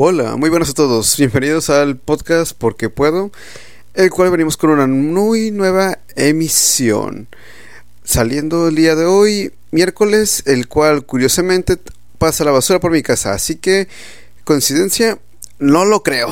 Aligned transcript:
Hola, 0.00 0.36
muy 0.36 0.48
buenas 0.48 0.70
a 0.70 0.74
todos. 0.74 1.16
Bienvenidos 1.16 1.70
al 1.70 1.96
podcast 1.96 2.52
Porque 2.56 2.88
Puedo, 2.88 3.32
el 3.94 4.10
cual 4.10 4.30
venimos 4.30 4.56
con 4.56 4.70
una 4.70 4.86
muy 4.86 5.50
nueva 5.50 5.98
emisión. 6.14 7.26
Saliendo 8.04 8.68
el 8.68 8.76
día 8.76 8.94
de 8.94 9.06
hoy, 9.06 9.52
miércoles, 9.72 10.44
el 10.46 10.68
cual 10.68 11.04
curiosamente 11.04 11.78
pasa 12.16 12.44
la 12.44 12.52
basura 12.52 12.78
por 12.78 12.92
mi 12.92 13.02
casa. 13.02 13.32
Así 13.32 13.56
que, 13.56 13.88
coincidencia, 14.44 15.18
no 15.58 15.84
lo 15.84 16.04
creo. 16.04 16.28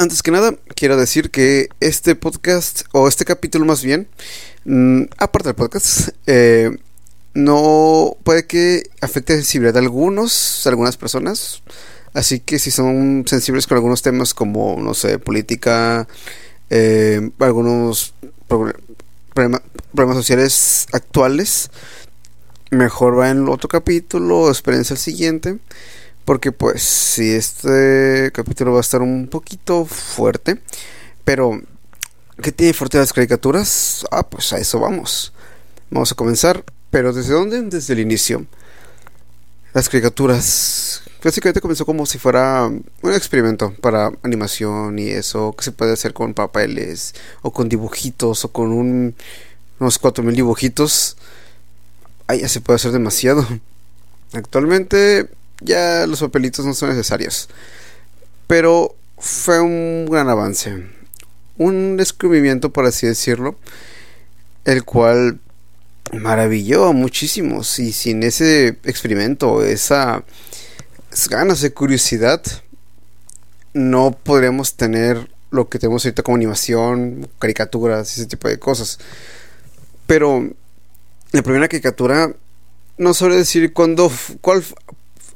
Antes 0.00 0.24
que 0.24 0.32
nada, 0.32 0.56
quiero 0.74 0.96
decir 0.96 1.30
que 1.30 1.68
este 1.78 2.16
podcast, 2.16 2.86
o 2.90 3.06
este 3.06 3.24
capítulo 3.24 3.64
más 3.66 3.84
bien, 3.84 4.08
mm, 4.64 5.02
aparte 5.16 5.50
del 5.50 5.54
podcast, 5.54 6.08
eh, 6.26 6.76
no 7.38 8.16
puede 8.24 8.46
que 8.46 8.90
afecte 9.00 9.32
la 9.32 9.38
sensibilidad 9.38 9.74
de 9.74 9.80
algunos, 9.80 10.66
algunas 10.66 10.96
personas. 10.96 11.62
Así 12.12 12.40
que 12.40 12.58
si 12.58 12.72
son 12.72 13.24
sensibles 13.28 13.66
con 13.66 13.76
algunos 13.76 14.02
temas 14.02 14.34
como, 14.34 14.76
no 14.80 14.92
sé, 14.92 15.20
política, 15.20 16.08
eh, 16.68 17.30
algunos 17.38 18.12
problemas 18.44 20.16
sociales 20.16 20.88
actuales, 20.92 21.70
mejor 22.70 23.18
va 23.18 23.30
en 23.30 23.48
otro 23.48 23.68
capítulo, 23.68 24.50
espérense 24.50 24.94
el 24.94 24.98
siguiente. 24.98 25.58
Porque 26.24 26.50
pues 26.50 26.82
si 26.82 27.30
este 27.30 28.32
capítulo 28.34 28.72
va 28.72 28.78
a 28.78 28.80
estar 28.80 29.00
un 29.00 29.28
poquito 29.28 29.84
fuerte. 29.84 30.60
Pero, 31.24 31.60
¿qué 32.42 32.50
tiene 32.50 32.74
fuerte 32.74 32.98
las 32.98 33.12
caricaturas? 33.12 34.04
Ah, 34.10 34.28
pues 34.28 34.52
a 34.52 34.58
eso 34.58 34.80
vamos. 34.80 35.32
Vamos 35.90 36.12
a 36.12 36.16
comenzar 36.16 36.64
pero 36.90 37.12
¿desde 37.12 37.34
dónde? 37.34 37.62
Desde 37.62 37.94
el 37.94 38.00
inicio. 38.00 38.46
Las 39.74 39.88
caricaturas. 39.88 41.02
Básicamente 41.22 41.60
comenzó 41.60 41.84
como 41.84 42.06
si 42.06 42.18
fuera 42.18 42.66
un 42.66 43.12
experimento 43.12 43.74
para 43.80 44.12
animación 44.22 44.98
y 44.98 45.08
eso 45.08 45.52
que 45.56 45.64
se 45.64 45.72
puede 45.72 45.92
hacer 45.92 46.14
con 46.14 46.32
papeles 46.32 47.14
o 47.42 47.52
con 47.52 47.68
dibujitos 47.68 48.44
o 48.44 48.52
con 48.52 48.72
un, 48.72 49.14
unos 49.80 49.98
4000 49.98 50.34
dibujitos. 50.34 51.16
Ahí 52.28 52.40
ya 52.40 52.48
se 52.48 52.60
puede 52.60 52.76
hacer 52.76 52.92
demasiado. 52.92 53.46
Actualmente 54.32 55.28
ya 55.60 56.06
los 56.06 56.20
papelitos 56.20 56.64
no 56.64 56.74
son 56.74 56.90
necesarios. 56.90 57.48
Pero 58.46 58.94
fue 59.18 59.60
un 59.60 60.06
gran 60.06 60.28
avance. 60.28 60.86
Un 61.56 61.96
descubrimiento, 61.96 62.70
por 62.70 62.86
así 62.86 63.06
decirlo. 63.06 63.56
El 64.64 64.84
cual 64.84 65.40
maravilló 66.12 66.86
a 66.86 66.92
muchísimos 66.92 67.78
y 67.78 67.92
sin 67.92 68.22
ese 68.22 68.68
experimento, 68.84 69.62
esas 69.64 70.22
ganas 71.28 71.60
de 71.60 71.72
curiosidad, 71.72 72.42
no 73.74 74.12
podríamos 74.12 74.74
tener 74.74 75.30
lo 75.50 75.68
que 75.68 75.78
tenemos 75.78 76.04
ahorita 76.04 76.22
como 76.22 76.36
animación, 76.36 77.28
caricaturas, 77.38 78.16
ese 78.16 78.26
tipo 78.26 78.48
de 78.48 78.58
cosas. 78.58 78.98
Pero 80.06 80.50
la 81.32 81.42
primera 81.42 81.68
caricatura, 81.68 82.32
no 82.96 83.14
sabré 83.14 83.36
decir 83.36 83.72
cuándo, 83.72 84.10
cuál 84.40 84.64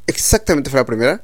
exactamente 0.07 0.71
fue 0.71 0.81
la 0.81 0.87
primera. 0.87 1.23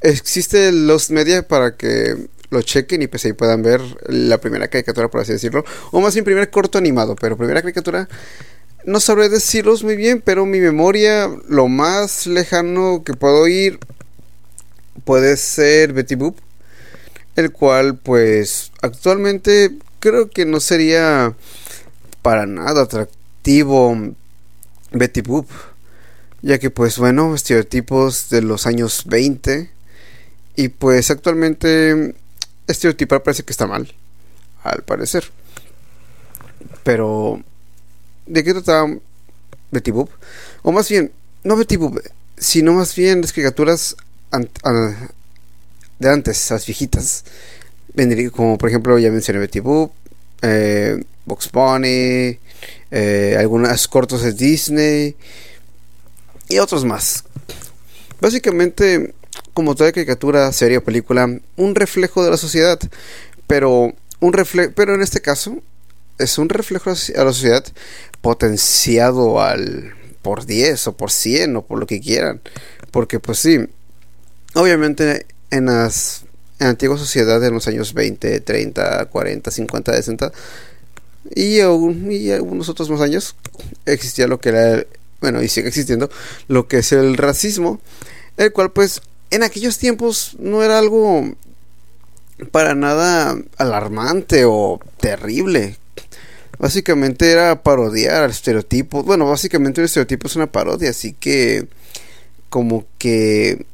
Existe 0.00 0.72
los 0.72 1.10
media 1.10 1.46
para 1.46 1.76
que 1.76 2.28
lo 2.50 2.62
chequen 2.62 3.02
y 3.02 3.06
pues 3.06 3.24
ahí 3.24 3.32
puedan 3.32 3.62
ver 3.62 3.80
la 4.06 4.38
primera 4.38 4.68
caricatura, 4.68 5.08
por 5.08 5.20
así 5.20 5.32
decirlo. 5.32 5.64
O 5.92 6.00
más 6.00 6.14
bien 6.14 6.24
primer 6.24 6.50
corto 6.50 6.78
animado, 6.78 7.16
pero 7.16 7.36
primera 7.36 7.60
caricatura 7.60 8.08
no 8.84 9.00
sabré 9.00 9.28
deciros 9.28 9.84
muy 9.84 9.96
bien, 9.96 10.22
pero 10.24 10.46
mi 10.46 10.60
memoria, 10.60 11.30
lo 11.48 11.68
más 11.68 12.26
lejano 12.26 13.02
que 13.04 13.14
puedo 13.14 13.46
ir, 13.46 13.78
puede 15.04 15.36
ser 15.36 15.92
Betty 15.92 16.14
Boop. 16.14 16.38
El 17.36 17.52
cual, 17.52 17.96
pues, 17.96 18.72
actualmente 18.82 19.72
creo 19.98 20.30
que 20.30 20.46
no 20.46 20.60
sería 20.60 21.34
para 22.22 22.46
nada 22.46 22.82
atractivo 22.82 23.96
Betty 24.92 25.20
Boop. 25.20 25.48
Ya 26.42 26.58
que, 26.58 26.70
pues, 26.70 26.98
bueno, 26.98 27.34
estereotipos 27.34 28.30
de 28.30 28.42
los 28.42 28.66
años 28.66 29.04
20. 29.06 29.70
Y 30.56 30.68
pues, 30.68 31.10
actualmente, 31.10 32.14
estereotipar 32.66 33.22
parece 33.22 33.42
que 33.42 33.52
está 33.52 33.66
mal. 33.66 33.92
Al 34.62 34.82
parecer. 34.82 35.24
Pero 36.82 37.42
¿De 38.30 38.44
qué 38.44 38.52
trataba 38.52 38.88
Betty 39.72 39.90
Boop? 39.90 40.08
O 40.62 40.70
más 40.70 40.88
bien, 40.88 41.10
no 41.42 41.56
Betty 41.56 41.74
Boop, 41.74 41.98
sino 42.38 42.72
más 42.74 42.94
bien 42.94 43.22
las 43.22 43.32
criaturas 43.32 43.96
de 45.98 46.08
antes, 46.08 46.48
las 46.48 46.64
viejitas. 46.64 47.24
Como 48.30 48.56
por 48.56 48.68
ejemplo, 48.68 48.96
ya 49.00 49.10
mencioné 49.10 49.40
Betty 49.40 49.58
Boop, 49.58 49.92
eh, 50.42 51.02
Box 51.24 51.50
Bunny, 51.50 52.38
eh, 52.92 53.36
algunas 53.36 53.88
cortos 53.88 54.22
de 54.22 54.32
Disney 54.32 55.16
y 56.48 56.60
otros 56.60 56.84
más. 56.84 57.24
Básicamente, 58.20 59.12
como 59.54 59.74
toda 59.74 59.90
caricatura, 59.90 60.52
serie 60.52 60.78
o 60.78 60.84
película, 60.84 61.28
un 61.56 61.74
reflejo 61.74 62.22
de 62.22 62.30
la 62.30 62.36
sociedad, 62.36 62.78
pero 63.48 63.92
un 64.20 64.32
reflejo, 64.32 64.70
pero 64.76 64.94
en 64.94 65.02
este 65.02 65.20
caso 65.20 65.60
es 66.20 66.38
un 66.38 66.48
reflejo 66.48 66.90
a 66.90 67.24
la 67.24 67.32
sociedad 67.32 67.64
potenciado 68.20 69.40
al 69.40 69.94
por 70.22 70.46
10 70.46 70.88
o 70.88 70.96
por 70.96 71.10
100 71.10 71.56
o 71.56 71.62
por 71.62 71.78
lo 71.78 71.86
que 71.86 72.00
quieran. 72.00 72.40
Porque 72.90 73.20
pues 73.20 73.38
sí, 73.38 73.58
obviamente 74.54 75.26
en 75.50 75.66
las 75.66 76.24
en 76.58 76.66
la 76.66 76.70
antigua 76.70 76.96
en 76.96 77.54
los 77.54 77.68
años 77.68 77.94
20, 77.94 78.40
30, 78.40 79.06
40, 79.06 79.50
50, 79.50 79.92
60 79.94 80.32
y, 81.34 81.60
aún, 81.60 82.10
y 82.10 82.30
algunos 82.30 82.68
otros 82.68 82.90
más 82.90 83.00
años 83.00 83.36
existía 83.86 84.26
lo 84.26 84.40
que 84.40 84.50
era, 84.50 84.84
bueno, 85.20 85.42
y 85.42 85.48
sigue 85.48 85.68
existiendo 85.68 86.10
lo 86.48 86.66
que 86.66 86.78
es 86.78 86.92
el 86.92 87.16
racismo, 87.16 87.80
el 88.36 88.52
cual 88.52 88.72
pues 88.72 89.02
en 89.30 89.42
aquellos 89.42 89.78
tiempos 89.78 90.36
no 90.38 90.62
era 90.62 90.78
algo 90.78 91.34
para 92.50 92.74
nada 92.74 93.36
alarmante 93.58 94.44
o 94.46 94.80
terrible 94.98 95.76
básicamente 96.60 97.32
era 97.32 97.62
parodiar 97.62 98.28
estereotipos. 98.30 99.04
Bueno, 99.04 99.26
básicamente 99.26 99.80
un 99.80 99.86
estereotipo 99.86 100.28
es 100.28 100.36
una 100.36 100.46
parodia, 100.46 100.90
así 100.90 101.14
que 101.14 101.66
como 102.50 102.84
que 102.98 103.64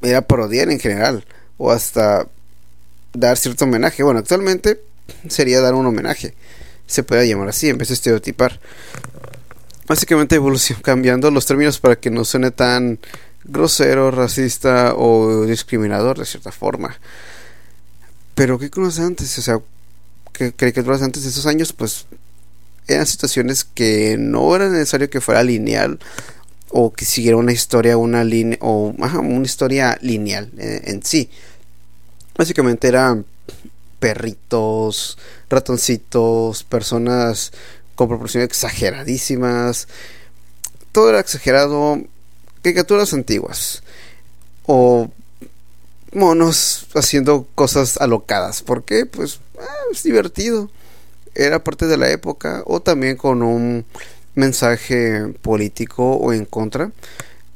era 0.00 0.22
parodiar 0.22 0.70
en 0.70 0.78
general 0.78 1.26
o 1.58 1.72
hasta 1.72 2.28
dar 3.12 3.36
cierto 3.36 3.64
homenaje. 3.64 4.04
Bueno, 4.04 4.20
actualmente 4.20 4.80
sería 5.28 5.60
dar 5.60 5.74
un 5.74 5.86
homenaje. 5.86 6.34
Se 6.86 7.02
puede 7.02 7.28
llamar 7.28 7.48
así 7.48 7.68
en 7.68 7.76
vez 7.76 7.88
de 7.88 7.94
estereotipar. 7.94 8.60
Básicamente 9.88 10.36
evolución 10.36 10.80
cambiando 10.80 11.30
los 11.30 11.44
términos 11.44 11.80
para 11.80 11.96
que 11.96 12.10
no 12.10 12.24
suene 12.24 12.50
tan 12.52 13.00
grosero, 13.44 14.10
racista 14.10 14.94
o 14.94 15.44
discriminador 15.44 16.18
de 16.18 16.26
cierta 16.26 16.52
forma. 16.52 16.98
Pero 18.34 18.58
¿qué 18.58 18.70
conoces 18.70 19.00
antes? 19.00 19.36
O 19.38 19.42
sea, 19.42 19.60
que 20.32 20.52
caricaturas 20.52 21.02
antes 21.02 21.24
de 21.24 21.30
esos 21.30 21.46
años, 21.46 21.72
pues 21.72 22.06
eran 22.88 23.06
situaciones 23.06 23.64
que 23.64 24.16
no 24.18 24.56
era 24.56 24.68
necesario 24.68 25.10
que 25.10 25.20
fuera 25.20 25.42
lineal 25.44 25.98
o 26.70 26.92
que 26.92 27.04
siguiera 27.04 27.36
una 27.36 27.52
historia, 27.52 27.96
una 27.96 28.24
línea 28.24 28.58
o 28.60 28.94
una 28.96 29.44
historia 29.44 29.98
lineal 30.00 30.50
eh, 30.58 30.82
en, 30.84 31.02
sí. 31.02 31.30
Básicamente 32.36 32.88
eran 32.88 33.26
perritos, 33.98 35.18
ratoncitos, 35.50 36.64
personas 36.64 37.52
con 37.94 38.08
proporciones 38.08 38.48
exageradísimas. 38.48 39.88
Todo 40.92 41.10
era 41.10 41.20
exagerado. 41.20 42.00
Caricaturas 42.62 43.12
antiguas. 43.12 43.82
O 44.66 45.10
monos 46.12 46.86
haciendo 46.94 47.46
cosas 47.54 47.96
alocadas. 47.98 48.62
¿Por 48.62 48.84
qué? 48.84 49.04
Pues 49.04 49.40
ah, 49.60 49.66
es 49.92 50.02
divertido 50.02 50.70
era 51.38 51.62
parte 51.62 51.86
de 51.86 51.96
la 51.96 52.10
época 52.10 52.62
o 52.66 52.80
también 52.80 53.16
con 53.16 53.42
un 53.42 53.86
mensaje 54.34 55.34
político 55.40 56.16
o 56.16 56.32
en 56.32 56.44
contra. 56.44 56.90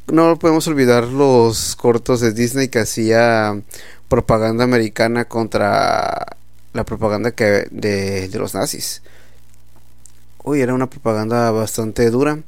No 0.06 0.38
podemos 0.38 0.67
olvidar 0.69 1.05
los 1.05 1.76
cortos 1.76 2.20
de 2.20 2.32
Disney 2.32 2.69
que 2.69 2.81
hacía 2.81 3.61
propaganda 4.08 4.64
americana 4.64 5.25
contra 5.25 6.37
la 6.73 6.84
propaganda 6.84 7.32
que 7.32 7.67
de, 7.70 8.31
los 8.34 8.55
nazis. 8.55 9.02
Uy, 10.44 10.61
era 10.61 10.75
una 10.75 10.88
propaganda 10.88 11.50
bastante 11.50 12.11
dura 12.11 12.38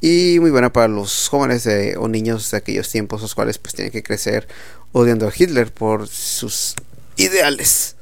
y 0.00 0.38
muy 0.40 0.50
buena 0.50 0.72
para 0.72 0.88
los 0.88 1.28
jóvenes 1.28 1.68
o 1.98 2.08
niños 2.08 2.50
de 2.50 2.56
aquellos 2.56 2.90
tiempos, 2.90 3.20
los 3.20 3.34
cuales 3.34 3.58
pues 3.58 3.74
tienen 3.74 3.92
que 3.92 4.02
crecer 4.02 4.48
odiando 4.92 5.28
a 5.28 5.32
Hitler 5.36 5.72
por 5.72 6.08
sus 6.08 6.74
ideales. 7.16 7.96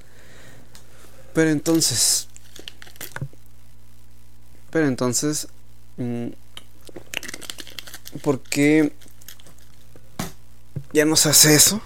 Pero 1.34 1.50
entonces, 1.50 2.27
pero 4.70 4.86
entonces, 4.86 5.48
mm, 5.96 6.28
¿por 8.22 8.40
qué? 8.40 8.92
ya 10.92 11.04
no 11.04 11.16
se 11.16 11.28
hace 11.28 11.54
eso. 11.54 11.80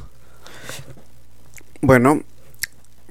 Bueno, 1.81 2.23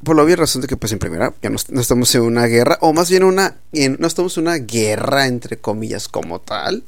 por 0.03 0.15
la 0.15 0.23
obvia 0.23 0.35
razón 0.35 0.61
de 0.61 0.67
que, 0.67 0.77
pues, 0.77 0.91
en 0.93 0.99
primera, 0.99 1.33
ya 1.41 1.49
no, 1.49 1.57
estamos 1.81 2.13
en 2.15 2.21
una 2.21 2.45
guerra, 2.45 2.77
o 2.81 2.93
más 2.93 3.09
bien 3.09 3.23
una, 3.23 3.57
no 3.71 4.07
estamos 4.07 4.37
en 4.37 4.43
una 4.43 4.55
guerra, 4.55 5.27
entre 5.27 5.57
comillas, 5.57 6.07
como 6.07 6.39
tal. 6.39 6.83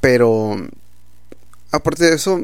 Pero, 0.00 0.56
aparte 1.70 2.04
de 2.04 2.14
eso, 2.14 2.42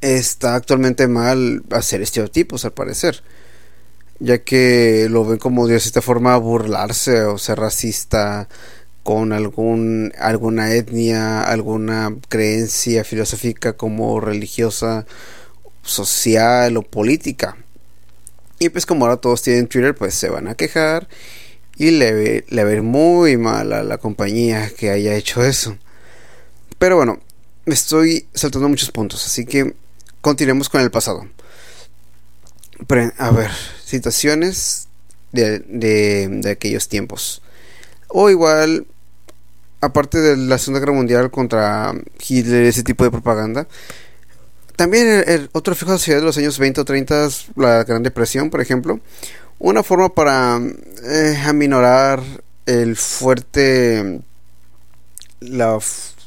está 0.00 0.54
actualmente 0.54 1.08
mal 1.08 1.62
hacer 1.70 2.02
estereotipos, 2.02 2.64
al 2.64 2.72
parecer. 2.72 3.22
Ya 4.18 4.38
que 4.38 5.08
lo 5.10 5.24
ven 5.24 5.38
como 5.38 5.66
de 5.66 5.78
cierta 5.80 6.00
forma 6.02 6.36
burlarse 6.38 7.22
o 7.22 7.38
ser 7.38 7.58
racista 7.58 8.48
con 9.02 9.32
algún, 9.32 10.12
alguna 10.18 10.72
etnia, 10.74 11.42
alguna 11.42 12.16
creencia 12.28 13.04
filosófica 13.04 13.74
como 13.74 14.20
religiosa, 14.20 15.06
social 15.82 16.76
o 16.76 16.82
política. 16.82 17.56
Y 18.58 18.70
pues 18.70 18.86
como 18.86 19.04
ahora 19.04 19.18
todos 19.18 19.42
tienen 19.42 19.68
Twitter, 19.68 19.94
pues 19.94 20.14
se 20.14 20.28
van 20.28 20.48
a 20.48 20.54
quejar 20.54 21.08
y 21.76 21.90
le, 21.90 22.44
le 22.48 22.64
ver 22.64 22.82
muy 22.82 23.36
mal 23.36 23.72
a 23.72 23.82
la 23.82 23.98
compañía 23.98 24.70
que 24.76 24.90
haya 24.90 25.14
hecho 25.14 25.44
eso. 25.44 25.76
Pero 26.78 26.96
bueno, 26.96 27.20
estoy 27.66 28.26
saltando 28.34 28.68
muchos 28.68 28.90
puntos, 28.90 29.24
así 29.26 29.44
que 29.44 29.74
continuemos 30.20 30.68
con 30.68 30.80
el 30.80 30.90
pasado. 30.90 31.28
a 33.18 33.30
ver, 33.30 33.50
situaciones 33.86 34.88
de, 35.32 35.60
de, 35.60 36.50
aquellos 36.50 36.88
tiempos. 36.88 37.40
O 38.08 38.28
igual, 38.30 38.86
aparte 39.80 40.18
de 40.20 40.36
la 40.36 40.58
Segunda 40.58 40.80
Guerra 40.80 40.92
Mundial 40.92 41.30
contra 41.30 41.94
Hitler, 42.18 42.64
ese 42.64 42.82
tipo 42.82 43.04
de 43.04 43.12
propaganda, 43.12 43.68
también 44.74 45.24
el, 45.26 45.48
otro 45.52 45.74
fijo 45.74 45.96
de 45.96 46.14
de 46.16 46.20
los 46.20 46.36
años 46.36 46.58
20 46.58 46.80
o 46.80 46.84
30, 46.84 47.28
la 47.54 47.84
Gran 47.84 48.02
Depresión, 48.02 48.50
por 48.50 48.60
ejemplo, 48.60 49.00
una 49.58 49.82
forma 49.82 50.08
para 50.12 50.60
eh, 51.04 51.42
aminorar 51.46 52.22
el 52.66 52.96
fuerte 52.96 54.20
la, 55.40 55.78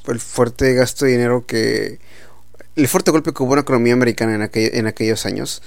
el 0.07 0.19
fuerte 0.19 0.73
gasto 0.73 1.05
de 1.05 1.11
dinero 1.11 1.45
que 1.45 1.99
el 2.75 2.87
fuerte 2.87 3.11
golpe 3.11 3.33
que 3.33 3.43
hubo 3.43 3.51
en 3.53 3.57
la 3.57 3.61
economía 3.61 3.93
americana 3.93 4.35
en, 4.35 4.49
en 4.53 4.87
aquellos 4.87 5.25
años 5.25 5.61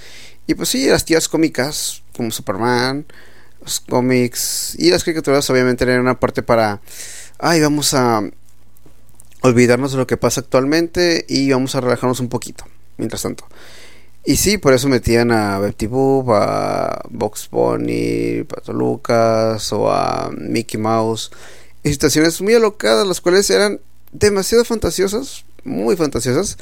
y 0.47 0.55
pues 0.55 0.69
sí 0.69 0.87
las 0.87 1.05
tías 1.05 1.29
cómicas 1.29 2.03
como 2.17 2.31
Superman 2.31 3.07
los 3.61 3.81
cómics 3.81 4.75
y 4.79 4.91
las 4.91 5.05
caricaturas 5.05 5.49
obviamente 5.51 5.85
eran 5.85 6.01
una 6.01 6.19
parte 6.19 6.43
para 6.43 6.81
ay 7.39 7.61
vamos 7.61 7.95
a 7.95 8.23
olvidarnos 9.43 9.93
de 9.93 9.99
lo 9.99 10.07
que 10.07 10.17
pasa 10.17 10.41
actualmente 10.41 11.25
y 11.29 11.51
vamos 11.51 11.75
a 11.75 11.81
relajarnos 11.81 12.21
un 12.21 12.29
poquito 12.29 12.65
mientras 12.97 13.23
tanto. 13.23 13.47
Y 14.25 14.37
sí, 14.37 14.57
por 14.57 14.73
eso 14.73 14.89
metían 14.89 15.33
a 15.33 15.59
Betty 15.59 15.89
a 16.29 17.01
Box 17.11 17.49
Bunny, 17.51 18.45
Pato 18.45 18.73
Lucas 18.73 19.73
o 19.73 19.91
a 19.91 20.31
Mickey 20.33 20.81
Mouse. 20.81 21.33
En 21.83 21.93
situaciones 21.93 22.41
muy 22.41 22.55
alocadas, 22.55 23.07
las 23.07 23.21
cuales 23.21 23.51
eran 23.51 23.81
demasiado 24.13 24.65
fantasiosas, 24.65 25.45
muy 25.65 25.97
fantasiosas, 25.97 26.57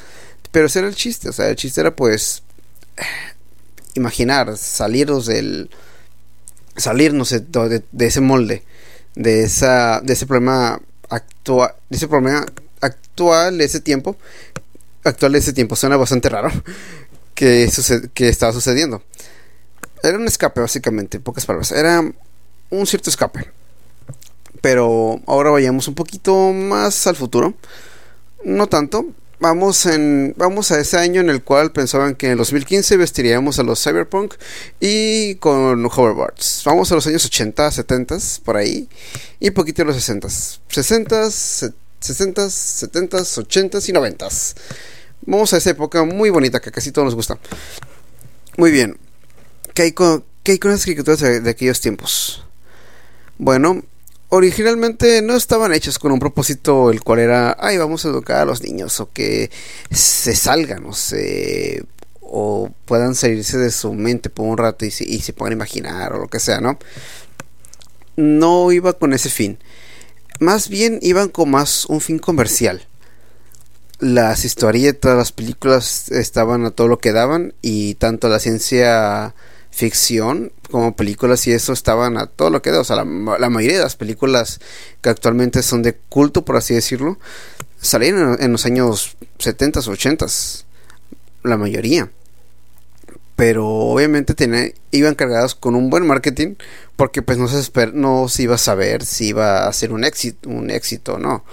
pero 0.51 0.65
ese 0.65 0.79
era 0.79 0.87
el 0.87 0.95
chiste. 0.95 1.29
O 1.29 1.33
sea, 1.33 1.49
el 1.49 1.55
chiste 1.55 1.81
era 1.81 1.95
pues 1.95 2.41
imaginar, 3.95 4.57
salirnos 4.57 5.25
del. 5.25 5.69
salirnos 6.75 7.29
de, 7.29 7.83
ese 7.99 8.21
molde, 8.21 8.63
de, 9.15 9.43
esa, 9.43 10.01
de 10.01 10.13
ese 10.13 10.25
problema 10.25 10.81
actual, 11.09 11.73
de 11.89 11.97
ese 11.97 12.07
problema 12.07 12.45
actual, 12.79 13.61
ese 13.61 13.79
tiempo, 13.81 14.17
actual 15.03 15.33
de 15.33 15.39
ese 15.39 15.53
tiempo. 15.53 15.75
Suena 15.75 15.97
bastante 15.97 16.29
raro 16.29 16.49
que, 17.35 17.69
que 18.13 18.29
estaba 18.29 18.53
sucediendo. 18.53 19.03
Era 20.03 20.17
un 20.17 20.27
escape, 20.27 20.61
básicamente, 20.61 21.17
en 21.17 21.23
pocas 21.23 21.45
palabras. 21.45 21.71
Era 21.71 22.01
un 22.69 22.87
cierto 22.87 23.09
escape. 23.09 23.51
Pero 24.61 25.19
ahora 25.27 25.49
vayamos 25.51 25.87
un 25.87 25.95
poquito 25.95 26.51
más 26.53 27.07
al 27.07 27.15
futuro. 27.15 27.53
No 28.43 28.67
tanto. 28.67 29.05
Vamos, 29.41 29.87
en, 29.87 30.35
vamos 30.37 30.71
a 30.71 30.79
ese 30.79 30.99
año 30.99 31.19
en 31.19 31.31
el 31.31 31.41
cual 31.41 31.71
pensaban 31.71 32.13
que 32.13 32.27
en 32.27 32.33
el 32.33 32.37
2015 32.37 32.95
vestiríamos 32.95 33.57
a 33.57 33.63
los 33.63 33.83
Cyberpunk 33.83 34.35
y 34.79 35.33
con 35.35 35.83
hoverboards. 35.83 36.61
Vamos 36.63 36.91
a 36.91 36.95
los 36.95 37.07
años 37.07 37.25
80, 37.25 37.71
70, 37.71 38.17
por 38.45 38.55
ahí. 38.55 38.87
Y 39.39 39.49
poquito 39.49 39.81
a 39.81 39.85
los 39.85 39.95
60. 39.95 40.29
60, 40.29 41.31
60, 41.31 42.49
70, 42.51 43.17
80 43.17 43.79
y 43.87 43.91
90. 43.91 44.27
Vamos 45.25 45.53
a 45.53 45.57
esa 45.57 45.71
época 45.71 46.03
muy 46.03 46.29
bonita 46.29 46.59
que 46.59 46.71
casi 46.71 46.91
todos 46.91 47.05
nos 47.05 47.15
gusta. 47.15 47.39
Muy 48.57 48.69
bien. 48.69 48.95
¿Qué 49.73 49.81
hay 49.81 49.91
con, 49.93 50.23
qué 50.43 50.51
hay 50.51 50.59
con 50.59 50.69
las 50.69 50.81
escrituras 50.81 51.19
de, 51.19 51.49
aquellos 51.49 51.81
tiempos? 51.81 52.45
Bueno, 53.39 53.81
originalmente 54.31 55.21
no 55.21 55.35
estaban 55.35 55.73
hechas 55.73 55.99
con 55.99 56.11
un 56.11 56.19
propósito 56.19 56.89
el 56.89 57.01
cual 57.03 57.19
era, 57.19 57.55
ay, 57.59 57.77
vamos 57.77 58.03
a 58.03 58.09
educar 58.09 58.37
a 58.37 58.45
los 58.45 58.63
niños 58.63 58.99
o 58.99 59.11
que 59.11 59.51
se 59.91 60.35
salgan 60.35 60.85
o 60.85 60.93
se 60.93 61.83
o 62.21 62.71
puedan 62.85 63.13
salirse 63.13 63.57
de 63.57 63.71
su 63.71 63.93
mente 63.93 64.29
por 64.29 64.47
un 64.47 64.57
rato 64.57 64.85
y 64.85 64.91
se, 64.91 65.03
y 65.03 65.19
se 65.19 65.33
puedan 65.33 65.53
imaginar 65.53 66.13
o 66.13 66.19
lo 66.19 66.27
que 66.27 66.39
sea, 66.39 66.61
¿no? 66.61 66.79
No 68.15 68.71
iba 68.71 68.93
con 68.93 69.13
ese 69.13 69.29
fin. 69.29 69.59
Más 70.39 70.69
bien 70.69 70.99
iban 71.01 71.29
con 71.29 71.51
más 71.51 71.85
un 71.85 72.01
fin 72.01 72.17
comercial 72.17 72.87
las 74.01 74.45
historietas, 74.45 75.15
las 75.15 75.31
películas 75.31 76.09
estaban 76.09 76.65
a 76.65 76.71
todo 76.71 76.87
lo 76.87 76.97
que 76.97 77.11
daban 77.11 77.53
y 77.61 77.93
tanto 77.95 78.29
la 78.29 78.39
ciencia 78.39 79.35
ficción 79.71 80.51
como 80.69 80.95
películas 80.95 81.47
y 81.47 81.51
eso 81.51 81.73
estaban 81.73 82.17
a 82.17 82.27
todo 82.27 82.49
lo 82.49 82.61
que 82.61 82.71
da. 82.71 82.81
O 82.81 82.83
sea, 82.83 82.97
la, 82.97 83.05
mayoría 83.05 83.77
de 83.77 83.83
las 83.83 83.95
películas 83.95 84.59
que 85.01 85.09
actualmente 85.09 85.63
son 85.63 85.81
de 85.81 85.95
culto, 86.09 86.45
por 86.45 86.57
así 86.57 86.73
decirlo, 86.73 87.17
salieron 87.81 88.37
en, 88.39 88.51
los 88.51 88.65
años 88.65 89.15
70 89.39 89.79
o 89.79 89.91
80 89.91 90.25
la 91.43 91.57
mayoría. 91.57 92.11
Pero 93.35 93.67
obviamente 93.67 94.75
iban 94.91 95.15
cargadas 95.15 95.55
con 95.55 95.73
un 95.73 95.89
buen 95.89 96.05
marketing 96.05 96.55
porque 96.95 97.23
pues 97.23 97.39
no 97.39 97.47
se, 97.47 97.87
no 97.93 98.29
se 98.29 98.43
iba 98.43 98.55
a 98.55 98.59
saber 98.59 99.03
si 99.03 99.29
iba 99.29 99.67
a 99.67 99.73
ser 99.73 99.93
un 99.93 100.03
éxito, 100.03 100.47
un 100.49 100.69
éxito 100.69 101.15
o 101.15 101.17
no. 101.17 101.43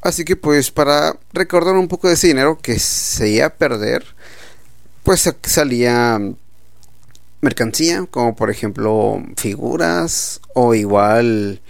Así 0.00 0.24
que 0.24 0.36
pues 0.36 0.70
para 0.70 1.18
recordar 1.32 1.74
un 1.74 1.88
poco 1.88 2.08
de 2.08 2.14
ese 2.14 2.28
dinero 2.28 2.58
que 2.62 2.78
se 2.78 3.28
iba 3.28 3.46
a 3.46 3.54
perder, 3.54 4.04
pues 5.02 5.30
salía 5.42 6.18
mercancía, 7.44 8.06
como 8.10 8.34
por 8.34 8.50
ejemplo 8.50 9.22
figuras 9.36 10.40
o 10.54 10.74
igual 10.74 11.60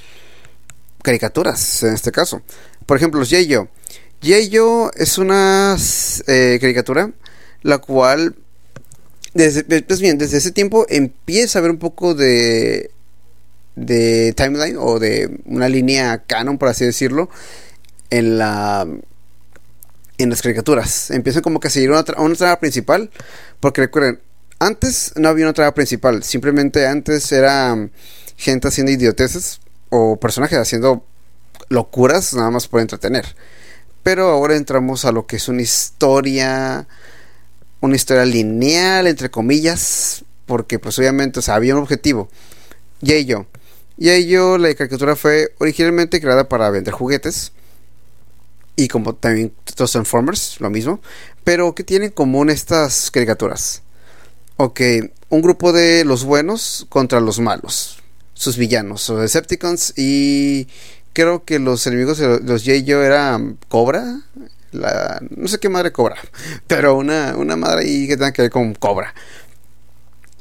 caricaturas 1.02 1.82
en 1.82 1.94
este 1.94 2.12
caso. 2.12 2.42
Por 2.86 2.96
ejemplo, 2.96 3.20
los 3.20 3.30
Yeyo. 3.30 3.68
Yeyo 4.22 4.92
es 4.94 5.18
una 5.18 5.76
eh, 6.26 6.58
caricatura 6.60 7.10
la 7.62 7.78
cual 7.78 8.36
desde, 9.34 9.64
pues 9.82 10.00
bien, 10.00 10.16
desde 10.16 10.38
ese 10.38 10.52
tiempo 10.52 10.86
empieza 10.88 11.58
a 11.58 11.60
haber 11.60 11.72
un 11.72 11.78
poco 11.78 12.14
de 12.14 12.90
de 13.76 14.32
timeline 14.36 14.76
o 14.78 15.00
de 15.00 15.40
una 15.46 15.68
línea 15.68 16.22
canon 16.28 16.58
por 16.58 16.68
así 16.68 16.84
decirlo 16.84 17.28
en 18.10 18.38
la 18.38 18.86
en 20.18 20.30
las 20.30 20.42
caricaturas. 20.42 21.10
Empiezan 21.10 21.42
como 21.42 21.60
que 21.60 21.68
a 21.68 21.70
seguir 21.70 21.90
una, 21.90 22.04
una 22.18 22.34
trama 22.34 22.60
principal. 22.60 23.10
Porque 23.60 23.82
recuerden, 23.82 24.20
antes 24.64 25.12
no 25.16 25.28
había 25.28 25.46
una 25.46 25.52
trama 25.52 25.74
principal. 25.74 26.22
Simplemente 26.22 26.86
antes 26.86 27.30
era 27.32 27.76
gente 28.36 28.68
haciendo 28.68 28.92
idioteces. 28.92 29.60
O 29.90 30.16
personajes 30.16 30.58
haciendo 30.58 31.04
locuras 31.68 32.34
nada 32.34 32.50
más 32.50 32.66
por 32.66 32.80
entretener. 32.80 33.24
Pero 34.02 34.28
ahora 34.28 34.56
entramos 34.56 35.04
a 35.04 35.12
lo 35.12 35.26
que 35.26 35.36
es 35.36 35.48
una 35.48 35.62
historia. 35.62 36.86
Una 37.80 37.96
historia 37.96 38.24
lineal, 38.24 39.06
entre 39.06 39.30
comillas. 39.30 40.24
Porque 40.46 40.78
pues 40.78 40.98
obviamente, 40.98 41.38
o 41.38 41.42
sea, 41.42 41.54
había 41.54 41.74
un 41.74 41.82
objetivo. 41.82 42.28
Y 43.00 43.12
ello. 43.12 43.46
Y 43.96 44.10
ello, 44.10 44.58
la 44.58 44.74
caricatura 44.74 45.14
fue 45.14 45.52
originalmente 45.58 46.20
creada 46.20 46.48
para 46.48 46.70
vender 46.70 46.92
juguetes 46.92 47.52
y 48.76 48.88
como 48.88 49.14
también 49.14 49.52
los 49.78 49.92
Transformers, 49.92 50.60
lo 50.60 50.70
mismo, 50.70 51.00
pero 51.44 51.74
que 51.74 51.84
tienen 51.84 52.08
en 52.08 52.14
común 52.14 52.50
estas 52.50 53.10
caricaturas. 53.10 53.82
Ok, 54.56 54.80
un 55.30 55.42
grupo 55.42 55.72
de 55.72 56.04
los 56.04 56.24
buenos 56.24 56.86
contra 56.88 57.20
los 57.20 57.40
malos, 57.40 57.98
sus 58.34 58.56
villanos, 58.56 59.08
los 59.08 59.20
Decepticons 59.20 59.94
y 59.96 60.68
creo 61.12 61.44
que 61.44 61.58
los 61.58 61.84
enemigos 61.88 62.18
de 62.18 62.38
los 62.40 62.62
J.J. 62.62 63.04
eran 63.04 63.58
Cobra, 63.68 64.20
la, 64.70 65.20
no 65.30 65.48
sé 65.48 65.58
qué 65.58 65.68
madre 65.68 65.90
Cobra, 65.90 66.16
pero 66.68 66.96
una, 66.96 67.34
una 67.36 67.56
madre 67.56 67.84
ahí 67.84 68.06
que 68.06 68.16
tenga 68.16 68.32
que 68.32 68.42
ver 68.42 68.50
con 68.52 68.74
Cobra. 68.74 69.12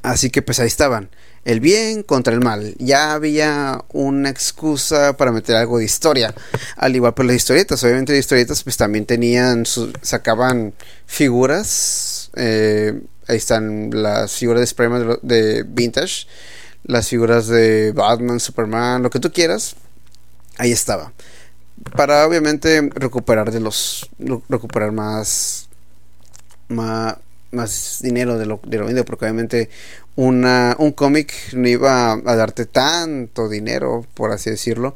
Así 0.03 0.29
que 0.29 0.41
pues 0.41 0.59
ahí 0.59 0.67
estaban. 0.67 1.09
el 1.45 1.59
bien 1.61 2.03
contra 2.03 2.33
el 2.33 2.41
mal. 2.41 2.75
Ya 2.77 3.13
había 3.13 3.83
una 3.93 4.29
excusa 4.29 5.15
para 5.15 5.31
meter 5.31 5.55
algo 5.55 5.79
de 5.79 5.85
historia. 5.85 6.35
Al 6.75 6.95
igual 6.95 7.13
que 7.15 7.23
las 7.23 7.37
historietas. 7.37 7.83
Obviamente 7.85 8.11
las 8.11 8.19
historietas 8.19 8.63
pues 8.63 8.75
también 8.75 9.05
tenían, 9.05 9.63
sacaban 10.01 10.73
figuras. 11.05 12.31
Eh, 12.35 13.01
ahí 13.27 13.37
están 13.37 13.89
las 13.91 14.33
figuras 14.33 14.59
de 14.59 14.65
Spider-Man 14.65 15.19
de, 15.21 15.63
Vintage. 15.63 16.27
Las 16.83 17.07
figuras 17.07 17.47
de 17.47 17.91
Batman, 17.93 18.39
Superman, 18.39 19.03
lo 19.03 19.09
que 19.09 19.19
tú 19.19 19.31
quieras. 19.31 19.75
Ahí 20.57 20.71
estaba. 20.71 21.13
Para 21.95 22.27
obviamente 22.27 22.89
recuperar 22.93 23.51
de 23.51 23.59
los... 23.59 24.09
Recuperar 24.49 24.91
más... 24.91 25.69
Más, 26.67 27.17
más 27.51 27.99
dinero 28.01 28.37
de 28.37 28.45
lo, 28.45 28.59
de 28.65 28.77
lo 28.77 29.05
porque 29.05 29.25
obviamente 29.25 29.69
una, 30.15 30.75
un 30.79 30.91
cómic 30.91 31.33
no 31.53 31.67
iba 31.67 32.13
a 32.13 32.35
darte 32.35 32.65
tanto 32.65 33.49
dinero, 33.49 34.05
por 34.13 34.31
así 34.31 34.49
decirlo, 34.49 34.95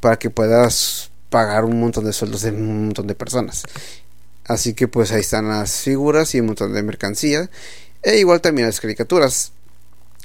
para 0.00 0.18
que 0.18 0.30
puedas 0.30 1.10
pagar 1.30 1.64
un 1.64 1.80
montón 1.80 2.04
de 2.04 2.12
sueldos 2.12 2.42
de 2.42 2.50
un 2.50 2.86
montón 2.86 3.06
de 3.06 3.14
personas. 3.14 3.64
Así 4.46 4.74
que 4.74 4.88
pues 4.88 5.12
ahí 5.12 5.20
están 5.20 5.48
las 5.48 5.80
figuras 5.82 6.34
y 6.34 6.40
un 6.40 6.46
montón 6.46 6.72
de 6.72 6.82
mercancía. 6.82 7.50
E 8.02 8.18
igual 8.18 8.40
también 8.40 8.66
las 8.66 8.80
caricaturas. 8.80 9.52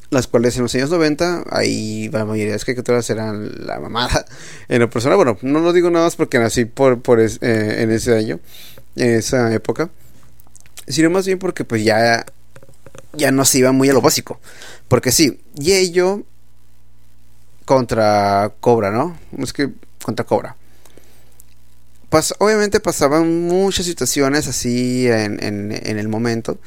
Las 0.09 0.27
cuales 0.27 0.57
en 0.57 0.63
los 0.63 0.75
años 0.75 0.89
90, 0.89 1.45
ahí 1.49 2.09
la 2.09 2.25
mayoría 2.25 2.47
de 2.47 2.57
las 2.57 2.65
caricaturas 2.65 3.09
eran 3.09 3.65
la 3.65 3.79
mamada. 3.79 4.25
En 4.67 4.81
la 4.81 4.89
persona, 4.89 5.15
bueno, 5.15 5.37
no 5.41 5.61
lo 5.61 5.71
digo 5.71 5.89
nada 5.89 6.05
más 6.05 6.15
porque 6.17 6.37
nací 6.37 6.65
por, 6.65 7.01
por 7.01 7.21
eh, 7.21 7.37
en 7.41 7.91
ese 7.91 8.15
año, 8.15 8.39
en 8.97 9.11
esa 9.11 9.53
época. 9.53 9.89
Sino 10.87 11.09
más 11.09 11.25
bien 11.25 11.39
porque 11.39 11.63
pues 11.63 11.83
ya 11.83 12.25
ya 13.13 13.31
no 13.31 13.45
se 13.45 13.59
iba 13.59 13.71
muy 13.71 13.89
a 13.89 13.93
lo 13.93 14.01
básico. 14.01 14.39
Porque 14.87 15.11
sí, 15.11 15.41
y 15.55 15.73
ello 15.73 16.23
contra 17.65 18.53
Cobra, 18.59 18.91
¿no? 18.91 19.17
Es 19.37 19.53
que 19.53 19.69
contra 20.03 20.25
Cobra. 20.25 20.55
Obviamente 22.39 22.81
pasaban 22.81 23.47
muchas 23.47 23.85
situaciones 23.85 24.47
así 24.47 25.07
en, 25.07 25.41
el 25.41 26.07
momento. 26.09 26.57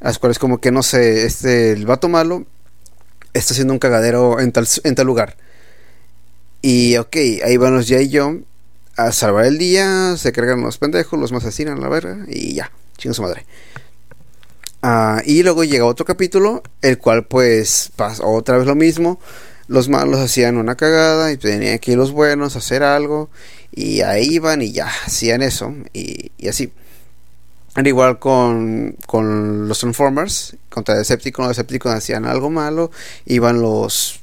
Las 0.00 0.18
cuales 0.18 0.38
como 0.38 0.58
que 0.60 0.70
no 0.70 0.82
sé, 0.82 1.24
este, 1.24 1.72
el 1.72 1.86
vato 1.86 2.08
malo 2.08 2.44
está 3.32 3.54
haciendo 3.54 3.72
un 3.72 3.78
cagadero 3.78 4.38
en 4.38 4.52
tal, 4.52 4.66
lugar. 5.06 5.36
Y 6.60 6.96
ok, 6.96 7.16
ahí 7.44 7.56
van 7.56 7.74
los 7.74 7.88
J. 7.88 8.02
John 8.12 8.44
a 8.96 9.12
salvar 9.12 9.46
el 9.46 9.58
día, 9.58 10.16
se 10.16 10.32
cargan 10.32 10.60
los 10.60 10.78
pendejos, 10.78 11.18
los 11.18 11.32
asesinan 11.32 11.80
la 11.80 11.88
verga 11.88 12.24
y 12.28 12.54
ya, 12.54 12.70
chingo 12.98 13.14
su 13.14 13.22
madre. 13.22 13.46
Ah, 14.82 15.22
y 15.24 15.42
luego 15.42 15.64
llega 15.64 15.84
otro 15.86 16.04
capítulo, 16.04 16.62
el 16.82 16.98
cual 16.98 17.26
pues 17.26 17.90
pasa 17.96 18.24
otra 18.26 18.58
vez 18.58 18.66
lo 18.66 18.74
mismo. 18.74 19.18
Los 19.68 19.88
malos 19.88 20.20
hacían 20.20 20.58
una 20.58 20.76
cagada 20.76 21.32
y 21.32 21.38
tenían 21.38 21.78
que 21.78 21.92
ir 21.92 21.98
los 21.98 22.12
buenos 22.12 22.54
a 22.54 22.58
hacer 22.58 22.82
algo. 22.82 23.30
Y 23.76 24.00
ahí 24.00 24.36
iban 24.36 24.62
y 24.62 24.72
ya, 24.72 24.90
hacían 25.04 25.42
eso. 25.42 25.72
Y, 25.92 26.32
así. 26.48 26.72
Al 27.74 27.86
igual 27.86 28.18
con, 28.18 28.96
con 29.06 29.68
los 29.68 29.80
Transformers, 29.80 30.56
contra 30.70 30.96
Decepticons, 30.96 31.48
los 31.48 31.56
Decepticons 31.58 31.94
hacían 31.94 32.24
algo 32.24 32.48
malo. 32.48 32.90
Iban 33.26 33.60
los. 33.60 34.20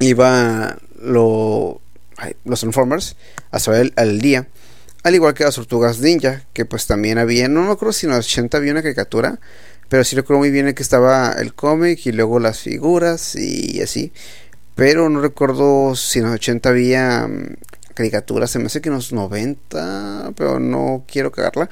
Iban 0.00 0.78
lo, 1.00 1.80
los 2.44 2.60
Transformers 2.60 3.14
a 3.52 3.60
saber 3.60 3.92
el 3.96 4.20
día. 4.20 4.48
Al 5.04 5.14
igual 5.14 5.34
que 5.34 5.44
las 5.44 5.54
tortugas 5.54 6.00
ninja, 6.00 6.42
que 6.52 6.64
pues 6.64 6.88
también 6.88 7.18
había, 7.18 7.46
no 7.46 7.62
me 7.62 7.70
acuerdo 7.70 7.92
si 7.92 8.06
en 8.06 8.12
los 8.12 8.26
80 8.26 8.58
había 8.58 8.72
una 8.72 8.82
caricatura, 8.82 9.38
pero 9.88 10.02
sí 10.02 10.16
recuerdo 10.16 10.40
muy 10.40 10.50
bien 10.50 10.74
que 10.74 10.82
estaba 10.82 11.34
el 11.38 11.54
cómic 11.54 12.04
y 12.06 12.10
luego 12.10 12.40
las 12.40 12.58
figuras 12.58 13.36
y 13.36 13.80
así. 13.80 14.12
Pero 14.74 15.08
no 15.08 15.20
recuerdo 15.20 15.94
si 15.94 16.18
en 16.18 16.24
los 16.24 16.34
80 16.34 16.68
había 16.68 17.28
caricaturas, 17.96 18.50
se 18.50 18.60
me 18.60 18.66
hace 18.66 18.80
que 18.80 18.90
en 18.90 18.94
los 18.94 19.12
90, 19.12 20.32
pero 20.36 20.60
no 20.60 21.04
quiero 21.10 21.32
cagarla. 21.32 21.68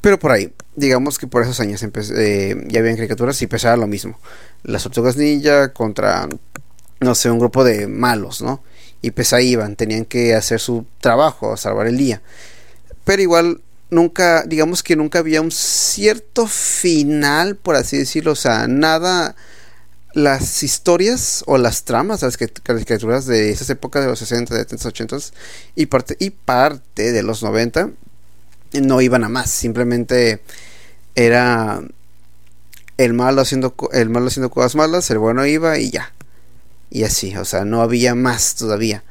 Pero 0.00 0.18
por 0.18 0.30
ahí, 0.30 0.52
digamos 0.76 1.18
que 1.18 1.26
por 1.26 1.42
esos 1.42 1.58
años 1.60 1.82
eh, 1.82 2.64
ya 2.68 2.80
habían 2.80 2.96
caricaturas 2.96 3.40
y 3.40 3.44
empezaba 3.44 3.76
lo 3.76 3.86
mismo. 3.86 4.20
Las 4.62 4.82
tortugas 4.82 5.16
ninja 5.16 5.72
contra, 5.72 6.28
no 7.00 7.14
sé, 7.14 7.30
un 7.30 7.38
grupo 7.38 7.64
de 7.64 7.86
malos, 7.86 8.42
¿no? 8.42 8.62
Y 9.00 9.10
pues 9.10 9.32
ahí 9.32 9.48
iban, 9.48 9.76
tenían 9.76 10.04
que 10.04 10.34
hacer 10.34 10.60
su 10.60 10.84
trabajo, 11.00 11.56
salvar 11.56 11.86
el 11.86 11.96
día. 11.96 12.22
Pero 13.04 13.22
igual 13.22 13.62
nunca, 13.90 14.44
digamos 14.46 14.82
que 14.82 14.94
nunca 14.94 15.20
había 15.20 15.40
un 15.40 15.50
cierto 15.50 16.46
final, 16.46 17.56
por 17.56 17.76
así 17.76 17.96
decirlo, 17.96 18.32
o 18.32 18.36
sea, 18.36 18.66
nada, 18.68 19.34
las 20.14 20.62
historias 20.62 21.42
o 21.46 21.58
las 21.58 21.84
tramas, 21.84 22.22
las 22.22 22.36
caricaturas 22.36 23.26
de 23.26 23.50
esas 23.50 23.68
épocas 23.68 24.02
de 24.02 24.08
los 24.08 24.20
60, 24.20 24.54
70, 24.54 24.88
80 24.88 25.16
y 25.74 25.86
parte, 25.86 26.16
y 26.20 26.30
parte 26.30 27.12
de 27.12 27.22
los 27.22 27.42
90 27.42 27.90
no 28.80 29.00
iban 29.00 29.24
a 29.24 29.28
más, 29.28 29.50
simplemente 29.50 30.40
era 31.16 31.82
el 32.96 33.12
malo 33.12 33.42
haciendo 33.42 33.74
el 33.92 34.08
malo 34.08 34.28
haciendo 34.28 34.50
cosas 34.50 34.76
malas, 34.76 35.10
el 35.10 35.18
bueno 35.18 35.44
iba 35.46 35.78
y 35.78 35.90
ya. 35.90 36.12
Y 36.90 37.02
así, 37.02 37.36
o 37.36 37.44
sea, 37.44 37.64
no 37.64 37.82
había 37.82 38.14
más 38.14 38.54
todavía. 38.54 39.02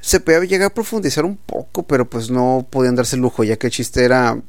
Se 0.00 0.20
podía 0.20 0.44
llegar 0.44 0.68
a 0.68 0.74
profundizar 0.74 1.26
un 1.26 1.36
poco, 1.36 1.82
pero 1.82 2.08
pues 2.08 2.30
no 2.30 2.66
podían 2.70 2.96
darse 2.96 3.18
lujo, 3.18 3.44
ya 3.44 3.58
que 3.58 3.66
el 3.66 3.72
chiste 3.72 4.04
era 4.04 4.40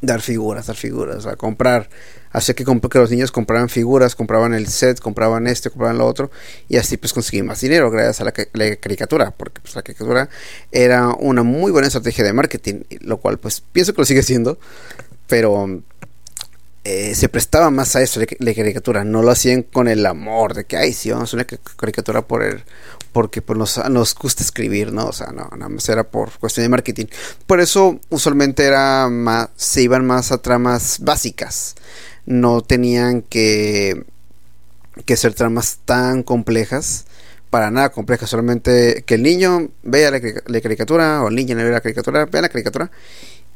dar 0.00 0.20
figuras, 0.20 0.66
dar 0.66 0.76
figuras, 0.76 1.22
sea, 1.22 1.36
comprar. 1.36 1.88
Hacía 2.30 2.54
que, 2.54 2.64
que 2.64 2.98
los 2.98 3.10
niños 3.10 3.32
compraran 3.32 3.68
figuras, 3.68 4.14
compraban 4.14 4.52
el 4.52 4.68
set, 4.68 5.00
compraban 5.00 5.46
este, 5.46 5.70
compraban 5.70 5.96
lo 5.96 6.06
otro, 6.06 6.30
y 6.68 6.76
así 6.76 6.98
pues 6.98 7.14
conseguían 7.14 7.46
más 7.46 7.60
dinero 7.60 7.90
gracias 7.90 8.20
a 8.20 8.24
la, 8.24 8.32
caricatura, 8.76 9.30
porque 9.30 9.60
pues, 9.62 9.74
la 9.74 9.82
caricatura 9.82 10.28
era 10.70 11.08
una 11.08 11.42
muy 11.42 11.72
buena 11.72 11.86
estrategia 11.86 12.24
de 12.24 12.34
marketing, 12.34 12.82
lo 13.00 13.16
cual 13.16 13.38
pues 13.38 13.62
pienso 13.72 13.94
que 13.94 14.02
lo 14.02 14.04
sigue 14.04 14.22
siendo, 14.22 14.58
pero 15.26 15.80
eh, 16.84 17.14
se 17.14 17.30
prestaba 17.30 17.70
más 17.70 17.96
a 17.96 18.02
eso 18.02 18.20
la 18.20 18.54
caricatura, 18.54 19.04
no 19.04 19.22
lo 19.22 19.30
hacían 19.30 19.62
con 19.62 19.88
el 19.88 20.04
amor 20.04 20.52
de 20.52 20.64
que, 20.64 20.76
ay, 20.76 20.92
sí, 20.92 21.10
vamos 21.10 21.32
a 21.32 21.36
una 21.36 21.44
caricatura 21.44 22.22
por 22.22 22.42
el, 22.42 22.62
porque 23.18 23.42
pues 23.42 23.58
nos, 23.58 23.90
nos 23.90 24.14
gusta 24.14 24.44
escribir, 24.44 24.92
¿no? 24.92 25.06
O 25.06 25.12
sea, 25.12 25.32
no, 25.32 25.48
nada 25.56 25.68
más 25.68 25.88
era 25.88 26.04
por 26.04 26.30
cuestión 26.38 26.62
de 26.62 26.68
marketing. 26.68 27.06
Por 27.48 27.58
eso 27.58 27.98
usualmente 28.10 28.62
era 28.64 29.08
más, 29.10 29.48
se 29.56 29.82
iban 29.82 30.06
más 30.06 30.30
a 30.30 30.38
tramas 30.38 31.00
básicas. 31.00 31.74
No 32.26 32.60
tenían 32.60 33.22
que, 33.22 34.04
que 35.04 35.16
ser 35.16 35.34
tramas 35.34 35.78
tan 35.84 36.22
complejas. 36.22 37.06
Para 37.50 37.72
nada 37.72 37.88
complejas, 37.88 38.30
solamente 38.30 39.02
que 39.04 39.14
el 39.14 39.24
niño 39.24 39.68
vea 39.82 40.12
la, 40.12 40.60
caricatura 40.60 41.20
o 41.24 41.26
el 41.26 41.34
niño 41.34 41.56
vea 41.56 41.70
la 41.70 41.80
caricatura, 41.80 42.24
vea 42.26 42.42
la 42.42 42.48
caricatura 42.50 42.88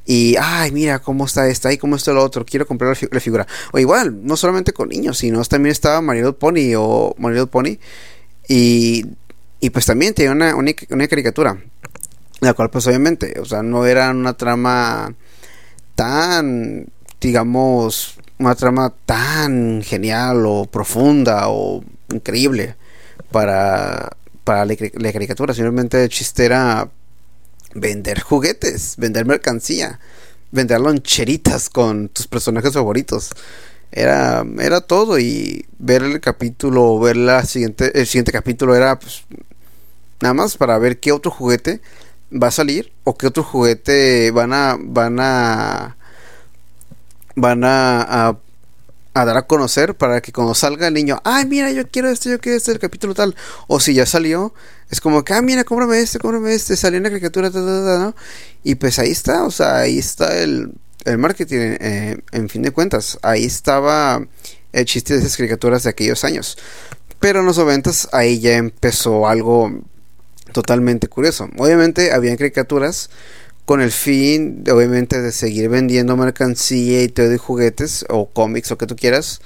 y, 0.05 0.35
ay, 0.41 0.73
mira 0.73 0.99
cómo 0.99 1.27
está 1.27 1.47
esta 1.47 1.73
y 1.73 1.79
cómo 1.79 1.95
está 1.95 2.13
lo 2.13 2.25
otro, 2.25 2.45
quiero 2.45 2.67
comprar 2.67 2.97
la, 3.13 3.21
figura. 3.21 3.47
O 3.71 3.79
igual, 3.79 4.27
no 4.27 4.37
solamente 4.37 4.73
con 4.73 4.89
niños, 4.89 5.19
sino 5.19 5.41
también 5.45 5.71
estaba 5.71 6.01
Mario 6.01 6.37
Pony 6.37 6.75
o 6.77 7.15
Mario 7.17 7.47
Pony. 7.47 7.79
Y 8.49 9.07
y 9.63 9.71
pues 9.71 9.87
también 9.87 10.13
tenía 10.13 10.33
una, 10.33 10.57
una, 10.57 11.07
caricatura. 11.07 11.57
La 12.41 12.53
cual 12.53 12.69
pues 12.69 12.85
obviamente, 12.89 13.39
o 13.39 13.45
sea, 13.45 13.63
no 13.63 13.87
era 13.87 14.11
una 14.11 14.37
trama 14.37 15.15
tan, 15.95 16.89
digamos, 17.21 18.19
una 18.39 18.57
trama 18.57 18.93
tan 19.07 19.81
genial 19.83 20.43
o 20.47 20.65
profunda 20.65 21.49
o 21.49 21.85
increíble 22.13 22.75
para, 23.31 24.17
para 24.43 24.65
la, 24.65 25.13
caricatura. 25.13 25.55
Simplemente 25.55 26.03
el 26.03 26.09
chiste 26.09 26.45
era 26.45 26.91
vender 27.73 28.21
juguetes, 28.21 28.97
vender 28.97 29.27
mercancía, 29.27 30.01
vender 30.51 30.81
loncheritas 30.81 31.71
con 31.71 32.09
tus 32.09 32.27
personajes 32.27 32.73
favoritos. 32.73 33.31
Era, 33.93 34.45
era 34.59 34.81
todo 34.81 35.21
y 35.21 35.67
ver 35.79 36.03
el 36.03 36.19
capítulo, 36.21 36.99
ver 36.99 37.17
la 37.17 37.45
siguiente, 37.45 37.97
el 37.97 38.09
siguiente 38.09 38.33
capítulo 38.33 38.75
era 38.75 38.99
pues, 38.99 39.23
Nada 40.23 40.35
más 40.35 40.57
para 40.57 40.79
ver 40.79 41.01
qué 41.01 41.11
otro 41.11 41.33
juguete 41.33 41.81
va 42.33 42.47
a 42.47 42.53
salir 42.53 42.93
o 43.03 43.17
qué 43.17 43.27
otro 43.27 43.43
juguete 43.43 44.31
van 44.31 44.53
a 44.53 44.77
van 44.79 45.19
a 45.19 45.97
van 47.35 47.65
a, 47.65 48.39
dar 49.15 49.37
a 49.37 49.47
conocer 49.49 49.97
para 49.97 50.21
que 50.21 50.31
cuando 50.31 50.55
salga 50.55 50.87
el 50.87 50.95
niño, 50.95 51.21
ay 51.25 51.47
mira 51.47 51.73
yo 51.73 51.89
quiero 51.89 52.09
este, 52.09 52.31
yo 52.31 52.39
quiero 52.39 52.57
este 52.57 52.71
el 52.71 52.79
capítulo 52.79 53.15
tal, 53.15 53.35
o 53.67 53.81
si 53.81 53.95
ya 53.95 54.07
salió, 54.07 54.55
es 54.91 55.01
como 55.01 55.25
que, 55.25 55.35
ah 55.35 55.43
mira, 55.43 55.65
cómprame 55.65 55.99
este, 55.99 56.21
cómprame 56.21 56.55
este, 56.55 56.77
salió 56.77 57.01
una 57.01 57.11
caricatura, 57.11 57.51
¿no? 57.51 58.15
y 58.63 58.77
pues 58.77 59.01
ahí 59.01 59.11
está, 59.11 59.43
o 59.43 59.51
sea, 59.51 59.79
ahí 59.79 59.99
está 59.99 60.39
el, 60.39 60.73
el 61.05 61.19
marketing, 61.19 61.77
eh, 61.81 62.19
en 62.31 62.49
fin 62.49 62.63
de 62.63 62.71
cuentas, 62.71 63.19
ahí 63.23 63.45
estaba 63.45 64.25
el 64.73 64.85
chiste 64.85 65.15
de 65.15 65.21
esas 65.21 65.37
caricaturas 65.37 65.83
de 65.83 65.91
aquellos 65.91 66.23
años. 66.23 66.57
Pero 67.19 67.41
en 67.41 67.47
los 67.47 67.59
noventas 67.59 68.09
ahí 68.13 68.41
ya 68.41 68.55
empezó 68.55 69.29
algo 69.29 69.83
totalmente 70.53 71.09
curioso. 71.09 71.49
Obviamente 71.59 72.13
habían 72.13 72.37
caricaturas 72.37 73.11
con 73.65 73.81
el 73.81 73.91
fin, 73.91 74.65
obviamente, 74.71 75.21
de 75.21 75.33
seguir 75.33 75.69
vendiendo 75.69 76.17
mercancía 76.17 77.03
y 77.03 77.09
todo 77.09 77.29
de 77.29 77.39
juguetes 77.39 78.05
o 78.09 78.29
cómics 78.29 78.71
o 78.73 78.79
que 78.79 78.87
tú 78.87 78.97
quieras. 78.97 79.41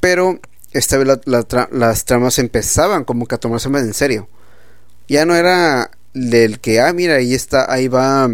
Pero 0.00 0.40
esta 0.72 0.98
vez 0.98 1.20
las 1.26 2.04
tramas 2.04 2.38
empezaban 2.38 3.04
como 3.04 3.26
que 3.26 3.34
a 3.34 3.38
tomarse 3.38 3.68
más 3.68 3.82
en 3.82 3.94
serio. 3.94 4.28
Ya 5.08 5.26
no 5.26 5.34
era 5.34 5.90
del 6.14 6.60
que, 6.60 6.80
ah, 6.80 6.92
mira, 6.92 7.16
ahí 7.16 7.34
está, 7.34 7.70
ahí 7.72 7.88
va 7.88 8.30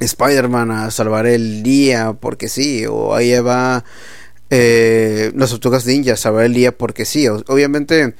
Spider-Man 0.00 0.70
a 0.70 0.90
salvar 0.90 1.26
el 1.26 1.62
día 1.62 2.12
porque 2.12 2.48
sí, 2.48 2.86
o 2.86 3.14
ahí 3.14 3.38
va 3.40 3.84
eh, 4.50 5.32
las 5.34 5.50
tortugas 5.50 5.86
ninjas 5.86 6.20
a 6.20 6.22
salvar 6.22 6.44
el 6.44 6.54
día 6.54 6.76
porque 6.76 7.04
sí. 7.04 7.28
obviamente 7.28 8.14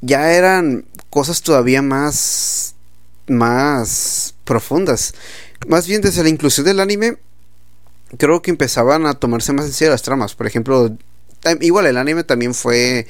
ya 0.00 0.32
eran 0.32 0.84
cosas 1.16 1.40
todavía 1.40 1.80
más, 1.80 2.74
más 3.26 4.34
profundas. 4.44 5.14
Más 5.66 5.86
bien 5.86 6.02
desde 6.02 6.22
la 6.22 6.28
inclusión 6.28 6.66
del 6.66 6.78
anime, 6.78 7.16
creo 8.18 8.42
que 8.42 8.50
empezaban 8.50 9.06
a 9.06 9.14
tomarse 9.14 9.54
más 9.54 9.64
en 9.64 9.72
serio 9.72 9.92
las 9.92 10.02
tramas. 10.02 10.34
Por 10.34 10.46
ejemplo, 10.46 10.94
igual 11.62 11.86
el 11.86 11.96
anime 11.96 12.22
también 12.22 12.52
fue 12.52 13.06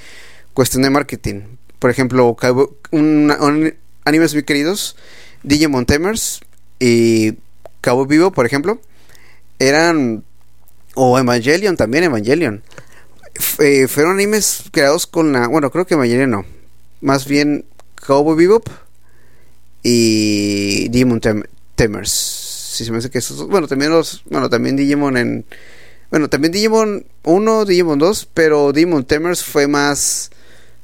cuestión 0.55 0.85
de 0.85 0.91
marketing. 0.91 1.57
Por 1.81 1.91
ejemplo, 1.91 2.37
animes 4.05 4.35
muy 4.35 4.45
queridos, 4.45 4.95
Digimon 5.43 5.85
Tamers 5.85 6.43
y 6.79 7.39
Cabo 7.81 8.07
Vivo, 8.07 8.31
por 8.31 8.47
ejemplo, 8.47 8.81
eran 9.59 10.23
o 10.95 11.19
Evangelion 11.19 11.77
también 11.77 12.05
Evangelion. 12.05 12.63
Eh, 13.59 13.89
fueron 13.89 14.13
animes 14.15 14.63
creados 14.71 15.09
con 15.09 15.33
la, 15.33 15.49
bueno, 15.49 15.73
creo 15.73 15.89
que 15.89 15.95
Evangelion 15.95 16.31
no. 16.31 16.45
Más 17.01 17.27
bien 17.27 17.65
Cowboy 18.07 18.37
Bebop 18.37 18.69
y 19.83 20.89
Digimon 20.89 21.21
Tamers. 21.75 22.11
Si 22.11 22.85
se 22.85 22.93
me 22.93 22.99
hace 22.99 23.11
que 23.11 23.19
esos, 23.19 23.47
bueno, 23.49 23.67
también 23.67 23.91
los, 23.91 24.23
bueno, 24.27 24.49
también 24.49 24.77
Digimon 24.77 25.17
en 25.17 25.45
bueno, 26.11 26.29
también 26.29 26.53
Digimon 26.53 27.05
1, 27.25 27.65
Digimon 27.65 27.99
2, 27.99 28.29
pero 28.33 28.73
Digimon 28.73 29.05
Tamers 29.05 29.43
fue 29.43 29.67
más 29.67 30.31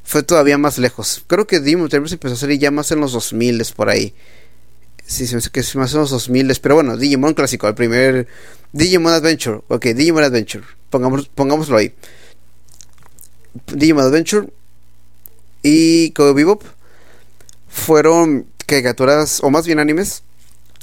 fue 0.03 0.23
todavía 0.23 0.59
más 0.59 0.79
lejos. 0.79 1.23
Creo 1.27 1.47
que 1.47 1.61
Digimon 1.61 1.89
Tamers 1.89 2.13
empezó 2.13 2.35
a 2.35 2.39
salir 2.39 2.59
ya 2.59 2.71
más 2.71 2.91
en 2.91 3.01
los 3.01 3.13
2000 3.13 3.65
por 3.77 3.89
ahí. 3.89 4.15
Sí, 5.07 5.27
se 5.27 5.35
me 5.35 5.39
hace 5.39 5.51
que 5.51 5.61
es 5.61 5.77
más 5.77 5.93
en 5.95 6.01
los 6.01 6.11
2000, 6.11 6.59
pero 6.61 6.75
bueno, 6.75 6.97
Digimon 6.97 7.35
clásico, 7.35 7.69
el 7.69 7.75
primer 7.75 8.27
Digimon 8.73 9.13
Adventure. 9.13 9.61
Ok, 9.69 9.87
Digimon 9.87 10.25
Adventure. 10.25 10.65
Pongamos, 10.91 11.29
pongámoslo 11.29 11.77
ahí. 11.77 11.95
Digimon 13.73 14.05
Adventure 14.05 14.49
y 15.63 16.11
Cowboy 16.11 16.35
Bebop 16.35 16.65
fueron 17.73 18.47
caricaturas, 18.67 19.41
o 19.43 19.51
más 19.51 19.67
bien 19.67 19.81
animes, 19.81 20.23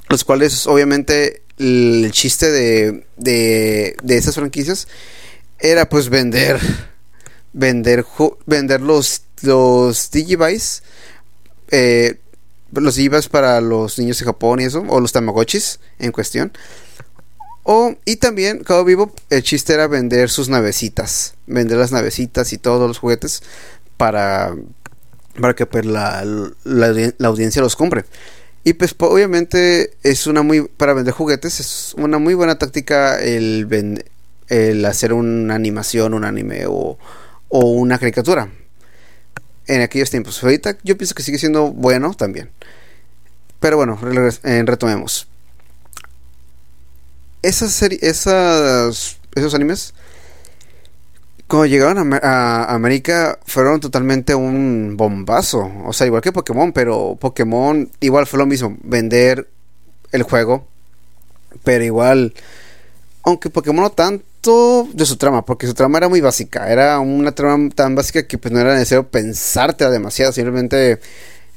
los 0.10 0.24
cuales 0.24 0.66
obviamente 0.68 1.44
el 1.58 2.10
chiste 2.12 2.52
de, 2.52 3.06
de, 3.18 3.96
de 4.02 4.18
esas 4.18 4.36
franquicias 4.36 4.88
era 5.60 5.88
pues 5.88 6.10
vender 6.10 6.60
vender 7.54 8.06
vender 8.46 8.82
los 8.82 9.24
los 9.42 10.10
Digivice 10.12 10.82
eh, 11.70 12.18
los 12.72 12.96
Digivice 12.96 13.30
para 13.30 13.62
los 13.62 14.00
niños 14.00 14.20
de 14.20 14.26
Japón 14.26 14.62
y 14.62 14.66
eso 14.66 14.84
o 14.88 15.00
los 15.00 15.12
Tamagotchis 15.12 15.80
en 16.00 16.12
cuestión. 16.12 16.52
O, 17.64 17.96
y 18.06 18.16
también 18.16 18.64
Cabo 18.64 18.86
Vivo 18.86 19.14
el 19.30 19.44
chiste 19.44 19.74
era 19.74 19.88
vender 19.88 20.30
sus 20.30 20.50
navecitas 20.50 21.36
vender 21.46 21.78
las 21.78 21.92
navecitas 21.92 22.54
y 22.54 22.58
todos 22.58 22.88
los 22.88 23.00
juguetes 23.00 23.44
para 23.98 24.56
para 25.40 25.56
que 25.56 25.66
pues, 25.66 25.86
la, 25.86 26.24
la, 26.64 27.28
audiencia 27.28 27.62
los 27.62 27.76
compre 27.76 28.06
y 28.64 28.74
pues 28.74 28.96
obviamente 28.98 29.92
es 30.04 30.28
una 30.28 30.42
muy 30.42 30.64
para 30.64 30.94
vender 30.94 31.14
juguetes 31.14 31.60
es 31.60 31.94
una 31.98 32.18
muy 32.18 32.34
buena 32.34 32.58
táctica 32.58 33.20
el, 33.20 33.68
el 34.50 34.84
hacer 34.86 35.14
una 35.14 35.56
animación, 35.56 36.14
un 36.14 36.26
anime 36.26 36.66
o, 36.68 36.98
o 37.48 37.60
una 37.72 37.98
caricatura. 37.98 38.50
En 39.68 39.82
aquellos 39.82 40.10
tiempos. 40.10 40.44
Ahorita 40.44 40.78
yo 40.84 40.98
pienso 40.98 41.14
que 41.14 41.22
sigue 41.22 41.38
siendo 41.38 41.72
bueno 41.72 42.14
también. 42.16 42.50
Pero 43.60 43.78
bueno, 43.78 44.00
eh, 44.44 44.64
retomemos. 44.66 45.28
Esas 47.44 47.72
series, 47.72 48.02
esas, 48.02 49.18
esos 49.36 49.54
animes 49.54 49.94
cuando 51.50 51.66
llegaron 51.66 52.14
a, 52.14 52.66
América 52.66 53.40
fueron 53.44 53.80
totalmente 53.80 54.36
un 54.36 54.96
bombazo. 54.96 55.70
O 55.84 55.92
sea, 55.94 56.06
igual 56.06 56.22
que 56.22 56.32
Pokémon, 56.32 56.72
pero 56.72 57.18
Pokémon 57.20 57.90
igual 58.00 58.28
fue 58.28 58.38
lo 58.38 58.46
mismo. 58.46 58.78
Vender 58.84 59.48
el 60.12 60.24
juego. 60.24 60.68
Pero 61.64 61.84
igual. 61.84 62.36
Aunque 63.24 63.50
Pokémon 63.50 63.84
no 63.84 63.90
tanto 63.90 64.88
de 64.94 65.06
su 65.08 65.18
trama, 65.18 65.44
porque 65.44 65.66
su 65.66 65.74
trama 65.74 65.98
era 65.98 66.08
muy 66.08 66.22
básica. 66.22 66.72
Era 66.72 67.00
una 67.00 67.32
trama 67.32 67.70
tan 67.74 67.96
básica 67.96 68.28
que 68.28 68.38
pues 68.38 68.54
no 68.54 68.60
era 68.60 68.76
necesario 68.76 69.08
pensarte 69.08 69.90
demasiado. 69.90 70.32
Simplemente 70.32 71.00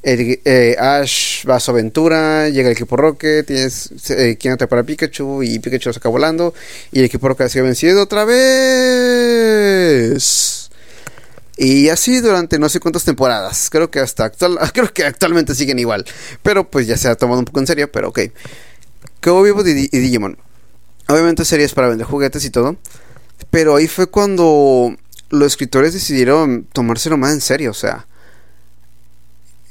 eh, 0.03 0.77
Ash 0.79 1.47
va 1.49 1.57
a 1.57 1.61
su 1.61 1.71
aventura, 1.71 2.49
llega 2.49 2.69
el 2.69 2.75
equipo 2.75 2.97
Rocket, 2.97 3.47
tienes 3.47 4.11
eh, 4.11 4.37
quien 4.39 4.55
atrapar 4.55 4.81
a 4.81 4.83
Pikachu 4.83 5.43
y 5.43 5.61
Pikachu 5.61 5.91
lo 5.91 5.93
saca 5.93 6.09
volando 6.09 6.55
y 6.91 6.99
el 7.01 7.05
equipo 7.05 7.29
Rocket 7.29 7.49
sigue 7.49 7.63
vencido 7.63 8.03
otra 8.03 8.25
vez. 8.25 9.63
Y 11.57 11.89
así 11.91 12.21
durante 12.21 12.59
no 12.59 12.69
sé 12.69 12.81
cuántas 12.81 13.05
temporadas. 13.05 13.69
Creo 13.71 13.91
que 13.91 14.01
hasta 14.01 14.25
actual, 14.25 14.59
creo 14.75 14.93
que 14.93 15.05
actualmente 15.05 15.55
siguen 15.55 15.79
igual. 15.79 16.05
Pero 16.43 16.69
pues 16.69 16.87
ya 16.87 16.97
se 16.97 17.09
ha 17.09 17.15
tomado 17.15 17.39
un 17.39 17.45
poco 17.45 17.61
en 17.61 17.67
serio, 17.67 17.93
pero 17.93 18.09
ok. 18.09 18.21
Cabo 19.21 19.43
Vivo 19.43 19.61
y 19.65 19.89
Digimon. 19.89 20.39
Obviamente 21.09 21.45
series 21.45 21.75
para 21.75 21.89
vender 21.89 22.07
juguetes 22.07 22.45
y 22.45 22.51
todo. 22.51 22.77
Pero 23.51 23.77
ahí 23.77 23.87
fue 23.87 24.07
cuando 24.09 24.97
los 25.31 25.53
escritores 25.53 25.93
decidieron 25.93 26.67
tomárselo 26.73 27.17
más 27.17 27.33
en 27.33 27.41
serio. 27.41 27.71
O 27.71 27.75
sea, 27.75 28.07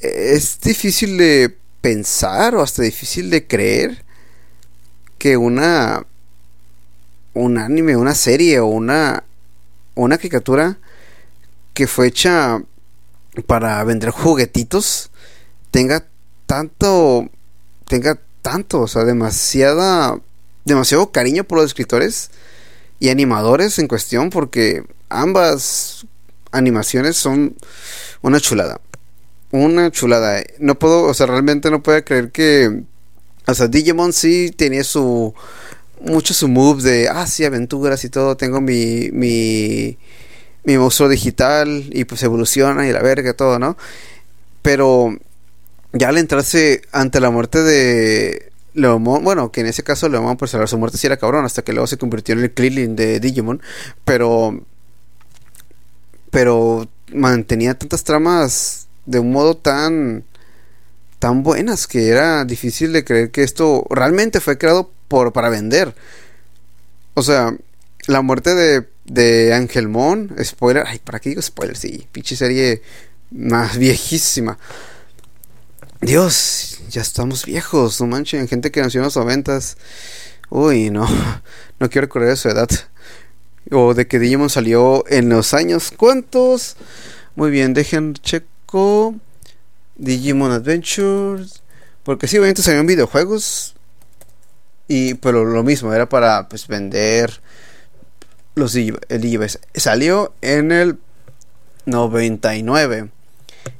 es 0.01 0.59
difícil 0.61 1.17
de 1.17 1.55
pensar 1.81 2.55
o 2.55 2.61
hasta 2.61 2.81
difícil 2.81 3.29
de 3.29 3.47
creer 3.47 4.03
que 5.17 5.37
una 5.37 6.05
un 7.33 7.57
anime, 7.57 7.95
una 7.95 8.15
serie 8.15 8.59
o 8.59 8.65
una 8.65 9.23
una 9.95 10.17
caricatura 10.17 10.77
que 11.73 11.87
fue 11.87 12.07
hecha 12.07 12.61
para 13.45 13.83
vender 13.83 14.09
juguetitos 14.09 15.11
tenga 15.69 16.05
tanto 16.45 17.29
tenga 17.87 18.19
tanto, 18.41 18.81
o 18.81 18.87
sea, 18.87 19.03
demasiada 19.03 20.19
demasiado 20.65 21.11
cariño 21.11 21.43
por 21.43 21.59
los 21.59 21.67
escritores 21.67 22.31
y 22.99 23.09
animadores 23.09 23.79
en 23.79 23.87
cuestión 23.87 24.29
porque 24.29 24.83
ambas 25.09 26.05
animaciones 26.51 27.17
son 27.17 27.55
una 28.21 28.39
chulada 28.39 28.79
una 29.51 29.91
chulada. 29.91 30.43
No 30.59 30.77
puedo, 30.79 31.03
o 31.03 31.13
sea, 31.13 31.27
realmente 31.27 31.69
no 31.69 31.83
puedo 31.83 32.03
creer 32.03 32.31
que. 32.31 32.83
O 33.47 33.53
sea, 33.53 33.67
Digimon 33.67 34.13
sí 34.13 34.51
tenía 34.55 34.83
su. 34.83 35.33
Mucho 36.01 36.33
su 36.33 36.47
move 36.47 36.81
de. 36.83 37.09
Ah, 37.09 37.27
sí, 37.27 37.45
aventuras 37.45 38.03
y 38.05 38.09
todo. 38.09 38.37
Tengo 38.37 38.61
mi. 38.61 39.09
Mi. 39.11 39.97
Mi 40.63 40.77
monstruo 40.77 41.09
digital. 41.09 41.85
Y 41.91 42.05
pues 42.05 42.23
evoluciona 42.23 42.87
y 42.87 42.91
la 42.93 43.01
verga, 43.01 43.33
todo, 43.33 43.59
¿no? 43.59 43.77
Pero. 44.61 45.15
Ya 45.93 46.09
al 46.09 46.17
entrarse 46.17 46.81
ante 46.91 47.19
la 47.19 47.29
muerte 47.31 47.61
de. 47.61 48.51
Leomon, 48.73 49.23
bueno, 49.23 49.51
que 49.51 49.59
en 49.59 49.67
ese 49.67 49.83
caso 49.83 50.07
Leomon 50.07 50.37
por 50.37 50.47
salvar 50.47 50.69
su 50.69 50.77
muerte 50.77 50.97
sí 50.97 51.05
era 51.05 51.17
cabrón, 51.17 51.43
hasta 51.43 51.61
que 51.61 51.73
luego 51.73 51.87
se 51.87 51.97
convirtió 51.97 52.33
en 52.33 52.39
el 52.39 52.53
Krillin 52.53 52.95
de 52.95 53.19
Digimon, 53.19 53.61
pero 54.05 54.63
pero 56.29 56.87
mantenía 57.13 57.77
tantas 57.77 58.03
tramas 58.03 58.87
de 59.05 59.19
un 59.19 59.31
modo 59.31 59.57
tan 59.57 60.23
tan 61.19 61.43
buenas 61.43 61.87
que 61.87 62.07
era 62.07 62.45
difícil 62.45 62.93
de 62.93 63.03
creer 63.03 63.31
que 63.31 63.43
esto 63.43 63.85
realmente 63.89 64.39
fue 64.39 64.57
creado 64.57 64.91
por 65.07 65.33
para 65.33 65.49
vender. 65.49 65.93
O 67.13 67.23
sea, 67.23 67.55
la 68.07 68.21
muerte 68.21 68.55
de 68.55 68.91
de 69.05 69.53
Angelmon, 69.53 70.33
spoiler, 70.43 70.83
ay, 70.87 70.99
¿para 70.99 71.19
qué 71.19 71.29
digo 71.29 71.41
spoiler? 71.41 71.75
Sí, 71.75 72.07
pinche 72.11 72.35
serie 72.35 72.81
más 73.31 73.77
viejísima. 73.77 74.57
Dios, 76.01 76.79
ya 76.89 77.01
estamos 77.01 77.45
viejos, 77.45 77.99
no 78.01 78.07
manchen, 78.07 78.47
gente 78.47 78.71
que 78.71 78.81
nació 78.81 79.01
en 79.01 79.05
los 79.05 79.17
noventas. 79.17 79.77
Uy, 80.49 80.89
no, 80.89 81.07
no 81.79 81.89
quiero 81.89 82.07
recordar 82.07 82.37
su 82.37 82.49
edad. 82.49 82.69
O 83.69 83.93
de 83.93 84.07
que 84.07 84.19
Digimon 84.19 84.49
salió 84.49 85.05
en 85.07 85.29
los 85.29 85.53
años. 85.53 85.93
¿Cuántos? 85.95 86.75
Muy 87.35 87.51
bien, 87.51 87.73
dejen 87.73 88.15
Digimon 89.95 90.51
Adventures. 90.51 91.61
Porque 92.03 92.27
sí, 92.27 92.37
obviamente 92.37 92.61
salieron 92.61 92.87
videojuegos. 92.87 93.75
Y, 94.87 95.13
pero 95.15 95.45
lo 95.45 95.63
mismo, 95.63 95.93
era 95.93 96.09
para 96.09 96.49
pues 96.49 96.67
vender 96.67 97.41
los 98.55 98.75
el 98.75 99.59
Salió 99.75 100.33
en 100.41 100.71
el 100.71 100.97
99. 101.85 103.09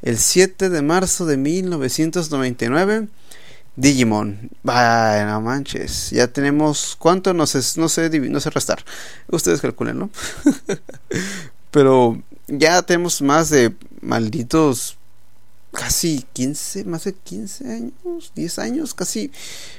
El 0.01 0.17
7 0.17 0.69
de 0.69 0.81
marzo 0.81 1.25
de 1.25 1.37
1999. 1.37 3.07
Digimon. 3.75 4.51
Vaya, 4.63 5.25
no 5.25 5.41
manches. 5.41 6.11
Ya 6.11 6.27
tenemos. 6.27 6.95
¿Cuánto? 6.99 7.33
No 7.33 7.47
sé, 7.47 7.59
no 7.79 7.89
sé, 7.89 8.09
no 8.09 8.39
sé 8.39 8.49
restar. 8.49 8.83
Ustedes 9.29 9.61
calculen, 9.61 9.99
¿no? 9.99 10.09
Pero 11.71 12.21
ya 12.47 12.81
tenemos 12.81 13.21
más 13.21 13.49
de 13.49 13.73
malditos 14.01 14.97
casi 15.71 16.25
15, 16.33 16.83
más 16.83 17.05
de 17.05 17.13
15 17.13 17.71
años, 17.71 18.31
10 18.35 18.59
años, 18.59 18.93
casi. 18.93 19.31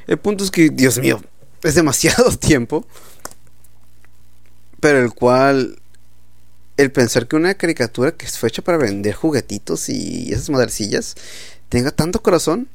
El 0.07 0.18
punto 0.18 0.42
es 0.44 0.50
que, 0.50 0.70
Dios 0.70 0.98
mío, 0.98 1.20
es 1.62 1.74
demasiado 1.74 2.31
tiempo. 2.38 2.87
Pero 4.81 4.98
el 4.98 5.12
cual, 5.12 5.78
el 6.76 6.90
pensar 6.90 7.28
que 7.28 7.37
una 7.37 7.55
caricatura 7.55 8.12
que 8.12 8.26
fue 8.26 8.48
hecha 8.48 8.62
para 8.62 8.78
vender 8.78 9.14
juguetitos 9.14 9.88
y 9.88 10.33
esas 10.33 10.50
modercillas 10.50 11.14
tenga 11.68 11.90
tanto 11.90 12.22
corazón 12.22 12.68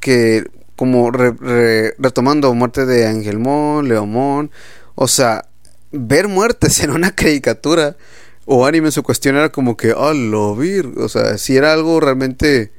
que, 0.00 0.44
como 0.76 1.10
retomando 1.10 2.52
muerte 2.52 2.84
de 2.84 3.06
Angelmon, 3.06 3.88
Leomón, 3.88 4.50
o 4.94 5.08
sea, 5.08 5.46
ver 5.92 6.28
muertes 6.28 6.80
en 6.84 6.90
una 6.90 7.14
caricatura 7.14 7.96
o 8.44 8.66
anime 8.66 8.88
en 8.88 8.92
su 8.92 9.02
cuestión 9.02 9.36
era 9.36 9.50
como 9.52 9.76
que, 9.76 9.92
oh, 9.92 10.12
lo 10.12 10.56
vir, 10.56 10.86
o 10.96 11.08
sea, 11.08 11.38
si 11.38 11.56
era 11.56 11.72
algo 11.72 12.00
realmente 12.00 12.72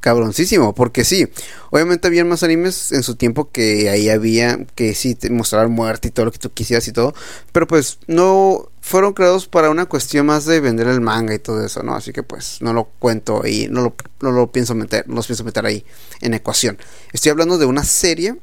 cabroncísimo, 0.00 0.74
porque 0.74 1.04
sí, 1.04 1.28
obviamente 1.70 2.08
había 2.08 2.24
más 2.24 2.42
animes 2.42 2.90
en 2.90 3.02
su 3.02 3.16
tiempo 3.16 3.50
que 3.50 3.90
ahí 3.90 4.08
había, 4.08 4.64
que 4.74 4.94
sí, 4.94 5.14
te 5.14 5.28
mostraban 5.30 5.70
muerte 5.70 6.08
y 6.08 6.10
todo 6.10 6.24
lo 6.24 6.32
que 6.32 6.38
tú 6.38 6.50
quisieras 6.50 6.88
y 6.88 6.92
todo, 6.92 7.14
pero 7.52 7.66
pues 7.66 7.98
no 8.06 8.70
fueron 8.80 9.12
creados 9.12 9.46
para 9.46 9.68
una 9.68 9.84
cuestión 9.84 10.26
más 10.26 10.46
de 10.46 10.60
vender 10.60 10.88
el 10.88 11.02
manga 11.02 11.34
y 11.34 11.38
todo 11.38 11.64
eso, 11.64 11.82
¿no? 11.82 11.94
Así 11.94 12.12
que 12.12 12.22
pues 12.22 12.62
no 12.62 12.72
lo 12.72 12.84
cuento 12.98 13.46
y 13.46 13.68
no 13.68 13.82
lo, 13.82 13.94
no 14.20 14.32
lo 14.32 14.50
pienso 14.50 14.74
meter, 14.74 15.06
no 15.06 15.16
los 15.16 15.26
pienso 15.26 15.44
meter 15.44 15.66
ahí 15.66 15.84
en 16.22 16.32
ecuación. 16.32 16.78
Estoy 17.12 17.30
hablando 17.30 17.58
de 17.58 17.66
una 17.66 17.84
serie 17.84 18.36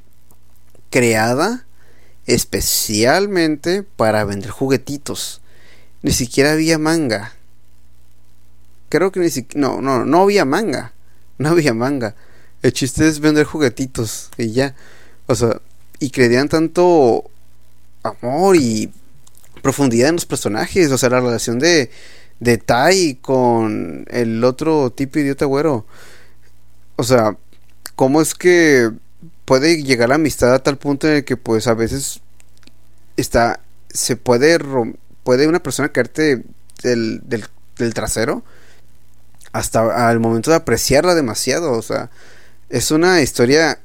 creada 0.92 1.67
especialmente 2.28 3.84
para 3.84 4.24
vender 4.26 4.52
juguetitos 4.52 5.42
ni 6.02 6.12
siquiera 6.12 6.54
había 6.54 6.78
manga. 6.78 7.34
Creo 8.90 9.12
que 9.12 9.20
ni 9.20 9.30
siquiera... 9.30 9.68
No, 9.68 9.82
no, 9.82 10.06
no 10.06 10.22
había 10.22 10.46
manga. 10.46 10.94
No 11.40 11.50
había 11.50 11.76
manga. 11.76 12.16
El 12.64 12.74
chiste 12.74 13.08
es 13.08 13.20
vender 13.20 13.46
juguetitos 13.46 14.32
y 14.38 14.54
ya. 14.54 14.74
O 15.28 15.36
sea, 15.36 15.62
y 16.00 16.10
creían 16.10 16.50
tanto 16.50 17.30
amor 18.02 18.56
y 18.56 18.92
profundidad 19.62 20.10
en 20.10 20.16
los 20.16 20.26
personajes. 20.26 20.92
O 20.92 20.98
sea, 20.98 21.10
la 21.10 21.20
relación 21.20 21.60
de, 21.60 21.92
de 22.40 22.58
Tai 22.58 23.20
con 23.22 24.06
el 24.10 24.44
otro 24.44 24.90
tipo 24.90 25.20
idiota 25.20 25.46
güero. 25.46 25.86
O 26.96 27.04
sea, 27.04 27.38
¿cómo 27.96 28.20
es 28.20 28.34
que 28.34 28.90
puede 29.48 29.82
llegar 29.82 30.10
la 30.10 30.16
amistad 30.16 30.54
a 30.54 30.60
tal 30.60 30.78
punto 30.78 31.08
en 31.08 31.16
el 31.16 31.24
que 31.24 31.38
pues 31.38 31.68
a 31.68 31.74
veces 31.74 32.20
está 33.16 33.62
se 33.90 34.18
puede 34.18 34.60
puede 35.24 35.48
una 35.48 35.64
persona 35.64 35.90
caerte 35.90 36.44
del, 36.84 37.22
del, 37.24 37.94
trasero 37.94 38.44
hasta 39.54 40.10
al 40.10 40.20
momento 40.20 40.52
de 40.52 40.58
apreciarla 40.58 41.16
demasiado. 41.16 41.72
O 41.72 41.82
sea, 41.82 42.10
es 42.70 42.92
una 42.92 43.22
historia 43.22 43.80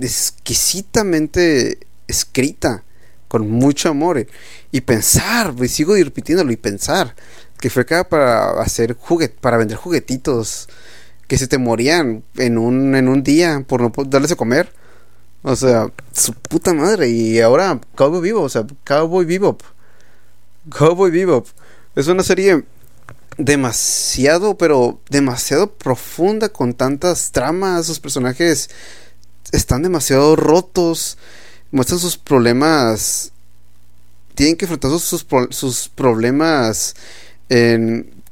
exquisitamente 0.00 1.78
escrita, 2.08 2.82
con 3.28 3.50
mucho 3.50 3.90
amor. 3.90 4.26
Y 4.70 4.80
pensar, 4.80 5.54
y 5.60 5.68
sigo 5.68 5.94
repitiéndolo, 5.94 6.52
y 6.52 6.56
pensar 6.56 7.14
que 7.60 7.68
fue 7.68 7.82
acá 7.82 8.08
para 8.08 8.62
hacer 8.62 8.94
juguet, 8.94 9.34
para 9.40 9.58
vender 9.58 9.76
juguetitos 9.76 10.68
que 11.28 11.38
se 11.38 11.46
te 11.46 11.58
morían 11.58 12.24
en 12.36 12.58
un, 12.58 12.94
en 12.96 13.08
un 13.08 13.22
día 13.22 13.62
por 13.66 13.82
no 13.82 13.92
darles 14.06 14.32
a 14.32 14.36
comer. 14.36 14.72
O 15.42 15.56
sea, 15.56 15.90
su 16.12 16.32
puta 16.32 16.72
madre. 16.72 17.08
Y 17.08 17.40
ahora 17.40 17.80
Cowboy 17.94 18.20
Vivo, 18.20 18.42
o 18.42 18.48
sea, 18.48 18.66
Cowboy 18.84 19.24
Vivo 19.24 19.58
Cowboy 20.70 21.10
Bebop 21.10 21.46
es 21.96 22.06
una 22.06 22.22
serie 22.22 22.64
demasiado, 23.36 24.56
pero 24.56 25.00
demasiado 25.08 25.72
profunda 25.72 26.50
con 26.50 26.74
tantas 26.74 27.32
tramas. 27.32 27.86
Sus 27.86 28.00
personajes 28.00 28.70
están 29.50 29.82
demasiado 29.82 30.36
rotos, 30.36 31.18
muestran 31.70 31.98
sus 31.98 32.16
problemas. 32.16 33.32
Tienen 34.34 34.56
que 34.56 34.64
enfrentar 34.64 34.90
sus, 34.98 35.26
sus 35.50 35.88
problemas 35.88 36.94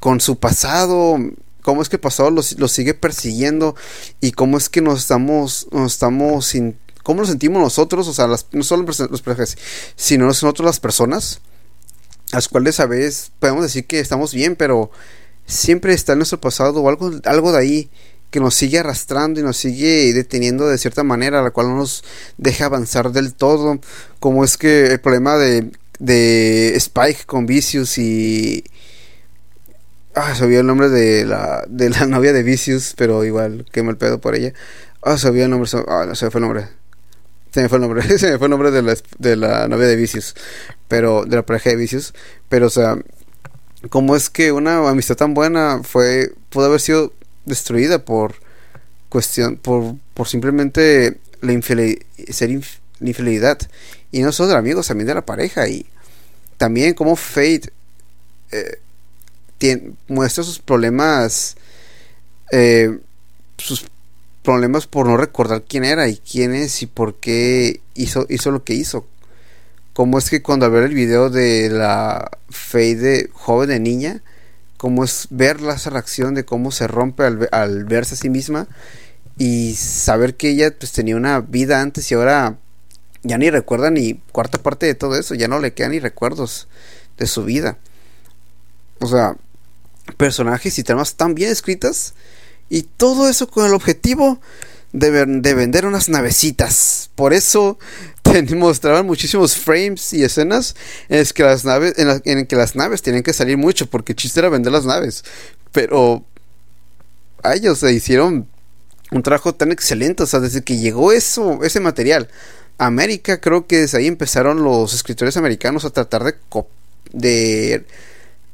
con 0.00 0.20
su 0.20 0.38
pasado. 0.38 1.18
Cómo 1.62 1.82
es 1.82 1.90
que 1.90 1.96
el 1.96 2.00
pasado 2.00 2.30
los, 2.30 2.56
sigue 2.68 2.94
persiguiendo 2.94 3.74
y 4.20 4.32
cómo 4.32 4.56
es 4.56 4.70
que 4.70 4.80
nos 4.80 5.00
estamos, 5.00 5.66
nos 5.72 5.92
estamos 5.92 6.46
sin, 6.46 6.78
cómo 7.02 7.20
nos 7.20 7.28
sentimos 7.28 7.62
nosotros, 7.62 8.08
o 8.08 8.14
sea, 8.14 8.26
no 8.26 8.62
solo 8.62 8.84
los 8.84 9.22
personajes, 9.22 9.58
sino 9.96 10.26
nosotros 10.26 10.64
las 10.64 10.80
personas 10.80 11.40
las 12.32 12.48
cuales 12.48 12.80
a 12.80 12.86
veces 12.86 13.32
podemos 13.38 13.62
decir 13.62 13.86
que 13.86 14.00
estamos 14.00 14.32
bien, 14.32 14.56
pero 14.56 14.90
siempre 15.46 15.92
está 15.92 16.12
en 16.12 16.18
nuestro 16.18 16.40
pasado 16.40 16.80
o 16.80 16.88
algo, 16.88 17.10
algo 17.24 17.52
de 17.52 17.58
ahí 17.58 17.90
que 18.30 18.40
nos 18.40 18.54
sigue 18.54 18.78
arrastrando 18.78 19.40
y 19.40 19.42
nos 19.42 19.56
sigue 19.56 20.12
deteniendo 20.12 20.68
de 20.68 20.78
cierta 20.78 21.02
manera, 21.02 21.42
la 21.42 21.50
cual 21.50 21.68
no 21.68 21.76
nos 21.76 22.04
deja 22.38 22.66
avanzar 22.66 23.10
del 23.10 23.34
todo, 23.34 23.80
como 24.20 24.44
es 24.44 24.56
que 24.56 24.86
el 24.86 25.00
problema 25.00 25.36
de, 25.36 25.72
de 25.98 26.76
Spike 26.76 27.24
con 27.26 27.46
Vicious 27.46 27.98
y... 27.98 28.64
Ah, 30.14 30.34
sabía 30.34 30.60
el 30.60 30.66
nombre 30.66 30.88
de 30.88 31.24
la, 31.24 31.64
de 31.68 31.90
la 31.90 32.06
novia 32.06 32.32
de 32.32 32.42
Vicious, 32.42 32.94
pero 32.96 33.24
igual, 33.24 33.64
quema 33.72 33.90
el 33.90 33.96
pedo 33.96 34.20
por 34.20 34.34
ella. 34.36 34.52
Ah, 35.02 35.18
sabía 35.18 35.44
el 35.44 35.50
nombre, 35.50 35.68
ah, 35.88 36.04
no 36.06 36.14
se 36.14 36.30
fue 36.30 36.40
el 36.40 36.46
nombre. 36.46 36.79
Se 37.50 37.62
me 37.62 37.68
fue 37.68 37.78
el 37.78 37.82
nombre, 37.82 38.18
se 38.18 38.30
me 38.30 38.38
fue 38.38 38.46
el 38.46 38.50
nombre 38.50 38.70
de 38.70 38.82
la, 38.82 38.96
de 39.18 39.36
la 39.36 39.68
novia 39.68 39.86
de 39.86 39.96
Vicious 39.96 40.34
pero 40.90 41.24
de 41.24 41.36
la 41.36 41.46
pareja 41.46 41.70
de 41.70 41.76
vicios, 41.76 42.12
pero 42.48 42.66
o 42.66 42.70
sea, 42.70 42.98
cómo 43.90 44.16
es 44.16 44.28
que 44.28 44.50
una 44.50 44.88
amistad 44.88 45.14
tan 45.14 45.34
buena 45.34 45.82
fue 45.84 46.32
pudo 46.48 46.66
haber 46.66 46.80
sido 46.80 47.12
destruida 47.44 48.04
por 48.04 48.34
cuestión 49.08 49.56
por, 49.56 49.94
por 50.14 50.26
simplemente 50.26 51.18
la 51.42 51.52
ser 52.32 52.50
infidelidad. 52.50 53.58
Y 54.10 54.22
no 54.22 54.32
solo 54.32 54.48
de 54.48 54.56
amigos, 54.56 54.88
también 54.88 55.06
de 55.06 55.14
la 55.14 55.24
pareja. 55.24 55.68
Y 55.68 55.86
también 56.56 56.94
como 56.94 57.14
Fate 57.14 57.72
eh, 58.50 58.80
muestra 60.08 60.42
sus 60.42 60.58
problemas 60.58 61.56
eh, 62.50 62.98
sus 63.58 63.86
problemas 64.42 64.86
por 64.86 65.06
no 65.06 65.16
recordar 65.16 65.62
quién 65.62 65.84
era 65.84 66.08
y 66.08 66.16
quién 66.16 66.54
es 66.54 66.82
y 66.82 66.86
por 66.86 67.16
qué 67.16 67.80
hizo, 67.94 68.26
hizo 68.28 68.50
lo 68.50 68.64
que 68.64 68.74
hizo 68.74 69.06
cómo 70.00 70.18
es 70.18 70.30
que 70.30 70.40
cuando 70.40 70.70
ver 70.70 70.84
el 70.84 70.94
video 70.94 71.28
de 71.28 71.68
la 71.68 72.30
fe 72.48 72.94
de 72.96 73.28
joven 73.34 73.68
de 73.68 73.80
niña, 73.80 74.22
cómo 74.78 75.04
es 75.04 75.26
ver 75.28 75.60
la 75.60 75.74
reacción 75.76 76.34
de 76.34 76.46
cómo 76.46 76.70
se 76.70 76.86
rompe 76.86 77.24
al, 77.24 77.84
verse 77.84 78.14
a 78.14 78.16
sí 78.16 78.30
misma 78.30 78.66
y 79.36 79.74
saber 79.74 80.36
que 80.36 80.48
ella 80.48 80.74
pues 80.74 80.92
tenía 80.92 81.16
una 81.16 81.40
vida 81.40 81.82
antes 81.82 82.10
y 82.10 82.14
ahora 82.14 82.56
ya 83.22 83.36
ni 83.36 83.50
recuerda 83.50 83.90
ni 83.90 84.14
cuarta 84.32 84.56
parte 84.62 84.86
de 84.86 84.94
todo 84.94 85.18
eso, 85.18 85.34
ya 85.34 85.48
no 85.48 85.58
le 85.58 85.74
quedan 85.74 85.90
ni 85.90 86.00
recuerdos 86.00 86.66
de 87.18 87.26
su 87.26 87.44
vida. 87.44 87.76
O 89.00 89.06
sea, 89.06 89.36
personajes 90.16 90.78
y 90.78 90.82
temas 90.82 91.16
tan 91.16 91.34
bien 91.34 91.50
escritas 91.50 92.14
y 92.70 92.82
todo 92.82 93.28
eso 93.28 93.50
con 93.50 93.66
el 93.66 93.74
objetivo 93.74 94.40
de, 94.92 95.26
de 95.26 95.54
vender 95.54 95.84
unas 95.84 96.08
navecitas. 96.08 97.10
Por 97.14 97.34
eso 97.34 97.78
mostraban 98.56 99.06
muchísimos 99.06 99.56
frames 99.56 100.12
y 100.12 100.22
escenas 100.22 100.76
en 101.08 101.24
que 101.34 101.42
las 101.42 101.64
naves, 101.64 101.94
en, 101.96 102.46
que 102.46 102.56
las 102.56 102.76
naves 102.76 103.02
tienen 103.02 103.22
que 103.22 103.32
salir 103.32 103.56
mucho, 103.56 103.86
porque 103.86 104.12
el 104.12 104.16
chiste 104.16 104.40
era 104.40 104.48
vender 104.48 104.72
las 104.72 104.86
naves. 104.86 105.24
Pero 105.72 106.24
a 107.42 107.54
ellos 107.54 107.78
se 107.78 107.92
hicieron 107.92 108.46
un 109.10 109.22
trabajo 109.22 109.54
tan 109.54 109.72
excelente, 109.72 110.22
o 110.22 110.26
sea, 110.26 110.40
desde 110.40 110.62
que 110.62 110.78
llegó 110.78 111.12
eso, 111.12 111.60
ese 111.64 111.80
material 111.80 112.28
a 112.78 112.86
América, 112.86 113.40
creo 113.40 113.66
que 113.66 113.78
desde 113.78 113.98
ahí 113.98 114.06
empezaron 114.06 114.62
los 114.62 114.94
escritores 114.94 115.36
americanos 115.36 115.84
a 115.84 115.90
tratar 115.90 116.24
de, 116.24 116.34
de, 117.12 117.84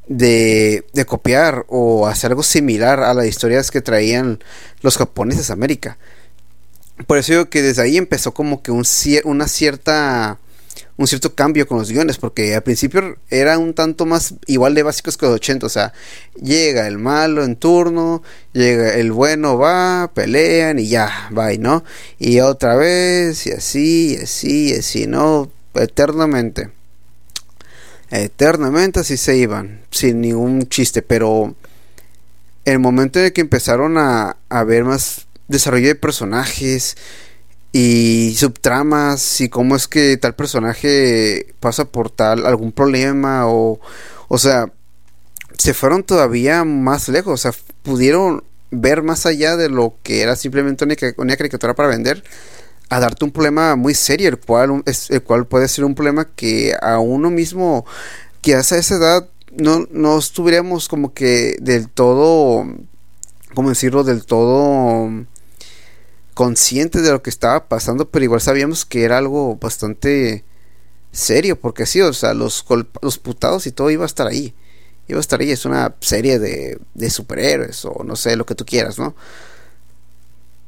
de, 0.06 0.84
de 0.92 1.04
copiar 1.04 1.64
o 1.68 2.06
hacer 2.06 2.30
algo 2.30 2.42
similar 2.42 3.00
a 3.00 3.14
las 3.14 3.26
historias 3.26 3.70
que 3.70 3.80
traían 3.80 4.42
los 4.82 4.96
japoneses 4.96 5.50
a 5.50 5.54
América. 5.54 5.98
Por 7.06 7.18
eso 7.18 7.32
digo 7.32 7.50
que 7.50 7.62
desde 7.62 7.82
ahí 7.82 7.96
empezó 7.96 8.32
como 8.32 8.62
que 8.62 8.70
un, 8.70 8.84
una 9.24 9.48
cierta 9.48 10.38
un 10.98 11.06
cierto 11.06 11.34
cambio 11.34 11.66
con 11.66 11.78
los 11.78 11.90
guiones, 11.90 12.16
porque 12.16 12.54
al 12.54 12.62
principio 12.62 13.18
era 13.28 13.58
un 13.58 13.74
tanto 13.74 14.06
más 14.06 14.34
igual 14.46 14.74
de 14.74 14.82
básicos 14.82 15.16
que 15.16 15.26
los 15.26 15.34
80, 15.34 15.66
o 15.66 15.68
sea, 15.68 15.92
llega 16.40 16.86
el 16.86 16.98
malo 16.98 17.44
en 17.44 17.56
turno, 17.56 18.22
llega 18.52 18.94
el 18.94 19.12
bueno, 19.12 19.58
va, 19.58 20.10
pelean 20.14 20.78
y 20.78 20.88
ya, 20.88 21.30
y 21.52 21.58
no, 21.58 21.84
y 22.18 22.40
otra 22.40 22.76
vez, 22.76 23.46
y 23.46 23.52
así, 23.52 24.14
y 24.14 24.22
así, 24.22 24.70
y 24.70 24.78
así, 24.78 25.06
no, 25.06 25.50
eternamente. 25.74 26.70
Eternamente 28.10 29.00
así 29.00 29.16
se 29.16 29.36
iban, 29.36 29.80
sin 29.90 30.20
ningún 30.20 30.68
chiste, 30.68 31.02
pero 31.02 31.54
el 32.64 32.78
momento 32.78 33.18
en 33.20 33.32
que 33.32 33.40
empezaron 33.40 33.98
a, 33.98 34.36
a 34.48 34.64
ver 34.64 34.84
más 34.84 35.26
desarrollo 35.48 35.88
de 35.88 35.94
personajes 35.94 36.96
y 37.72 38.34
subtramas 38.36 39.40
y 39.42 39.48
cómo 39.50 39.76
es 39.76 39.86
que 39.86 40.16
tal 40.16 40.34
personaje 40.34 41.54
pasa 41.60 41.84
por 41.84 42.10
tal 42.10 42.46
algún 42.46 42.72
problema 42.72 43.46
o, 43.48 43.80
O 44.28 44.38
sea, 44.38 44.72
se 45.58 45.74
fueron 45.74 46.02
todavía 46.02 46.64
más 46.64 47.08
lejos, 47.08 47.34
o 47.34 47.36
sea, 47.36 47.60
pudieron 47.82 48.44
ver 48.70 49.02
más 49.02 49.26
allá 49.26 49.56
de 49.56 49.68
lo 49.68 49.96
que 50.02 50.22
era 50.22 50.36
simplemente 50.36 50.84
una, 51.18 51.36
caricatura 51.36 51.74
para 51.74 51.88
vender 51.88 52.24
a 52.88 53.00
darte 53.00 53.24
un 53.24 53.32
problema 53.32 53.76
muy 53.76 53.94
serio, 53.94 54.28
el 54.28 54.38
cual, 54.38 54.82
es, 54.86 55.10
el 55.10 55.22
cual 55.22 55.46
puede 55.46 55.68
ser 55.68 55.84
un 55.84 55.94
problema 55.94 56.24
que 56.24 56.74
a 56.80 56.98
uno 56.98 57.30
mismo, 57.30 57.84
que 58.42 58.54
a 58.54 58.60
esa 58.60 58.76
edad 58.78 59.28
no, 59.56 59.86
no 59.90 60.18
estuviéramos 60.18 60.88
como 60.88 61.12
que 61.12 61.56
del 61.60 61.88
todo, 61.88 62.66
¿cómo 63.54 63.70
decirlo? 63.70 64.04
Del 64.04 64.24
todo 64.24 65.10
conscientes 66.36 67.02
de 67.02 67.12
lo 67.12 67.22
que 67.22 67.30
estaba 67.30 67.66
pasando, 67.66 68.10
pero 68.10 68.24
igual 68.24 68.42
sabíamos 68.42 68.84
que 68.84 69.04
era 69.04 69.16
algo 69.16 69.56
bastante 69.56 70.44
serio, 71.10 71.58
porque 71.58 71.86
sí, 71.86 72.02
o 72.02 72.12
sea, 72.12 72.34
los, 72.34 72.62
los 73.00 73.18
putados 73.18 73.66
y 73.66 73.72
todo 73.72 73.90
iba 73.90 74.04
a 74.04 74.06
estar 74.06 74.26
ahí. 74.26 74.54
Iba 75.08 75.18
a 75.18 75.20
estar 75.20 75.40
ahí, 75.40 75.50
es 75.50 75.64
una 75.64 75.94
serie 76.00 76.38
de, 76.38 76.78
de 76.92 77.10
superhéroes 77.10 77.86
o 77.86 78.04
no 78.04 78.16
sé, 78.16 78.36
lo 78.36 78.44
que 78.44 78.54
tú 78.54 78.66
quieras, 78.66 78.98
¿no? 78.98 79.14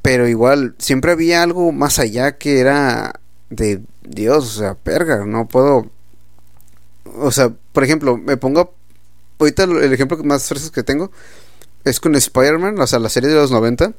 Pero 0.01 0.27
igual, 0.27 0.75
siempre 0.79 1.11
había 1.11 1.43
algo 1.43 1.71
más 1.71 1.99
allá 1.99 2.37
que 2.37 2.59
era 2.59 3.19
de 3.49 3.81
Dios, 4.03 4.55
o 4.55 4.59
sea, 4.59 4.75
perga, 4.75 5.25
no 5.25 5.47
puedo... 5.47 5.89
O 7.15 7.31
sea, 7.31 7.51
por 7.73 7.83
ejemplo, 7.83 8.17
me 8.17 8.37
pongo... 8.37 8.73
Ahorita 9.39 9.63
el 9.63 9.93
ejemplo 9.93 10.17
más 10.23 10.47
fresco 10.47 10.71
que 10.71 10.83
tengo 10.83 11.11
es 11.85 11.99
con 11.99 12.15
Spider-Man, 12.15 12.79
o 12.79 12.87
sea, 12.87 12.99
la 12.99 13.09
serie 13.09 13.29
de 13.29 13.35
los 13.35 13.51
90 13.51 13.93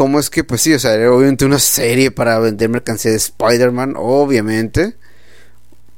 cómo 0.00 0.18
es 0.18 0.30
que, 0.30 0.44
pues 0.44 0.62
sí, 0.62 0.72
o 0.72 0.78
sea, 0.78 0.94
era 0.94 1.12
obviamente 1.12 1.44
una 1.44 1.58
serie 1.58 2.10
para 2.10 2.38
vender 2.38 2.70
mercancía 2.70 3.10
de 3.10 3.18
Spider-Man, 3.18 3.96
obviamente. 3.98 4.94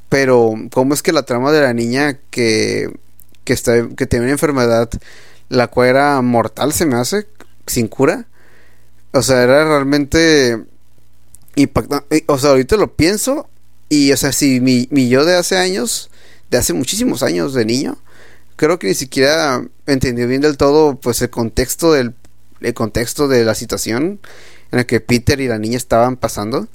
Pero, 0.08 0.54
¿cómo 0.72 0.92
es 0.92 1.02
que 1.02 1.12
la 1.12 1.22
trama 1.22 1.52
de 1.52 1.60
la 1.60 1.72
niña 1.72 2.18
que, 2.30 2.92
que, 3.44 3.52
está, 3.52 3.88
que 3.96 4.08
tiene 4.08 4.24
una 4.24 4.32
enfermedad, 4.32 4.90
la 5.48 5.68
cual 5.68 5.90
era 5.90 6.20
mortal, 6.20 6.72
se 6.72 6.84
me 6.84 6.96
hace, 6.96 7.28
sin 7.68 7.86
cura? 7.86 8.26
O 9.12 9.22
sea, 9.22 9.42
era 9.42 9.64
realmente 9.64 10.64
impactante. 11.54 12.24
O 12.28 12.38
sea, 12.38 12.50
ahorita 12.50 12.76
lo 12.76 12.94
pienso 12.94 13.48
y, 13.88 14.12
o 14.12 14.16
sea, 14.16 14.32
si 14.32 14.60
mi, 14.60 14.88
mi 14.90 15.08
yo 15.08 15.24
de 15.24 15.36
hace 15.36 15.56
años, 15.56 16.10
de 16.50 16.58
hace 16.58 16.72
muchísimos 16.72 17.22
años 17.22 17.54
de 17.54 17.64
niño, 17.64 17.98
creo 18.56 18.78
que 18.78 18.88
ni 18.88 18.94
siquiera 18.94 19.64
entendió 19.86 20.26
bien 20.28 20.40
del 20.40 20.56
todo, 20.56 20.96
pues, 20.96 21.20
el 21.22 21.30
contexto 21.30 21.92
del 21.92 22.14
el 22.62 22.74
contexto 22.74 23.28
de 23.28 23.44
la 23.44 23.54
situación 23.54 24.20
en 24.70 24.78
la 24.78 24.84
que 24.84 25.00
Peter 25.00 25.40
y 25.40 25.48
la 25.48 25.58
niña 25.58 25.76
estaban 25.76 26.16
pasando. 26.16 26.68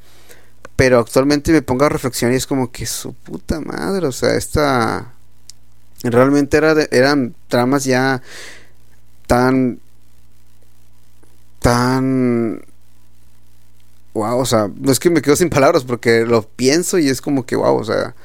Pero 0.76 1.00
actualmente 1.00 1.52
me 1.52 1.64
pongo 1.64 1.86
a 1.86 1.90
reflexionar 1.90 2.34
y 2.34 2.38
es 2.38 2.46
como 2.46 2.72
que 2.72 2.86
su 2.86 3.14
puta 3.14 3.60
madre, 3.60 4.06
o 4.08 4.12
sea, 4.12 4.36
esta... 4.36 5.14
Realmente 6.04 6.58
era 6.58 6.76
eran 6.92 7.34
tramas 7.48 7.84
ya 7.84 8.22
tan... 9.26 9.80
tan... 11.60 12.64
Wow, 14.14 14.40
o 14.40 14.46
sea, 14.46 14.70
no 14.76 14.92
es 14.92 15.00
que 15.00 15.10
me 15.10 15.22
quedo 15.22 15.36
sin 15.36 15.50
palabras 15.50 15.84
porque 15.84 16.26
lo 16.26 16.42
pienso 16.42 16.98
y 16.98 17.10
es 17.10 17.22
como 17.22 17.46
que 17.46 17.56
wow, 17.56 17.76
o 17.76 17.84
sea... 17.84 18.16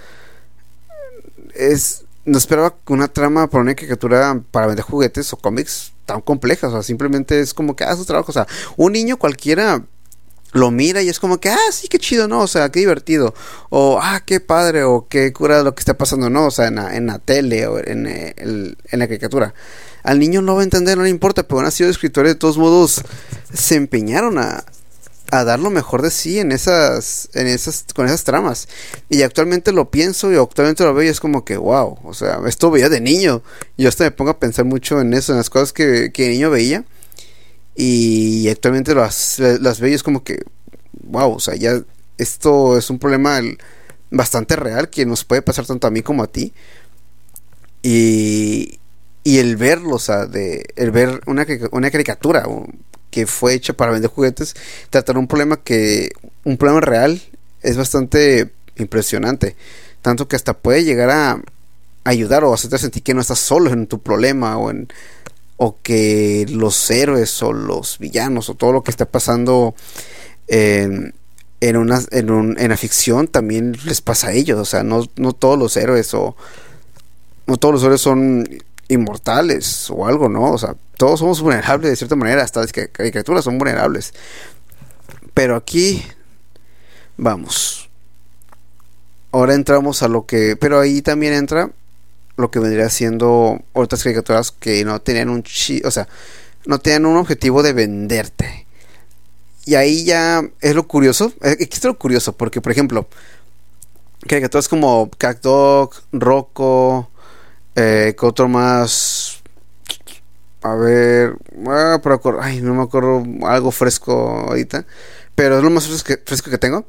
Es... 1.54 2.04
No 2.24 2.38
esperaba 2.38 2.76
una 2.86 3.08
trama 3.08 3.48
para 3.48 3.62
una 3.62 3.74
caricatura 3.74 4.40
para 4.52 4.68
vender 4.68 4.84
juguetes 4.84 5.32
o 5.32 5.36
cómics 5.36 5.92
tan 6.06 6.20
complejas, 6.20 6.70
o 6.70 6.74
sea, 6.74 6.82
simplemente 6.82 7.40
es 7.40 7.52
como 7.52 7.74
que 7.74 7.82
hace 7.82 7.96
su 7.96 8.04
trabajo, 8.04 8.30
o 8.30 8.32
sea, 8.32 8.46
un 8.76 8.92
niño 8.92 9.16
cualquiera 9.16 9.82
lo 10.52 10.70
mira 10.70 11.02
y 11.02 11.08
es 11.08 11.18
como 11.18 11.40
que, 11.40 11.48
ah, 11.48 11.72
sí, 11.72 11.88
qué 11.88 11.98
chido, 11.98 12.28
¿no? 12.28 12.40
O 12.40 12.46
sea, 12.46 12.70
qué 12.70 12.80
divertido. 12.80 13.34
O, 13.70 13.98
ah, 14.00 14.22
qué 14.24 14.40
padre, 14.40 14.84
o 14.84 15.06
qué 15.08 15.32
cura 15.32 15.62
lo 15.62 15.74
que 15.74 15.80
está 15.80 15.96
pasando, 15.98 16.30
¿no? 16.30 16.46
O 16.46 16.50
sea, 16.50 16.68
en 16.68 16.76
la, 16.76 16.96
en 16.96 17.06
la 17.06 17.18
tele 17.18 17.66
o 17.66 17.78
en, 17.78 18.06
en 18.06 18.98
la 18.98 19.08
caricatura. 19.08 19.54
Al 20.02 20.18
niño 20.18 20.42
no 20.42 20.54
va 20.54 20.60
a 20.60 20.64
entender, 20.64 20.96
no 20.98 21.04
le 21.04 21.10
importa, 21.10 21.42
pero 21.44 21.60
han 21.60 21.72
sido 21.72 21.88
escritores 21.88 22.32
de 22.32 22.38
todos 22.38 22.58
modos 22.58 23.02
se 23.52 23.76
empeñaron 23.76 24.38
a, 24.38 24.64
a 25.32 25.44
dar 25.44 25.58
lo 25.58 25.70
mejor 25.70 26.02
de 26.02 26.10
sí 26.10 26.38
en 26.38 26.52
esas, 26.52 27.30
en 27.32 27.46
esas, 27.46 27.86
con 27.94 28.06
esas 28.06 28.22
tramas. 28.22 28.68
Y 29.08 29.22
actualmente 29.22 29.72
lo 29.72 29.90
pienso 29.90 30.30
y 30.30 30.36
actualmente 30.36 30.84
lo 30.84 30.92
veo 30.92 31.06
y 31.06 31.08
es 31.08 31.20
como 31.20 31.44
que, 31.44 31.56
wow, 31.56 31.98
o 32.04 32.12
sea, 32.12 32.40
esto 32.46 32.70
veía 32.70 32.90
de 32.90 33.00
niño. 33.00 33.42
Yo 33.78 33.88
hasta 33.88 34.04
me 34.04 34.10
pongo 34.10 34.32
a 34.32 34.38
pensar 34.38 34.66
mucho 34.66 35.00
en 35.00 35.14
eso, 35.14 35.32
en 35.32 35.38
las 35.38 35.48
cosas 35.48 35.72
que, 35.72 36.12
que 36.12 36.24
de 36.24 36.28
niño 36.28 36.50
veía. 36.50 36.84
Y 37.74 38.48
actualmente 38.48 38.94
las, 38.94 39.38
las 39.38 39.80
veo 39.80 39.90
y 39.90 39.94
es 39.94 40.02
como 40.02 40.22
que, 40.22 40.42
wow, 41.04 41.34
o 41.34 41.40
sea, 41.40 41.54
ya 41.54 41.82
esto 42.18 42.76
es 42.76 42.90
un 42.90 42.98
problema 42.98 43.40
bastante 44.10 44.56
real 44.56 44.90
que 44.90 45.06
nos 45.06 45.24
puede 45.24 45.42
pasar 45.42 45.66
tanto 45.66 45.86
a 45.86 45.90
mí 45.90 46.02
como 46.02 46.22
a 46.22 46.26
ti. 46.26 46.52
Y, 47.82 48.78
y 49.24 49.38
el 49.38 49.56
verlo, 49.56 49.96
o 49.96 49.98
sea, 49.98 50.26
de, 50.26 50.64
el 50.76 50.90
ver 50.90 51.20
una, 51.26 51.46
una 51.72 51.90
caricatura, 51.90 52.44
que 53.10 53.26
fue 53.26 53.54
hecha 53.54 53.72
para 53.74 53.92
vender 53.92 54.10
juguetes, 54.10 54.54
tratar 54.90 55.18
un 55.18 55.28
problema 55.28 55.58
que, 55.58 56.10
un 56.44 56.56
problema 56.56 56.80
real, 56.80 57.20
es 57.62 57.76
bastante 57.76 58.52
impresionante. 58.76 59.56
Tanto 60.00 60.28
que 60.28 60.36
hasta 60.36 60.54
puede 60.54 60.84
llegar 60.84 61.10
a 61.10 61.42
ayudar 62.04 62.44
o 62.44 62.52
hacerte 62.52 62.78
sentir 62.78 63.02
que 63.02 63.14
no 63.14 63.20
estás 63.20 63.38
solo 63.38 63.70
en 63.70 63.86
tu 63.86 64.00
problema 64.00 64.56
o 64.56 64.70
en 64.70 64.88
o 65.64 65.76
que 65.82 66.46
los 66.50 66.90
héroes 66.90 67.42
o 67.42 67.52
los 67.52 67.98
villanos 67.98 68.48
o 68.48 68.54
todo 68.54 68.72
lo 68.72 68.82
que 68.82 68.90
está 68.90 69.06
pasando 69.06 69.74
en, 70.48 71.14
en 71.60 71.76
una 71.76 72.00
en, 72.10 72.30
un, 72.30 72.58
en 72.58 72.70
la 72.70 72.76
ficción 72.76 73.28
también 73.28 73.76
les 73.84 74.00
pasa 74.00 74.28
a 74.28 74.32
ellos 74.32 74.58
o 74.58 74.64
sea 74.64 74.82
no, 74.82 75.08
no 75.16 75.32
todos 75.32 75.58
los 75.58 75.76
héroes 75.76 76.12
o 76.14 76.36
no 77.46 77.56
todos 77.58 77.74
los 77.74 77.84
héroes 77.84 78.00
son 78.00 78.44
inmortales 78.92 79.90
o 79.90 80.06
algo, 80.06 80.28
¿no? 80.28 80.52
O 80.52 80.58
sea, 80.58 80.74
todos 80.96 81.20
somos 81.20 81.40
vulnerables 81.40 81.90
de 81.90 81.96
cierta 81.96 82.16
manera, 82.16 82.42
hasta 82.42 82.60
las 82.60 82.72
caricaturas 82.72 83.44
son 83.44 83.58
vulnerables. 83.58 84.12
Pero 85.34 85.56
aquí, 85.56 86.04
vamos. 87.16 87.88
Ahora 89.32 89.54
entramos 89.54 90.02
a 90.02 90.08
lo 90.08 90.26
que, 90.26 90.56
pero 90.56 90.78
ahí 90.78 91.00
también 91.00 91.32
entra 91.32 91.70
lo 92.36 92.50
que 92.50 92.58
vendría 92.58 92.88
siendo 92.90 93.60
otras 93.72 94.02
caricaturas 94.02 94.52
que 94.52 94.84
no 94.84 95.00
tenían 95.00 95.28
un 95.28 95.42
chi, 95.42 95.82
o 95.84 95.90
sea, 95.90 96.08
no 96.66 96.78
tenían 96.78 97.06
un 97.06 97.16
objetivo 97.16 97.62
de 97.62 97.72
venderte. 97.72 98.66
Y 99.64 99.76
ahí 99.76 100.04
ya 100.04 100.42
es 100.60 100.74
lo 100.74 100.88
curioso, 100.88 101.32
eh, 101.42 101.56
es 101.58 101.84
lo 101.84 101.98
curioso, 101.98 102.32
porque 102.36 102.60
por 102.60 102.72
ejemplo, 102.72 103.06
caricaturas 104.26 104.68
como 104.68 105.10
Cat 105.18 105.42
Dog, 105.42 105.94
Rocco, 106.12 107.08
eh, 107.74 108.14
¿Qué 108.18 108.26
otro 108.26 108.48
más? 108.48 109.42
A 110.62 110.74
ver. 110.74 111.36
Ah, 111.66 112.00
ay, 112.40 112.60
no 112.60 112.74
me 112.74 112.82
acuerdo 112.82 113.24
algo 113.46 113.70
fresco 113.70 114.12
ahorita. 114.48 114.84
Pero 115.34 115.58
es 115.58 115.64
lo 115.64 115.70
más 115.70 115.86
fresco 116.24 116.50
que, 116.50 116.58
tengo. 116.58 116.86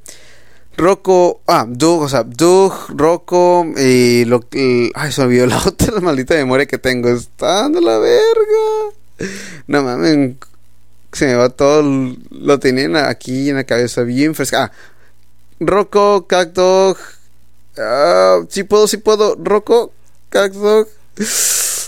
Rocco, 0.76 1.42
ah, 1.48 1.66
Doug, 1.68 2.02
o 2.02 2.10
sea, 2.10 2.24
Doug, 2.24 2.74
Rocco 2.90 3.66
y 3.78 4.26
lo 4.26 4.44
ay, 4.96 5.12
se 5.12 5.22
me 5.22 5.28
olvidó 5.28 5.48
la 5.48 5.58
otra 5.66 6.00
maldita 6.00 6.34
memoria 6.36 6.66
que 6.66 6.78
tengo. 6.78 7.10
Está 7.10 7.62
dando 7.62 7.82
la 7.82 8.00
verga. 8.00 9.30
No 9.68 9.84
mames, 9.84 10.36
se 11.12 11.28
me 11.28 11.36
va 11.36 11.50
todo, 11.50 11.84
lo 12.32 12.60
tienen 12.60 12.96
aquí 12.96 13.50
en 13.50 13.58
la 13.58 13.64
cabeza 13.64 14.02
bien 14.02 14.34
fresca. 14.34 14.66
Ah, 14.66 14.72
Rocco, 15.60 16.26
Cacto, 16.28 16.98
ah, 17.78 18.42
sí 18.50 18.64
puedo, 18.64 18.88
sí 18.88 18.98
puedo, 18.98 19.36
Rocco, 19.36 19.94
Dog. 20.32 20.88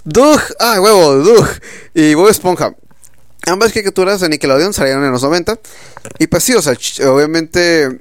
Doug, 0.04 0.40
ah, 0.60 0.80
huevo, 0.80 1.16
Doug. 1.16 1.48
Y 1.96 2.14
Bob 2.14 2.30
Esponja. 2.30 2.76
Ambas 3.48 3.74
caricaturas 3.74 4.22
de 4.22 4.30
Nickelodeon 4.30 4.74
salieron 4.74 5.04
en 5.04 5.12
los 5.12 5.24
90. 5.24 5.60
Y 6.20 6.28
pues 6.28 6.44
sí, 6.44 6.54
o 6.54 6.62
sea, 6.62 6.74
obviamente 7.10 8.00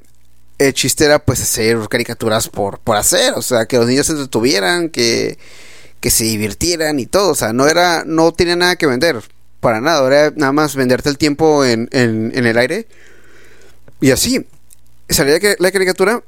el 0.59 0.73
chiste 0.75 1.05
era 1.05 1.19
pues 1.19 1.41
hacer 1.41 1.79
caricaturas 1.89 2.49
por, 2.49 2.79
por 2.79 2.97
hacer. 2.97 3.35
O 3.35 3.43
sea, 3.43 3.67
que 3.67 3.77
los 3.77 3.87
niños 3.87 4.07
se 4.07 4.13
entretuvieran, 4.13 4.89
que, 4.89 5.39
que 6.01 6.11
se 6.11 6.25
divirtieran 6.25 6.99
y 7.01 7.07
todo. 7.07 7.31
O 7.33 7.35
sea, 7.35 7.53
no 7.53 7.67
era, 7.67 8.05
no 8.05 8.33
tenía 8.33 8.57
nada 8.57 8.77
que 8.77 8.87
vender. 8.87 9.23
Para 9.61 9.81
nada. 9.81 10.07
Era 10.07 10.33
nada 10.37 10.53
más 10.53 10.77
venderte 10.77 11.09
el 11.09 11.19
tiempo 11.19 11.65
en, 11.65 11.89
en, 11.93 12.33
en 12.35 12.47
el 12.47 12.59
aire. 12.59 12.87
Y 14.01 14.11
así. 14.11 14.47
Salía 15.09 15.39
la 15.59 15.71
caricatura. 15.71 16.23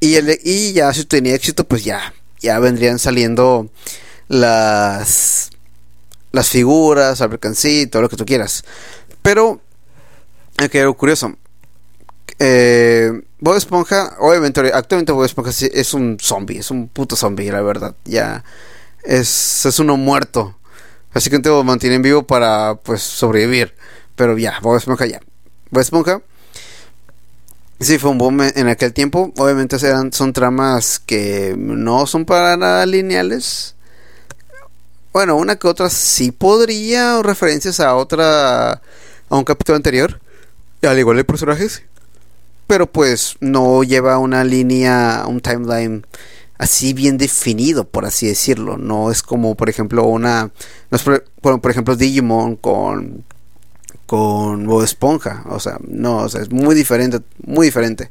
Y, 0.00 0.16
el, 0.16 0.38
y 0.44 0.72
ya 0.72 0.92
si 0.92 1.04
tenía 1.04 1.34
éxito, 1.34 1.64
pues 1.64 1.84
ya 1.84 2.12
ya 2.40 2.58
vendrían 2.58 2.98
saliendo 2.98 3.68
las 4.28 5.50
las 6.32 6.50
figuras, 6.50 7.20
el 7.20 7.90
todo 7.90 8.02
lo 8.02 8.08
que 8.08 8.16
tú 8.16 8.26
quieras. 8.26 8.62
Pero, 9.22 9.60
aquí 10.58 10.78
algo 10.78 10.94
curioso. 10.94 11.34
Eh, 12.38 13.12
Bob 13.40 13.56
Esponja, 13.56 14.16
obviamente, 14.18 14.60
actualmente 14.72 15.12
Bob 15.12 15.24
Esponja 15.24 15.50
es 15.50 15.94
un 15.94 16.18
zombie, 16.20 16.58
es 16.58 16.70
un 16.70 16.88
puto 16.88 17.16
zombie, 17.16 17.50
la 17.50 17.62
verdad. 17.62 17.94
Ya 18.04 18.44
es, 19.02 19.66
es 19.66 19.78
uno 19.78 19.96
muerto. 19.96 20.56
Así 21.12 21.30
que 21.30 21.38
lo 21.38 21.64
mantienen 21.64 22.02
vivo 22.02 22.26
para 22.26 22.76
pues 22.82 23.02
sobrevivir. 23.02 23.74
Pero 24.16 24.36
ya, 24.38 24.58
Bob 24.60 24.76
Esponja 24.76 25.06
ya. 25.06 25.20
Bob 25.70 25.80
Esponja 25.80 26.20
Sí, 27.78 27.98
fue 27.98 28.10
un 28.10 28.18
boom 28.18 28.40
en 28.40 28.68
aquel 28.68 28.94
tiempo. 28.94 29.32
Obviamente 29.36 29.76
eran, 29.76 30.12
son 30.12 30.32
tramas 30.32 30.98
que 30.98 31.54
no 31.58 32.06
son 32.06 32.24
para 32.24 32.56
nada 32.56 32.86
lineales. 32.86 33.74
Bueno, 35.12 35.36
una 35.36 35.56
que 35.56 35.68
otra 35.68 35.90
sí 35.90 36.32
podría, 36.32 37.18
o 37.18 37.22
referencias 37.22 37.80
a 37.80 37.94
otra, 37.94 38.72
a 38.72 38.80
un 39.30 39.44
capítulo 39.44 39.76
anterior, 39.76 40.20
al 40.82 40.98
igual 40.98 41.18
de 41.18 41.24
personajes. 41.24 41.82
Pero 42.66 42.90
pues 42.90 43.36
no 43.40 43.82
lleva 43.84 44.18
una 44.18 44.44
línea, 44.44 45.24
un 45.28 45.40
timeline 45.40 46.04
así 46.58 46.92
bien 46.92 47.18
definido, 47.18 47.84
por 47.84 48.04
así 48.04 48.26
decirlo. 48.26 48.76
No 48.76 49.10
es 49.10 49.22
como, 49.22 49.54
por 49.54 49.68
ejemplo, 49.68 50.04
una. 50.04 50.50
por, 51.40 51.60
por 51.60 51.70
ejemplo, 51.70 51.96
Digimon 51.96 52.56
con 52.56 53.24
con 54.06 54.66
Bob 54.66 54.82
Esponja. 54.82 55.42
O 55.46 55.60
sea, 55.60 55.78
no, 55.86 56.18
o 56.18 56.28
sea, 56.28 56.42
es 56.42 56.50
muy 56.50 56.74
diferente, 56.74 57.20
muy 57.44 57.66
diferente. 57.66 58.10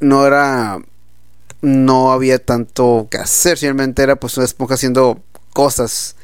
No 0.00 0.26
era. 0.26 0.78
No 1.60 2.12
había 2.12 2.38
tanto 2.38 3.08
que 3.10 3.18
hacer, 3.18 3.58
simplemente 3.58 4.02
era 4.02 4.14
pues 4.14 4.36
una 4.36 4.46
esponja 4.46 4.74
haciendo 4.74 5.20
cosas 5.52 6.14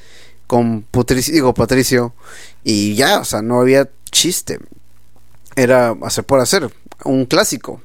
con 0.46 0.82
Patricio, 0.82 1.34
digo, 1.34 1.54
Patricio 1.54 2.14
y 2.62 2.94
ya, 2.94 3.18
o 3.18 3.24
sea, 3.24 3.42
no 3.42 3.60
había 3.60 3.88
chiste. 4.12 4.60
Era 5.56 5.96
hacer 6.02 6.24
por 6.24 6.40
hacer, 6.40 6.72
un 7.04 7.26
clásico, 7.26 7.82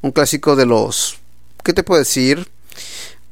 un 0.00 0.10
clásico 0.10 0.56
de 0.56 0.66
los, 0.66 1.18
¿qué 1.62 1.72
te 1.72 1.82
puedo 1.82 1.98
decir? 1.98 2.48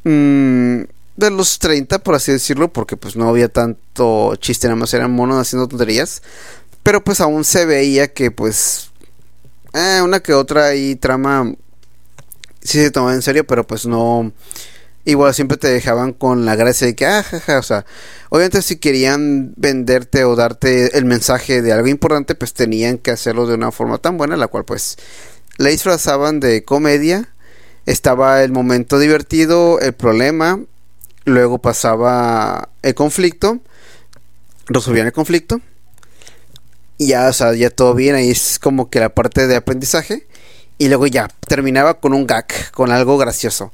Mmm 0.05 0.83
de 1.17 1.31
los 1.31 1.59
30, 1.59 1.99
por 2.01 2.15
así 2.15 2.33
decirlo, 2.33 2.73
porque 2.73 2.97
pues 2.97 3.17
no 3.17 3.29
había 3.29 3.49
tanto 3.49 4.35
chiste, 4.37 4.67
nada 4.67 4.77
más 4.77 4.95
eran 4.95 5.13
monos 5.13 5.39
haciendo 5.39 5.69
tonterías. 5.69 6.23
Pero 6.83 7.05
pues 7.05 7.21
aún 7.21 7.45
se 7.45 7.65
veía 7.65 8.13
que 8.13 8.31
pues 8.31 8.91
eh, 9.73 10.01
una 10.03 10.21
que 10.21 10.35
otra 10.35 10.75
y 10.75 10.97
trama 10.97 11.55
sí 12.61 12.79
se 12.79 12.91
tomaba 12.91 13.15
en 13.15 13.23
serio, 13.23 13.47
pero 13.47 13.67
pues 13.67 13.87
no... 13.87 14.33
Igual 15.05 15.35
siempre 15.35 15.57
te 15.57 15.69
dejaban 15.69 16.13
con 16.13 16.45
la 16.45 16.55
gracia 16.55 16.87
de 16.87 16.95
que, 16.95 17.07
ah, 17.07 17.25
jaja, 17.25 17.59
o 17.59 17.63
sea, 17.63 17.85
obviamente 18.29 18.63
si 18.63 18.77
querían 18.77 19.53
venderte 19.57 20.25
o 20.25 20.37
darte 20.37 20.97
el 20.97 21.05
mensaje 21.05 21.61
de 21.61 21.73
algo 21.73 21.89
importante, 21.89 22.37
pues 22.37 22.55
tenían 22.55 22.99
que 22.99 23.11
hacerlo 23.11 23.47
de 23.47 23.55
una 23.55 23.73
forma 23.73 23.99
tan 23.99 24.17
buena, 24.17 24.37
la 24.37 24.47
cual 24.47 24.65
pues 24.65 24.97
le 25.59 25.71
disfrazaban 25.71 26.39
de 26.39 26.65
comedia. 26.65 27.29
Estaba 27.85 28.45
el 28.45 28.53
momento 28.53 29.01
divertido, 29.01 29.81
el 29.81 29.93
problema, 29.93 30.61
luego 31.25 31.59
pasaba 31.59 32.69
el 32.83 32.95
conflicto, 32.95 33.59
resolvían 34.67 35.07
el 35.07 35.13
conflicto, 35.13 35.61
y 36.97 37.09
ya, 37.09 37.27
o 37.27 37.33
sea, 37.33 37.55
ya 37.55 37.71
todo 37.71 37.95
bien, 37.95 38.15
ahí 38.15 38.31
es 38.31 38.61
como 38.61 38.89
que 38.89 39.01
la 39.01 39.09
parte 39.09 39.49
de 39.49 39.57
aprendizaje, 39.57 40.29
y 40.79 40.87
luego 40.89 41.09
ya 41.09 41.29
terminaba 41.49 41.95
con 41.95 42.13
un 42.13 42.25
gag, 42.25 42.47
con 42.71 42.93
algo 42.93 43.19
gracioso. 43.19 43.73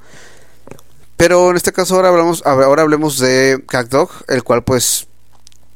Pero 1.18 1.50
en 1.50 1.56
este 1.56 1.72
caso 1.72 1.96
ahora 1.96 2.10
hablamos, 2.10 2.42
ahora 2.46 2.82
hablemos 2.82 3.18
de 3.18 3.62
Gag 3.68 3.88
Dog, 3.88 4.08
el 4.28 4.44
cual 4.44 4.62
pues 4.62 5.08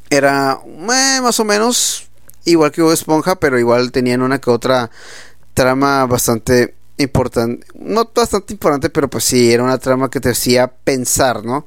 era 0.08 0.60
eh, 0.64 1.20
más 1.20 1.40
o 1.40 1.44
menos 1.44 2.06
igual 2.44 2.70
que 2.70 2.80
Bob 2.80 2.92
Esponja, 2.92 3.34
pero 3.34 3.58
igual 3.58 3.90
tenían 3.90 4.22
una 4.22 4.40
que 4.40 4.50
otra 4.50 4.92
trama 5.52 6.06
bastante 6.06 6.76
importante, 6.96 7.66
no 7.74 8.08
bastante 8.14 8.52
importante, 8.52 8.88
pero 8.88 9.10
pues 9.10 9.24
sí, 9.24 9.52
era 9.52 9.64
una 9.64 9.78
trama 9.78 10.10
que 10.10 10.20
te 10.20 10.30
hacía 10.30 10.68
pensar, 10.68 11.44
¿no? 11.44 11.66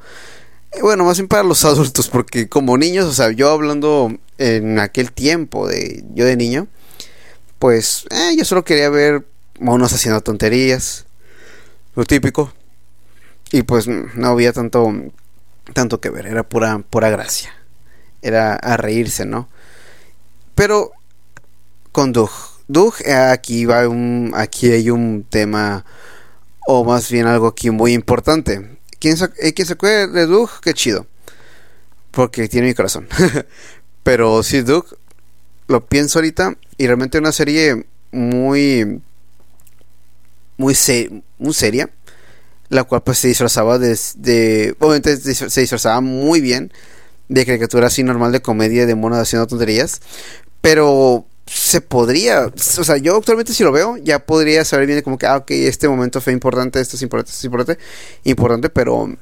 Bueno, 0.82 1.04
más 1.04 1.18
bien 1.18 1.28
para 1.28 1.44
los 1.44 1.66
adultos, 1.66 2.08
porque 2.08 2.48
como 2.48 2.78
niños, 2.78 3.06
o 3.08 3.14
sea, 3.14 3.32
yo 3.32 3.50
hablando 3.50 4.10
en 4.38 4.80
aquel 4.80 5.12
tiempo 5.12 5.68
de 5.68 6.06
yo 6.14 6.24
de 6.24 6.38
niño, 6.38 6.68
pues 7.60 8.06
eh, 8.10 8.38
yo 8.38 8.46
solo 8.46 8.64
quería 8.64 8.90
ver 8.90 9.26
monos 9.60 9.92
haciendo 9.92 10.22
tonterías, 10.22 11.06
lo 11.94 12.06
típico, 12.06 12.54
y 13.56 13.64
pues 13.64 13.88
no 13.88 14.28
había 14.28 14.52
tanto 14.52 14.94
tanto 15.72 16.02
que 16.02 16.10
ver, 16.10 16.28
era 16.28 16.44
pura 16.44 16.80
pura 16.80 17.10
gracia, 17.10 17.54
era 18.22 18.56
a 18.56 18.76
reírse, 18.76 19.26
¿no? 19.26 19.48
Pero 20.56 20.92
con 21.94 22.12
Doug 22.12 22.32
Doug, 22.68 22.96
eh, 23.06 23.14
aquí 23.14 23.66
va 23.66 23.88
un, 23.88 24.34
aquí 24.36 24.70
hay 24.74 24.90
un 24.90 25.26
tema 25.30 25.86
o 26.68 26.84
más 26.84 27.10
bien 27.10 27.28
algo 27.28 27.48
aquí 27.48 27.70
muy 27.70 27.94
importante. 27.94 28.78
¿Quién 29.00 29.16
se, 29.16 29.30
eh, 29.40 29.54
se 29.56 29.74
acuerde 29.74 30.08
de 30.08 30.26
Doug? 30.26 30.50
Qué 30.62 30.74
chido. 30.74 31.08
Porque 32.12 32.50
tiene 32.50 32.68
mi 32.68 32.74
corazón. 32.74 33.08
Pero 34.04 34.44
sí, 34.44 34.64
Doug, 34.64 34.86
lo 35.68 35.86
pienso 35.86 36.20
ahorita 36.20 36.58
y 36.78 36.88
realmente 36.88 37.20
una 37.20 37.32
serie 37.32 37.86
muy 38.12 39.02
muy, 40.58 40.76
muy 41.38 41.54
seria 41.54 41.90
la 42.70 42.84
cual 42.84 43.04
pues 43.04 43.20
se 43.20 43.28
disfrazaba 43.28 43.78
de, 43.78 44.76
obviamente 44.80 45.18
se 45.18 45.62
disfrazaba 45.62 46.02
muy 46.02 46.42
bien 46.42 46.72
de 47.28 47.46
caricatura 47.46 47.88
así 47.88 48.04
normal 48.04 48.32
de 48.32 48.42
comedia 48.42 48.86
de 48.86 48.96
monos 48.96 49.20
haciendo 49.20 49.48
tonterías 49.48 50.02
pero 50.62 51.26
se 51.46 51.80
podría, 51.80 52.48
o 52.48 52.84
sea, 52.84 52.98
yo 52.98 53.16
actualmente 53.18 53.54
si 53.54 53.64
lo 53.64 53.72
veo, 53.72 53.98
ya 53.98 54.26
podría 54.26 54.66
saber 54.66 54.88
bien 54.88 55.02
como 55.04 55.18
que, 55.18 55.28
ah, 55.28 55.38
ok, 55.38 55.52
este 55.52 55.88
momento 55.88 56.20
fue 56.22 56.34
importante, 56.34 56.80
esto 56.80 56.96
es 56.96 57.04
importante, 57.04 57.30
esto 57.30 57.40
es 57.42 57.46
importante, 57.46 57.84
importante, 58.24 58.70
pero, 58.70 59.16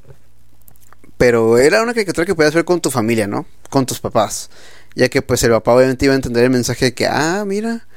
pero 1.18 1.58
era 1.58 1.84
una 1.84 1.94
caricatura 1.94 2.26
que 2.26 2.34
podías 2.34 2.54
ver 2.54 2.64
con 2.64 2.80
tu 2.80 2.92
familia, 2.92 3.28
¿no? 3.28 3.46
Con 3.70 3.86
tus 3.86 4.00
papás, 4.00 4.50
ya 4.96 5.10
que 5.10 5.22
pues 5.22 5.44
el 5.44 5.52
papá 5.52 5.74
obviamente 5.74 6.06
iba 6.06 6.14
a 6.14 6.16
entender 6.16 6.46
el 6.46 6.50
mensaje 6.50 6.86
de 6.86 6.94
que, 6.94 7.08
ah, 7.08 7.44
mira, 7.46 7.88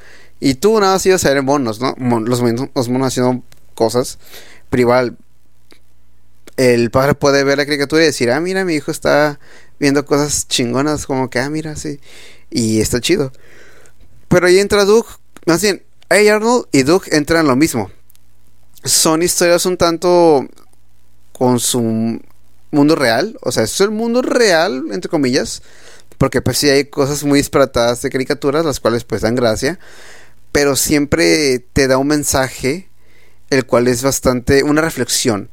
y 0.41 0.55
tú 0.55 0.79
nada 0.81 0.95
más 0.95 1.07
ibas 1.07 1.25
a 1.25 1.33
ver 1.33 1.43
monos, 1.43 1.81
¿no? 1.81 1.95
Los, 2.21 2.41
los 2.41 2.89
monos 2.89 3.07
haciendo 3.07 3.45
cosas, 3.75 4.19
pero 4.71 4.83
el 6.57 6.90
padre 6.90 7.14
puede 7.14 7.45
ver 7.45 7.59
la 7.59 7.66
caricatura 7.66 8.03
y 8.03 8.07
decir, 8.07 8.31
ah, 8.31 8.40
mira, 8.40 8.64
mi 8.64 8.75
hijo 8.75 8.90
está 8.90 9.38
viendo 9.79 10.05
cosas 10.07 10.49
chingonas, 10.49 11.07
como 11.07 11.29
que, 11.29 11.38
ah, 11.38 11.51
mira, 11.51 11.77
sí, 11.77 12.01
y 12.51 12.81
está 12.81 13.01
chido. 13.01 13.33
Pero 14.29 14.47
ahí 14.47 14.59
entra 14.59 14.85
Doug. 14.85 15.07
Más 15.47 15.62
bien, 15.62 15.83
A. 16.09 16.16
Arnold 16.16 16.66
y 16.73 16.83
Doug 16.83 17.03
entran 17.11 17.40
en 17.42 17.47
lo 17.49 17.57
mismo. 17.57 17.90
Son 18.85 19.23
historias 19.23 19.66
un 19.66 19.77
tanto 19.77 20.47
con 21.33 21.61
su 21.61 22.21
mundo 22.71 22.97
real. 22.97 23.37
O 23.42 23.53
sea, 23.53 23.64
es 23.64 23.81
el 23.81 23.90
mundo 23.90 24.23
real, 24.23 24.85
entre 24.92 25.11
comillas. 25.11 25.62
Porque 26.19 26.40
pues 26.40 26.59
sí 26.59 26.69
hay 26.69 26.87
cosas 26.87 27.25
muy 27.25 27.38
disparatadas 27.38 28.03
de 28.03 28.11
caricaturas, 28.11 28.64
las 28.64 28.81
cuales 28.81 29.05
pues 29.05 29.23
dan 29.23 29.35
gracia. 29.35 29.79
Pero 30.53 30.77
siempre 30.77 31.59
te 31.73 31.88
da 31.88 31.99
un 31.99 32.07
mensaje, 32.09 32.88
el 33.51 33.66
cual 33.66 33.88
es 33.88 34.03
bastante 34.03 34.62
una 34.62 34.81
reflexión. 34.81 35.51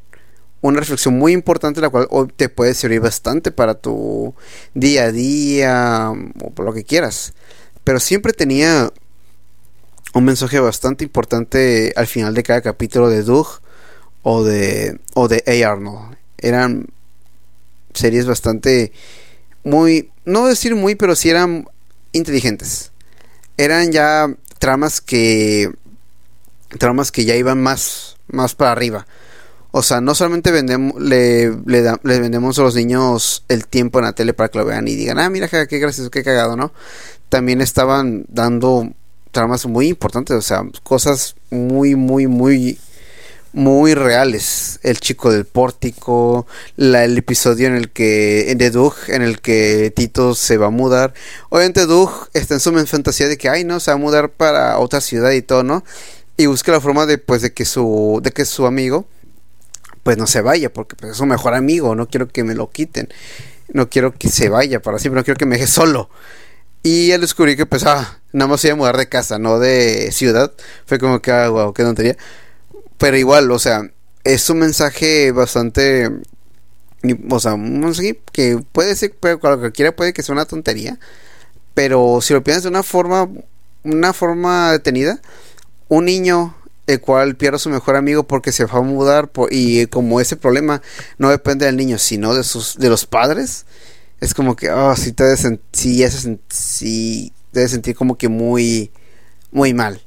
Una 0.63 0.79
reflexión 0.79 1.19
muy 1.19 1.33
importante, 1.33 1.79
la 1.79 1.89
cual 1.89 2.07
te 2.35 2.49
puede 2.49 2.73
servir 2.73 3.01
bastante 3.01 3.51
para 3.51 3.75
tu 3.75 4.33
día 4.73 5.03
a 5.03 5.11
día 5.11 6.11
o 6.41 6.49
por 6.49 6.65
lo 6.65 6.73
que 6.73 6.83
quieras 6.83 7.33
pero 7.83 7.99
siempre 7.99 8.33
tenía 8.33 8.91
un 10.13 10.25
mensaje 10.25 10.59
bastante 10.59 11.03
importante 11.03 11.93
al 11.95 12.07
final 12.07 12.33
de 12.33 12.43
cada 12.43 12.61
capítulo 12.61 13.09
de 13.09 13.23
Doug 13.23 13.47
o 14.21 14.43
de, 14.43 14.99
o 15.13 15.27
de 15.27 15.43
A. 15.47 15.71
Arnold. 15.71 16.17
Eran 16.37 16.87
series 17.93 18.25
bastante 18.25 18.91
muy, 19.63 20.11
no 20.25 20.47
decir 20.47 20.75
muy, 20.75 20.95
pero 20.95 21.15
sí 21.15 21.29
eran 21.29 21.67
inteligentes. 22.11 22.91
Eran 23.57 23.91
ya 23.91 24.33
tramas 24.59 25.01
que 25.01 25.71
tramas 26.79 27.11
que 27.11 27.25
ya 27.25 27.35
iban 27.35 27.61
más 27.61 28.17
más 28.27 28.55
para 28.55 28.71
arriba. 28.71 29.05
O 29.75 29.81
sea, 29.81 30.01
no 30.01 30.13
solamente 30.13 30.51
vendemos, 30.51 31.01
le, 31.01 31.49
le, 31.65 32.19
vendemos 32.19 32.59
a 32.59 32.61
los 32.61 32.75
niños 32.75 33.43
el 33.49 33.65
tiempo 33.65 33.99
en 33.99 34.05
la 34.05 34.13
tele 34.13 34.33
para 34.33 34.49
que 34.49 34.59
lo 34.59 34.65
vean 34.65 34.87
y 34.87 34.95
digan, 34.95 35.17
ah, 35.19 35.29
mira 35.29 35.47
qué 35.47 35.79
gracioso, 35.79 36.11
qué 36.11 36.23
cagado, 36.23 36.55
¿no? 36.55 36.71
también 37.33 37.61
estaban 37.61 38.25
dando 38.29 38.93
tramas 39.31 39.65
muy 39.65 39.87
importantes, 39.87 40.37
o 40.37 40.41
sea, 40.43 40.63
cosas 40.83 41.35
muy, 41.49 41.95
muy, 41.95 42.27
muy, 42.27 42.77
muy 43.53 43.95
reales. 43.95 44.79
El 44.83 44.99
chico 44.99 45.31
del 45.31 45.45
pórtico, 45.45 46.45
la, 46.75 47.05
el 47.05 47.17
episodio 47.17 47.65
en 47.65 47.75
el 47.75 47.89
que, 47.89 48.53
de 48.55 48.69
Doug, 48.69 48.93
en 49.07 49.23
el 49.23 49.41
que 49.41 49.91
Tito 49.95 50.35
se 50.35 50.57
va 50.57 50.67
a 50.67 50.69
mudar. 50.69 51.15
Obviamente 51.49 51.87
Doug 51.87 52.11
está 52.35 52.53
en 52.53 52.59
su 52.59 52.71
fantasía 52.85 53.27
de 53.27 53.39
que, 53.39 53.49
ay, 53.49 53.63
no, 53.63 53.79
se 53.79 53.89
va 53.89 53.95
a 53.95 53.97
mudar 53.97 54.29
para 54.29 54.77
otra 54.77 55.01
ciudad 55.01 55.31
y 55.31 55.41
todo, 55.41 55.63
¿no? 55.63 55.83
Y 56.37 56.45
busca 56.45 56.71
la 56.71 56.81
forma 56.81 57.07
de, 57.07 57.17
pues, 57.17 57.41
de 57.41 57.51
que 57.51 57.65
su, 57.65 58.19
de 58.21 58.29
que 58.29 58.45
su 58.45 58.67
amigo, 58.67 59.07
pues, 60.03 60.17
no 60.17 60.27
se 60.27 60.41
vaya, 60.41 60.71
porque 60.71 60.95
pues, 60.95 61.13
es 61.13 61.17
su 61.17 61.25
mejor 61.25 61.53
amigo, 61.53 61.95
no 61.95 62.07
quiero 62.07 62.27
que 62.27 62.43
me 62.43 62.55
lo 62.55 62.69
quiten. 62.69 63.09
No 63.73 63.89
quiero 63.89 64.13
que 64.13 64.29
se 64.29 64.49
vaya 64.49 64.81
para 64.81 64.99
siempre, 64.99 65.19
no 65.19 65.23
quiero 65.23 65.37
que 65.37 65.45
me 65.45 65.55
deje 65.55 65.67
solo. 65.67 66.09
Y 66.83 67.13
al 67.13 67.21
descubrí 67.21 67.55
que, 67.55 67.65
pues, 67.65 67.85
ah, 67.85 68.19
nada 68.33 68.49
más 68.49 68.63
iba 68.65 68.73
a 68.73 68.77
mudar 68.77 68.97
de 68.97 69.07
casa, 69.07 69.39
no 69.39 69.57
de 69.59 70.11
ciudad. 70.11 70.51
Fue 70.85 70.99
como 70.99 71.21
que, 71.21 71.31
ah, 71.31 71.49
wow, 71.49 71.73
qué 71.73 71.83
tontería. 71.83 72.17
Pero 72.97 73.17
igual, 73.17 73.49
o 73.51 73.59
sea, 73.59 73.89
es 74.23 74.49
un 74.49 74.59
mensaje 74.59 75.31
bastante. 75.31 76.11
O 77.29 77.39
sea, 77.39 77.53
un 77.55 77.93
que 78.31 78.59
puede 78.71 78.95
ser, 78.95 79.15
pero 79.19 79.39
cualquiera 79.39 79.95
puede 79.95 80.13
que 80.13 80.23
sea 80.23 80.33
una 80.33 80.45
tontería. 80.45 80.99
Pero 81.73 82.19
si 82.21 82.33
lo 82.33 82.43
piensas 82.43 82.63
de 82.63 82.69
una 82.69 82.83
forma, 82.83 83.29
una 83.83 84.13
forma 84.13 84.71
detenida, 84.73 85.21
un 85.89 86.05
niño 86.05 86.55
el 86.87 86.99
cual 86.99 87.35
pierde 87.35 87.55
a 87.55 87.59
su 87.59 87.69
mejor 87.69 87.95
amigo 87.95 88.23
porque 88.23 88.51
se 88.51 88.65
va 88.65 88.79
a 88.79 88.81
mudar 88.81 89.31
y 89.49 89.87
como 89.87 90.19
ese 90.19 90.35
problema 90.35 90.81
no 91.17 91.29
depende 91.29 91.65
del 91.65 91.77
niño 91.77 91.97
sino 91.97 92.33
de 92.33 92.43
sus 92.43 92.77
de 92.77 92.89
los 92.89 93.05
padres 93.05 93.65
es 94.19 94.33
como 94.33 94.55
que 94.55 94.69
oh 94.69 94.95
sí 94.95 95.13
te 95.13 95.23
debes, 95.23 95.47
sí, 96.49 97.33
debes 97.51 97.71
sentir 97.71 97.95
como 97.95 98.17
que 98.17 98.27
muy 98.27 98.91
muy 99.51 99.73
mal 99.73 100.01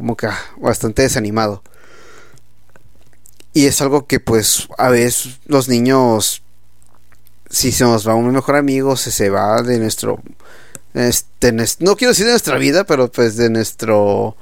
como 0.00 0.16
que 0.16 0.28
ah, 0.28 0.38
bastante 0.56 1.02
desanimado. 1.02 1.62
Y 3.52 3.66
es 3.66 3.82
algo 3.82 4.06
que 4.06 4.18
pues 4.18 4.66
a 4.78 4.88
veces 4.88 5.40
los 5.44 5.68
niños 5.68 6.42
si 7.50 7.70
se 7.70 7.84
nos 7.84 8.08
va 8.08 8.14
un 8.14 8.32
mejor 8.32 8.56
amigo 8.56 8.96
se, 8.96 9.10
se 9.10 9.28
va 9.28 9.60
de 9.60 9.78
nuestro 9.78 10.22
este, 10.94 11.52
no 11.52 11.96
quiero 11.96 12.12
decir 12.12 12.24
de 12.24 12.32
nuestra 12.32 12.56
vida 12.56 12.84
pero 12.84 13.12
pues 13.12 13.36
de 13.36 13.50
nuestro 13.50 14.36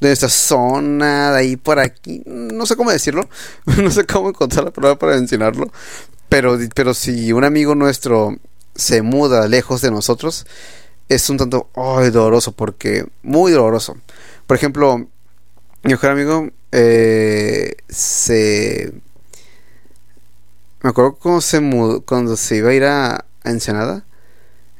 de 0.00 0.08
nuestra 0.08 0.28
zona, 0.28 1.32
de 1.32 1.38
ahí 1.38 1.56
por 1.56 1.78
aquí, 1.78 2.22
no 2.26 2.66
sé 2.66 2.76
cómo 2.76 2.90
decirlo, 2.90 3.28
no 3.82 3.90
sé 3.90 4.06
cómo 4.06 4.28
encontrar 4.28 4.64
la 4.64 4.70
palabra 4.70 4.98
para 4.98 5.16
mencionarlo, 5.16 5.70
pero, 6.28 6.58
pero 6.74 6.94
si 6.94 7.32
un 7.32 7.44
amigo 7.44 7.74
nuestro 7.74 8.36
se 8.74 9.02
muda 9.02 9.48
lejos 9.48 9.80
de 9.80 9.90
nosotros, 9.90 10.46
es 11.08 11.28
un 11.30 11.38
tanto 11.38 11.68
doloroso, 11.74 12.52
porque 12.52 13.06
muy 13.22 13.50
doloroso. 13.50 13.96
Por 14.46 14.56
ejemplo, 14.56 14.98
mi 15.82 15.90
mejor 15.90 16.10
amigo 16.10 16.48
eh, 16.72 17.76
se... 17.88 18.92
Me 20.82 20.90
acuerdo 20.90 21.14
cuando 21.14 21.40
se 21.40 21.60
mudó, 21.60 22.02
cuando 22.02 22.36
se 22.36 22.56
iba 22.56 22.70
a 22.70 22.74
ir 22.74 22.84
a, 22.84 23.16
a 23.16 23.50
Ensenada 23.50 24.04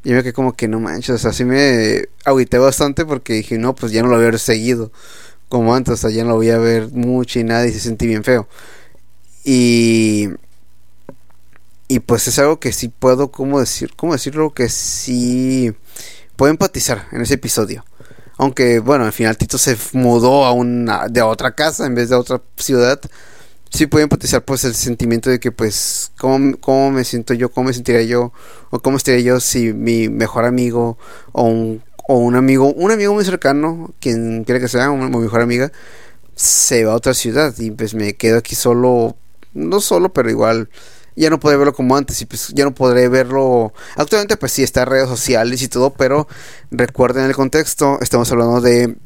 y 0.09 0.13
me 0.15 0.23
quedé 0.23 0.33
como 0.33 0.55
que 0.55 0.69
no 0.69 0.81
manches, 0.81 1.17
o 1.17 1.19
sea, 1.19 1.35
sí 1.35 1.45
me 1.45 2.09
agüité 2.25 2.57
bastante 2.57 3.05
porque 3.05 3.35
dije, 3.35 3.59
no, 3.59 3.75
pues 3.75 3.93
ya 3.93 4.01
no 4.03 4.09
lo 4.09 4.17
voy 4.17 4.25
a 4.25 4.31
ver 4.31 4.39
seguido 4.39 4.91
como 5.51 5.75
antes, 5.75 5.93
o 5.93 5.97
sea, 5.99 6.09
ya 6.09 6.23
no 6.23 6.31
lo 6.31 6.37
voy 6.37 6.49
a 6.49 6.57
ver 6.57 6.89
mucho 6.93 7.39
y 7.39 7.45
nada 7.45 7.67
y 7.67 7.73
se 7.73 7.81
sentí 7.81 8.07
bien 8.07 8.25
feo. 8.25 8.49
Y 9.45 10.31
y 11.89 12.01
pues 12.01 12.27
es 12.27 12.39
algo 12.39 12.59
que 12.59 12.73
sí 12.73 12.89
puedo, 12.89 13.31
¿cómo 13.31 13.61
decir? 13.61 13.93
¿Cómo 13.97 14.15
decirlo? 14.15 14.55
Que 14.55 14.71
sí 14.71 15.75
puedo 16.37 16.51
empatizar 16.51 17.07
en 17.13 17.21
ese 17.21 17.35
episodio. 17.35 17.85
Aunque, 18.39 18.79
bueno, 18.79 19.05
al 19.05 19.13
final 19.13 19.37
Tito 19.37 19.59
se 19.59 19.77
mudó 19.93 20.47
a 20.47 20.53
una, 20.53 21.09
de 21.09 21.21
otra 21.21 21.55
casa 21.55 21.85
en 21.85 21.95
vez 21.95 22.09
de 22.09 22.17
otra 22.17 22.41
ciudad 22.57 22.99
sí 23.71 23.87
puedo 23.87 24.03
empatizar 24.03 24.45
pues 24.45 24.65
el 24.65 24.75
sentimiento 24.75 25.31
de 25.31 25.41
que 25.41 25.53
pues 25.53 26.13
cómo, 26.19 26.57
cómo 26.59 26.91
me 26.91 27.05
siento 27.05 27.35
yo, 27.35 27.51
cómo 27.51 27.69
me 27.69 27.73
sentiría 27.73 28.03
yo 28.03 28.33
o 28.71 28.81
cómo 28.81 28.97
estaría 28.97 29.21
yo 29.21 29.41
si 29.41 29.73
mi 29.73 30.09
mejor 30.09 30.45
amigo 30.45 30.99
o 31.33 31.45
un, 31.45 31.83
o 32.09 32.19
un 32.19 32.37
amigo, 32.37 32.73
un 32.73 32.91
amigo 32.91 33.15
muy 33.15 33.25
cercano, 33.25 33.93
quien 34.01 34.45
quiera 34.45 34.61
que 34.61 34.69
sea, 34.69 34.91
mi 34.91 35.17
mejor 35.19 35.41
amiga, 35.41 35.73
se 36.35 36.85
va 36.85 36.93
a 36.93 36.97
otra 36.97 37.15
ciudad 37.15 37.55
y 37.59 37.71
pues 37.71 37.95
me 37.95 38.15
quedo 38.15 38.39
aquí 38.39 38.55
solo, 38.55 39.17
no 39.55 39.81
solo, 39.81 40.13
pero 40.13 40.31
igual 40.31 40.71
ya 41.17 41.31
no 41.31 41.41
podré 41.41 41.57
verlo 41.57 41.75
como 41.75 41.97
antes 41.97 42.23
y 42.23 42.27
pues 42.27 42.49
ya 42.55 42.65
no 42.65 42.75
podré 42.75 43.09
verlo. 43.09 43.73
Actualmente 43.97 44.37
pues 44.37 44.53
sí 44.53 44.63
está 44.63 44.83
en 44.83 44.87
redes 44.87 45.09
sociales 45.09 45.61
y 45.63 45.69
todo, 45.69 45.91
pero 45.91 46.29
recuerden 46.71 47.25
el 47.25 47.35
contexto, 47.35 47.99
estamos 48.01 48.31
hablando 48.31 48.61
de 48.61 48.97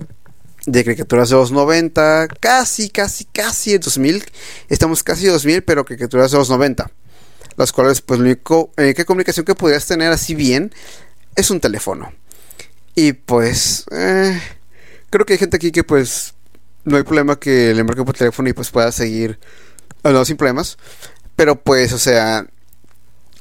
de 0.67 0.85
caricaturas 0.85 1.31
de 1.31 1.37
los 1.37 1.53
90, 1.53 2.29
casi, 2.41 2.89
casi, 2.89 3.25
casi 3.25 3.73
de 3.73 3.79
2000. 3.81 4.25
Estamos 4.69 5.03
casi 5.03 5.27
de 5.27 5.33
2000, 5.33 5.63
pero 5.63 5.85
caricaturas 5.85 6.31
de 6.31 6.39
los 6.39 6.51
90. 6.51 6.91
Las 7.57 7.73
cuales, 7.73 8.01
pues, 8.01 8.21
la 8.21 8.37
única 8.79 9.05
comunicación 9.05 9.45
que 9.45 9.55
podrías 9.55 9.87
tener 9.87 10.11
así 10.13 10.35
bien 10.35 10.73
es 11.37 11.51
un 11.51 11.61
teléfono. 11.61 12.13
Y 12.95 13.13
pues, 13.13 13.85
eh, 13.91 14.41
creo 15.11 15.27
que 15.27 15.35
hay 15.35 15.39
gente 15.39 15.57
aquí 15.57 15.73
que, 15.73 15.85
pues, 15.85 16.35
no 16.85 16.97
hay 16.97 17.03
problema 17.03 17.39
que 17.39 17.75
le 17.75 17.85
marque 17.85 18.05
por 18.05 18.17
teléfono 18.17 18.49
y 18.49 18.53
pues 18.53 18.71
pueda 18.71 18.91
seguir 18.93 19.39
hablando 20.03 20.25
sin 20.25 20.37
problemas. 20.37 20.79
Pero 21.37 21.57
pues, 21.57 21.93
o 21.93 21.99
sea, 21.99 22.47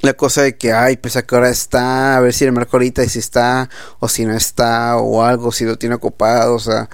la 0.02 0.14
cosa 0.14 0.42
de 0.42 0.56
que, 0.56 0.72
ay, 0.72 0.96
pues 0.96 1.16
a 1.16 1.22
qué 1.24 1.36
hora 1.36 1.48
está, 1.48 2.16
a 2.16 2.20
ver 2.20 2.34
si 2.34 2.44
el 2.44 2.52
marco 2.52 2.76
ahorita 2.76 3.04
y 3.04 3.08
si 3.08 3.20
está, 3.20 3.70
o 4.00 4.08
si 4.08 4.24
no 4.26 4.36
está, 4.36 4.96
o 4.98 5.22
algo, 5.22 5.52
si 5.52 5.64
lo 5.64 5.78
tiene 5.78 5.94
ocupado, 5.94 6.54
o 6.56 6.58
sea, 6.58 6.90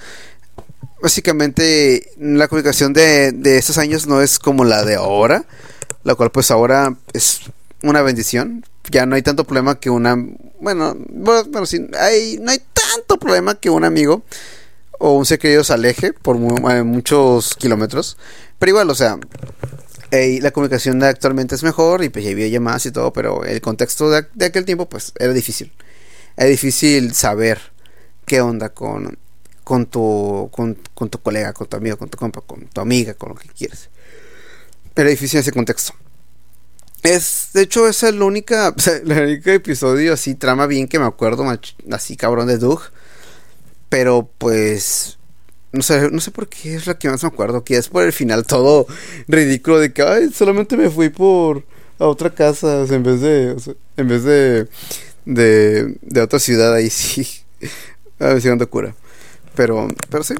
básicamente 1.01 2.11
la 2.19 2.47
comunicación 2.47 2.93
de, 2.93 3.31
de 3.31 3.57
estos 3.57 3.77
años 3.79 4.05
no 4.07 4.21
es 4.21 4.37
como 4.37 4.63
la 4.63 4.85
de 4.85 4.95
ahora, 4.95 5.45
la 6.03 6.15
cual 6.15 6.31
pues 6.31 6.51
ahora 6.51 6.95
es 7.13 7.41
una 7.81 8.03
bendición, 8.03 8.63
ya 8.91 9.05
no 9.05 9.15
hay 9.15 9.23
tanto 9.23 9.43
problema 9.43 9.79
que 9.79 9.89
una, 9.89 10.15
bueno, 10.59 10.95
bueno, 11.09 11.65
sí, 11.65 11.87
hay, 11.99 12.37
no 12.39 12.51
hay 12.51 12.61
tanto 12.73 13.17
problema 13.17 13.55
que 13.55 13.71
un 13.71 13.85
amigo 13.85 14.23
o 14.99 15.13
un 15.13 15.25
ser 15.25 15.39
querido 15.39 15.63
se 15.63 15.73
aleje 15.73 16.13
por 16.13 16.35
eh, 16.35 16.83
muchos 16.83 17.55
kilómetros, 17.55 18.17
pero 18.59 18.71
igual, 18.71 18.89
o 18.89 18.95
sea, 18.95 19.17
la 20.11 20.51
comunicación 20.51 20.99
de 20.99 21.07
actualmente 21.07 21.55
es 21.55 21.63
mejor 21.63 22.03
y 22.03 22.09
pues 22.09 22.25
ya 22.25 22.31
había 22.31 22.47
llamadas 22.47 22.85
y 22.85 22.91
todo, 22.91 23.13
pero 23.13 23.45
el 23.45 23.61
contexto 23.61 24.09
de, 24.09 24.45
aquel 24.45 24.65
tiempo 24.65 24.89
pues 24.89 25.13
era 25.19 25.33
difícil. 25.33 25.71
Era 26.35 26.49
difícil 26.49 27.13
saber 27.13 27.59
qué 28.25 28.41
onda 28.41 28.69
con, 28.69 29.17
con, 29.63 29.85
tu, 29.85 30.49
con, 30.51 30.75
tu 31.09 31.21
colega, 31.21 31.53
con 31.53 31.67
tu 31.67 31.77
amigo, 31.77 31.97
con 31.97 32.09
tu 32.09 32.17
compa, 32.17 32.41
con 32.41 32.67
tu 32.67 32.81
amiga, 32.81 33.13
con 33.13 33.29
lo 33.29 33.35
que 33.35 33.49
quieres. 33.49 33.89
Era 34.95 35.09
difícil 35.09 35.39
ese 35.39 35.51
contexto. 35.51 35.93
Es, 37.03 37.49
de 37.53 37.61
hecho, 37.61 37.87
es 37.87 38.01
el 38.03 38.21
única, 38.21 38.73
único 39.05 39.49
episodio 39.51 40.13
así, 40.13 40.35
trama 40.35 40.65
bien 40.65 40.87
que 40.87 40.99
me 40.99 41.05
acuerdo, 41.05 41.45
así 41.91 42.17
cabrón 42.17 42.47
de 42.47 42.57
Doug. 42.57 42.81
Pero 43.89 44.29
pues 44.37 45.18
no 45.71 45.81
sé, 45.81 46.09
no 46.09 46.19
sé 46.19 46.31
por 46.31 46.47
qué 46.47 46.75
es 46.75 46.87
la 46.87 46.97
que 46.97 47.09
más 47.09 47.23
me 47.23 47.29
acuerdo, 47.29 47.63
que 47.63 47.77
es 47.77 47.89
por 47.89 48.03
el 48.03 48.13
final 48.13 48.45
todo 48.45 48.87
ridículo 49.27 49.79
de 49.79 49.93
que, 49.93 50.01
ay, 50.01 50.31
solamente 50.33 50.77
me 50.77 50.89
fui 50.89 51.09
por 51.09 51.63
a 51.99 52.07
otra 52.07 52.29
casa, 52.33 52.85
en 52.89 53.03
vez 53.03 53.21
de, 53.21 53.75
en 53.97 54.07
vez 54.07 54.23
de, 54.23 54.67
de, 55.25 55.97
de 56.01 56.21
otra 56.21 56.39
ciudad, 56.39 56.73
ahí 56.73 56.89
sí, 56.89 57.27
a 58.19 58.27
ver 58.27 58.41
si 58.41 58.49
cura. 58.67 58.95
Pero, 59.55 59.87
pero 60.09 60.23
sí. 60.23 60.35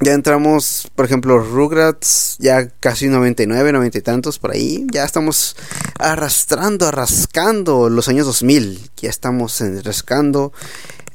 Ya 0.00 0.12
entramos, 0.12 0.90
por 0.94 1.06
ejemplo, 1.06 1.38
Rugrats, 1.38 2.36
ya 2.38 2.68
casi 2.68 3.06
99, 3.06 3.72
90 3.72 3.98
y 3.98 4.02
tantos 4.02 4.38
por 4.38 4.50
ahí. 4.50 4.86
Ya 4.92 5.04
estamos 5.04 5.56
arrastrando, 5.98 6.86
arrascando 6.86 7.88
los 7.88 8.08
años 8.08 8.26
2000. 8.26 8.90
Ya 8.96 9.08
estamos 9.08 9.62
rascando 9.82 10.52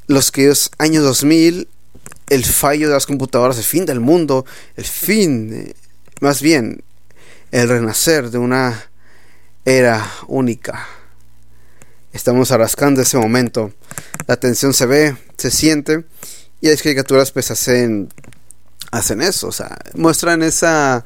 los 0.07 0.31
queridos 0.31 0.71
años 0.79 1.03
2000 1.03 1.67
el 2.29 2.45
fallo 2.45 2.87
de 2.87 2.93
las 2.93 3.05
computadoras, 3.05 3.57
el 3.57 3.63
fin 3.63 3.85
del 3.85 3.99
mundo, 3.99 4.45
el 4.75 4.85
fin, 4.85 5.53
eh, 5.53 5.73
más 6.21 6.41
bien, 6.41 6.83
el 7.51 7.67
renacer 7.67 8.29
de 8.29 8.37
una 8.37 8.89
era 9.65 10.09
única. 10.27 10.87
Estamos 12.13 12.51
arrascando 12.51 13.01
ese 13.01 13.17
momento. 13.17 13.71
La 14.27 14.35
tensión 14.37 14.73
se 14.73 14.85
ve, 14.85 15.15
se 15.37 15.51
siente. 15.51 16.05
Y 16.61 16.69
las 16.69 16.81
caricaturas 16.81 17.31
pues 17.31 17.51
hacen, 17.51 18.09
hacen 18.91 19.21
eso. 19.21 19.47
O 19.47 19.51
sea, 19.51 19.77
muestran 19.93 20.43
esa, 20.43 21.05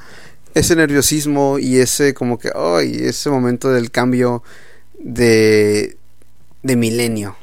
ese 0.53 0.76
nerviosismo 0.76 1.59
y 1.59 1.78
ese 1.78 2.13
como 2.13 2.39
que, 2.39 2.51
ay, 2.55 2.95
ese 3.05 3.30
momento 3.30 3.69
del 3.71 3.91
cambio 3.91 4.43
de, 4.97 5.97
de 6.63 6.76
milenio. 6.76 7.36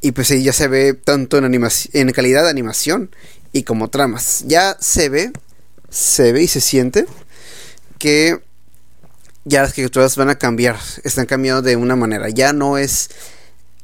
Y 0.00 0.12
pues 0.12 0.30
ahí 0.30 0.42
ya 0.42 0.52
se 0.52 0.68
ve 0.68 0.94
tanto 0.94 1.38
en, 1.38 1.44
en 1.92 2.12
calidad 2.12 2.44
de 2.44 2.50
animación 2.50 3.10
y 3.52 3.64
como 3.64 3.88
tramas. 3.88 4.44
Ya 4.46 4.76
se 4.80 5.08
ve, 5.08 5.32
se 5.90 6.32
ve 6.32 6.42
y 6.42 6.48
se 6.48 6.60
siente 6.60 7.06
que 7.98 8.40
ya 9.44 9.62
las 9.62 9.72
criaturas 9.72 10.16
van 10.16 10.30
a 10.30 10.38
cambiar, 10.38 10.78
están 11.04 11.26
cambiando 11.26 11.62
de 11.62 11.76
una 11.76 11.96
manera. 11.96 12.28
Ya 12.28 12.52
no 12.52 12.78
es 12.78 13.10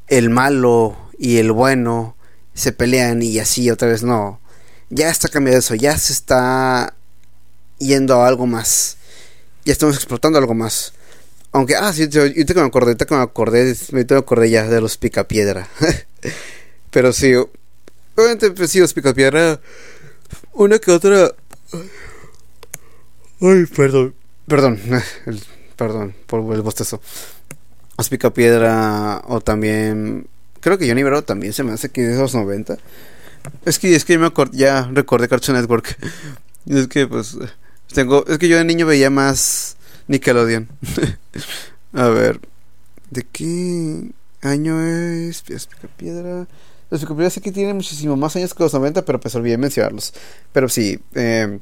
el 0.09 0.31
malo 0.31 0.97
y 1.19 1.39
el 1.39 1.53
bueno 1.53 2.17
se 2.55 2.73
pelean 2.73 3.23
y 3.23 3.39
así 3.39 3.71
otra 3.71 3.89
vez 3.89 4.03
no. 4.03 4.41
Ya 4.89 5.11
está 5.11 5.29
cambiando 5.29 5.59
eso, 5.59 5.75
ya 5.75 5.97
se 5.99 6.13
está 6.13 6.95
yendo 7.79 8.23
a 8.23 8.29
algo 8.29 8.47
más. 8.47 8.97
Ya 9.65 9.73
estamos 9.73 9.97
explotando 9.97 10.39
algo 10.39 10.55
más. 10.55 10.93
Aunque, 11.57 11.75
ah, 11.75 11.91
sí, 11.91 12.07
yo, 12.11 12.27
yo 12.27 12.45
que 12.45 12.55
me 12.55 12.61
acordé, 12.61 12.89
ahorita 12.89 13.07
que 13.07 13.15
me 13.15 13.23
acordé, 13.23 13.75
me 13.93 14.05
acordé 14.15 14.51
ya 14.51 14.69
de 14.69 14.79
los 14.79 14.99
picapiedra. 14.99 15.67
Pero 16.91 17.15
sí, 17.15 17.33
obviamente, 18.15 18.51
pues 18.51 18.71
sí, 18.71 18.79
los 18.79 18.93
picapiedra, 18.93 19.59
una 20.53 20.79
que 20.79 20.91
otra. 20.91 21.33
Ay, 23.41 23.65
perdón. 23.75 24.15
Perdón, 24.47 24.79
perdón 25.77 26.15
por 26.27 26.55
el 26.55 26.61
bostezo. 26.61 27.01
Los 27.97 28.11
picapiedra, 28.11 29.23
o 29.27 29.41
también. 29.41 30.27
Creo 30.61 30.77
que 30.77 30.87
Johnny 30.87 31.05
Bravo 31.05 31.23
también 31.23 31.55
se 31.55 31.63
me 31.63 31.73
hace 31.73 31.89
que 31.89 32.03
de 32.03 32.13
esos 32.13 32.35
90. 32.35 32.77
Es 33.65 33.79
que, 33.79 33.97
es 33.97 34.05
que 34.05 34.19
me 34.19 34.27
acordé, 34.27 34.59
ya 34.59 34.91
recordé 34.93 35.27
Cartoon 35.27 35.57
Network. 35.57 35.97
es 36.67 36.87
que, 36.89 37.07
pues. 37.07 37.39
Tengo, 37.95 38.27
es 38.27 38.37
que 38.37 38.49
yo 38.49 38.59
de 38.59 38.65
niño 38.67 38.85
veía 38.85 39.09
más 39.09 39.76
Nickelodeon. 40.09 40.69
a 41.93 42.09
ver, 42.09 42.41
¿de 43.11 43.23
qué 43.23 44.11
año 44.43 44.81
es? 44.81 45.43
Piedra. 45.97 46.47
Los 46.91 47.01
superpoderes 47.01 47.33
sé 47.33 47.41
que 47.41 47.53
tienen 47.53 47.77
muchísimo 47.77 48.17
más 48.17 48.37
años 48.37 48.55
que 48.55 48.63
los 48.63 48.73
90, 48.73 49.05
pero 49.05 49.19
pues 49.19 49.35
olvidé 49.35 49.59
mencionarlos. 49.59 50.15
Pero 50.53 50.69
sí, 50.69 51.01
eh, 51.15 51.59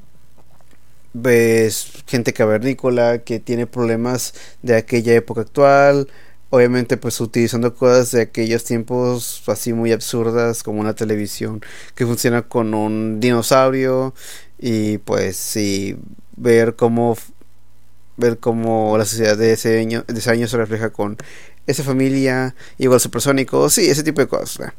ves 1.15 1.93
gente 2.07 2.33
cavernícola 2.35 3.19
que 3.19 3.41
tiene 3.41 3.67
problemas 3.67 4.35
de 4.63 4.77
aquella 4.77 5.15
época 5.15 5.43
actual. 5.43 6.09
Obviamente, 6.51 6.97
pues 6.99 7.21
utilizando 7.21 7.75
cosas 7.75 8.13
de 8.13 8.23
aquellos 8.23 8.65
tiempos 8.65 9.43
así 9.47 9.73
muy 9.73 9.93
absurdas, 9.93 10.63
como 10.63 10.81
una 10.81 10.95
televisión 10.95 11.63
que 11.95 12.07
funciona 12.07 12.43
con 12.43 12.75
un 12.75 13.19
dinosaurio. 13.21 14.15
Y 14.59 14.99
pues 14.99 15.37
sí, 15.37 15.97
ver 16.37 16.77
cómo 16.77 17.17
ver 18.17 18.39
cómo 18.39 18.97
la 18.97 19.05
sociedad 19.05 19.37
de 19.37 19.53
ese 19.53 19.81
año, 19.81 20.05
de 20.07 20.19
ese 20.19 20.31
año 20.31 20.47
se 20.49 20.57
refleja 20.57 20.91
con 20.91 21.17
esa 21.67 21.83
familia, 21.83 22.55
igual 22.79 23.01
supersónico, 23.01 23.71
sí, 23.71 23.89
ese 23.89 24.03
tipo 24.03 24.21
de 24.21 24.29
cosas. 24.29 24.73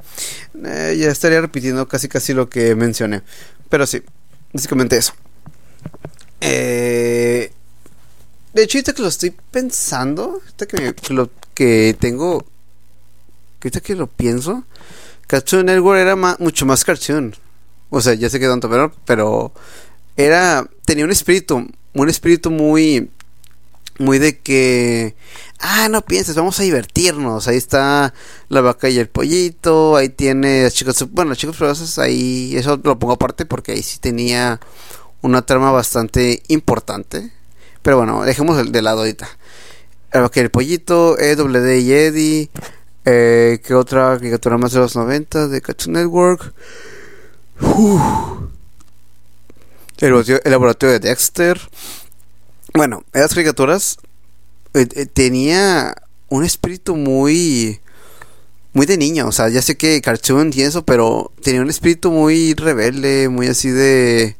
Eh, 0.64 0.98
ya 1.00 1.10
estaría 1.10 1.42
repitiendo 1.42 1.88
casi 1.88 2.08
casi 2.08 2.34
lo 2.34 2.50
que 2.50 2.76
mencioné. 2.76 3.24
Pero 3.70 3.88
sí, 3.88 4.04
básicamente 4.54 4.98
eso. 4.98 5.14
Eh, 6.42 7.52
de 8.54 8.64
hecho, 8.64 8.78
ahorita 8.78 8.94
que 8.94 9.02
lo 9.02 9.08
estoy 9.08 9.34
pensando, 9.52 10.42
ahorita 10.42 10.66
que, 10.68 11.14
lo, 11.14 11.30
que 11.54 11.96
tengo, 12.00 12.46
ahorita 13.62 13.82
que 13.82 13.96
lo 13.96 14.08
pienso, 14.08 14.64
Cartoon 15.28 15.66
Network 15.66 16.00
era 16.00 16.16
mucho 16.16 16.66
más 16.66 16.86
cartoon. 16.86 17.36
O 17.90 18.02
sea, 18.02 18.14
ya 18.14 18.30
sé 18.30 18.40
que 18.40 18.48
tanto, 18.48 18.70
pero, 18.70 18.94
pero 19.06 19.52
era, 20.16 20.68
tenía 20.86 21.06
un 21.06 21.12
espíritu, 21.12 21.68
un 21.94 22.10
espíritu 22.10 22.52
muy, 22.52 23.10
muy 24.00 24.20
de 24.20 24.40
que, 24.40 25.16
ah, 25.60 25.88
no 25.90 26.02
pienses, 26.02 26.36
vamos 26.36 26.60
a 26.60 26.64
divertirnos. 26.64 27.48
Ahí 27.48 27.58
está 27.58 28.14
la 28.50 28.62
vaca 28.62 28.90
y 28.90 29.00
el 29.00 29.08
pollito, 29.10 29.96
ahí 29.96 30.10
tiene 30.10 30.70
chicos, 30.72 31.06
bueno, 31.12 31.36
chicos 31.36 31.56
pero 31.58 31.74
ahí, 32.04 32.56
eso 32.56 32.80
lo 32.84 33.00
pongo 33.00 33.14
aparte 33.14 33.46
porque 33.46 33.74
ahí 33.74 33.84
sí 33.84 34.00
tenía 34.00 34.60
una 35.22 35.44
trama 35.44 35.72
bastante 35.72 36.44
importante. 36.48 37.32
Pero 37.82 37.98
bueno, 37.98 38.24
dejemos 38.24 38.72
de 38.72 38.82
lado 38.82 39.00
ahorita. 39.00 39.28
Ok, 40.14 40.38
el 40.38 40.50
pollito, 40.50 41.20
EWD 41.20 41.76
y 41.80 41.92
Eddie. 41.94 42.50
Eh, 43.06 43.60
¿Qué 43.64 43.76
otra 43.76 44.18
caricatura 44.18 44.58
más 44.58 44.72
de 44.72 44.80
los 44.80 44.96
90 44.96 45.48
de 45.48 45.62
Cartoon 45.62 45.94
Network? 45.94 46.54
El, 50.00 50.42
laboratorio 50.46 50.94
de 50.94 51.00
Dexter. 51.00 51.60
Bueno, 52.76 53.06
esas 53.14 53.34
caricaturas 53.34 53.98
eh, 54.74 54.86
eh, 54.96 55.06
tenía 55.06 55.96
un 56.28 56.44
espíritu 56.44 56.98
muy 56.98 57.80
muy 58.74 58.86
de 58.86 58.98
niño, 58.98 59.30
o 59.30 59.32
sea, 59.32 59.48
ya 59.48 59.62
sé 59.62 59.78
que 59.78 60.02
cartoon 60.02 60.52
y 60.54 60.62
eso, 60.64 60.84
pero 60.84 61.32
tenía 61.42 61.62
un 61.62 61.70
espíritu 61.70 62.12
muy 62.12 62.54
rebelde, 62.54 63.30
muy 63.30 63.48
así 63.48 63.70
de 63.70 64.36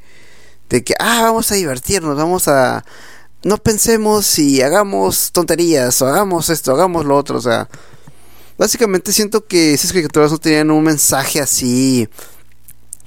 de 0.70 0.84
que, 0.84 0.96
ah, 1.00 1.22
vamos 1.24 1.52
a 1.52 1.56
divertirnos, 1.56 2.18
vamos 2.18 2.48
a... 2.50 2.84
No 3.44 3.58
pensemos 3.58 4.40
y 4.40 4.62
hagamos 4.62 5.32
tonterías, 5.32 6.02
o 6.02 6.08
hagamos 6.08 6.50
esto, 6.50 6.74
hagamos 6.74 7.06
lo 7.06 7.16
otro, 7.18 7.38
o 7.38 7.42
sea... 7.42 7.70
Básicamente 8.58 9.14
siento 9.14 9.46
que 9.48 9.74
esas 9.74 9.92
caricaturas 9.94 10.32
no 10.32 10.38
tenían 10.40 10.72
un 10.72 10.84
mensaje 10.84 11.40
así 11.42 12.10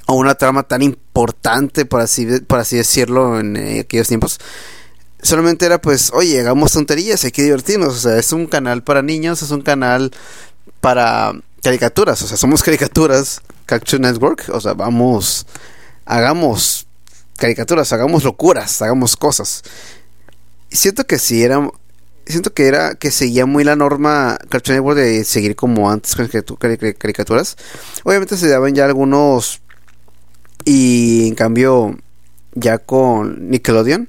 o 0.07 0.15
una 0.15 0.35
trama 0.37 0.63
tan 0.63 0.83
importante, 0.83 1.85
por 1.85 2.01
así, 2.01 2.27
por 2.47 2.61
así 2.61 2.77
decirlo, 2.77 3.41
en 3.41 3.57
eh, 3.57 3.81
aquellos 3.81 4.09
tiempos. 4.09 4.39
Solamente 5.21 5.67
era 5.67 5.81
pues, 5.81 6.13
oye, 6.13 6.39
hagamos 6.41 6.73
tonterías, 6.73 7.25
hay 7.25 7.33
que 7.33 7.43
divertirnos. 7.43 7.97
O 7.97 7.99
sea, 7.99 8.19
es 8.19 8.33
un 8.33 8.47
canal 8.47 8.83
para 8.83 9.03
niños, 9.03 9.43
es 9.43 9.51
un 9.51 9.63
canal 9.63 10.13
para 10.81 11.33
caricaturas. 11.63 12.23
O 12.23 12.29
sea, 12.29 12.37
somos 12.37 12.63
caricaturas, 12.63 13.41
Cartoon 13.67 14.03
Network. 14.03 14.49
O 14.53 14.61
sea, 14.61 14.75
vamos, 14.75 15.47
hagamos 16.05 16.87
caricaturas, 17.37 17.93
hagamos 17.93 18.25
locuras, 18.25 18.81
hagamos 18.83 19.17
cosas. 19.17 19.63
Siento 20.71 21.07
que 21.07 21.19
sí 21.19 21.43
era 21.43 21.69
siento 22.27 22.53
que 22.53 22.67
era 22.67 22.95
que 22.95 23.11
seguía 23.11 23.47
muy 23.47 23.65
la 23.65 23.75
norma 23.75 24.39
Cartoon 24.51 24.77
Network 24.77 24.99
de 24.99 25.25
seguir 25.25 25.57
como 25.57 25.91
antes 25.91 26.15
con 26.15 26.29
caricaturas. 26.29 27.57
Obviamente 28.05 28.37
se 28.37 28.49
daban 28.49 28.75
ya 28.75 28.85
algunos 28.85 29.63
y 30.65 31.29
en 31.29 31.35
cambio 31.35 31.97
ya 32.55 32.79
con 32.79 33.49
Nickelodeon 33.51 34.09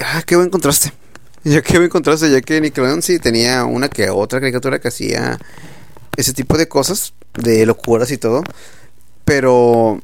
ah, 0.00 0.22
qué 0.26 0.36
buen 0.36 0.50
contraste. 0.50 0.92
Ya 1.44 1.62
que 1.62 1.78
buen 1.78 1.90
contraste, 1.90 2.28
ya 2.28 2.40
que 2.40 2.60
Nickelodeon 2.60 3.02
sí 3.02 3.20
tenía 3.20 3.64
una 3.66 3.88
que 3.88 4.10
otra 4.10 4.40
caricatura 4.40 4.80
que 4.80 4.88
hacía 4.88 5.38
ese 6.16 6.32
tipo 6.32 6.58
de 6.58 6.66
cosas, 6.66 7.14
de 7.34 7.64
locuras 7.66 8.10
y 8.10 8.18
todo, 8.18 8.42
pero 9.24 10.00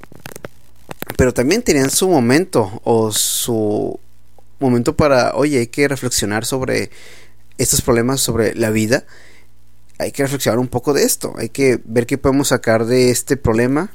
pero 1.16 1.34
también 1.34 1.62
tenían 1.62 1.90
su 1.90 2.08
momento 2.08 2.80
o 2.84 3.12
su 3.12 3.98
momento 4.60 4.96
para, 4.96 5.34
oye, 5.34 5.58
hay 5.58 5.66
que 5.66 5.88
reflexionar 5.88 6.44
sobre 6.44 6.90
estos 7.58 7.82
problemas, 7.82 8.20
sobre 8.20 8.54
la 8.54 8.70
vida. 8.70 9.04
Hay 9.98 10.12
que 10.12 10.22
reflexionar 10.22 10.58
un 10.58 10.68
poco 10.68 10.92
de 10.92 11.04
esto. 11.04 11.34
Hay 11.36 11.48
que 11.48 11.80
ver 11.84 12.06
qué 12.06 12.18
podemos 12.18 12.48
sacar 12.48 12.86
de 12.86 13.10
este 13.10 13.36
problema 13.36 13.90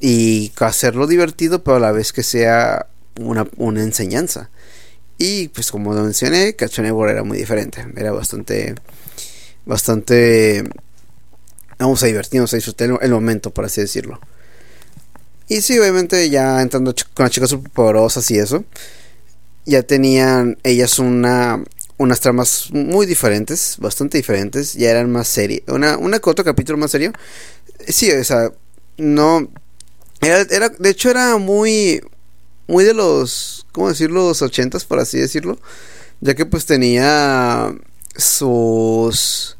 y 0.00 0.52
hacerlo 0.58 1.06
divertido, 1.06 1.62
pero 1.62 1.76
a 1.76 1.80
la 1.80 1.92
vez 1.92 2.12
que 2.12 2.22
sea 2.22 2.86
una, 3.20 3.46
una 3.56 3.82
enseñanza. 3.82 4.50
Y 5.18 5.48
pues 5.48 5.70
como 5.70 5.94
lo 5.94 6.02
mencioné, 6.02 6.54
Cartoon 6.54 6.86
era 6.86 7.22
muy 7.22 7.38
diferente. 7.38 7.86
Era 7.96 8.12
bastante, 8.12 8.74
bastante... 9.64 10.64
Vamos 11.78 12.02
a 12.02 12.06
divertirnos, 12.06 12.52
a 12.52 12.56
disfrutar 12.56 12.98
el 13.00 13.10
momento, 13.10 13.52
por 13.52 13.64
así 13.64 13.80
decirlo. 13.80 14.18
Y 15.48 15.60
sí, 15.60 15.78
obviamente 15.78 16.28
ya 16.30 16.60
entrando 16.62 16.94
con 17.14 17.24
las 17.24 17.32
chicas 17.32 17.50
superpoderosas 17.50 18.30
y 18.30 18.38
eso, 18.38 18.64
ya 19.64 19.82
tenían 19.82 20.58
ellas 20.64 20.98
una 20.98 21.62
unas 21.98 22.20
tramas 22.20 22.68
muy 22.72 23.06
diferentes, 23.06 23.76
bastante 23.78 24.18
diferentes, 24.18 24.74
ya 24.74 24.90
eran 24.90 25.10
más 25.10 25.28
serias. 25.28 25.62
Una, 25.68 25.96
una 25.96 26.20
otro 26.22 26.44
capítulo 26.44 26.78
más 26.78 26.90
serio. 26.90 27.12
Sí, 27.88 28.10
o 28.10 28.24
sea, 28.24 28.50
no. 28.98 29.48
Era, 30.20 30.68
de 30.68 30.90
hecho, 30.90 31.10
era 31.10 31.36
muy. 31.38 32.02
Muy 32.66 32.84
de 32.84 32.94
los. 32.94 33.66
¿Cómo 33.72 33.88
decirlo? 33.88 34.28
Los 34.28 34.42
ochentas, 34.42 34.84
por 34.84 34.98
así 34.98 35.18
decirlo. 35.18 35.58
Ya 36.20 36.34
que 36.34 36.46
pues 36.46 36.66
tenía 36.66 37.74
sus 38.16 39.56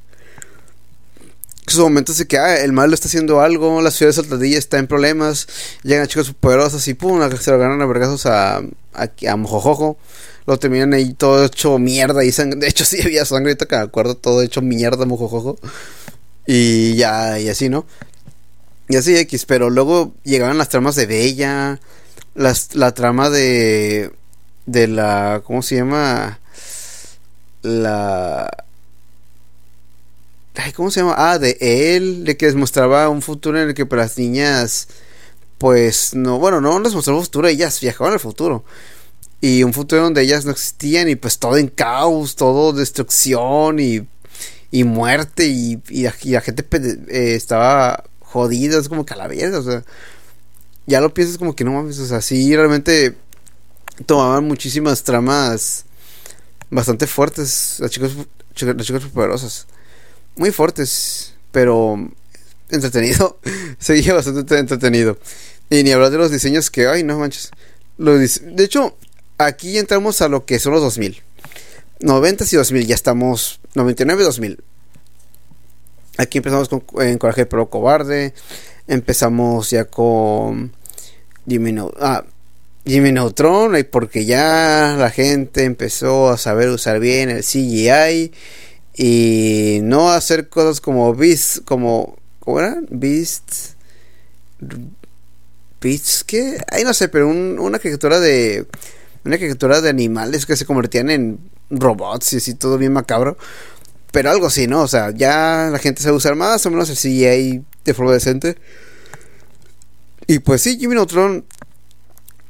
sus 1.67 1.81
momentos 1.81 2.17
de 2.19 2.27
que 2.27 2.39
ah, 2.39 2.61
el 2.61 2.73
malo 2.73 2.95
está 2.95 3.09
haciendo 3.09 3.41
algo, 3.41 3.83
la 3.83 3.91
ciudad 3.91 4.11
de 4.11 4.15
Saltadilla 4.15 4.59
está 4.59 4.79
en 4.79 4.87
problemas, 4.87 5.49
llegan 5.83 6.07
chicos 6.07 6.33
poderosas 6.39 6.87
y 6.87 6.95
pum, 6.95 7.21
se 7.41 7.51
lo 7.51 7.59
ganan 7.59 7.83
a 7.83 7.87
vergazos 7.87 8.27
a, 8.27 8.59
a, 8.59 9.11
a 9.29 9.37
Mojojojo. 9.37 9.99
Lo 10.47 10.59
terminan 10.61 10.95
ahí 10.95 11.13
todo 11.13 11.45
hecho 11.45 11.77
mierda 11.79 12.25
y 12.25 12.31
sangre. 12.31 12.61
De 12.61 12.69
hecho, 12.69 12.85
sí 12.87 13.03
había 13.03 13.25
sangre, 13.25 13.51
ahorita 13.51 13.67
que 13.67 13.77
me 13.77 13.83
acuerdo, 13.83 14.17
todo 14.17 14.43
hecho 14.43 14.63
mierda, 14.63 15.05
Mojojojo. 15.07 15.59
Y 16.47 16.95
ya, 16.95 17.41
y 17.41 17.49
así, 17.49 17.69
¿no? 17.69 17.85
Y 18.89 18.97
así 18.97 19.17
X, 19.17 19.47
pero 19.47 19.69
luego 19.69 20.15
llegaban 20.23 20.59
las 20.59 20.69
tramas 20.69 20.95
de 20.95 21.07
Bella, 21.07 21.81
las, 22.37 22.75
la 22.75 22.95
trama 22.95 23.31
de. 23.31 24.13
de 24.67 24.89
la. 24.89 25.43
¿Cómo 25.45 25.63
se 25.63 25.77
llama? 25.77 26.39
La 27.63 28.67
¿Cómo 30.75 30.91
se 30.91 31.01
llama? 31.01 31.15
Ah, 31.17 31.39
de 31.39 31.57
él, 31.61 32.25
de 32.25 32.37
que 32.37 32.47
les 32.47 32.55
mostraba 32.55 33.09
un 33.09 33.23
futuro 33.23 33.61
en 33.61 33.69
el 33.69 33.75
que 33.75 33.87
para 33.87 34.03
las 34.03 34.19
niñas, 34.19 34.89
pues 35.59 36.15
no, 36.15 36.39
bueno, 36.39 36.61
no 36.61 36.79
les 36.81 36.95
mostraba 36.95 37.19
un 37.19 37.25
futuro, 37.25 37.49
ellas 37.49 37.81
viajaban 37.81 38.15
al 38.15 38.21
futuro. 38.21 38.65
Y 39.41 39.63
un 39.63 39.73
futuro 39.73 40.03
donde 40.03 40.23
ellas 40.23 40.45
no 40.45 40.53
existían 40.53 41.09
y 41.09 41.17
pues 41.17 41.39
todo 41.39 41.57
en 41.59 41.69
caos, 41.69 42.37
todo 42.37 42.73
destrucción 42.73 43.79
y, 43.79 44.07
y 44.71 44.85
muerte 44.85 45.47
y, 45.47 45.81
y, 45.91 46.03
la, 46.03 46.41
gente 46.41 46.67
eh, 47.11 47.35
estaba 47.35 48.05
jodida, 48.21 48.79
es 48.79 48.89
como 48.89 49.05
calaveras, 49.05 49.55
o 49.55 49.63
sea, 49.63 49.85
ya 50.87 51.01
lo 51.01 51.13
piensas 51.13 51.39
como 51.39 51.55
que 51.55 51.65
no 51.65 51.73
mames, 51.73 51.99
o 51.99 52.07
sea, 52.07 52.21
sí, 52.21 52.55
realmente 52.55 53.17
tomaban 54.07 54.45
muchísimas 54.45 55.03
tramas 55.03 55.85
bastante 56.71 57.07
fuertes, 57.07 57.77
las 57.81 57.91
chicas, 57.91 58.13
las 58.61 58.87
chicas 58.87 59.05
poderosas 59.05 59.67
muy 60.37 60.53
fuertes, 60.53 61.35
pero 61.51 61.99
entretenido. 62.71 63.39
Seguía 63.79 64.15
bastante 64.15 64.59
entretenido. 64.59 65.19
Y 65.69 65.83
ni 65.83 65.91
hablar 65.91 66.11
de 66.11 66.19
los 66.19 66.31
diseños 66.31 66.71
que, 66.71 66.87
ay, 66.87 67.03
no 67.03 67.19
manches. 67.19 67.51
de 67.99 68.65
hecho, 68.65 68.97
aquí 69.39 69.79
entramos 69.79 70.23
a 70.23 70.29
lo 70.29 70.45
que 70.45 70.61
son 70.61 70.73
los 70.73 70.83
2000. 70.83 71.23
90 72.01 72.45
y 72.53 72.57
2000, 72.57 72.87
ya 72.87 72.95
estamos 72.95 73.61
99 73.75 74.23
2000. 74.23 74.63
Aquí 76.19 76.39
empezamos 76.39 76.69
con 76.69 76.83
en 77.01 77.19
Coraje 77.19 77.47
Pero 77.47 77.69
Cobarde. 77.69 78.35
Empezamos 78.87 79.71
ya 79.71 79.85
con 79.85 80.73
Jimmy, 81.47 81.75
ah, 82.01 82.25
Jimmy 82.85 83.13
Neutron, 83.13 83.77
porque 83.91 84.25
ya 84.25 84.95
la 84.99 85.11
gente 85.11 85.65
empezó 85.65 86.29
a 86.31 86.39
saber 86.39 86.69
usar 86.69 87.01
bien 87.01 87.31
el 87.31 87.43
CGI 87.43 88.33
y 88.95 89.81
no 89.83 90.11
hacer 90.11 90.49
cosas 90.49 90.81
como 90.81 91.13
bis 91.15 91.61
como 91.65 92.17
¿cómo 92.47 92.61
era? 92.61 92.79
Beast. 92.89 93.75
Beast, 95.81 96.23
¿qué? 96.27 96.59
Ay, 96.71 96.85
no 96.85 96.95
sé, 96.95 97.09
pero 97.09 97.29
una 97.29 97.79
caricatura 97.79 98.21
de. 98.21 98.67
Una 99.25 99.37
caricatura 99.37 99.81
de 99.81 99.91
animales 99.91 100.47
que 100.47 100.57
se 100.57 100.65
convertían 100.65 101.11
en 101.11 101.39
robots 101.69 102.33
y 102.33 102.37
así, 102.37 102.55
todo 102.55 102.79
bien 102.79 102.93
macabro. 102.93 103.37
Pero 104.17 104.31
algo 104.31 104.47
así, 104.47 104.67
¿no? 104.67 104.81
O 104.81 104.89
sea, 104.89 105.11
ya 105.11 105.69
la 105.71 105.79
gente 105.79 106.03
sabe 106.03 106.17
usar 106.17 106.37
más 106.37 106.65
o 106.65 106.71
menos 106.71 106.89
el 106.89 106.97
CGI 106.97 107.63
de 107.85 107.93
forma 107.93 108.15
decente. 108.15 108.57
Y 110.27 110.39
pues 110.39 110.63
sí, 110.63 110.79
Jimmy 110.79 110.95
Neutron. 110.95 111.45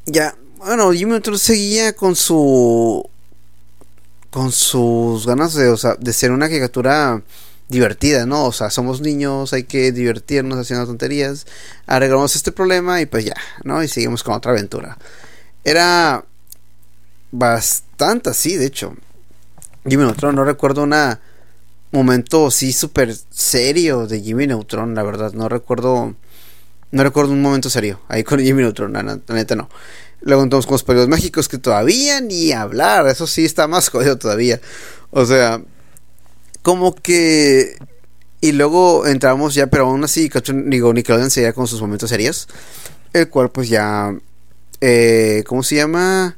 Ya. 0.04 0.36
Bueno, 0.58 0.92
Jimmy 0.92 1.10
Neutron 1.10 1.40
seguía 1.40 1.92
con 1.92 2.14
su. 2.14 3.10
Con 4.30 4.52
sus 4.52 5.26
ganas 5.26 5.54
de, 5.54 5.68
o 5.70 5.76
sea, 5.76 5.96
de 5.96 6.12
ser 6.12 6.30
una 6.30 6.46
caricatura 6.48 7.20
divertida, 7.68 8.26
¿no? 8.26 8.44
O 8.44 8.52
sea, 8.52 8.70
somos 8.70 9.00
niños, 9.00 9.52
hay 9.52 9.64
que 9.64 9.90
divertirnos 9.90 10.60
haciendo 10.60 10.86
tonterías, 10.86 11.48
arreglamos 11.88 12.36
este 12.36 12.52
problema 12.52 13.00
y 13.00 13.06
pues 13.06 13.24
ya, 13.24 13.34
¿no? 13.64 13.82
Y 13.82 13.88
seguimos 13.88 14.22
con 14.22 14.34
otra 14.34 14.52
aventura. 14.52 14.98
Era 15.64 16.24
bastante 17.32 18.30
así, 18.30 18.54
de 18.54 18.66
hecho. 18.66 18.94
Jimmy 19.84 20.04
Neutron, 20.04 20.36
no 20.36 20.44
recuerdo 20.44 20.84
un 20.84 20.94
momento 21.96 22.46
así 22.48 22.72
súper 22.72 23.14
serio 23.30 24.06
de 24.06 24.20
Jimmy 24.20 24.46
Neutron, 24.46 24.94
la 24.94 25.02
verdad, 25.02 25.32
no 25.32 25.48
recuerdo, 25.48 26.14
no 26.90 27.02
recuerdo 27.02 27.32
un 27.32 27.42
momento 27.42 27.70
serio 27.70 28.00
ahí 28.08 28.24
con 28.24 28.40
Jimmy 28.44 28.62
Neutron, 28.62 28.92
la, 28.92 29.02
neta 29.28 29.56
no. 29.56 29.68
Luego 30.20 30.42
entonces 30.42 30.66
con 30.66 30.74
los 30.74 30.84
periodos 30.84 31.08
mágicos 31.08 31.48
que 31.48 31.58
todavía 31.58 32.20
ni 32.20 32.52
hablar, 32.52 33.06
eso 33.08 33.26
sí 33.26 33.44
está 33.44 33.68
más 33.68 33.88
jodido 33.90 34.18
todavía. 34.18 34.60
O 35.10 35.24
sea, 35.26 35.62
como 36.62 36.94
que 36.94 37.76
y 38.40 38.52
luego 38.52 39.06
entramos 39.06 39.54
ya, 39.54 39.66
pero 39.66 39.86
aún 39.86 40.04
así, 40.04 40.30
digo, 40.66 40.92
Nickelodeon 40.92 41.30
seguía 41.30 41.52
con 41.52 41.66
sus 41.66 41.80
momentos 41.80 42.10
serios. 42.10 42.48
El 43.12 43.28
cual, 43.28 43.50
pues 43.50 43.68
ya. 43.68 44.14
Eh, 44.80 45.42
¿Cómo 45.46 45.62
se 45.62 45.76
llama? 45.76 46.36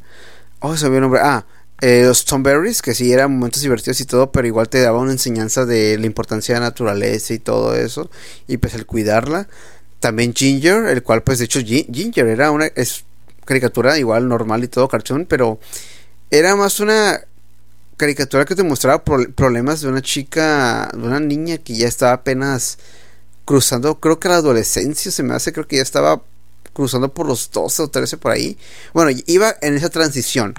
Oh, 0.60 0.76
se 0.76 0.88
me 0.88 0.96
el 0.96 1.02
nombre. 1.02 1.20
Ah, 1.22 1.44
eh, 1.80 2.04
los 2.04 2.24
Tomberries, 2.24 2.82
que 2.82 2.94
sí 2.94 3.12
eran 3.12 3.32
momentos 3.32 3.62
divertidos 3.62 4.00
y 4.00 4.04
todo, 4.04 4.32
pero 4.32 4.46
igual 4.46 4.68
te 4.68 4.80
daba 4.80 4.98
una 4.98 5.12
enseñanza 5.12 5.64
de 5.64 5.96
la 5.98 6.06
importancia 6.06 6.54
de 6.54 6.60
la 6.60 6.66
naturaleza 6.66 7.34
y 7.34 7.38
todo 7.38 7.74
eso. 7.74 8.10
Y 8.46 8.56
pues 8.56 8.74
el 8.74 8.86
cuidarla. 8.86 9.48
También 10.00 10.34
Ginger, 10.34 10.86
el 10.86 11.02
cual, 11.02 11.22
pues 11.22 11.38
de 11.38 11.46
hecho, 11.46 11.60
Ginger 11.60 12.26
era 12.26 12.50
una. 12.50 12.70
Caricatura 13.44 13.98
igual 13.98 14.28
normal 14.28 14.62
y 14.62 14.68
todo, 14.68 14.88
cartoon, 14.88 15.24
pero 15.24 15.58
era 16.30 16.54
más 16.54 16.80
una 16.80 17.18
caricatura 17.96 18.44
que 18.44 18.54
te 18.54 18.62
mostraba 18.62 19.02
problemas 19.02 19.80
de 19.80 19.88
una 19.88 20.02
chica, 20.02 20.90
de 20.92 21.02
una 21.02 21.18
niña 21.18 21.56
que 21.56 21.74
ya 21.74 21.88
estaba 21.88 22.12
apenas 22.12 22.78
cruzando, 23.46 23.98
creo 23.98 24.20
que 24.20 24.28
la 24.28 24.36
adolescencia 24.36 25.10
se 25.10 25.22
me 25.22 25.34
hace, 25.34 25.54
creo 25.54 25.66
que 25.66 25.76
ya 25.76 25.82
estaba 25.82 26.20
cruzando 26.74 27.12
por 27.12 27.26
los 27.26 27.50
12 27.50 27.82
o 27.82 27.88
13 27.88 28.18
por 28.18 28.32
ahí. 28.32 28.58
Bueno, 28.92 29.18
iba 29.26 29.54
en 29.62 29.74
esa 29.74 29.88
transición. 29.88 30.54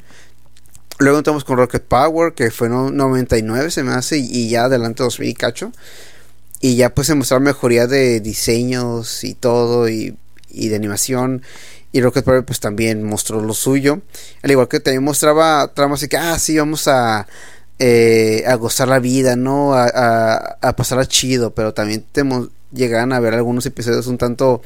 Luego 0.99 1.17
entramos 1.17 1.45
con 1.45 1.57
Rocket 1.57 1.83
Power, 1.83 2.33
que 2.33 2.51
fue 2.51 2.67
en 2.67 2.97
99, 2.97 3.71
se 3.71 3.83
me 3.83 3.93
hace, 3.93 4.17
y 4.17 4.49
ya 4.49 4.65
adelante 4.65 5.01
2000 5.01 5.37
cacho. 5.37 5.71
Y 6.59 6.75
ya 6.75 6.93
pues 6.93 7.07
se 7.07 7.15
mostraba 7.15 7.39
mejoría 7.39 7.87
de 7.87 8.19
diseños 8.19 9.23
y 9.23 9.33
todo, 9.33 9.87
y, 9.87 10.17
y 10.49 10.67
de 10.67 10.75
animación. 10.75 11.41
Y 11.93 12.01
Rocket 12.01 12.25
Power 12.25 12.43
pues 12.43 12.59
también 12.59 13.03
mostró 13.03 13.41
lo 13.41 13.53
suyo. 13.53 14.01
Al 14.43 14.51
igual 14.51 14.67
que 14.67 14.81
también 14.81 15.03
mostraba 15.03 15.71
tramas 15.73 16.01
de 16.01 16.09
que, 16.09 16.17
ah, 16.17 16.37
sí, 16.37 16.57
vamos 16.57 16.87
a, 16.89 17.27
eh, 17.79 18.43
a 18.45 18.55
gozar 18.55 18.89
la 18.89 18.99
vida, 18.99 19.37
¿no? 19.37 19.73
A, 19.73 19.85
a, 19.87 20.57
a 20.61 21.05
chido. 21.05 21.55
Pero 21.55 21.73
también 21.73 22.03
te 22.11 22.23
llegan 22.73 23.13
a 23.13 23.21
ver 23.21 23.35
algunos 23.35 23.65
episodios 23.65 24.07
un 24.07 24.17
tanto 24.17 24.61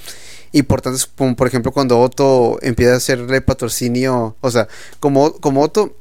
importantes, 0.51 1.05
como 1.05 1.35
por 1.35 1.47
ejemplo 1.47 1.71
cuando 1.71 1.99
Otto 1.99 2.57
empieza 2.61 2.93
a 2.93 2.97
hacerle 2.97 3.41
patrocinio. 3.41 4.35
O 4.41 4.51
sea, 4.51 4.67
como, 4.99 5.33
como 5.33 5.61
Otto, 5.61 5.95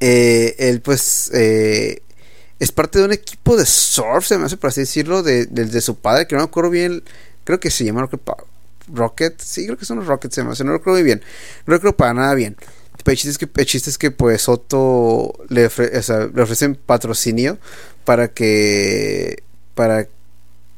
eh, 0.00 0.54
él 0.58 0.80
pues... 0.80 1.30
Eh, 1.34 2.02
es 2.60 2.72
parte 2.72 2.98
de 2.98 3.04
un 3.04 3.12
equipo 3.12 3.56
de 3.56 3.64
surf, 3.64 4.26
se 4.26 4.36
me 4.36 4.46
hace 4.46 4.56
por 4.56 4.70
así 4.70 4.80
decirlo, 4.80 5.22
de, 5.22 5.46
de, 5.46 5.66
de 5.66 5.80
su 5.80 5.94
padre, 5.94 6.26
que 6.26 6.34
no 6.34 6.40
me 6.42 6.48
acuerdo 6.48 6.70
bien, 6.70 7.04
creo 7.44 7.60
que 7.60 7.70
se 7.70 7.84
llama 7.84 8.08
Rocket 8.92 9.40
sí, 9.40 9.64
creo 9.66 9.76
que 9.76 9.84
son 9.84 9.98
los 9.98 10.06
Rockets, 10.06 10.34
se 10.34 10.64
no 10.64 10.72
lo 10.72 10.80
creo 10.80 10.94
muy 10.94 11.02
bien, 11.02 11.22
no 11.66 11.74
lo 11.74 11.80
creo 11.80 11.96
para 11.96 12.14
nada 12.14 12.34
bien. 12.34 12.56
El 13.04 13.16
chiste 13.16 13.30
es 13.30 13.38
que, 13.38 13.48
el 13.54 13.66
chiste 13.66 13.90
es 13.90 13.96
que 13.96 14.10
pues 14.10 14.48
Otto 14.48 15.32
le, 15.48 15.62
le 15.62 16.42
ofrecen 16.42 16.74
patrocinio 16.74 17.58
para 18.04 18.28
que, 18.28 19.42
para 19.74 20.08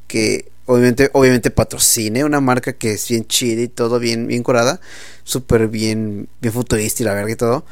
que 0.06 0.46
obviamente, 0.66 1.10
obviamente 1.12 1.50
patrocine 1.50 2.22
una 2.24 2.40
marca 2.40 2.74
que 2.74 2.92
es 2.92 3.08
bien 3.08 3.26
chida 3.26 3.62
y 3.62 3.68
todo 3.68 3.98
bien, 3.98 4.28
bien 4.28 4.44
curada, 4.44 4.80
súper 5.24 5.66
bien, 5.66 6.28
bien 6.40 6.54
futurista 6.54 7.02
y 7.02 7.06
la 7.06 7.14
verga 7.14 7.32
y 7.32 7.36
todo. 7.36 7.64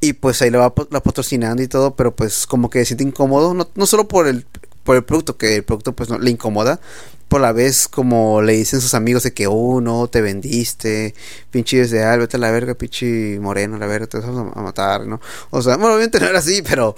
Y 0.00 0.12
pues 0.12 0.40
ahí 0.42 0.50
lo 0.50 0.60
va 0.60 0.72
la 0.90 1.02
patrocinando 1.02 1.62
y 1.62 1.68
todo, 1.68 1.96
pero 1.96 2.14
pues 2.14 2.46
como 2.46 2.70
que 2.70 2.80
se 2.80 2.86
siente 2.86 3.04
incómodo, 3.04 3.54
no, 3.54 3.68
no 3.74 3.86
solo 3.86 4.06
por 4.06 4.28
el, 4.28 4.46
por 4.84 4.96
el 4.96 5.04
producto, 5.04 5.36
que 5.36 5.56
el 5.56 5.64
producto 5.64 5.92
pues 5.92 6.08
no 6.08 6.18
le 6.18 6.30
incomoda, 6.30 6.80
por 7.28 7.40
la 7.40 7.52
vez 7.52 7.88
como 7.88 8.40
le 8.42 8.54
dicen 8.54 8.80
sus 8.80 8.94
amigos 8.94 9.22
de 9.22 9.32
que, 9.32 9.46
oh, 9.46 9.80
no, 9.80 10.08
te 10.08 10.22
vendiste, 10.22 11.14
pinche 11.50 11.86
de 11.86 12.02
al, 12.04 12.20
vete 12.20 12.36
a 12.36 12.40
la 12.40 12.50
verga, 12.50 12.74
pinche 12.74 13.38
moreno, 13.40 13.76
la 13.78 13.86
verga, 13.86 14.06
te 14.06 14.18
vas 14.18 14.28
a, 14.28 14.62
matar, 14.62 15.06
¿no? 15.06 15.20
O 15.50 15.62
sea, 15.62 15.76
bueno, 15.76 15.94
obviamente 15.94 16.20
no 16.20 16.26
era 16.26 16.38
así, 16.38 16.62
pero 16.62 16.96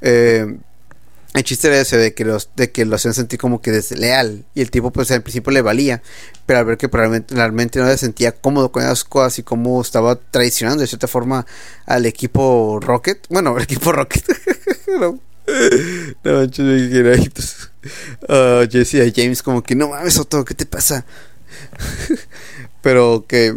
eh, 0.00 0.56
el 1.34 1.44
chiste 1.44 1.68
era 1.68 1.80
ese 1.80 1.96
de 1.96 2.12
que 2.14 2.24
los, 2.24 2.50
de 2.56 2.70
que 2.70 2.84
lo 2.84 2.96
hacían 2.96 3.14
sentir 3.14 3.38
como 3.38 3.62
que 3.62 3.70
desleal, 3.70 4.44
y 4.54 4.60
el 4.60 4.70
tipo 4.70 4.90
pues 4.90 5.10
al 5.10 5.22
principio 5.22 5.52
le 5.52 5.62
valía, 5.62 6.02
pero 6.44 6.58
al 6.58 6.64
ver 6.66 6.76
que 6.76 6.88
realmente 6.88 7.78
no 7.78 7.86
se 7.86 7.98
sentía 7.98 8.32
cómodo 8.32 8.70
con 8.70 8.82
esas 8.82 9.04
cosas 9.04 9.38
y 9.38 9.42
cómo 9.42 9.80
estaba 9.80 10.16
traicionando 10.16 10.82
de 10.82 10.86
cierta 10.86 11.08
forma 11.08 11.46
al 11.86 12.04
equipo 12.06 12.78
Rocket, 12.80 13.26
bueno, 13.30 13.56
el 13.56 13.64
equipo 13.64 13.92
Rocket, 13.92 14.24
no, 14.88 15.18
no 16.24 16.32
manches, 16.32 17.70
uh, 18.28 18.68
Jesse 18.70 19.00
a 19.00 19.12
James 19.14 19.42
como 19.42 19.62
que 19.62 19.74
no 19.74 19.88
mames 19.88 20.18
Otto, 20.18 20.44
¿qué 20.44 20.54
te 20.54 20.66
pasa? 20.66 21.04
Pero 22.82 23.24
que 23.26 23.56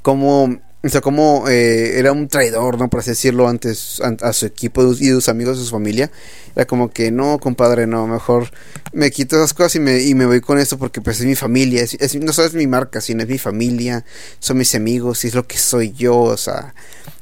como 0.00 0.60
o 0.84 0.88
sea, 0.88 1.00
como 1.00 1.48
eh, 1.48 1.98
era 1.98 2.10
un 2.10 2.26
traidor, 2.26 2.76
¿no? 2.76 2.90
Por 2.90 3.00
así 3.00 3.10
decirlo, 3.10 3.48
antes 3.48 4.00
a, 4.00 4.32
su 4.32 4.46
equipo 4.46 4.82
y 4.98 5.10
a 5.10 5.12
sus 5.12 5.28
amigos, 5.28 5.58
a 5.58 5.62
su 5.62 5.70
familia. 5.70 6.10
Era 6.56 6.66
como 6.66 6.90
que, 6.90 7.12
no, 7.12 7.38
compadre, 7.38 7.86
no, 7.86 8.08
mejor 8.08 8.50
me 8.92 9.12
quito 9.12 9.36
esas 9.36 9.54
cosas 9.54 9.76
y 9.76 9.80
me, 9.80 10.02
y 10.02 10.14
me 10.14 10.26
voy 10.26 10.40
con 10.40 10.58
esto 10.58 10.78
porque 10.78 11.00
pues 11.00 11.20
es 11.20 11.26
mi 11.26 11.36
familia. 11.36 11.84
No 12.20 12.32
solo 12.32 12.48
es 12.48 12.54
mi 12.54 12.66
marca, 12.66 13.00
sino 13.00 13.22
es 13.22 13.28
mi 13.28 13.38
familia, 13.38 14.04
son 14.40 14.58
mis 14.58 14.74
amigos 14.74 15.24
y 15.24 15.28
es 15.28 15.34
lo 15.34 15.46
que 15.46 15.56
soy 15.56 15.92
yo, 15.92 16.18
o 16.18 16.36
sea. 16.36 16.74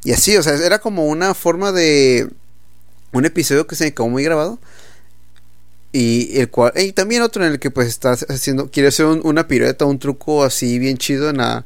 Y 0.05 0.13
así, 0.13 0.35
o 0.39 0.43
sea, 0.43 0.55
era 0.55 0.79
como 0.79 1.07
una 1.07 1.35
forma 1.35 1.71
de... 1.71 2.31
Un 3.13 3.25
episodio 3.27 3.67
que 3.67 3.75
se 3.75 3.85
me 3.85 3.93
quedó 3.93 4.09
muy 4.09 4.23
grabado 4.23 4.59
y 5.93 6.39
el 6.39 6.49
cual 6.49 6.73
y 6.77 6.93
también 6.93 7.23
otro 7.23 7.45
en 7.45 7.51
el 7.53 7.59
que 7.59 7.73
pues 7.73 7.89
estás 7.89 8.25
haciendo 8.29 8.71
quiere 8.71 8.91
hacer 8.91 9.07
una 9.07 9.49
pirueta 9.49 9.85
un 9.87 9.99
truco 9.99 10.45
así 10.45 10.79
bien 10.79 10.97
chido 10.99 11.31
en 11.31 11.39
la 11.39 11.65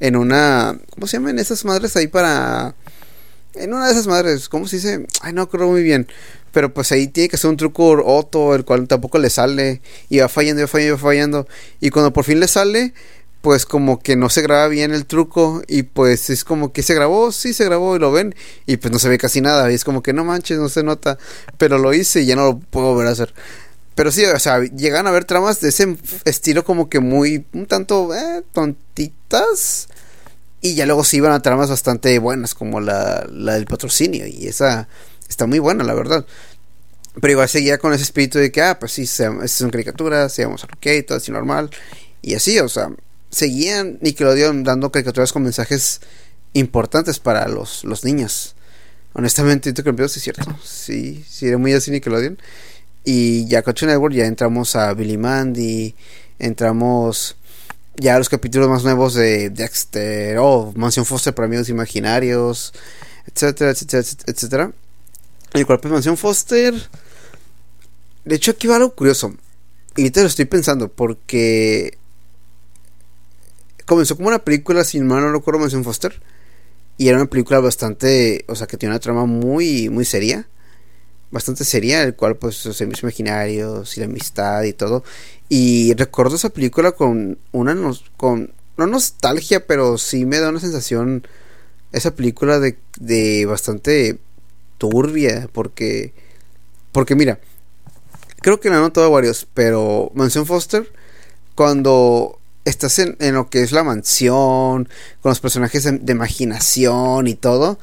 en 0.00 0.16
una 0.16 0.78
cómo 0.90 1.06
se 1.06 1.16
llaman 1.16 1.38
esas 1.38 1.64
madres 1.64 1.96
ahí 1.96 2.08
para 2.08 2.74
en 3.54 3.72
una 3.72 3.86
de 3.86 3.92
esas 3.92 4.06
madres 4.06 4.48
cómo 4.48 4.66
se 4.66 4.76
dice 4.76 5.06
ay 5.20 5.32
no 5.32 5.48
creo 5.48 5.68
muy 5.68 5.82
bien. 5.82 6.06
Pero 6.52 6.72
pues 6.72 6.92
ahí 6.92 7.08
tiene 7.08 7.28
que 7.28 7.34
hacer 7.34 7.50
un 7.50 7.56
truco 7.56 8.00
Otto 8.04 8.54
el 8.54 8.64
cual 8.64 8.86
tampoco 8.86 9.18
le 9.18 9.28
sale 9.28 9.82
y 10.08 10.18
va 10.18 10.28
fallando 10.28 10.60
y 10.60 10.64
va 10.64 10.68
fallando 10.68 10.94
y 10.94 10.96
va 10.96 10.98
fallando. 10.98 11.48
Y 11.80 11.90
cuando 11.90 12.12
por 12.12 12.24
fin 12.24 12.38
le 12.38 12.46
sale 12.46 12.94
pues 13.44 13.66
como 13.66 13.98
que 13.98 14.16
no 14.16 14.30
se 14.30 14.40
graba 14.40 14.68
bien 14.68 14.94
el 14.94 15.04
truco 15.04 15.62
y 15.68 15.82
pues 15.82 16.30
es 16.30 16.44
como 16.44 16.72
que 16.72 16.82
se 16.82 16.94
grabó, 16.94 17.30
sí 17.30 17.52
se 17.52 17.66
grabó 17.66 17.94
y 17.94 17.98
lo 17.98 18.10
ven 18.10 18.34
y 18.64 18.78
pues 18.78 18.90
no 18.90 18.98
se 18.98 19.10
ve 19.10 19.18
casi 19.18 19.42
nada. 19.42 19.70
Y 19.70 19.74
es 19.74 19.84
como 19.84 20.02
que 20.02 20.14
no 20.14 20.24
manches, 20.24 20.58
no 20.58 20.70
se 20.70 20.82
nota, 20.82 21.18
pero 21.58 21.76
lo 21.76 21.92
hice 21.92 22.22
y 22.22 22.26
ya 22.26 22.36
no 22.36 22.44
lo 22.44 22.58
puedo 22.58 22.94
volver 22.94 23.08
a 23.08 23.10
hacer. 23.10 23.34
Pero 23.94 24.10
sí, 24.10 24.24
o 24.24 24.38
sea, 24.38 24.62
llegan 24.62 25.06
a 25.06 25.10
ver 25.10 25.24
tramas 25.24 25.60
de 25.60 25.68
ese 25.68 25.96
estilo 26.24 26.64
como 26.64 26.88
que 26.88 27.00
muy, 27.00 27.46
un 27.52 27.66
tanto 27.66 28.14
eh, 28.14 28.42
tontitas. 28.52 29.88
Y 30.60 30.74
ya 30.74 30.86
luego 30.86 31.04
sí 31.04 31.18
iban 31.18 31.32
a 31.32 31.42
tramas 31.42 31.70
bastante 31.70 32.18
buenas, 32.18 32.54
como 32.54 32.80
la, 32.80 33.26
la 33.30 33.54
del 33.54 33.66
patrocinio. 33.66 34.26
Y 34.26 34.46
esa 34.48 34.88
está 35.28 35.46
muy 35.46 35.58
buena, 35.58 35.84
la 35.84 35.94
verdad. 35.94 36.26
Pero 37.20 37.32
igual 37.32 37.48
seguía 37.48 37.78
con 37.78 37.92
ese 37.92 38.02
espíritu 38.02 38.38
de 38.38 38.50
que, 38.50 38.62
ah, 38.62 38.78
pues 38.78 38.92
sí, 38.92 39.06
son 39.06 39.70
caricaturas, 39.70 40.32
seamos 40.32 40.64
ok, 40.64 41.06
todo 41.06 41.18
así 41.18 41.30
normal. 41.30 41.70
Y 42.22 42.34
así, 42.34 42.58
o 42.58 42.68
sea, 42.68 42.90
seguían 43.30 43.98
Nickelodeon 44.00 44.64
dando 44.64 44.90
caricaturas 44.90 45.32
con 45.32 45.42
mensajes 45.42 46.00
importantes 46.54 47.20
para 47.20 47.46
los, 47.48 47.84
los 47.84 48.04
niños. 48.04 48.56
Honestamente, 49.12 49.72
que 49.72 49.82
que 49.82 50.08
sí 50.08 50.18
es 50.18 50.22
cierto. 50.24 50.58
Sí, 50.64 51.24
sí, 51.28 51.46
era 51.46 51.58
muy 51.58 51.72
así 51.72 51.92
Nickelodeon. 51.92 52.38
Y 53.04 53.46
ya 53.46 53.62
Cartoon 53.62 53.90
Network 53.90 54.14
ya 54.14 54.26
entramos 54.26 54.76
a 54.76 54.94
Billy 54.94 55.18
Mandy, 55.18 55.94
entramos 56.38 57.36
ya 57.96 58.16
a 58.16 58.18
los 58.18 58.28
capítulos 58.28 58.68
más 58.68 58.82
nuevos 58.82 59.14
de 59.14 59.50
Dexter, 59.50 60.38
oh, 60.38 60.72
Mansión 60.74 61.04
Foster 61.04 61.34
para 61.34 61.46
amigos 61.46 61.68
imaginarios, 61.68 62.72
etcétera, 63.26 63.70
etcétera, 63.70 64.02
etcétera. 64.26 64.72
El 65.52 65.66
cual 65.66 65.80
pues 65.80 65.92
Mansión 65.92 66.16
Foster, 66.16 66.74
de 68.24 68.34
hecho 68.34 68.52
aquí 68.52 68.66
va 68.66 68.76
algo 68.76 68.94
curioso. 68.94 69.34
y 69.96 70.02
ahorita 70.02 70.22
lo 70.22 70.26
estoy 70.26 70.46
pensando 70.46 70.88
porque 70.88 71.98
comenzó 73.84 74.16
como 74.16 74.28
una 74.28 74.44
película, 74.44 74.84
sin 74.84 75.06
mal 75.06 75.22
no 75.22 75.32
recuerdo, 75.32 75.60
mención 75.60 75.84
Foster. 75.84 76.20
Y 76.96 77.08
era 77.08 77.18
una 77.18 77.26
película 77.28 77.58
bastante, 77.60 78.44
o 78.48 78.54
sea, 78.54 78.66
que 78.66 78.76
tiene 78.76 78.94
una 78.94 79.00
trama 79.00 79.26
muy, 79.26 79.88
muy 79.88 80.04
seria. 80.04 80.46
Bastante 81.34 81.64
seria, 81.64 82.04
el 82.04 82.14
cual, 82.14 82.36
pues, 82.36 82.64
los 82.64 82.80
mis 82.82 83.02
imaginarios 83.02 83.96
y 83.96 84.00
la 84.00 84.06
amistad 84.06 84.62
y 84.62 84.72
todo. 84.72 85.02
Y 85.48 85.92
recuerdo 85.94 86.36
esa 86.36 86.50
película 86.50 86.92
con 86.92 87.38
una, 87.50 87.76
con, 88.16 88.52
no 88.76 88.86
nostalgia, 88.86 89.66
pero 89.66 89.98
sí 89.98 90.26
me 90.26 90.38
da 90.38 90.50
una 90.50 90.60
sensación, 90.60 91.26
esa 91.90 92.14
película 92.14 92.60
de, 92.60 92.78
de 93.00 93.46
bastante 93.46 94.20
turbia, 94.78 95.48
porque, 95.52 96.12
porque 96.92 97.16
mira, 97.16 97.40
creo 98.40 98.60
que 98.60 98.70
la 98.70 98.76
he 98.76 98.80
notado 98.80 99.10
varios, 99.10 99.44
pero 99.54 100.12
Mansión 100.14 100.46
Foster, 100.46 100.88
cuando 101.56 102.38
estás 102.64 102.98
en, 102.98 103.16
lo 103.34 103.50
que 103.50 103.62
es 103.62 103.72
la 103.72 103.84
mansión, 103.84 104.88
con 105.20 105.30
los 105.30 105.40
personajes 105.40 105.84
de, 105.84 106.12
imaginación 106.12 107.26
y 107.26 107.34
todo, 107.34 107.78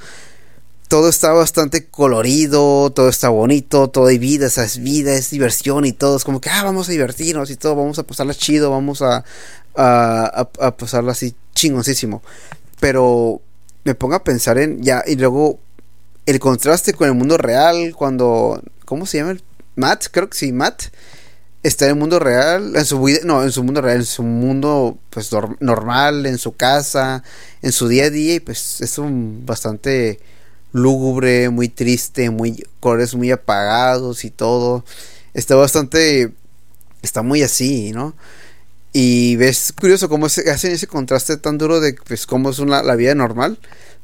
todo 0.92 1.08
está 1.08 1.32
bastante 1.32 1.86
colorido, 1.86 2.90
todo 2.90 3.08
está 3.08 3.30
bonito, 3.30 3.90
todo 3.90 4.08
hay 4.08 4.18
vida, 4.18 4.48
esa 4.48 4.66
es 4.66 4.80
vida, 4.80 5.14
es 5.14 5.30
diversión 5.30 5.86
y 5.86 5.94
todo. 5.94 6.18
Es 6.18 6.26
como 6.26 6.42
que, 6.42 6.50
ah, 6.50 6.66
vamos 6.66 6.90
a 6.90 6.92
divertirnos 6.92 7.50
y 7.50 7.56
todo, 7.56 7.78
vamos 7.78 7.98
a 7.98 8.04
pasarla 8.04 8.34
chido, 8.34 8.72
vamos 8.72 9.02
a, 9.02 9.24
a, 9.74 10.76
pasarla 10.78 11.14
así 11.14 11.34
chingoncísimo. 11.56 12.22
Pero 12.82 13.40
me 13.86 13.96
pongo 13.96 14.16
a 14.16 14.24
pensar 14.26 14.58
en 14.58 14.84
ya, 14.84 15.02
y 15.08 15.16
luego 15.16 15.60
el 16.26 16.42
contraste 16.42 16.94
con 16.94 17.08
el 17.08 17.16
mundo 17.16 17.38
real, 17.38 17.96
cuando, 17.96 18.62
¿cómo 18.84 19.06
se 19.06 19.20
llama? 19.20 19.38
Matt, 19.78 20.08
creo 20.12 20.30
que 20.30 20.38
sí, 20.38 20.52
Matt 20.52 20.88
está 21.64 21.86
en 21.86 21.92
el 21.92 22.00
mundo 22.00 22.20
real, 22.20 22.76
en 22.76 22.84
su 22.84 23.02
vida, 23.02 23.22
no, 23.24 23.44
en 23.44 23.54
su 23.54 23.64
mundo 23.64 23.80
real, 23.80 24.00
en 24.00 24.06
su 24.06 24.24
mundo 24.24 24.98
pues 25.10 25.30
normal, 25.62 26.26
en 26.26 26.38
su 26.38 26.52
casa, 26.52 27.24
en 27.62 27.72
su 27.72 27.88
día 27.88 28.08
a 28.08 28.10
día 28.10 28.36
y 28.36 28.40
pues 28.42 28.82
es 28.82 28.98
un 28.98 29.46
bastante 29.46 30.20
lúgubre, 30.72 31.50
muy 31.50 31.70
triste, 31.70 32.30
muy 32.30 32.66
colores 32.80 33.16
muy 33.16 33.32
apagados 33.32 34.26
y 34.26 34.32
todo. 34.32 34.86
Está 35.34 35.56
bastante 35.56 36.34
está 37.02 37.22
muy 37.22 37.44
así, 37.44 37.92
¿no? 37.94 38.16
Y 38.94 39.36
ves 39.38 39.74
curioso 39.80 40.10
cómo 40.10 40.30
se 40.30 40.50
hacen 40.52 40.72
ese 40.74 40.88
contraste 40.88 41.38
tan 41.38 41.58
duro 41.58 41.80
de 41.80 41.96
pues 42.08 42.26
cómo 42.26 42.50
es 42.50 42.60
una, 42.60 42.84
la 42.84 42.96
vida 42.96 43.16
normal, 43.16 43.58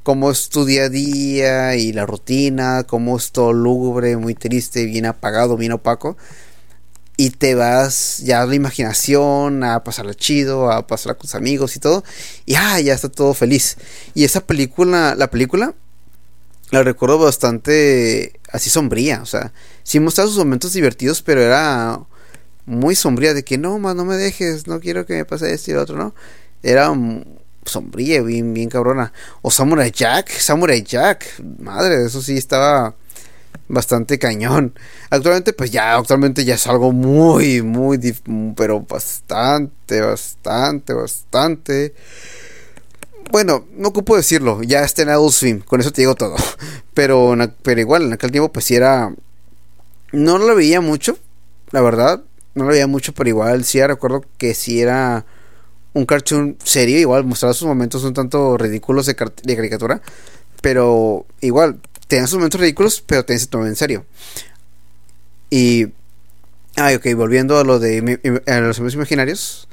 cómo 0.03 0.31
es 0.31 0.49
tu 0.49 0.65
día 0.65 0.83
a 0.85 0.89
día 0.89 1.75
y 1.75 1.91
la 1.93 2.05
rutina, 2.05 2.83
cómo 2.85 3.17
es 3.17 3.31
todo 3.31 3.53
lúgubre, 3.53 4.15
muy 4.17 4.33
triste, 4.35 4.85
bien 4.85 5.05
apagado, 5.05 5.57
bien 5.57 5.73
opaco 5.73 6.17
y 7.17 7.31
te 7.31 7.55
vas 7.55 8.19
ya 8.19 8.43
a 8.43 8.45
la 8.45 8.53
imaginación, 8.53 9.63
a 9.63 9.83
pasarla 9.83 10.13
chido, 10.13 10.71
a 10.71 10.85
pasarla 10.85 11.15
con 11.15 11.23
tus 11.23 11.33
amigos 11.33 11.75
y 11.75 11.79
todo, 11.79 12.03
y 12.45 12.53
ah, 12.55 12.79
ya 12.79 12.93
está 12.93 13.09
todo 13.09 13.33
feliz. 13.33 13.77
Y 14.13 14.23
esa 14.23 14.41
película, 14.45 15.15
la 15.15 15.31
película, 15.31 15.73
la 16.71 16.83
recuerdo 16.83 17.17
bastante 17.19 18.39
así 18.51 18.69
sombría, 18.69 19.21
o 19.21 19.25
sea, 19.25 19.53
sí 19.83 19.99
mostraba 19.99 20.29
sus 20.29 20.37
momentos 20.37 20.73
divertidos, 20.73 21.21
pero 21.21 21.41
era 21.41 21.99
muy 22.65 22.95
sombría 22.95 23.33
de 23.33 23.43
que 23.43 23.57
no, 23.57 23.79
más 23.79 23.95
no 23.95 24.05
me 24.05 24.17
dejes, 24.17 24.67
no 24.67 24.79
quiero 24.79 25.05
que 25.05 25.13
me 25.15 25.25
pase 25.25 25.53
esto 25.53 25.71
y 25.71 25.73
lo 25.73 25.81
otro, 25.81 25.97
¿no? 25.97 26.13
Era 26.63 26.93
sombría, 27.65 28.21
bien, 28.21 28.53
bien 28.53 28.69
cabrona. 28.69 29.13
O 29.41 29.51
Samurai 29.51 29.91
Jack, 29.91 30.29
Samurai 30.29 30.81
Jack, 30.83 31.41
madre, 31.59 32.05
eso 32.05 32.21
sí 32.21 32.37
estaba 32.37 32.95
bastante 33.67 34.17
cañón. 34.19 34.73
Actualmente, 35.09 35.53
pues 35.53 35.71
ya, 35.71 35.95
actualmente 35.95 36.45
ya 36.45 36.55
es 36.55 36.67
algo 36.67 36.91
muy, 36.91 37.61
muy, 37.61 37.99
pero 38.55 38.81
bastante, 38.81 40.01
bastante, 40.01 40.93
bastante. 40.93 41.93
Bueno, 43.31 43.65
no 43.75 43.89
ocupo 43.89 44.15
decirlo, 44.15 44.63
ya 44.63 44.83
está 44.83 45.01
en 45.01 45.09
Adult 45.09 45.33
Swim, 45.33 45.59
con 45.61 45.81
eso 45.81 45.91
te 45.91 46.01
digo 46.01 46.15
todo. 46.15 46.35
Pero, 46.93 47.35
pero 47.61 47.79
igual, 47.79 48.03
en 48.03 48.13
aquel 48.13 48.31
tiempo, 48.31 48.51
pues 48.51 48.65
sí 48.65 48.75
era. 48.75 49.13
No 50.11 50.39
lo 50.39 50.55
veía 50.55 50.81
mucho, 50.81 51.19
la 51.69 51.81
verdad. 51.81 52.23
No 52.55 52.63
lo 52.63 52.71
veía 52.71 52.87
mucho, 52.87 53.13
pero 53.13 53.29
igual 53.29 53.65
sí 53.65 53.79
recuerdo 53.85 54.25
que 54.39 54.55
sí 54.55 54.81
era 54.81 55.23
un 55.93 56.07
cartoon 56.07 56.57
serio. 56.63 56.97
Igual 56.97 57.23
mostraba 57.23 57.53
sus 57.53 57.67
momentos 57.67 58.03
un 58.03 58.15
tanto 58.15 58.57
ridículos 58.57 59.05
de, 59.05 59.15
caricatura. 59.15 60.01
Pero 60.63 61.27
igual, 61.41 61.79
Tenían 62.07 62.27
sus 62.27 62.37
momentos 62.37 62.61
ridículos, 62.61 63.03
pero 63.05 63.25
te 63.25 63.37
se 63.37 63.47
en 63.51 63.75
serio. 63.75 64.05
Y. 65.49 65.87
Ay, 66.77 66.95
ok, 66.95 67.05
volviendo 67.15 67.57
a 67.57 67.63
lo 67.63 67.79
de 67.79 68.01
los 68.45 68.77
amigos 68.77 68.93
imaginarios. 68.93 69.67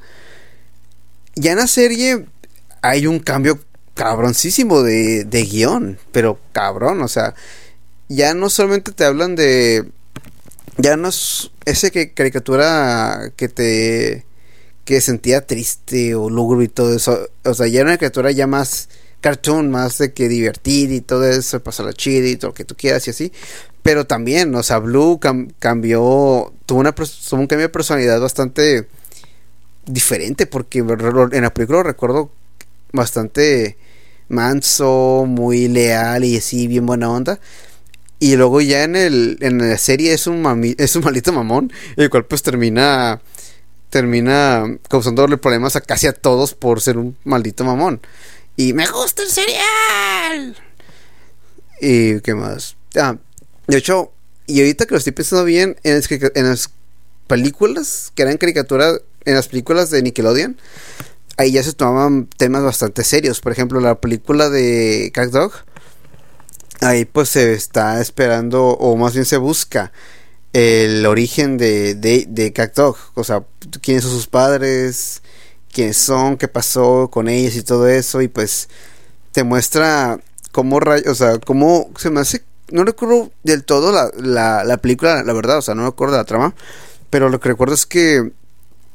Ya 1.36 1.52
en 1.52 1.58
la 1.58 1.66
serie 1.66 2.26
hay 2.84 3.06
un 3.06 3.18
cambio 3.18 3.58
cabroncísimo 3.94 4.82
de, 4.82 5.24
de 5.24 5.42
guion, 5.44 5.98
pero 6.12 6.38
cabrón, 6.52 7.00
o 7.00 7.08
sea, 7.08 7.34
ya 8.08 8.34
no 8.34 8.50
solamente 8.50 8.92
te 8.92 9.04
hablan 9.06 9.36
de. 9.36 9.88
Ya 10.76 10.96
no 10.98 11.08
es 11.08 11.50
ese 11.64 11.90
que 11.90 12.12
caricatura 12.12 13.32
que 13.36 13.48
te. 13.48 14.26
que 14.84 15.00
sentía 15.00 15.46
triste 15.46 16.14
o 16.14 16.28
lúgubre 16.28 16.66
y 16.66 16.68
todo 16.68 16.94
eso. 16.94 17.30
O 17.44 17.54
sea, 17.54 17.68
ya 17.68 17.80
era 17.80 17.88
una 17.88 17.96
caricatura 17.96 18.30
ya 18.32 18.46
más 18.46 18.90
cartoon 19.22 19.70
más 19.70 19.96
de 19.96 20.12
que 20.12 20.28
divertir 20.28 20.92
y 20.92 21.00
todo 21.00 21.26
eso, 21.26 21.62
pasarla 21.62 21.94
chido 21.94 22.26
y 22.28 22.36
todo 22.36 22.50
lo 22.50 22.54
que 22.54 22.66
tú 22.66 22.74
quieras 22.76 23.06
y 23.06 23.10
así. 23.12 23.32
Pero 23.82 24.06
también, 24.06 24.54
o 24.54 24.62
sea, 24.62 24.78
Blue 24.78 25.18
cambió, 25.58 26.52
tuvo, 26.66 26.80
una, 26.80 26.92
tuvo 26.92 27.40
un 27.40 27.46
cambio 27.46 27.68
de 27.68 27.70
personalidad 27.70 28.20
bastante 28.20 28.86
diferente 29.86 30.46
porque 30.46 30.80
en 30.80 31.42
la 31.42 31.54
película 31.54 31.82
recuerdo 31.82 32.30
bastante 32.94 33.76
manso, 34.28 35.24
muy 35.26 35.68
leal 35.68 36.24
y 36.24 36.38
así, 36.38 36.66
bien 36.66 36.86
buena 36.86 37.10
onda. 37.10 37.40
Y 38.18 38.36
luego 38.36 38.60
ya 38.60 38.84
en 38.84 38.96
el 38.96 39.38
en 39.40 39.58
la 39.58 39.76
serie 39.76 40.14
es 40.14 40.26
un 40.26 40.74
es 40.78 40.96
un 40.96 41.04
maldito 41.04 41.32
mamón, 41.32 41.72
el 41.96 42.08
cual 42.08 42.24
pues 42.24 42.42
termina 42.42 43.20
termina 43.90 44.64
causándole 44.88 45.36
problemas 45.36 45.76
a 45.76 45.80
casi 45.80 46.06
a 46.06 46.12
todos 46.12 46.54
por 46.54 46.80
ser 46.80 46.96
un 46.96 47.16
maldito 47.24 47.64
mamón. 47.64 48.00
Y 48.56 48.72
me 48.72 48.86
gusta 48.86 49.22
el 49.22 49.28
cereal. 49.28 50.56
Y 51.80 52.20
qué 52.20 52.34
más. 52.34 52.76
Ah, 52.96 53.16
de 53.66 53.76
hecho, 53.76 54.12
y 54.46 54.60
ahorita 54.60 54.86
que 54.86 54.94
lo 54.94 54.98
estoy 54.98 55.12
pensando 55.12 55.44
bien, 55.44 55.76
en, 55.82 56.00
en 56.34 56.48
las 56.48 56.70
películas 57.26 58.12
que 58.14 58.22
eran 58.22 58.36
caricaturas, 58.36 59.00
en 59.24 59.34
las 59.34 59.48
películas 59.48 59.90
de 59.90 60.02
Nickelodeon, 60.02 60.56
ahí 61.36 61.52
ya 61.52 61.62
se 61.62 61.72
tomaban 61.72 62.28
temas 62.36 62.62
bastante 62.62 63.04
serios. 63.04 63.40
Por 63.40 63.52
ejemplo, 63.52 63.80
la 63.80 64.00
película 64.00 64.50
de 64.50 65.10
Cat 65.14 65.30
Dog, 65.30 65.52
ahí 66.80 67.04
pues 67.04 67.30
se 67.30 67.52
está 67.54 68.00
esperando, 68.00 68.68
o 68.68 68.96
más 68.96 69.14
bien 69.14 69.24
se 69.24 69.36
busca, 69.36 69.92
el 70.52 71.04
origen 71.06 71.58
de, 71.58 71.94
de, 71.94 72.26
de. 72.28 72.52
O 73.14 73.24
sea, 73.24 73.44
quiénes 73.82 74.04
son 74.04 74.12
sus 74.12 74.26
padres, 74.26 75.22
quiénes 75.72 75.96
son, 75.96 76.36
qué 76.36 76.48
pasó 76.48 77.10
con 77.10 77.28
ellos 77.28 77.56
y 77.56 77.62
todo 77.62 77.88
eso. 77.88 78.22
Y 78.22 78.28
pues 78.28 78.68
te 79.32 79.42
muestra 79.44 80.20
cómo, 80.52 80.78
o 80.78 81.14
sea, 81.14 81.38
cómo 81.38 81.90
se 81.98 82.10
me 82.10 82.20
hace. 82.20 82.44
No 82.70 82.84
recuerdo 82.84 83.30
del 83.42 83.64
todo 83.64 83.92
la, 83.92 84.10
la, 84.16 84.64
la 84.64 84.76
película, 84.78 85.22
la 85.22 85.32
verdad, 85.32 85.58
o 85.58 85.62
sea, 85.62 85.74
no 85.74 85.84
recuerdo 85.86 86.16
la 86.16 86.24
trama. 86.24 86.54
Pero 87.10 87.28
lo 87.28 87.40
que 87.40 87.50
recuerdo 87.50 87.74
es 87.74 87.86
que 87.86 88.32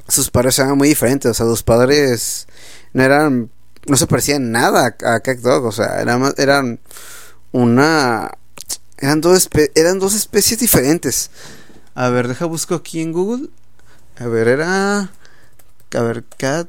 sus 0.10 0.30
padres 0.30 0.60
eran 0.60 0.78
muy 0.78 0.88
diferentes. 0.88 1.32
O 1.32 1.34
sea, 1.34 1.46
los 1.46 1.64
padres 1.64 2.48
no 2.94 3.04
eran. 3.04 3.52
No 3.88 3.96
se 3.96 4.08
parecían 4.08 4.52
nada 4.52 4.96
a 5.04 5.20
Cat 5.20 5.40
Dog. 5.40 5.66
O 5.66 5.72
sea, 5.72 6.02
eran, 6.02 6.34
eran 6.38 6.80
una. 7.52 8.32
Eran 8.98 9.22
dos, 9.22 9.50
eran 9.76 10.00
dos 10.00 10.14
especies 10.14 10.60
diferentes. 10.60 11.32
A 11.96 12.10
ver, 12.10 12.28
deja 12.28 12.46
busco 12.46 12.76
aquí 12.76 13.02
en 13.02 13.14
Google. 13.14 13.50
A 14.20 14.28
ver, 14.28 14.48
era. 14.48 15.00
A 15.00 16.02
ver, 16.02 16.24
Cat 16.38 16.68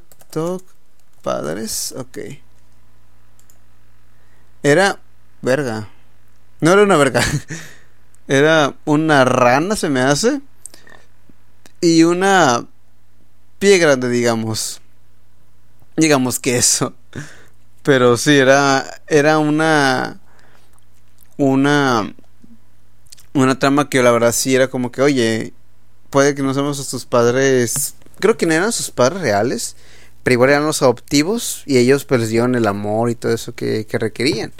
Padres. 1.21 1.93
Ok. 1.97 2.17
Era. 4.63 4.99
Verga. 5.41 5.89
No 6.59 6.71
era 6.71 6.83
una 6.83 6.97
verga. 6.97 7.21
Era 8.27 8.75
una 8.85 9.25
rana, 9.25 9.75
se 9.75 9.89
me 9.89 9.99
hace. 9.99 10.41
Y 11.81 12.03
una 12.03 12.65
pie 13.61 13.77
grande, 13.77 14.09
digamos. 14.09 14.81
Digamos 15.95 16.39
que 16.39 16.57
eso. 16.57 16.95
Pero 17.83 18.17
sí, 18.17 18.35
era. 18.35 19.01
Era 19.07 19.37
una. 19.37 20.19
Una. 21.37 22.11
Una 23.33 23.59
trama 23.59 23.87
que 23.87 24.01
la 24.01 24.11
verdad 24.11 24.33
sí 24.33 24.55
era 24.55 24.67
como 24.67 24.91
que, 24.91 25.01
oye. 25.03 25.53
Puede 26.09 26.35
que 26.35 26.41
no 26.41 26.53
seamos 26.53 26.89
tus 26.89 27.05
padres 27.05 27.95
creo 28.21 28.37
que 28.37 28.45
no 28.45 28.53
eran 28.53 28.71
sus 28.71 28.91
padres 28.91 29.19
reales, 29.19 29.75
pero 30.23 30.35
igual 30.35 30.51
eran 30.51 30.65
los 30.65 30.81
adoptivos 30.81 31.63
y 31.65 31.77
ellos 31.77 32.05
pues 32.05 32.29
dieron 32.29 32.55
el 32.55 32.67
amor 32.67 33.09
y 33.09 33.15
todo 33.15 33.33
eso 33.33 33.53
que, 33.53 33.85
requerían. 33.91 34.53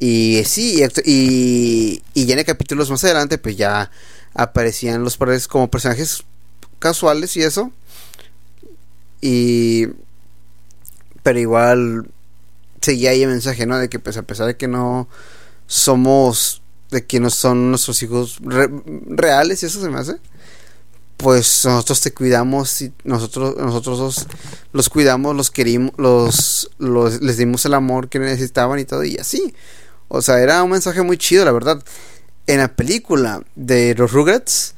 Y 0.00 0.42
sí, 0.46 0.82
y, 1.04 2.02
y 2.14 2.26
ya 2.26 2.34
en 2.34 2.44
capítulos 2.44 2.90
más 2.90 3.04
adelante 3.04 3.38
pues 3.38 3.56
ya 3.56 3.90
aparecían 4.34 5.04
los 5.04 5.16
padres 5.16 5.46
como 5.46 5.70
personajes 5.70 6.24
casuales 6.80 7.36
y 7.36 7.42
eso. 7.42 7.70
Y. 9.20 9.88
Pero 11.22 11.38
igual. 11.38 12.10
Seguía 12.80 13.10
ahí 13.10 13.22
el 13.22 13.28
mensaje, 13.28 13.66
¿no? 13.66 13.78
De 13.78 13.88
que, 13.88 13.98
pues, 13.98 14.16
a 14.16 14.22
pesar 14.22 14.46
de 14.46 14.56
que 14.56 14.68
no 14.68 15.08
somos. 15.66 16.62
De 16.90 17.06
que 17.06 17.20
no 17.20 17.30
son 17.30 17.70
nuestros 17.70 18.02
hijos 18.02 18.40
reales, 18.42 19.62
y 19.62 19.66
eso 19.66 19.80
se 19.80 19.88
me 19.90 19.98
hace. 19.98 20.16
Pues 21.16 21.66
nosotros 21.66 22.00
te 22.00 22.14
cuidamos 22.14 22.80
y 22.80 22.94
nosotros, 23.04 23.54
nosotros 23.58 24.26
los, 24.72 24.88
cuidamos, 24.88 25.36
los 25.36 25.50
querimos, 25.50 25.92
los, 25.98 26.70
los, 26.78 27.20
les 27.20 27.36
dimos 27.36 27.66
el 27.66 27.74
amor 27.74 28.08
que 28.08 28.18
necesitaban 28.18 28.78
y 28.78 28.86
todo, 28.86 29.04
y 29.04 29.18
así. 29.18 29.54
O 30.08 30.22
sea, 30.22 30.40
era 30.40 30.62
un 30.62 30.70
mensaje 30.70 31.02
muy 31.02 31.18
chido, 31.18 31.44
la 31.44 31.52
verdad. 31.52 31.84
En 32.46 32.58
la 32.58 32.74
película 32.74 33.42
de 33.54 33.94
los 33.94 34.12
Rugrats, 34.12 34.74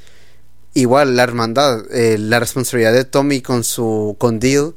igual 0.75 1.17
la 1.17 1.23
hermandad, 1.25 1.85
eh, 1.93 2.19
la 2.19 2.41
responsabilidad 2.41 2.93
de 2.93 3.05
Tommy 3.05 3.43
con 3.43 3.65
su 3.65 4.17
con 4.19 4.39
Deal, 4.39 4.75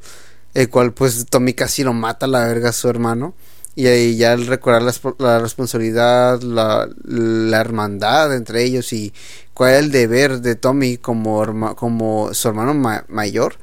el 0.54 0.68
cual 0.70 0.92
pues 0.92 1.26
Tommy 1.26 1.54
casi 1.54 1.84
lo 1.84 1.92
mata 1.92 2.26
a 2.26 2.28
la 2.28 2.44
verga 2.46 2.70
a 2.70 2.72
su 2.72 2.88
hermano. 2.88 3.34
Y 3.74 3.88
ahí 3.88 4.16
ya 4.16 4.32
al 4.32 4.46
recordar 4.46 4.82
la, 5.18 5.38
responsabilidad, 5.38 6.40
la, 6.40 6.88
la, 7.04 7.60
hermandad 7.60 8.34
entre 8.34 8.64
ellos 8.64 8.90
y 8.94 9.12
cuál 9.52 9.74
es 9.74 9.78
el 9.80 9.90
deber 9.92 10.40
de 10.40 10.54
Tommy 10.54 10.96
como, 10.96 11.76
como 11.76 12.32
su 12.32 12.48
hermano 12.48 12.72
mayor, 13.08 13.56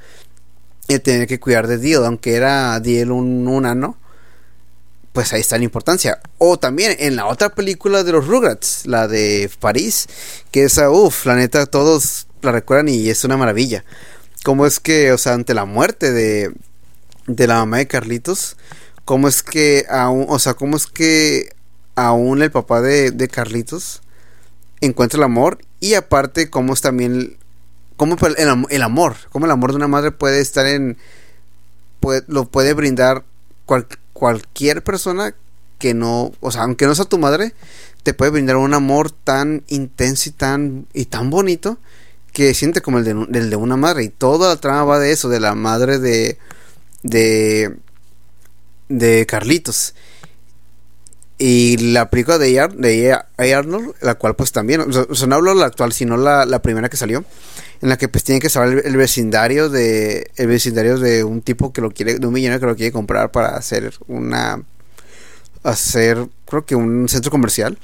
y 0.88 1.00
tener 1.00 1.28
que 1.28 1.40
cuidar 1.40 1.68
de 1.68 1.80
Deal, 1.80 2.06
aunque 2.06 2.36
era 2.36 2.80
Deal 2.80 3.12
un, 3.12 3.48
un 3.48 3.66
ano 3.66 3.98
pues 5.14 5.32
ahí 5.32 5.42
está 5.42 5.58
la 5.58 5.64
importancia. 5.64 6.20
O 6.40 6.58
también 6.60 6.96
en 7.00 7.16
la 7.16 7.28
otra 7.28 7.50
película 7.50 8.04
de 8.04 8.12
los 8.12 8.28
Rugrats, 8.28 8.86
la 8.86 9.08
de 9.08 9.50
París, 9.60 10.08
que 10.52 10.64
esa, 10.64 10.90
uff, 10.90 11.26
la 11.26 11.36
neta, 11.36 11.66
todos 11.68 12.28
la 12.42 12.52
recuerdan 12.52 12.90
y 12.90 13.10
es 13.10 13.24
una 13.24 13.38
maravilla. 13.38 13.86
Cómo 14.44 14.66
es 14.66 14.80
que, 14.80 15.12
o 15.14 15.18
sea, 15.18 15.34
ante 15.36 15.54
la 15.54 15.66
muerte 15.66 16.12
de, 16.12 16.52
de 17.28 17.48
la 17.48 17.56
mamá 17.56 17.78
de 17.78 17.88
Carlitos, 17.88 18.58
cómo 19.06 19.28
es 19.28 19.44
que 19.44 19.86
aún, 19.90 20.26
o 20.28 20.40
sea, 20.40 20.56
cómo 20.56 20.76
es 20.76 20.88
que 20.88 21.56
aún 21.96 22.42
el 22.42 22.52
papá 22.52 22.82
de, 22.82 23.12
de 23.12 23.28
Carlitos 23.28 24.02
encuentra 24.82 25.18
el 25.18 25.24
amor 25.24 25.60
y 25.80 25.94
aparte 25.94 26.50
cómo 26.50 26.74
es 26.74 26.82
también, 26.82 27.38
cómo 27.98 28.18
el, 28.18 28.82
amor, 28.82 29.16
cómo 29.32 29.46
el 29.46 29.52
amor 29.52 29.72
de 29.72 29.78
una 29.78 29.88
madre 29.88 30.12
puede 30.12 30.42
estar 30.42 30.66
en, 30.66 30.98
lo 32.28 32.46
puede 32.46 32.74
brindar 32.74 33.24
cualquier 33.66 34.03
cualquier 34.24 34.86
persona 34.86 35.36
que 35.80 35.94
no, 35.94 36.32
o 36.40 36.50
sea, 36.50 36.62
aunque 36.62 36.86
no 36.86 36.96
sea 36.96 37.04
tu 37.04 37.18
madre, 37.18 37.52
te 38.04 38.14
puede 38.14 38.32
brindar 38.32 38.56
un 38.56 38.74
amor 38.74 39.12
tan 39.12 39.66
intenso 39.68 40.30
y 40.30 40.32
tan, 40.32 40.88
y 40.94 41.06
tan 41.08 41.30
bonito 41.30 41.78
que 42.32 42.54
siente 42.54 42.80
como 42.80 43.00
el 43.00 43.04
de, 43.04 43.12
el 43.38 43.50
de 43.50 43.56
una 43.58 43.76
madre. 43.76 44.06
Y 44.06 44.08
toda 44.08 44.48
la 44.48 44.62
trama 44.62 44.86
va 44.86 45.00
de 45.00 45.12
eso, 45.12 45.28
de 45.28 45.42
la 45.42 45.56
madre 45.56 46.00
de, 46.00 46.38
de, 47.02 47.76
de 48.88 49.26
Carlitos. 49.26 49.94
Y 51.38 51.92
la 51.92 52.10
película 52.10 52.38
de, 52.38 52.66
de 52.78 53.54
Arnold, 53.54 53.94
la 54.00 54.16
cual 54.16 54.38
pues 54.38 54.54
también, 54.54 54.80
o 54.80 55.16
sea, 55.16 55.28
no 55.28 55.36
hablo 55.36 55.54
la 55.54 55.66
actual, 55.66 55.92
sino 55.92 56.16
la, 56.16 56.46
la 56.46 56.62
primera 56.62 56.88
que 56.88 56.96
salió, 56.96 57.26
en 57.84 57.90
la 57.90 57.98
que 57.98 58.08
pues 58.08 58.24
tiene 58.24 58.40
que 58.40 58.50
saber 58.50 58.84
el, 58.86 58.96
vecindario 58.96 59.68
de 59.68 60.32
el 60.38 60.48
vecindario 60.48 60.98
de 61.00 61.26
un 61.26 61.42
tipo 61.42 61.74
que 61.74 61.82
lo 61.82 61.92
quiere 61.92 62.18
de 62.18 62.26
un 62.26 62.34
millonario 62.34 62.62
que 62.62 62.66
lo 62.66 62.76
quiere 62.78 62.94
comprar 62.94 63.30
para 63.30 63.58
hacer 63.58 63.94
una 64.08 64.64
hacer 65.64 66.30
creo 66.46 66.66
que 66.66 66.76
un 66.76 67.10
centro 67.10 67.30
comercial. 67.30 67.78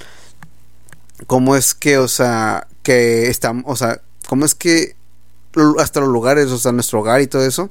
Cómo 1.27 1.57
es 1.57 1.73
que 1.73 1.97
o 1.97 2.07
sea 2.07 2.65
que 2.81 3.27
estamos 3.27 3.65
o 3.67 3.75
sea 3.75 3.99
cómo 4.25 4.45
es 4.45 4.55
que 4.55 4.95
hasta 5.79 5.99
los 5.99 6.07
lugares 6.07 6.47
o 6.47 6.57
sea 6.57 6.71
nuestro 6.71 7.01
hogar 7.01 7.19
y 7.19 7.27
todo 7.27 7.45
eso 7.45 7.69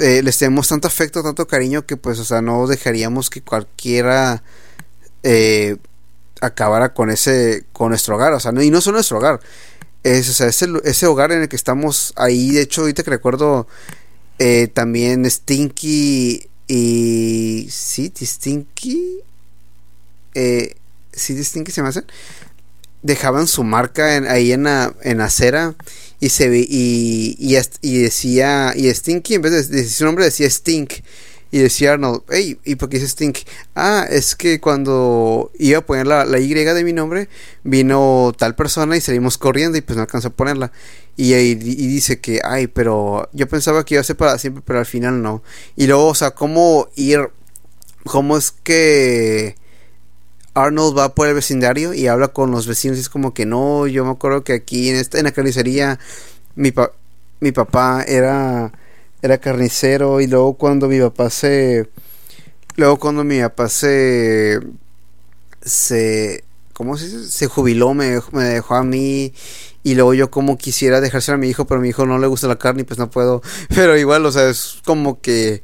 eh, 0.00 0.20
les 0.24 0.36
tenemos 0.36 0.66
tanto 0.66 0.88
afecto 0.88 1.22
tanto 1.22 1.46
cariño 1.46 1.86
que 1.86 1.96
pues 1.96 2.18
o 2.18 2.24
sea 2.24 2.42
no 2.42 2.66
dejaríamos 2.66 3.30
que 3.30 3.40
cualquiera 3.40 4.42
eh, 5.22 5.76
acabara 6.40 6.92
con 6.92 7.10
ese 7.10 7.66
con 7.72 7.90
nuestro 7.90 8.16
hogar 8.16 8.32
o 8.32 8.40
sea 8.40 8.50
no, 8.50 8.62
y 8.62 8.70
no 8.70 8.80
solo 8.80 8.96
nuestro 8.96 9.18
hogar 9.18 9.38
es, 10.04 10.28
o 10.28 10.32
sea, 10.32 10.48
ese, 10.48 10.66
ese, 10.84 11.06
hogar 11.06 11.32
en 11.32 11.42
el 11.42 11.48
que 11.48 11.56
estamos 11.56 12.12
ahí, 12.16 12.52
de 12.52 12.62
hecho, 12.62 12.82
ahorita 12.82 13.02
que 13.02 13.10
recuerdo, 13.10 13.66
eh, 14.38 14.68
también 14.68 15.28
Stinky 15.28 16.48
y... 16.68 17.66
Sí, 17.70 18.12
Stinky... 18.20 19.20
Eh, 20.34 20.76
sí, 21.12 21.42
Stinky 21.42 21.72
se 21.72 21.82
me 21.82 21.88
hace. 21.88 22.04
Dejaban 23.02 23.46
su 23.46 23.64
marca 23.64 24.16
en, 24.16 24.26
ahí 24.26 24.52
en 24.52 24.64
la, 24.64 24.94
en 25.02 25.20
acera 25.20 25.74
y 26.20 26.30
se 26.30 26.46
y, 26.56 27.36
y, 27.38 27.56
y, 27.82 27.98
decía 27.98 28.72
y 28.74 28.92
Stinky 28.92 29.34
en 29.34 29.42
vez 29.42 29.52
de 29.52 29.76
decir 29.76 29.90
su 29.90 30.04
nombre 30.06 30.24
decía 30.24 30.48
Stink 30.48 30.94
y 31.54 31.60
decía 31.60 31.92
Arnold, 31.92 32.22
hey, 32.30 32.58
¿y 32.64 32.74
por 32.74 32.88
qué 32.88 32.96
dice 32.98 33.08
Stink? 33.08 33.38
Ah, 33.76 34.04
es 34.10 34.34
que 34.34 34.60
cuando 34.60 35.52
iba 35.56 35.78
a 35.78 35.86
poner 35.86 36.04
la, 36.04 36.26
Y 36.40 36.52
de 36.52 36.82
mi 36.82 36.92
nombre, 36.92 37.28
vino 37.62 38.34
tal 38.36 38.56
persona 38.56 38.96
y 38.96 39.00
salimos 39.00 39.38
corriendo 39.38 39.78
y 39.78 39.80
pues 39.80 39.94
no 39.96 40.02
alcanzó 40.02 40.26
a 40.26 40.30
ponerla. 40.32 40.72
Y, 41.16 41.32
y, 41.32 41.54
dice 41.54 42.18
que, 42.18 42.40
ay, 42.42 42.66
pero 42.66 43.28
yo 43.32 43.46
pensaba 43.46 43.84
que 43.84 43.94
iba 43.94 44.00
a 44.00 44.04
ser 44.04 44.16
para 44.16 44.36
siempre, 44.36 44.64
pero 44.66 44.80
al 44.80 44.84
final 44.84 45.22
no. 45.22 45.44
Y 45.76 45.86
luego, 45.86 46.08
o 46.08 46.14
sea, 46.16 46.32
cómo 46.32 46.88
ir, 46.96 47.20
cómo 48.04 48.36
es 48.36 48.50
que 48.50 49.54
Arnold 50.54 50.98
va 50.98 51.14
por 51.14 51.28
el 51.28 51.34
vecindario 51.34 51.94
y 51.94 52.08
habla 52.08 52.26
con 52.26 52.50
los 52.50 52.66
vecinos 52.66 52.98
y 52.98 53.02
es 53.02 53.08
como 53.08 53.32
que 53.32 53.46
no, 53.46 53.86
yo 53.86 54.04
me 54.04 54.10
acuerdo 54.10 54.42
que 54.42 54.54
aquí 54.54 54.88
en, 54.88 54.96
esta, 54.96 55.18
en 55.18 55.24
la 55.26 55.30
carnicería 55.30 56.00
mi, 56.56 56.72
mi 57.38 57.52
papá 57.52 58.02
era 58.02 58.72
era 59.24 59.38
carnicero 59.38 60.20
y 60.20 60.26
luego 60.26 60.52
cuando 60.52 60.86
mi 60.86 61.00
papá 61.00 61.30
se 61.30 61.88
luego 62.76 62.98
cuando 62.98 63.24
mi 63.24 63.40
papá 63.40 63.70
se 63.70 64.60
se 65.62 66.44
¿cómo 66.74 66.98
se 66.98 67.06
dice? 67.06 67.30
se 67.30 67.46
jubiló 67.46 67.94
me, 67.94 68.20
me 68.32 68.44
dejó 68.44 68.74
a 68.74 68.84
mí 68.84 69.32
y 69.82 69.94
luego 69.94 70.12
yo 70.12 70.30
como 70.30 70.58
quisiera 70.58 71.00
dejarse 71.00 71.32
a 71.32 71.38
mi 71.38 71.48
hijo 71.48 71.66
pero 71.66 71.78
a 71.78 71.82
mi 71.82 71.88
hijo 71.88 72.04
no 72.04 72.18
le 72.18 72.26
gusta 72.26 72.48
la 72.48 72.58
carne 72.58 72.82
y 72.82 72.84
pues 72.84 72.98
no 72.98 73.10
puedo 73.10 73.40
pero 73.74 73.96
igual 73.96 74.26
o 74.26 74.30
sea 74.30 74.50
es 74.50 74.76
como 74.84 75.18
que 75.22 75.62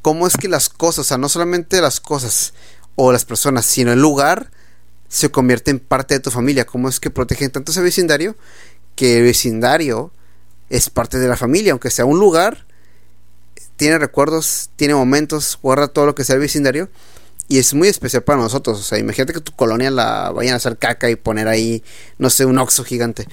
cómo 0.00 0.28
es 0.28 0.36
que 0.36 0.46
las 0.46 0.68
cosas 0.68 1.00
o 1.00 1.04
sea 1.08 1.18
no 1.18 1.28
solamente 1.28 1.80
las 1.80 1.98
cosas 1.98 2.54
o 2.94 3.10
las 3.10 3.24
personas 3.24 3.66
sino 3.66 3.92
el 3.92 4.00
lugar 4.00 4.52
se 5.08 5.32
convierte 5.32 5.72
en 5.72 5.80
parte 5.80 6.14
de 6.14 6.20
tu 6.20 6.30
familia 6.30 6.66
cómo 6.66 6.88
es 6.88 7.00
que 7.00 7.10
protegen 7.10 7.50
tanto 7.50 7.72
ese 7.72 7.82
vecindario 7.82 8.36
que 8.94 9.18
el 9.18 9.24
vecindario 9.24 10.12
es 10.70 10.88
parte 10.88 11.18
de 11.18 11.26
la 11.26 11.36
familia 11.36 11.72
aunque 11.72 11.90
sea 11.90 12.04
un 12.04 12.20
lugar 12.20 12.65
tiene 13.76 13.98
recuerdos, 13.98 14.70
tiene 14.76 14.94
momentos, 14.94 15.58
guarda 15.62 15.88
todo 15.88 16.06
lo 16.06 16.14
que 16.14 16.24
sea 16.24 16.34
el 16.34 16.40
vecindario 16.40 16.88
y 17.48 17.58
es 17.58 17.74
muy 17.74 17.88
especial 17.88 18.22
para 18.22 18.40
nosotros. 18.40 18.78
O 18.78 18.82
sea, 18.82 18.98
imagínate 18.98 19.32
que 19.32 19.40
tu 19.40 19.52
colonia 19.52 19.90
la 19.90 20.30
vayan 20.30 20.54
a 20.54 20.56
hacer 20.56 20.76
caca 20.78 21.10
y 21.10 21.16
poner 21.16 21.48
ahí, 21.48 21.82
no 22.18 22.30
sé, 22.30 22.44
un 22.44 22.58
oxo 22.58 22.84
gigante. 22.84 23.26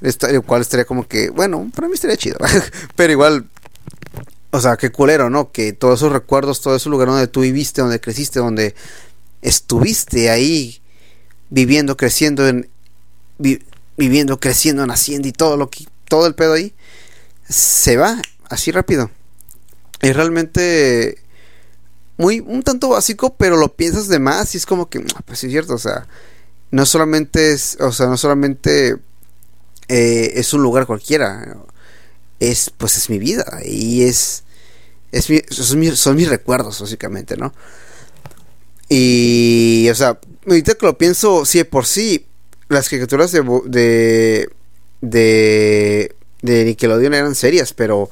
Esto, 0.00 0.26
el 0.28 0.42
cual 0.42 0.62
estaría 0.62 0.84
como 0.84 1.08
que, 1.08 1.30
bueno, 1.30 1.70
para 1.74 1.88
mí 1.88 1.94
estaría 1.94 2.16
chido. 2.16 2.38
Pero 2.96 3.12
igual, 3.12 3.46
o 4.50 4.60
sea, 4.60 4.76
qué 4.76 4.90
culero, 4.90 5.28
¿no? 5.30 5.50
Que 5.50 5.72
todos 5.72 5.98
esos 5.98 6.12
recuerdos, 6.12 6.60
todo 6.60 6.76
ese 6.76 6.88
lugar 6.88 7.08
donde 7.08 7.26
tú 7.26 7.40
viviste, 7.40 7.80
donde 7.80 8.00
creciste, 8.00 8.38
donde 8.38 8.74
estuviste 9.42 10.30
ahí 10.30 10.80
viviendo, 11.50 11.96
creciendo, 11.96 12.46
en, 12.46 12.68
viviendo, 13.96 14.38
creciendo, 14.38 14.86
naciendo 14.86 15.26
y 15.26 15.32
todo 15.32 15.56
lo 15.56 15.68
que, 15.68 15.86
todo 16.08 16.26
el 16.26 16.34
pedo 16.34 16.52
ahí, 16.52 16.74
se 17.48 17.96
va 17.96 18.20
así 18.50 18.70
rápido 18.70 19.10
es 20.00 20.16
realmente 20.16 21.18
muy 22.16 22.40
un 22.40 22.62
tanto 22.62 22.90
básico, 22.90 23.34
pero 23.36 23.56
lo 23.56 23.74
piensas 23.74 24.08
de 24.08 24.18
más 24.18 24.54
y 24.54 24.58
es 24.58 24.66
como 24.66 24.88
que, 24.88 25.04
ah, 25.14 25.20
pues 25.24 25.38
sí 25.38 25.46
es 25.46 25.52
cierto, 25.52 25.74
o 25.74 25.78
sea, 25.78 26.06
no 26.70 26.84
solamente 26.84 27.52
es, 27.52 27.78
o 27.80 27.92
sea, 27.92 28.06
no 28.06 28.16
solamente 28.16 28.96
eh, 29.88 30.32
es 30.34 30.52
un 30.52 30.62
lugar 30.62 30.86
cualquiera, 30.86 31.56
es, 32.40 32.70
pues 32.76 32.96
es 32.96 33.08
mi 33.08 33.18
vida 33.18 33.60
y 33.64 34.02
es, 34.02 34.44
es 35.12 35.28
son, 35.50 35.78
mis, 35.78 36.28
recuerdos, 36.28 36.80
básicamente, 36.80 37.36
¿no? 37.36 37.54
Y, 38.88 39.88
o 39.90 39.94
sea, 39.94 40.18
ahorita 40.46 40.74
que 40.74 40.86
lo 40.86 40.98
pienso, 40.98 41.44
sí, 41.44 41.62
por 41.64 41.86
sí, 41.86 42.26
las 42.68 42.88
caricaturas 42.88 43.32
de, 43.32 43.42
de, 43.66 44.50
de, 45.00 46.16
de 46.42 46.64
Nickelodeon 46.64 47.14
eran 47.14 47.34
serias, 47.34 47.72
pero 47.72 48.10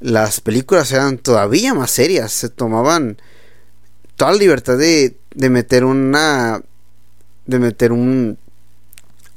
las 0.00 0.40
películas 0.40 0.92
eran 0.92 1.18
todavía 1.18 1.74
más 1.74 1.90
serias, 1.90 2.32
se 2.32 2.48
tomaban 2.48 3.18
toda 4.16 4.32
la 4.32 4.38
libertad 4.38 4.78
de, 4.78 5.16
de 5.34 5.50
meter 5.50 5.84
una 5.84 6.60
de 7.46 7.58
meter 7.58 7.92
un, 7.92 8.38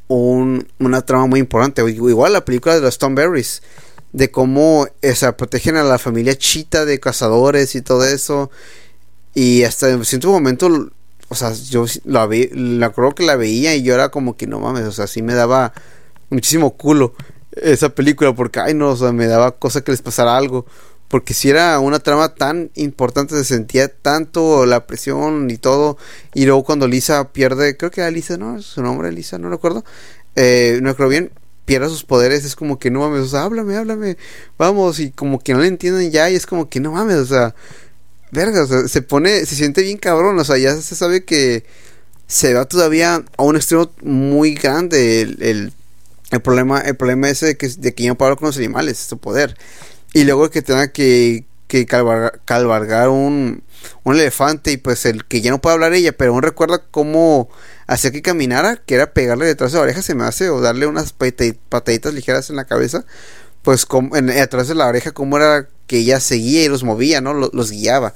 un 0.07 0.67
una 0.79 1.01
trama 1.01 1.27
muy 1.27 1.39
importante, 1.39 1.81
igual 1.89 2.33
la 2.33 2.45
película 2.45 2.75
de 2.75 2.81
los 2.81 2.99
Berries 2.99 3.61
de 4.11 4.29
cómo 4.29 4.87
esa, 5.01 5.37
protegen 5.37 5.77
a 5.77 5.83
la 5.83 5.97
familia 5.97 6.37
chita 6.37 6.85
de 6.85 6.99
cazadores 6.99 7.75
y 7.75 7.81
todo 7.81 8.03
eso 8.05 8.51
y 9.33 9.63
hasta 9.63 9.89
en 9.89 10.03
cierto 10.03 10.29
momento 10.29 10.89
o 11.29 11.35
sea, 11.35 11.53
yo 11.53 11.85
la 12.03 12.27
vi, 12.27 12.49
la 12.49 12.91
creo 12.91 13.15
que 13.15 13.23
la 13.23 13.37
veía 13.37 13.73
y 13.73 13.83
yo 13.83 13.93
era 13.93 14.09
como 14.09 14.35
que 14.35 14.47
no 14.47 14.59
mames, 14.59 14.83
o 14.83 14.91
sea, 14.91 15.07
sí 15.07 15.21
me 15.21 15.33
daba 15.33 15.71
muchísimo 16.29 16.71
culo 16.71 17.13
esa 17.53 17.89
película 17.89 18.33
porque, 18.33 18.59
ay 18.59 18.73
no, 18.73 18.89
o 18.91 18.95
sea, 18.95 19.11
me 19.11 19.27
daba 19.27 19.51
cosa 19.51 19.81
que 19.81 19.91
les 19.91 20.01
pasara 20.01 20.37
algo. 20.37 20.65
Porque 21.07 21.33
si 21.33 21.49
era 21.49 21.77
una 21.79 21.99
trama 21.99 22.35
tan 22.35 22.71
importante, 22.75 23.35
se 23.35 23.43
sentía 23.43 23.89
tanto 23.89 24.65
la 24.65 24.87
presión 24.87 25.49
y 25.51 25.57
todo. 25.57 25.97
Y 26.33 26.45
luego 26.45 26.63
cuando 26.63 26.87
Lisa 26.87 27.33
pierde, 27.33 27.75
creo 27.75 27.91
que 27.91 27.99
era 27.99 28.09
Lisa, 28.11 28.37
¿no? 28.37 28.61
Su 28.61 28.81
nombre, 28.81 29.11
Lisa, 29.11 29.37
no 29.37 29.49
recuerdo. 29.49 29.83
Eh, 30.35 30.79
no 30.81 30.95
creo 30.95 31.09
bien. 31.09 31.31
Pierde 31.65 31.89
sus 31.89 32.05
poderes, 32.05 32.45
es 32.45 32.55
como 32.55 32.79
que 32.79 32.91
no 32.91 33.01
mames, 33.01 33.21
o 33.21 33.27
sea, 33.27 33.43
háblame, 33.43 33.77
háblame, 33.77 34.17
vamos, 34.57 34.99
y 34.99 35.11
como 35.11 35.39
que 35.39 35.53
no 35.53 35.59
le 35.59 35.67
entienden 35.67 36.11
ya, 36.11 36.29
y 36.29 36.35
es 36.35 36.45
como 36.47 36.69
que 36.69 36.79
no 36.79 36.91
mames, 36.91 37.17
o 37.17 37.25
sea, 37.25 37.55
verga, 38.31 38.63
o 38.63 38.67
sea, 38.67 38.87
se 38.87 39.01
pone, 39.03 39.45
se 39.45 39.55
siente 39.55 39.83
bien 39.83 39.97
cabrón, 39.97 40.37
o 40.39 40.43
sea, 40.43 40.57
ya 40.57 40.75
se 40.75 40.95
sabe 40.95 41.23
que 41.23 41.63
se 42.27 42.53
va 42.53 42.65
todavía 42.65 43.23
a 43.37 43.43
un 43.43 43.55
extremo 43.57 43.91
muy 44.01 44.55
grande 44.55 45.21
el, 45.21 45.43
el, 45.43 45.73
problema, 46.39 46.79
el 46.79 46.95
problema 46.95 47.29
ese 47.29 47.47
de 47.47 47.57
que, 47.57 47.67
de 47.67 47.93
que 47.93 48.03
ya 48.03 48.09
no 48.09 48.17
puede 48.17 48.29
hablar 48.29 48.39
con 48.39 48.47
los 48.47 48.57
animales, 48.57 48.97
su 48.97 49.17
poder. 49.17 49.57
Y 50.13 50.23
luego 50.23 50.49
que 50.49 50.61
tenga 50.61 50.91
que, 50.91 51.45
que 51.67 51.85
calvargar 51.85 53.09
un, 53.09 53.63
un 54.03 54.15
elefante 54.15 54.71
y 54.71 54.77
pues 54.77 55.05
el 55.05 55.25
que 55.25 55.41
ya 55.41 55.51
no 55.51 55.61
puede 55.61 55.73
hablar 55.73 55.93
ella, 55.93 56.11
pero 56.11 56.31
aún 56.31 56.43
recuerda 56.43 56.83
cómo 56.91 57.49
hacía 57.87 58.11
que 58.11 58.21
caminara, 58.21 58.77
que 58.77 58.95
era 58.95 59.13
pegarle 59.13 59.45
detrás 59.45 59.71
de 59.71 59.77
la 59.77 59.83
oreja, 59.83 60.01
se 60.01 60.15
me 60.15 60.23
hace, 60.23 60.49
o 60.49 60.61
darle 60.61 60.87
unas 60.87 61.13
pataditas 61.13 62.13
ligeras 62.13 62.49
en 62.49 62.55
la 62.55 62.65
cabeza, 62.65 63.05
pues 63.61 63.85
como, 63.85 64.15
en, 64.15 64.29
atrás 64.29 64.67
de 64.67 64.75
la 64.75 64.87
oreja, 64.87 65.11
cómo 65.11 65.37
era 65.37 65.67
que 65.87 65.99
ella 65.99 66.19
seguía 66.19 66.63
y 66.63 66.69
los 66.69 66.83
movía, 66.83 67.21
¿no? 67.21 67.33
Los, 67.33 67.53
los 67.53 67.71
guiaba. 67.71 68.13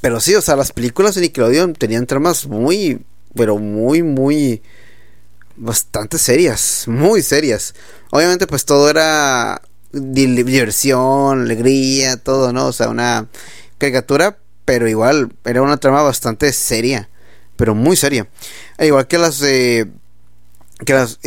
Pero 0.00 0.20
sí, 0.20 0.34
o 0.34 0.42
sea, 0.42 0.56
las 0.56 0.72
películas 0.72 1.14
de 1.14 1.22
Nickelodeon 1.22 1.74
tenían 1.74 2.06
tramas 2.06 2.46
muy, 2.46 3.04
pero 3.34 3.58
muy, 3.58 4.02
muy, 4.02 4.62
bastante 5.56 6.18
serias, 6.18 6.84
muy 6.86 7.22
serias. 7.22 7.74
Obviamente 8.10 8.46
pues 8.46 8.64
todo 8.64 8.88
era 8.90 9.60
diversión, 9.92 11.42
alegría, 11.42 12.16
todo, 12.16 12.52
¿no? 12.52 12.66
O 12.66 12.72
sea, 12.72 12.88
una 12.88 13.28
caricatura, 13.78 14.38
pero 14.64 14.88
igual 14.88 15.32
era 15.44 15.62
una 15.62 15.76
trama 15.76 16.02
bastante 16.02 16.52
seria, 16.52 17.08
pero 17.56 17.74
muy 17.74 17.96
seria. 17.96 18.28
E 18.78 18.86
igual 18.86 19.06
que 19.06 19.18
las 19.18 19.38
de... 19.38 19.88
que 20.84 20.92
las... 20.94 21.18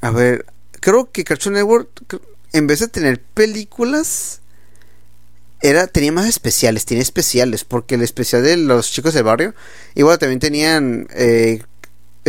A 0.00 0.10
ver, 0.10 0.46
creo 0.80 1.10
que 1.10 1.24
Cartoon 1.24 1.54
Network, 1.54 1.88
en 2.52 2.66
vez 2.66 2.80
de 2.80 2.88
tener 2.88 3.20
películas, 3.20 4.40
era, 5.62 5.86
tenía 5.86 6.12
más 6.12 6.26
especiales, 6.26 6.84
tenía 6.84 7.02
especiales, 7.02 7.64
porque 7.64 7.96
el 7.96 8.02
especial 8.02 8.42
de 8.42 8.56
los 8.56 8.92
chicos 8.92 9.14
del 9.14 9.24
barrio, 9.24 9.54
igual 9.94 10.18
también 10.18 10.40
tenían... 10.40 11.08
Eh, 11.14 11.62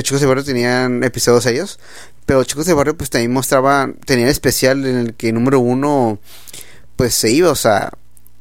chicos 0.03 0.21
del 0.21 0.29
barrio 0.29 0.43
tenían 0.43 1.03
episodios 1.03 1.45
ellos, 1.45 1.79
pero 2.25 2.43
chicos 2.43 2.65
de 2.65 2.73
barrio 2.73 2.97
pues 2.97 3.09
también 3.09 3.33
mostraban, 3.33 3.95
tenía 4.05 4.29
especial 4.29 4.85
en 4.85 4.97
el 4.97 5.13
que 5.15 5.31
número 5.31 5.59
uno 5.59 6.19
pues 6.95 7.13
se 7.13 7.31
iba, 7.31 7.51
o 7.51 7.55
sea, 7.55 7.91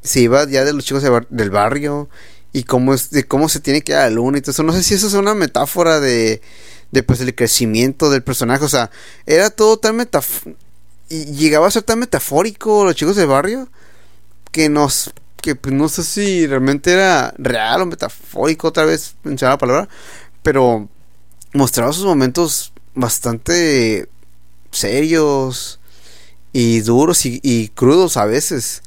se 0.02 0.20
iba 0.20 0.46
ya 0.48 0.64
de 0.64 0.72
los 0.72 0.84
chicos 0.84 1.02
del 1.30 1.50
barrio 1.50 2.08
y 2.52 2.64
cómo 2.64 2.94
es, 2.94 3.10
de 3.10 3.24
cómo 3.24 3.48
se 3.48 3.60
tiene 3.60 3.82
que 3.82 3.92
ir 3.92 3.98
a 3.98 4.02
la 4.02 4.10
luna 4.10 4.38
y 4.38 4.40
todo 4.40 4.52
eso. 4.52 4.62
No 4.62 4.72
sé 4.72 4.82
si 4.82 4.94
eso 4.94 5.06
es 5.08 5.14
una 5.14 5.34
metáfora 5.34 6.00
de, 6.00 6.40
de 6.90 7.02
pues 7.02 7.20
el 7.20 7.34
crecimiento 7.34 8.10
del 8.10 8.22
personaje, 8.22 8.64
o 8.64 8.68
sea, 8.68 8.90
era 9.26 9.50
todo 9.50 9.76
tan 9.78 9.96
metafórico, 9.96 10.58
y 11.08 11.26
llegaba 11.26 11.68
a 11.68 11.70
ser 11.70 11.82
tan 11.82 11.98
metafórico 11.98 12.84
los 12.84 12.94
chicos 12.96 13.16
del 13.16 13.28
barrio 13.28 13.68
que 14.50 14.68
nos 14.68 15.12
que 15.40 15.54
pues 15.54 15.74
no 15.74 15.88
sé 15.88 16.02
si 16.02 16.46
realmente 16.46 16.92
era 16.92 17.32
real 17.38 17.82
o 17.82 17.86
metafórico 17.86 18.68
otra 18.68 18.84
vez 18.84 19.14
mencionaba 19.22 19.54
la 19.54 19.58
palabra 19.58 19.88
pero 20.42 20.88
mostraba 21.52 21.92
sus 21.92 22.04
momentos 22.04 22.72
bastante 22.94 24.08
serios 24.70 25.80
y 26.52 26.80
duros 26.80 27.26
y, 27.26 27.68
crudos 27.74 28.16
a 28.16 28.24
veces. 28.24 28.82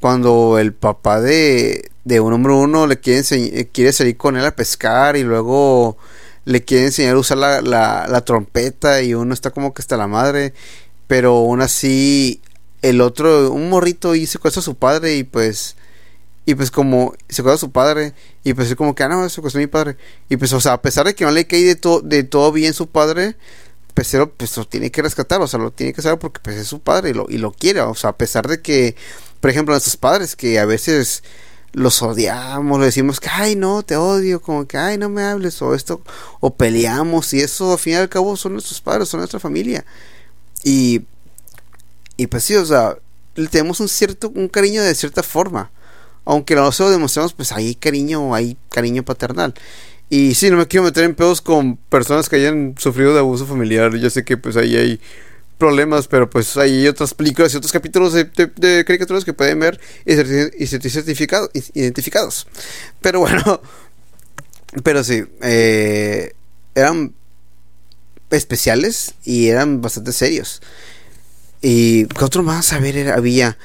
Cuando 0.00 0.58
el 0.58 0.72
papá 0.72 1.20
de, 1.20 1.90
de 2.04 2.20
un 2.20 2.32
hombre 2.32 2.54
uno 2.54 2.86
le 2.86 2.98
quiere, 2.98 3.22
eh, 3.30 3.68
quiere 3.72 3.92
salir 3.92 4.16
con 4.16 4.36
él 4.36 4.44
a 4.44 4.56
pescar 4.56 5.16
y 5.16 5.22
luego 5.22 5.96
le 6.44 6.64
quiere 6.64 6.86
enseñar 6.86 7.14
a 7.14 7.18
usar 7.18 7.38
la, 7.38 7.60
la, 7.62 8.24
trompeta 8.24 9.00
y 9.02 9.14
uno 9.14 9.32
está 9.32 9.50
como 9.50 9.74
que 9.74 9.82
está 9.82 9.96
la 9.96 10.08
madre. 10.08 10.54
Pero 11.06 11.36
aún 11.36 11.60
así, 11.60 12.40
el 12.82 13.00
otro, 13.00 13.52
un 13.52 13.68
morrito 13.68 14.14
y 14.14 14.26
secuestra 14.26 14.60
a 14.60 14.64
su 14.64 14.74
padre 14.74 15.16
y 15.16 15.24
pues 15.24 15.76
y 16.44 16.54
pues 16.54 16.70
como 16.70 17.14
se 17.28 17.48
a 17.48 17.56
su 17.56 17.70
padre 17.70 18.14
y 18.42 18.54
pues 18.54 18.68
es 18.68 18.76
como 18.76 18.94
que 18.94 19.04
ah 19.04 19.08
no 19.08 19.28
se 19.28 19.40
a 19.40 19.58
mi 19.58 19.66
padre 19.68 19.96
y 20.28 20.36
pues 20.36 20.52
o 20.52 20.60
sea 20.60 20.74
a 20.74 20.82
pesar 20.82 21.06
de 21.06 21.14
que 21.14 21.24
no 21.24 21.30
le 21.30 21.46
cae 21.46 21.62
de 21.64 21.76
todo 21.76 22.00
de 22.00 22.24
todo 22.24 22.50
bien 22.50 22.74
su 22.74 22.88
padre 22.88 23.36
pues, 23.94 24.16
pues 24.36 24.56
lo 24.56 24.66
tiene 24.66 24.90
que 24.90 25.02
rescatar 25.02 25.40
o 25.40 25.46
sea 25.46 25.60
lo 25.60 25.70
tiene 25.70 25.92
que 25.92 26.02
saber 26.02 26.18
porque 26.18 26.40
pues 26.42 26.56
es 26.56 26.66
su 26.66 26.80
padre 26.80 27.10
y 27.10 27.12
lo, 27.12 27.26
y 27.28 27.38
lo 27.38 27.52
quiere. 27.52 27.80
O 27.82 27.94
sea 27.94 28.10
a 28.10 28.16
pesar 28.16 28.48
de 28.48 28.60
que 28.60 28.96
por 29.40 29.50
ejemplo 29.50 29.72
nuestros 29.72 29.96
padres 29.96 30.36
que 30.36 30.58
a 30.58 30.64
veces 30.64 31.22
los 31.72 32.02
odiamos 32.02 32.78
le 32.80 32.86
decimos 32.86 33.20
que 33.20 33.28
ay 33.30 33.56
no 33.56 33.82
te 33.82 33.96
odio 33.96 34.42
como 34.42 34.66
que 34.66 34.76
ay 34.76 34.98
no 34.98 35.08
me 35.08 35.22
hables 35.22 35.60
o 35.62 35.74
esto 35.74 36.02
o 36.40 36.54
peleamos 36.54 37.32
y 37.32 37.40
eso 37.40 37.72
al 37.72 37.78
fin 37.78 37.94
y 37.94 37.96
al 37.96 38.08
cabo 38.08 38.36
son 38.36 38.52
nuestros 38.52 38.80
padres 38.80 39.08
son 39.08 39.20
nuestra 39.20 39.40
familia. 39.40 39.84
Y 40.64 41.02
y 42.16 42.26
pues 42.26 42.44
sí 42.44 42.56
o 42.56 42.64
sea 42.64 42.96
le 43.34 43.48
tenemos 43.48 43.80
un 43.80 43.88
cierto 43.88 44.30
un 44.34 44.48
cariño 44.48 44.82
de 44.82 44.94
cierta 44.94 45.22
forma 45.22 45.70
aunque 46.24 46.54
no 46.54 46.70
se 46.72 46.82
lo 46.82 46.90
demostramos, 46.90 47.32
pues 47.32 47.52
hay 47.52 47.74
cariño, 47.74 48.34
hay 48.34 48.56
cariño 48.70 49.04
paternal. 49.04 49.54
Y 50.08 50.34
sí, 50.34 50.50
no 50.50 50.58
me 50.58 50.66
quiero 50.66 50.84
meter 50.84 51.04
en 51.04 51.14
pedos 51.14 51.40
con 51.40 51.76
personas 51.76 52.28
que 52.28 52.36
hayan 52.36 52.74
sufrido 52.78 53.14
de 53.14 53.20
abuso 53.20 53.46
familiar. 53.46 53.96
Yo 53.96 54.10
sé 54.10 54.24
que 54.24 54.36
pues 54.36 54.56
ahí 54.56 54.76
hay 54.76 55.00
problemas, 55.56 56.08
pero 56.08 56.28
pues 56.28 56.56
hay 56.56 56.86
otras 56.86 57.14
películas 57.14 57.54
y 57.54 57.56
otros 57.56 57.72
capítulos 57.72 58.12
de, 58.12 58.84
caricaturas 58.84 59.24
que 59.24 59.32
pueden 59.32 59.60
ver 59.60 59.80
y, 60.04 60.66
ser, 60.66 60.90
certificados, 60.90 61.50
identificados. 61.72 62.46
Pero 63.00 63.20
bueno, 63.20 63.62
pero 64.82 65.02
sí, 65.04 65.24
eh, 65.40 66.34
eran 66.74 67.14
especiales 68.30 69.14
y 69.24 69.48
eran 69.48 69.80
bastante 69.80 70.12
serios. 70.12 70.60
Y 71.62 72.06
¿qué 72.06 72.24
otro 72.24 72.42
más? 72.42 72.72
A 72.72 72.80
ver, 72.80 73.12
había 73.12 73.56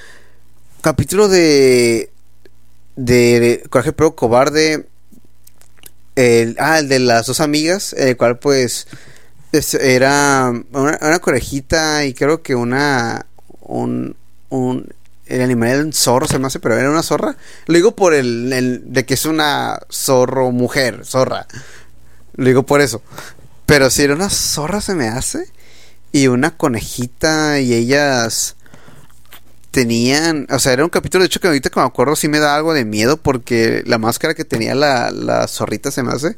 capítulo 0.81 1.27
de 1.27 2.11
de 2.97 3.63
Coraje 3.69 3.93
Pero 3.93 4.15
Cobarde. 4.15 4.87
El, 6.15 6.57
ah, 6.59 6.79
el 6.79 6.89
de 6.89 6.99
las 6.99 7.27
dos 7.27 7.39
amigas, 7.39 7.93
el 7.93 8.17
cual 8.17 8.39
pues 8.39 8.87
era 9.79 10.51
una, 10.71 10.99
una, 11.01 11.19
corejita 11.19 12.05
y 12.05 12.13
creo 12.13 12.41
que 12.41 12.55
una 12.55 13.25
un, 13.61 14.15
un 14.49 14.93
el 15.25 15.41
animal 15.41 15.69
era 15.69 15.83
un 15.83 15.93
zorro 15.93 16.27
se 16.27 16.37
me 16.39 16.47
hace 16.47 16.59
pero 16.59 16.75
era 16.75 16.89
una 16.89 17.03
zorra 17.03 17.37
lo 17.65 17.75
digo 17.75 17.95
por 17.95 18.13
el, 18.13 18.51
el, 18.51 18.81
de 18.91 19.05
que 19.05 19.13
es 19.13 19.25
una 19.25 19.79
zorro 19.89 20.51
mujer 20.51 21.05
zorra 21.05 21.47
lo 22.35 22.45
digo 22.45 22.63
por 22.63 22.81
eso 22.81 23.01
pero 23.65 23.89
si 23.89 24.03
era 24.03 24.15
una 24.15 24.29
zorra 24.29 24.81
se 24.81 24.95
me 24.95 25.07
hace 25.07 25.49
y 26.11 26.27
una 26.27 26.57
conejita 26.57 27.59
y 27.59 27.73
ellas 27.73 28.56
tenían, 29.71 30.47
o 30.49 30.59
sea, 30.59 30.73
era 30.73 30.83
un 30.83 30.89
capítulo 30.89 31.21
de 31.21 31.27
hecho 31.27 31.39
que 31.39 31.47
ahorita 31.47 31.69
que 31.69 31.79
me 31.79 31.85
acuerdo 31.85 32.15
sí 32.15 32.27
me 32.27 32.39
da 32.39 32.55
algo 32.55 32.73
de 32.73 32.85
miedo 32.85 33.17
porque 33.17 33.83
la 33.85 33.97
máscara 33.97 34.33
que 34.33 34.45
tenía 34.45 34.75
la, 34.75 35.11
la 35.11 35.47
zorrita 35.47 35.91
se 35.91 36.03
me 36.03 36.11
hace, 36.13 36.37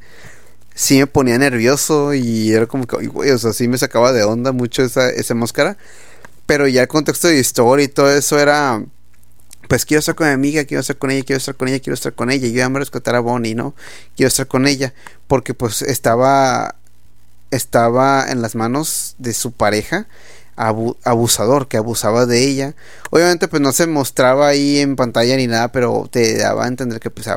sí 0.74 0.98
me 0.98 1.08
ponía 1.08 1.38
nervioso 1.38 2.14
y 2.14 2.54
era 2.54 2.66
como 2.66 2.88
que, 2.88 2.96
o 2.96 3.38
sea, 3.38 3.54
sí 3.54 3.68
me 3.68 3.78
sacaba 3.78 4.14
de 4.14 4.24
onda 4.24 4.52
mucho 4.54 4.84
esa, 4.84 5.10
esa 5.10 5.36
máscara, 5.36 5.78
pero 6.46 6.68
ya 6.68 6.82
el 6.82 6.88
contexto 6.88 7.28
de 7.28 7.38
historia 7.38 7.86
y 7.86 7.90
todo 7.90 8.10
eso 8.12 8.40
era, 8.40 8.84
pues 9.68 9.86
quiero 9.86 10.00
estar 10.00 10.16
con 10.16 10.28
mi 10.28 10.34
amiga, 10.34 10.64
quiero 10.66 10.82
estar 10.82 10.98
con 10.98 11.12
ella, 11.12 11.24
quiero 11.26 11.38
estar 11.38 11.56
con 11.56 11.68
ella, 11.68 11.80
quiero 11.80 11.94
estar 11.96 12.14
con 12.14 12.32
ella, 12.32 12.48
yo 12.48 12.54
iba 12.54 12.66
a 12.66 12.80
rescatar 12.80 13.16
a 13.16 13.20
Bonnie, 13.20 13.56
¿no? 13.56 13.76
Quiero 14.16 14.30
estar 14.30 14.48
con 14.48 14.68
ella, 14.68 14.94
porque 15.28 15.54
pues 15.54 15.82
estaba, 15.82 16.76
estaba 17.52 18.32
en 18.32 18.42
las 18.42 18.56
manos 18.56 19.16
de 19.18 19.34
su 19.34 19.52
pareja, 19.52 20.08
abusador 20.60 21.68
que 21.68 21.78
abusaba 21.78 22.26
de 22.26 22.44
ella. 22.44 22.76
Obviamente 23.10 23.48
pues 23.48 23.62
no 23.62 23.72
se 23.72 23.88
mostraba 23.88 24.50
ahí 24.50 24.80
en 24.80 24.96
pantalla 24.96 25.38
ni 25.38 25.48
nada, 25.48 25.72
pero 25.72 26.08
te 26.12 26.38
daba 26.38 26.66
a 26.66 26.68
entender 26.68 27.00
que 27.00 27.10
pues 27.10 27.28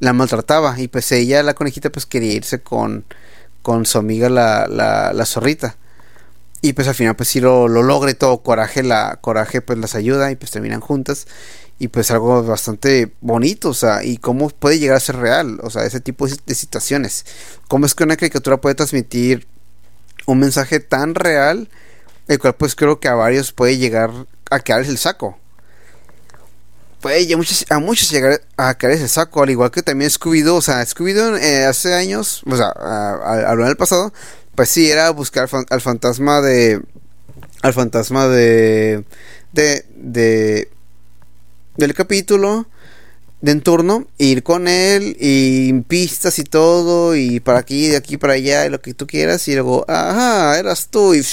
la 0.00 0.12
maltrataba 0.12 0.78
y 0.78 0.88
pues 0.88 1.10
ella, 1.12 1.42
la 1.42 1.54
conejita 1.54 1.90
pues 1.90 2.04
quería 2.04 2.34
irse 2.34 2.60
con, 2.60 3.04
con 3.62 3.86
su 3.86 3.98
amiga 3.98 4.28
la, 4.28 4.66
la, 4.68 5.12
la 5.12 5.26
zorrita. 5.26 5.76
Y 6.60 6.74
pues 6.74 6.86
al 6.88 6.94
final 6.94 7.16
pues 7.16 7.30
sí 7.30 7.40
lo, 7.40 7.68
lo 7.68 7.82
logre 7.82 8.14
todo, 8.14 8.42
coraje, 8.42 8.82
la 8.82 9.18
coraje 9.20 9.62
pues 9.62 9.78
las 9.78 9.94
ayuda 9.94 10.30
y 10.30 10.36
pues 10.36 10.50
terminan 10.50 10.80
juntas. 10.80 11.26
Y 11.78 11.88
pues 11.88 12.10
algo 12.12 12.44
bastante 12.44 13.12
bonito, 13.20 13.70
o 13.70 13.74
sea, 13.74 14.04
y 14.04 14.18
cómo 14.18 14.50
puede 14.50 14.78
llegar 14.78 14.98
a 14.98 15.00
ser 15.00 15.16
real, 15.16 15.58
o 15.64 15.70
sea, 15.70 15.84
ese 15.84 15.98
tipo 15.98 16.28
de 16.28 16.54
situaciones. 16.54 17.26
Cómo 17.66 17.86
es 17.86 17.94
que 17.96 18.04
una 18.04 18.16
caricatura 18.16 18.60
puede 18.60 18.76
transmitir 18.76 19.48
un 20.26 20.38
mensaje 20.38 20.78
tan 20.78 21.16
real 21.16 21.68
el 22.32 22.38
cual 22.38 22.54
pues 22.54 22.74
creo 22.74 22.98
que 22.98 23.08
a 23.08 23.14
varios 23.14 23.52
puede 23.52 23.76
llegar 23.76 24.10
a 24.50 24.60
quedarles 24.60 24.88
el 24.88 24.98
saco. 24.98 25.38
Puede 27.00 27.32
a 27.32 27.36
muchos, 27.36 27.66
a 27.68 27.78
muchos 27.78 28.10
llegar 28.10 28.42
a 28.56 28.74
caerles 28.74 29.02
el 29.02 29.08
saco, 29.08 29.42
al 29.42 29.50
igual 29.50 29.72
que 29.72 29.82
también 29.82 30.08
Scooby-Doo, 30.08 30.54
o 30.56 30.62
sea, 30.62 30.82
Scooby-Doo 30.84 31.36
eh, 31.36 31.64
hace 31.64 31.94
años, 31.94 32.42
o 32.48 32.56
sea, 32.56 32.68
hablando 32.68 33.64
del 33.64 33.76
pasado, 33.76 34.12
pues 34.54 34.68
sí, 34.68 34.88
era 34.88 35.10
buscar 35.10 35.48
al 35.70 35.80
fantasma 35.80 36.40
de, 36.40 36.80
al 37.62 37.72
fantasma 37.72 38.28
de, 38.28 39.04
de, 39.52 39.84
de 39.96 40.70
del 41.76 41.94
capítulo 41.94 42.68
de 43.40 43.50
entorno, 43.50 44.06
ir 44.18 44.44
con 44.44 44.68
él 44.68 45.16
y 45.18 45.72
pistas 45.82 46.38
y 46.38 46.44
todo, 46.44 47.16
y 47.16 47.40
para 47.40 47.58
aquí, 47.58 47.88
de 47.88 47.96
aquí 47.96 48.16
para 48.16 48.34
allá, 48.34 48.64
y 48.64 48.70
lo 48.70 48.80
que 48.80 48.94
tú 48.94 49.08
quieras, 49.08 49.48
y 49.48 49.54
luego, 49.54 49.84
ajá, 49.88 50.56
eras 50.56 50.86
tú, 50.88 51.12
y, 51.12 51.26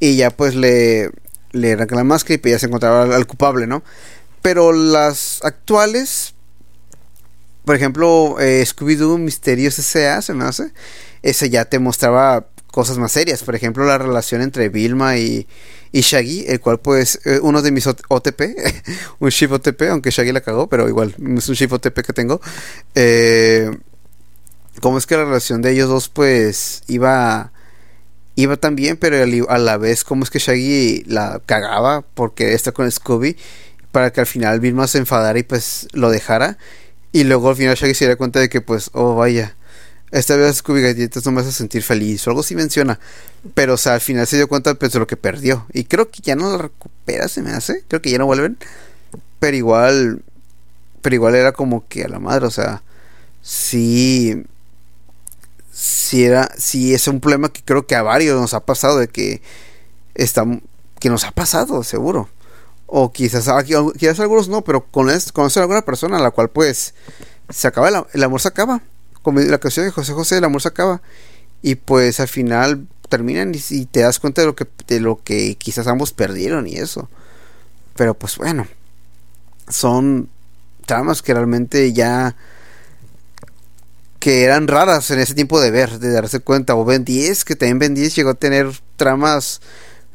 y 0.00 0.16
ya 0.16 0.30
pues 0.30 0.54
le, 0.54 1.10
le 1.52 1.76
la 1.76 2.04
máscara 2.04 2.40
y 2.42 2.50
ya 2.50 2.58
se 2.58 2.66
encontraba 2.66 3.14
al, 3.14 3.26
culpable, 3.26 3.66
¿no? 3.66 3.82
Pero 4.42 4.72
las 4.72 5.40
actuales, 5.42 6.34
por 7.64 7.76
ejemplo, 7.76 8.36
eh, 8.40 8.64
Scooby-Doo 8.66 9.18
Misterios 9.18 9.78
S.A., 9.78 10.20
se 10.22 10.34
me 10.34 10.44
hace, 10.44 10.72
ese 11.22 11.48
ya 11.50 11.64
te 11.64 11.78
mostraba 11.78 12.46
cosas 12.70 12.98
más 12.98 13.12
serias, 13.12 13.42
por 13.42 13.54
ejemplo, 13.54 13.84
la 13.84 13.98
relación 13.98 14.42
entre 14.42 14.68
Vilma 14.68 15.16
y, 15.16 15.46
y 15.92 16.00
Shaggy, 16.00 16.44
el 16.48 16.60
cual 16.60 16.80
pues 16.80 17.20
eh, 17.24 17.38
uno 17.40 17.62
de 17.62 17.70
mis 17.70 17.86
OTP, 17.86 18.42
un 19.20 19.30
chip 19.30 19.52
OTP, 19.52 19.82
aunque 19.90 20.10
Shaggy 20.10 20.32
la 20.32 20.40
cagó, 20.40 20.68
pero 20.68 20.88
igual 20.88 21.14
es 21.36 21.48
un 21.48 21.54
chip 21.54 21.72
OTP 21.72 22.00
que 22.00 22.12
tengo. 22.12 22.40
Eh, 22.94 23.70
Cómo 24.80 24.98
es 24.98 25.06
que 25.06 25.16
la 25.16 25.24
relación 25.24 25.62
de 25.62 25.72
ellos 25.72 25.88
dos 25.88 26.08
pues 26.08 26.82
iba 26.88 27.52
iba 28.36 28.56
tan 28.56 28.76
bien, 28.76 28.96
pero 28.96 29.16
a 29.48 29.58
la 29.58 29.76
vez 29.76 30.04
cómo 30.04 30.24
es 30.24 30.30
que 30.30 30.38
Shaggy 30.38 31.04
la 31.06 31.40
cagaba 31.44 32.02
porque 32.02 32.54
está 32.54 32.72
con 32.72 32.90
Scooby 32.90 33.36
para 33.92 34.12
que 34.12 34.20
al 34.20 34.26
final 34.26 34.60
Vilma 34.60 34.86
se 34.88 34.98
enfadara 34.98 35.38
y 35.38 35.44
pues 35.44 35.88
lo 35.92 36.10
dejara 36.10 36.58
y 37.12 37.24
luego 37.24 37.50
al 37.50 37.56
final 37.56 37.76
Shaggy 37.76 37.94
se 37.94 38.04
diera 38.06 38.16
cuenta 38.16 38.40
de 38.40 38.48
que 38.48 38.60
pues 38.60 38.90
oh 38.92 39.14
vaya 39.14 39.54
esta 40.14 40.36
vez 40.36 40.58
Scooby 40.58 40.80
Galletas 40.80 41.26
no 41.26 41.32
me 41.32 41.40
hace 41.40 41.50
sentir 41.50 41.82
feliz 41.82 42.24
o 42.24 42.30
algo 42.30 42.42
así 42.42 42.54
menciona. 42.54 43.00
Pero, 43.54 43.74
o 43.74 43.76
sea, 43.76 43.94
al 43.94 44.00
final 44.00 44.28
se 44.28 44.36
dio 44.36 44.46
cuenta 44.46 44.74
pues, 44.74 44.92
de 44.92 45.00
lo 45.00 45.08
que 45.08 45.16
perdió. 45.16 45.66
Y 45.72 45.84
creo 45.84 46.08
que 46.08 46.22
ya 46.22 46.36
no 46.36 46.50
lo 46.50 46.58
recupera, 46.58 47.26
se 47.26 47.42
me 47.42 47.50
hace. 47.50 47.82
Creo 47.88 48.00
que 48.00 48.10
ya 48.10 48.18
no 48.18 48.26
vuelven. 48.26 48.56
Pero 49.40 49.56
igual, 49.56 50.22
pero 51.02 51.16
igual 51.16 51.34
era 51.34 51.50
como 51.50 51.86
que 51.88 52.04
a 52.04 52.08
la 52.08 52.20
madre, 52.20 52.46
o 52.46 52.50
sea, 52.52 52.82
sí, 53.42 54.44
sí 55.74 56.24
era, 56.24 56.50
sí 56.56 56.94
es 56.94 57.08
un 57.08 57.20
problema 57.20 57.50
que 57.50 57.62
creo 57.64 57.86
que 57.86 57.96
a 57.96 58.02
varios 58.02 58.40
nos 58.40 58.54
ha 58.54 58.64
pasado 58.64 58.98
de 58.98 59.08
que 59.08 59.42
que 61.00 61.10
nos 61.10 61.24
ha 61.24 61.32
pasado, 61.32 61.82
seguro. 61.82 62.28
O 62.86 63.12
quizás, 63.12 63.48
quizás 63.98 64.20
algunos 64.20 64.48
no, 64.48 64.62
pero 64.62 64.86
con 64.86 65.08
conocer 65.32 65.60
a 65.60 65.64
alguna 65.64 65.82
persona 65.82 66.18
a 66.18 66.22
la 66.22 66.30
cual 66.30 66.50
pues 66.50 66.94
se 67.50 67.66
acaba 67.66 68.06
el 68.12 68.22
amor 68.22 68.40
se 68.40 68.48
acaba 68.48 68.80
como 69.24 69.40
la 69.40 69.58
canción 69.58 69.86
de 69.86 69.90
José 69.90 70.12
José, 70.12 70.36
el 70.38 70.44
amor 70.44 70.60
se 70.60 70.68
acaba. 70.68 71.00
Y 71.62 71.76
pues 71.76 72.20
al 72.20 72.28
final 72.28 72.86
terminan 73.08 73.52
y, 73.54 73.86
te 73.86 74.00
das 74.00 74.20
cuenta 74.20 74.42
de 74.42 74.46
lo 74.46 74.54
que 74.54 74.66
de 74.86 75.00
lo 75.00 75.22
que 75.24 75.56
quizás 75.56 75.86
ambos 75.86 76.12
perdieron 76.12 76.68
y 76.68 76.76
eso. 76.76 77.08
Pero 77.96 78.14
pues 78.14 78.36
bueno, 78.36 78.66
son 79.68 80.28
tramas 80.84 81.22
que 81.22 81.32
realmente 81.32 81.92
ya 81.94 82.36
que 84.24 84.42
eran 84.42 84.68
raras 84.68 85.10
en 85.10 85.18
ese 85.18 85.34
tiempo 85.34 85.60
de 85.60 85.70
ver, 85.70 85.98
de 85.98 86.10
darse 86.10 86.40
cuenta. 86.40 86.74
O 86.76 86.86
Ben 86.86 87.04
10, 87.04 87.44
que 87.44 87.56
también 87.56 87.78
Ben 87.78 87.94
10 87.94 88.14
llegó 88.16 88.30
a 88.30 88.34
tener 88.34 88.70
tramas, 88.96 89.60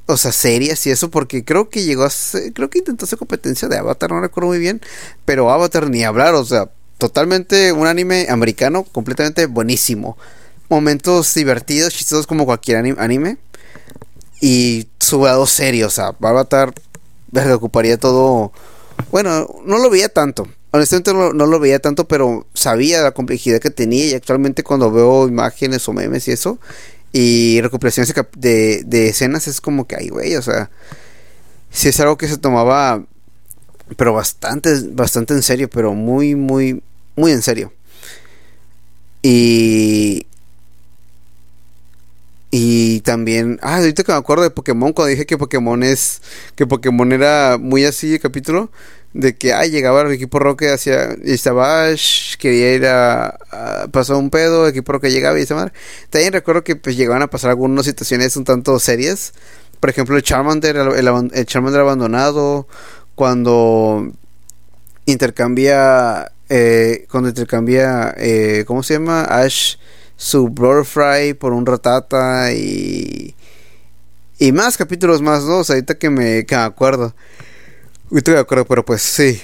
o 0.07 0.17
sea, 0.17 0.31
serias 0.31 0.83
y 0.87 0.89
eso, 0.89 1.11
porque 1.11 1.45
creo 1.45 1.69
que 1.69 1.83
llegó 1.83 2.05
a 2.05 2.09
creo 2.55 2.71
que 2.71 2.79
intentó 2.79 3.05
hacer 3.05 3.19
competencia 3.19 3.67
de 3.67 3.77
Avatar, 3.77 4.09
no 4.09 4.19
recuerdo 4.19 4.47
muy 4.47 4.57
bien, 4.57 4.81
pero 5.25 5.51
Avatar 5.51 5.91
ni 5.91 6.03
hablar, 6.03 6.33
o 6.33 6.43
sea, 6.43 6.71
totalmente 6.97 7.71
un 7.71 7.85
anime 7.85 8.25
americano 8.31 8.83
completamente 8.83 9.45
buenísimo. 9.45 10.17
Momentos 10.69 11.31
divertidos, 11.35 11.93
chistosos 11.93 12.25
como 12.25 12.45
cualquier 12.45 12.77
anime. 12.97 13.37
Y 14.41 14.87
su 14.99 15.23
lado 15.23 15.45
serio, 15.45 15.85
o 15.85 15.91
sea, 15.91 16.15
Avatar 16.19 16.73
ocuparía 17.53 17.99
todo. 17.99 18.53
Bueno, 19.11 19.47
no 19.65 19.77
lo 19.77 19.91
veía 19.91 20.09
tanto. 20.09 20.47
Honestamente 20.71 21.13
no, 21.13 21.31
lo 21.33 21.59
veía 21.59 21.79
tanto, 21.79 22.07
pero 22.07 22.45
sabía 22.53 23.01
la 23.01 23.11
complejidad 23.11 23.59
que 23.59 23.71
tenía. 23.71 24.05
Y 24.07 24.13
actualmente 24.13 24.63
cuando 24.63 24.91
veo 24.91 25.27
imágenes 25.27 25.87
o 25.87 25.93
memes 25.93 26.27
y 26.27 26.31
eso, 26.31 26.59
y 27.11 27.59
recuperaciones 27.61 28.13
de, 28.37 28.83
de 28.85 29.07
escenas, 29.09 29.47
es 29.47 29.61
como 29.61 29.87
que, 29.87 29.95
ay, 29.95 30.09
güey, 30.09 30.35
o 30.35 30.41
sea, 30.41 30.69
si 31.71 31.89
es 31.89 31.99
algo 31.99 32.17
que 32.17 32.27
se 32.27 32.37
tomaba, 32.37 33.03
pero 33.97 34.13
bastante, 34.13 34.73
bastante 34.91 35.33
en 35.33 35.43
serio, 35.43 35.69
pero 35.69 35.93
muy, 35.93 36.35
muy, 36.35 36.81
muy 37.15 37.31
en 37.31 37.41
serio. 37.41 37.73
Y. 39.21 40.25
Y 42.51 43.01
también. 43.01 43.59
Ah, 43.61 43.77
ahorita 43.77 44.03
que 44.03 44.11
me 44.11 44.17
acuerdo 44.17 44.43
de 44.43 44.49
Pokémon, 44.49 44.93
cuando 44.93 45.09
dije 45.09 45.25
que 45.25 45.37
Pokémon 45.37 45.83
es. 45.83 46.21
Que 46.55 46.65
Pokémon 46.65 47.11
era 47.11 47.57
muy 47.59 47.85
así 47.85 48.13
el 48.13 48.19
capítulo. 48.19 48.71
De 49.13 49.35
que, 49.35 49.53
ah, 49.53 49.65
llegaba 49.65 50.01
el 50.01 50.11
equipo 50.11 50.39
Roque 50.39 50.69
hacia. 50.69 51.15
Y 51.23 51.33
estaba 51.33 51.87
quería 52.39 52.73
ir 52.73 52.85
a. 52.87 53.37
pasar 53.91 54.15
un 54.17 54.29
pedo, 54.29 54.65
el 54.65 54.71
equipo 54.71 54.93
Roque 54.93 55.11
llegaba 55.11 55.39
y 55.39 55.43
esa 55.43 55.55
madre. 55.55 55.73
También 56.09 56.33
recuerdo 56.33 56.63
que 56.63 56.75
pues 56.75 56.97
llegaban 56.97 57.21
a 57.21 57.27
pasar 57.29 57.51
algunas 57.51 57.85
situaciones 57.85 58.35
un 58.37 58.45
tanto 58.45 58.79
serias. 58.79 59.33
Por 59.79 59.89
ejemplo, 59.89 60.17
el 60.17 60.23
Charmander, 60.23 60.75
el 60.77 61.45
Charmander 61.45 61.81
abandonado. 61.81 62.67
Cuando 63.15 64.11
intercambia 65.05 66.31
eh, 66.49 67.05
cuando 67.11 67.29
intercambia, 67.29 68.13
eh, 68.17 68.63
¿cómo 68.65 68.81
se 68.81 68.95
llama? 68.95 69.21
Ash, 69.21 69.75
su 70.19 70.53
Fry 70.83 71.33
por 71.33 71.53
un 71.53 71.65
Ratata 71.65 72.51
y. 72.51 73.33
Y 74.37 74.51
más 74.51 74.77
capítulos 74.77 75.21
más, 75.21 75.43
¿no? 75.45 75.61
ahorita 75.67 75.97
que 75.97 76.09
me, 76.09 76.45
que 76.45 76.55
me 76.55 76.61
acuerdo. 76.61 77.15
Ahorita 78.11 78.31
me 78.33 78.39
acuerdo, 78.39 78.65
pero 78.65 78.85
pues 78.85 79.01
sí. 79.01 79.41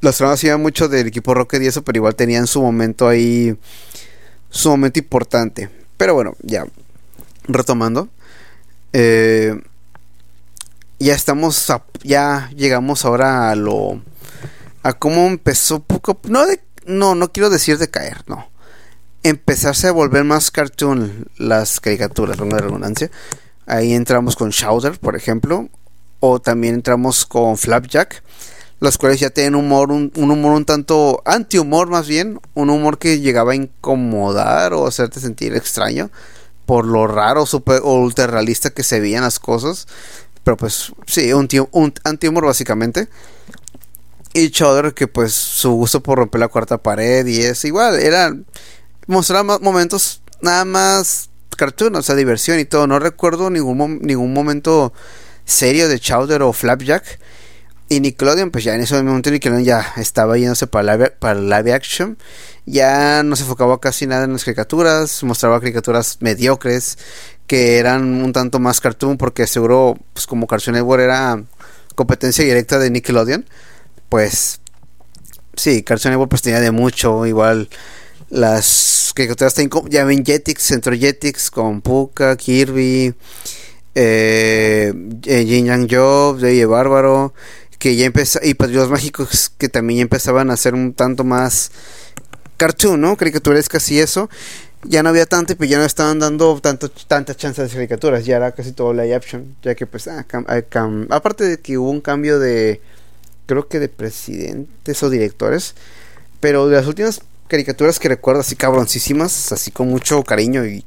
Las 0.00 0.16
tramas 0.16 0.42
iban 0.44 0.62
mucho 0.62 0.88
del 0.88 1.08
equipo 1.08 1.34
Rocket 1.34 1.62
y 1.62 1.66
eso, 1.66 1.82
pero 1.82 1.98
igual 1.98 2.14
tenían 2.14 2.46
su 2.46 2.62
momento 2.62 3.08
ahí. 3.08 3.58
Su 4.50 4.70
momento 4.70 5.00
importante. 5.00 5.68
Pero 5.96 6.14
bueno, 6.14 6.36
ya. 6.42 6.64
Retomando. 7.48 8.08
Eh, 8.92 9.60
ya 11.00 11.14
estamos. 11.14 11.72
ya 12.04 12.50
llegamos 12.56 13.04
ahora 13.04 13.50
a 13.50 13.56
lo 13.56 14.00
a 14.84 14.92
cómo 14.92 15.26
empezó 15.26 15.80
poco, 15.80 16.20
no 16.28 16.46
de, 16.46 16.60
no, 16.86 17.16
no 17.16 17.32
quiero 17.32 17.50
decir 17.50 17.78
de 17.78 17.90
caer, 17.90 18.22
no. 18.28 18.48
Empezarse 19.22 19.88
a 19.88 19.92
volver 19.92 20.24
más 20.24 20.50
cartoon 20.50 21.26
las 21.36 21.80
caricaturas, 21.80 22.38
una 22.38 22.58
redundancia. 22.58 23.10
Ahí 23.66 23.92
entramos 23.92 24.36
con 24.36 24.50
Shouder, 24.50 24.98
por 24.98 25.16
ejemplo, 25.16 25.68
o 26.20 26.40
también 26.40 26.74
entramos 26.74 27.26
con 27.26 27.56
Flapjack, 27.56 28.22
los 28.80 28.96
cuales 28.96 29.20
ya 29.20 29.30
tienen 29.30 29.56
humor, 29.56 29.90
un, 29.90 30.12
humor 30.14 30.52
un 30.52 30.64
tanto 30.64 31.22
anti-humor 31.24 31.88
más 31.88 32.06
bien, 32.06 32.40
un 32.54 32.70
humor 32.70 32.98
que 32.98 33.20
llegaba 33.20 33.52
a 33.52 33.56
incomodar 33.56 34.72
o 34.72 34.86
hacerte 34.86 35.20
sentir 35.20 35.54
extraño 35.54 36.10
por 36.68 36.86
lo 36.86 37.06
raro 37.06 37.46
super, 37.46 37.80
o 37.82 37.94
ultra 37.94 38.26
realista 38.26 38.68
que 38.68 38.82
se 38.82 39.00
veían 39.00 39.22
las 39.22 39.38
cosas. 39.38 39.88
Pero 40.44 40.58
pues 40.58 40.92
sí, 41.06 41.32
un, 41.32 41.48
un 41.72 41.94
anti-humor 42.04 42.44
básicamente. 42.44 43.08
Y 44.34 44.50
Chowder, 44.50 44.92
que 44.92 45.08
pues 45.08 45.32
su 45.32 45.72
gusto 45.72 46.02
por 46.02 46.18
romper 46.18 46.40
la 46.40 46.48
cuarta 46.48 46.78
pared 46.78 47.26
y 47.26 47.40
es 47.40 47.64
igual, 47.64 47.98
era 47.98 48.36
mostrar 49.08 49.44
momentos 49.44 50.22
nada 50.40 50.64
más 50.64 51.30
cartoon, 51.56 51.96
o 51.96 52.02
sea, 52.02 52.14
diversión 52.14 52.60
y 52.60 52.64
todo. 52.64 52.86
No 52.86 53.00
recuerdo 53.00 53.50
ningún, 53.50 53.98
ningún 54.00 54.32
momento 54.32 54.92
serio 55.44 55.88
de 55.88 55.98
Chowder 55.98 56.42
o 56.42 56.52
Flapjack. 56.52 57.18
Y 57.88 58.00
Nickelodeon, 58.00 58.50
pues 58.50 58.64
ya 58.64 58.74
en 58.74 58.82
ese 58.82 59.02
momento 59.02 59.30
Nickelodeon 59.30 59.64
ya 59.64 59.94
estaba 59.96 60.38
yéndose 60.38 60.66
para 60.66 60.94
live, 60.94 61.10
para 61.18 61.40
live 61.40 61.72
action. 61.72 62.16
Ya 62.66 63.24
no 63.24 63.34
se 63.34 63.42
enfocaba 63.42 63.80
casi 63.80 64.06
nada 64.06 64.24
en 64.24 64.34
las 64.34 64.44
caricaturas, 64.44 65.24
mostraba 65.24 65.58
caricaturas 65.58 66.18
mediocres 66.20 66.98
que 67.48 67.78
eran 67.78 68.22
un 68.22 68.32
tanto 68.32 68.60
más 68.60 68.80
cartoon 68.80 69.16
porque 69.16 69.46
seguro, 69.46 69.96
pues 70.12 70.26
como 70.26 70.46
Cartoon 70.46 70.74
Network 70.76 71.02
era 71.02 71.42
competencia 71.94 72.44
directa 72.44 72.78
de 72.78 72.90
Nickelodeon 72.90 73.46
pues 74.08 74.60
sí, 75.54 75.82
Cartoon 75.82 76.12
Network 76.12 76.30
pues 76.30 76.42
tenía 76.42 76.60
de 76.60 76.70
mucho, 76.70 77.26
igual 77.26 77.68
las 78.30 79.12
que 79.14 79.28
ya 79.88 80.04
ven 80.04 80.24
Jetix, 80.24 80.62
Centro 80.62 80.94
Jetix 80.94 81.50
con 81.50 81.80
Puka, 81.80 82.36
Kirby, 82.36 83.14
eh, 83.94 84.92
eh 85.24 85.44
Jin 85.46 85.66
Yang 85.66 85.88
Job, 85.90 86.38
de 86.38 86.66
Bárbaro, 86.66 87.34
que 87.78 87.96
ya 87.96 88.06
empezó, 88.06 88.38
y 88.42 88.54
Patriotas 88.54 88.90
Mágicos 88.90 89.50
que 89.56 89.68
también 89.68 90.00
empezaban 90.00 90.50
a 90.50 90.56
ser 90.56 90.74
un 90.74 90.94
tanto 90.94 91.24
más 91.24 91.70
cartoon, 92.56 93.00
¿no? 93.00 93.16
Caricaturescas 93.16 93.90
y 93.90 94.00
eso. 94.00 94.28
Ya 94.84 95.02
no 95.02 95.08
había 95.08 95.26
tanto, 95.26 95.56
pero 95.56 95.68
ya 95.68 95.78
no 95.78 95.84
estaban 95.84 96.20
dando 96.20 96.60
tanto, 96.60 96.88
tantas 96.88 97.36
chances 97.36 97.68
de 97.70 97.74
caricaturas, 97.74 98.24
ya 98.24 98.36
era 98.36 98.52
casi 98.52 98.70
todo 98.72 98.92
live 98.92 99.14
action, 99.14 99.56
ya 99.62 99.74
que 99.74 99.86
pues, 99.86 100.06
ah, 100.06 100.24
aparte 101.10 101.44
de 101.44 101.58
que 101.58 101.78
hubo 101.78 101.90
un 101.90 102.00
cambio 102.00 102.38
de 102.38 102.80
creo 103.46 103.66
que 103.66 103.80
de 103.80 103.88
presidentes 103.88 105.02
o 105.02 105.10
directores. 105.10 105.74
Pero 106.40 106.68
de 106.68 106.76
las 106.76 106.86
últimas 106.86 107.20
caricaturas 107.48 107.98
que 107.98 108.08
recuerdo 108.08 108.42
así 108.42 108.54
cabroncísimas, 108.54 109.52
así 109.52 109.70
con 109.70 109.88
mucho 109.88 110.22
cariño 110.22 110.66
y, 110.66 110.84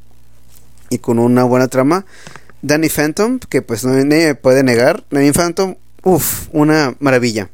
y 0.90 1.00
con 1.00 1.20
una 1.20 1.44
buena 1.44 1.68
trama, 1.68 2.06
Danny 2.62 2.90
Phantom, 2.90 3.40
que 3.40 3.62
pues 3.62 3.84
no 3.84 3.94
me 3.94 4.36
puede 4.36 4.64
negar. 4.64 5.04
Danny 5.10 5.32
Phantom, 5.32 5.76
uff, 6.04 6.48
una 6.52 6.96
maravilla. 7.00 7.50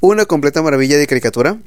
Una 0.00 0.26
completa 0.26 0.62
maravilla 0.62 0.98
de 0.98 1.06
caricatura. 1.06 1.58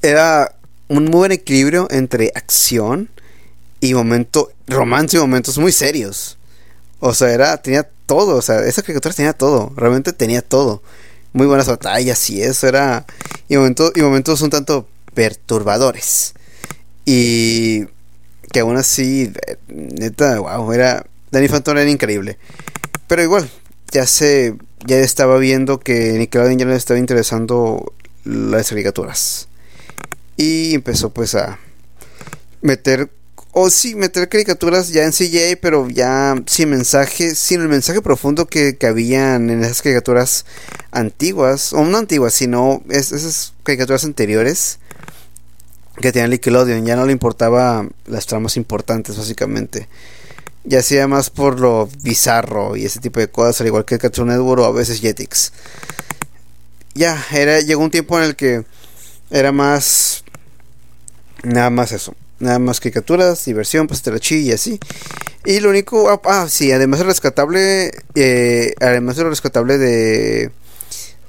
Era 0.00 0.54
un 0.88 1.04
muy 1.04 1.12
buen 1.12 1.32
equilibrio 1.32 1.88
entre 1.90 2.32
acción 2.34 3.08
y 3.80 3.94
momento, 3.94 4.52
romance 4.66 5.16
y 5.16 5.20
momentos 5.20 5.58
muy 5.58 5.72
serios. 5.72 6.38
O 7.00 7.14
sea, 7.14 7.30
era, 7.30 7.56
tenía 7.60 7.88
todo, 8.06 8.36
o 8.36 8.42
sea, 8.42 8.60
esa 8.64 8.82
caricatura 8.82 9.14
tenía 9.14 9.32
todo, 9.32 9.72
realmente 9.76 10.12
tenía 10.12 10.40
todo. 10.40 10.82
Muy 11.32 11.46
buenas 11.46 11.66
batallas 11.66 12.30
y 12.30 12.42
eso 12.42 12.68
era. 12.68 13.06
Y 13.48 13.56
momentos, 13.56 13.92
y 13.94 14.02
momentos 14.02 14.40
un 14.42 14.50
tanto 14.50 14.86
perturbadores. 15.14 16.34
Y 17.04 17.86
que 18.52 18.60
aún 18.60 18.76
así, 18.76 19.32
neta, 19.68 20.38
wow, 20.38 20.72
era. 20.72 21.06
Danny 21.30 21.48
Phantom 21.48 21.78
era 21.78 21.90
increíble. 21.90 22.38
Pero 23.06 23.22
igual, 23.22 23.50
ya 23.90 24.06
se. 24.06 24.56
Ya 24.84 24.98
estaba 24.98 25.38
viendo 25.38 25.78
que 25.78 26.12
Nickelodeon 26.12 26.58
ya 26.58 26.66
le 26.66 26.74
estaba 26.74 26.98
interesando 26.98 27.92
las 28.24 28.68
caricaturas. 28.70 29.48
Y 30.36 30.74
empezó 30.74 31.10
pues 31.10 31.34
a 31.34 31.58
meter 32.62 33.10
o 33.52 33.68
sí, 33.68 33.94
meter 33.94 34.28
caricaturas 34.30 34.88
ya 34.88 35.04
en 35.04 35.12
CJ, 35.12 35.58
pero 35.60 35.86
ya 35.88 36.34
sin 36.46 36.70
mensaje, 36.70 37.34
sin 37.34 37.60
el 37.60 37.68
mensaje 37.68 38.00
profundo 38.00 38.46
que, 38.46 38.78
que 38.78 38.86
habían 38.86 39.50
en 39.50 39.62
esas 39.62 39.82
caricaturas 39.82 40.46
antiguas, 40.90 41.74
o 41.74 41.84
no 41.84 41.98
antiguas, 41.98 42.32
sino 42.32 42.82
esas 42.88 43.52
caricaturas 43.62 44.04
anteriores 44.04 44.78
que 46.00 46.12
tenían 46.12 46.30
Nickelodeon. 46.30 46.84
Ya 46.86 46.96
no 46.96 47.06
le 47.06 47.12
importaba 47.12 47.86
las 48.06 48.26
tramas 48.26 48.56
importantes, 48.56 49.16
básicamente. 49.16 49.88
Ya 50.64 50.78
hacía 50.78 51.08
más 51.08 51.30
por 51.30 51.58
lo 51.58 51.88
bizarro 52.02 52.76
y 52.76 52.84
ese 52.84 53.00
tipo 53.00 53.20
de 53.20 53.28
cosas, 53.28 53.60
al 53.60 53.66
igual 53.66 53.84
que 53.84 53.98
Cartoon 53.98 54.28
Network 54.28 54.62
o 54.62 54.64
a 54.64 54.72
veces 54.72 55.00
Jetix. 55.00 55.52
Ya, 56.94 57.22
era, 57.32 57.60
llegó 57.60 57.82
un 57.82 57.90
tiempo 57.90 58.18
en 58.18 58.24
el 58.24 58.36
que 58.36 58.64
era 59.30 59.52
más. 59.52 60.24
Nada 61.42 61.70
más 61.70 61.90
eso 61.92 62.14
nada 62.42 62.58
más 62.58 62.80
caricaturas, 62.80 63.44
diversión, 63.44 63.86
pues 63.86 64.02
y 64.30 64.52
así. 64.52 64.78
Y 65.44 65.60
lo 65.60 65.70
único, 65.70 66.10
ah, 66.10 66.20
ah 66.24 66.46
sí, 66.48 66.72
además 66.72 66.98
de 66.98 67.06
rescatable, 67.06 67.92
eh, 68.14 68.74
además 68.80 69.16
de 69.16 69.22
lo 69.22 69.30
rescatable 69.30 69.78
de, 69.78 70.50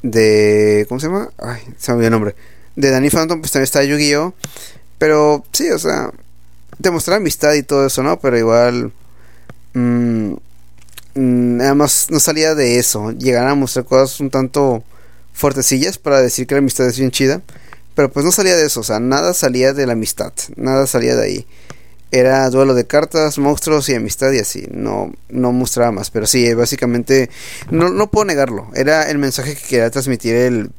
de, 0.02 0.86
¿cómo 0.90 1.00
se 1.00 1.08
llama? 1.08 1.30
Ay, 1.38 1.62
se 1.78 1.92
me 1.92 1.98
olvidó 1.98 2.08
el 2.08 2.12
nombre. 2.12 2.36
De 2.76 2.90
Danny 2.90 3.10
Phantom, 3.10 3.40
pues 3.40 3.52
también 3.52 3.66
está 3.66 3.84
Yu-Gi-Oh! 3.84 4.34
Pero 4.98 5.44
sí, 5.52 5.70
o 5.70 5.80
sea, 5.80 6.12
demostrar 6.80 7.18
amistad 7.18 7.54
y 7.54 7.64
todo 7.64 7.86
eso, 7.86 8.04
¿no? 8.04 8.20
Pero 8.20 8.38
igual, 8.38 8.92
mmm, 9.74 10.34
nada 11.16 11.76
más 11.76 12.08
no 12.10 12.20
salía 12.20 12.56
de 12.56 12.80
eso. 12.80 13.12
Llegar 13.12 13.48
a 13.48 13.56
mostrar 13.56 13.86
cosas 13.86 14.20
un 14.20 14.30
tanto 14.30 14.84
fuertecillas 15.34 15.98
para 15.98 16.22
decir 16.22 16.48
que 16.48 16.56
la 16.56 16.60
amistad 16.60 16.88
es 16.88 16.98
bien 16.98 17.12
chida. 17.12 17.42
Pero 17.96 18.12
pues 18.12 18.26
no 18.26 18.32
salía 18.32 18.56
de 18.56 18.66
eso, 18.66 18.80
o 18.80 18.84
sea, 18.84 19.00
nada 19.00 19.34
salía 19.34 19.74
de 19.74 19.86
la 19.86 19.94
amistad, 19.94 20.34
nada 20.56 20.88
salía 20.88 21.16
de 21.16 21.24
ahí. 21.24 21.48
Era 22.12 22.50
duelo 22.50 22.74
de 22.74 22.86
cartas, 22.86 23.38
monstruos 23.38 23.90
y 23.90 23.96
amistad 23.96 24.32
y 24.32 24.40
así, 24.40 24.68
no, 24.72 25.14
no 25.30 25.52
mostraba 25.52 25.92
más. 25.92 26.10
Pero 26.10 26.26
sí, 26.26 26.54
básicamente, 26.54 27.30
no, 27.70 27.90
no 27.90 28.10
puedo 28.10 28.26
negarlo, 28.26 28.70
era 28.74 29.10
el 29.10 29.20
mensaje 29.20 29.56
que 29.56 29.62
quería 29.62 29.92
transmitir 29.92 30.36
el, 30.36 30.72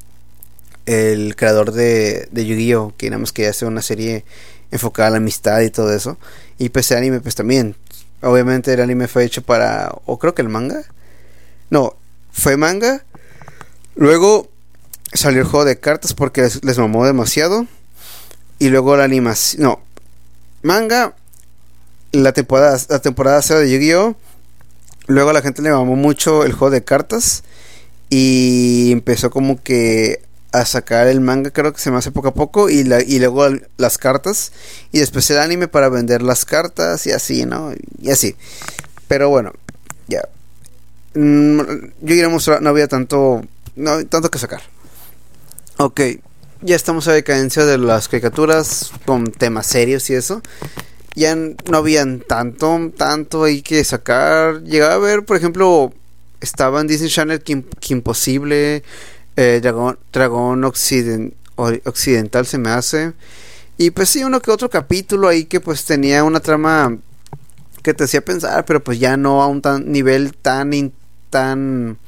el 0.86 1.36
creador 1.36 1.72
de, 1.72 2.28
de 2.30 2.46
Yu-Gi-Oh! 2.46 2.94
Que 2.96 3.10
nada 3.10 3.20
más 3.20 3.32
quería 3.32 3.50
hacer 3.50 3.68
una 3.68 3.82
serie 3.82 4.24
enfocada 4.70 5.08
a 5.08 5.10
la 5.12 5.16
amistad 5.18 5.60
y 5.60 5.70
todo 5.70 5.92
eso. 5.94 6.18
Y 6.58 6.70
pues 6.70 6.90
el 6.90 6.98
anime 6.98 7.20
pues 7.20 7.34
también. 7.34 7.76
Obviamente 8.22 8.72
el 8.72 8.80
anime 8.80 9.06
fue 9.06 9.24
hecho 9.24 9.42
para, 9.42 9.94
o 10.06 10.18
creo 10.18 10.34
que 10.34 10.42
el 10.42 10.48
manga. 10.48 10.82
No, 11.70 11.94
fue 12.32 12.56
manga. 12.56 13.04
Luego 13.94 14.48
salió 15.12 15.42
el 15.42 15.46
juego 15.46 15.64
de 15.64 15.78
cartas 15.78 16.14
porque 16.14 16.48
les, 16.62 16.78
mamó 16.78 17.06
demasiado. 17.06 17.66
Y 18.58 18.68
luego 18.68 18.96
la 18.96 19.04
animación. 19.04 19.62
No. 19.62 19.80
Manga. 20.62 21.14
La 22.12 22.32
temporada, 22.32 22.78
la 22.88 23.00
temporada 23.00 23.42
0 23.42 23.60
de 23.60 23.70
Yu-Gi-Oh! 23.70 24.16
Luego 25.06 25.30
a 25.30 25.32
la 25.32 25.42
gente 25.42 25.62
le 25.62 25.70
mamó 25.70 25.96
mucho 25.96 26.44
el 26.44 26.52
juego 26.52 26.70
de 26.70 26.84
cartas. 26.84 27.44
Y 28.10 28.90
empezó 28.92 29.30
como 29.30 29.62
que 29.62 30.23
a 30.54 30.64
sacar 30.64 31.08
el 31.08 31.20
manga, 31.20 31.50
creo 31.50 31.72
que 31.72 31.80
se 31.80 31.90
me 31.90 31.98
hace 31.98 32.12
poco 32.12 32.28
a 32.28 32.34
poco. 32.34 32.70
Y, 32.70 32.84
la, 32.84 33.02
y 33.02 33.18
luego 33.18 33.48
las 33.76 33.98
cartas. 33.98 34.52
Y 34.92 35.00
después 35.00 35.28
el 35.30 35.38
anime 35.38 35.66
para 35.66 35.88
vender 35.88 36.22
las 36.22 36.44
cartas. 36.44 37.08
Y 37.08 37.10
así, 37.10 37.44
¿no? 37.44 37.72
Y 38.00 38.10
así. 38.10 38.36
Pero 39.08 39.28
bueno, 39.28 39.52
ya. 40.06 40.22
Mm, 41.14 41.58
yo 42.02 42.14
iría 42.14 42.26
a 42.26 42.60
no 42.60 42.70
había 42.70 42.86
tanto, 42.86 43.42
no, 43.74 44.06
tanto 44.06 44.30
que 44.30 44.38
sacar. 44.38 44.62
Ok, 45.78 46.00
ya 46.62 46.76
estamos 46.76 47.08
a 47.08 47.12
decadencia 47.12 47.64
de 47.64 47.78
las 47.78 48.06
caricaturas 48.06 48.92
con 49.06 49.32
temas 49.32 49.66
serios 49.66 50.08
y 50.10 50.14
eso. 50.14 50.40
Ya 51.16 51.34
no 51.34 51.78
habían 51.78 52.20
tanto, 52.20 52.92
tanto 52.96 53.42
ahí 53.42 53.60
que 53.60 53.82
sacar. 53.82 54.62
Llegaba 54.62 54.94
a 54.94 54.98
ver, 54.98 55.24
por 55.24 55.36
ejemplo, 55.36 55.92
estaba 56.40 56.80
en 56.80 56.86
Disney 56.86 57.10
Channel 57.10 57.42
que, 57.42 57.64
Imposible, 57.88 58.84
eh, 59.36 59.60
Dragón, 59.62 60.64
Occidental 60.64 62.46
se 62.46 62.58
me 62.58 62.70
hace. 62.70 63.12
Y 63.76 63.90
pues 63.90 64.08
sí, 64.08 64.22
uno 64.22 64.40
que 64.40 64.50
otro 64.50 64.70
capítulo 64.70 65.28
ahí 65.28 65.44
que 65.44 65.60
pues 65.60 65.84
tenía 65.84 66.22
una 66.22 66.40
trama 66.40 66.96
que 67.82 67.94
te 67.94 68.04
hacía 68.04 68.24
pensar, 68.24 68.64
pero 68.64 68.82
pues 68.82 68.98
ya 68.98 69.16
no 69.16 69.42
a 69.42 69.46
un 69.46 69.60
tan 69.60 69.90
nivel 69.90 70.34
tan 70.34 70.92
tan 71.30 71.98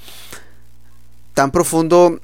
tan 1.35 1.51
profundo 1.51 2.21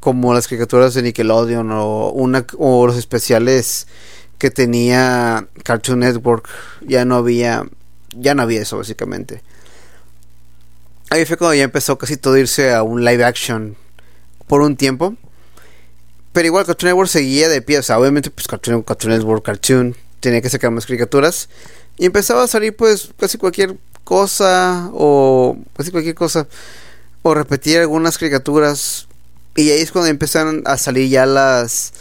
como 0.00 0.34
las 0.34 0.48
caricaturas 0.48 0.94
de 0.94 1.02
Nickelodeon 1.02 1.70
o, 1.72 2.10
una, 2.10 2.46
o 2.58 2.86
los 2.86 2.96
especiales 2.96 3.86
que 4.38 4.50
tenía 4.50 5.46
Cartoon 5.62 6.00
Network. 6.00 6.48
Ya 6.80 7.04
no 7.04 7.16
había, 7.16 7.66
ya 8.14 8.34
no 8.34 8.42
había 8.42 8.62
eso 8.62 8.78
básicamente. 8.78 9.42
Ahí 11.10 11.24
fue 11.24 11.36
cuando 11.36 11.54
ya 11.54 11.64
empezó 11.64 11.98
casi 11.98 12.16
todo 12.16 12.36
irse 12.36 12.72
a 12.72 12.82
un 12.82 13.04
live 13.04 13.24
action 13.24 13.76
por 14.46 14.60
un 14.62 14.76
tiempo. 14.76 15.14
Pero 16.32 16.46
igual 16.46 16.66
Cartoon 16.66 16.90
Network 16.90 17.08
seguía 17.08 17.48
de 17.48 17.62
pie. 17.62 17.78
O 17.78 17.82
sea, 17.82 17.98
obviamente 17.98 18.30
pues 18.30 18.46
Cartoon, 18.46 18.82
Cartoon 18.82 19.14
Network, 19.14 19.44
Cartoon, 19.44 19.96
tenía 20.20 20.40
que 20.40 20.50
sacar 20.50 20.70
más 20.70 20.86
caricaturas. 20.86 21.48
Y 21.98 22.06
empezaba 22.06 22.42
a 22.42 22.46
salir 22.46 22.76
pues 22.76 23.10
casi 23.18 23.38
cualquier 23.38 23.76
cosa 24.04 24.90
o 24.92 25.56
casi 25.76 25.90
cualquier 25.90 26.14
cosa. 26.14 26.46
O 27.22 27.34
repetir 27.34 27.78
algunas 27.78 28.18
caricaturas 28.18 29.08
y 29.56 29.70
ahí 29.70 29.80
es 29.80 29.90
cuando 29.90 30.10
empezaron 30.10 30.62
a 30.66 30.76
salir 30.76 31.08
ya 31.08 31.26
las. 31.26 31.92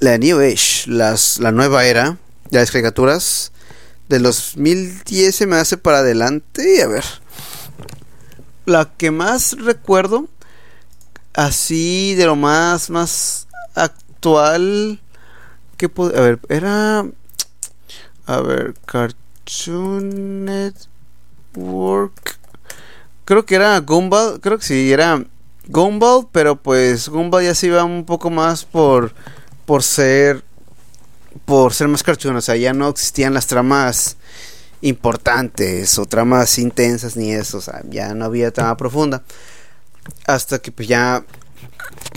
La 0.00 0.18
New 0.18 0.40
Age, 0.40 0.90
las, 0.90 1.38
la 1.38 1.52
nueva 1.52 1.84
era 1.84 2.18
de 2.50 2.58
las 2.58 2.72
caricaturas. 2.72 3.52
De 4.08 4.18
los 4.18 4.54
2010 4.56 5.34
se 5.34 5.46
me 5.46 5.56
hace 5.56 5.76
para 5.76 5.98
adelante. 5.98 6.82
A 6.82 6.88
ver. 6.88 7.04
La 8.66 8.90
que 8.96 9.12
más 9.12 9.56
recuerdo. 9.60 10.26
Así 11.34 12.14
de 12.14 12.26
lo 12.26 12.36
más, 12.36 12.90
más 12.90 13.48
actual. 13.74 15.00
Que 15.76 15.90
a 15.96 16.20
ver, 16.20 16.38
era. 16.48 17.06
A 18.26 18.40
ver, 18.40 18.74
Cartoon 18.86 20.44
Network. 20.44 22.38
Creo 23.24 23.46
que 23.46 23.54
era 23.54 23.78
Gumball. 23.80 24.40
Creo 24.40 24.58
que 24.58 24.64
sí, 24.64 24.92
era 24.92 25.24
Gumball, 25.66 26.28
pero 26.32 26.56
pues 26.56 27.08
Gumball 27.08 27.44
ya 27.44 27.54
se 27.54 27.68
iba 27.68 27.84
un 27.84 28.04
poco 28.04 28.30
más 28.30 28.64
por 28.64 29.14
por 29.64 29.82
ser 29.82 30.44
por 31.44 31.72
ser 31.72 31.88
más 31.88 32.02
cartoon, 32.02 32.36
o 32.36 32.40
sea, 32.40 32.56
ya 32.56 32.72
no 32.72 32.88
existían 32.88 33.34
las 33.34 33.46
tramas 33.46 34.16
importantes 34.80 35.98
o 35.98 36.06
tramas 36.06 36.58
intensas 36.58 37.16
ni 37.16 37.32
eso, 37.32 37.58
o 37.58 37.60
sea, 37.60 37.82
ya 37.88 38.14
no 38.14 38.26
había 38.26 38.50
trama 38.50 38.76
profunda. 38.76 39.22
Hasta 40.26 40.60
que 40.60 40.70
pues 40.72 40.88
ya 40.88 41.24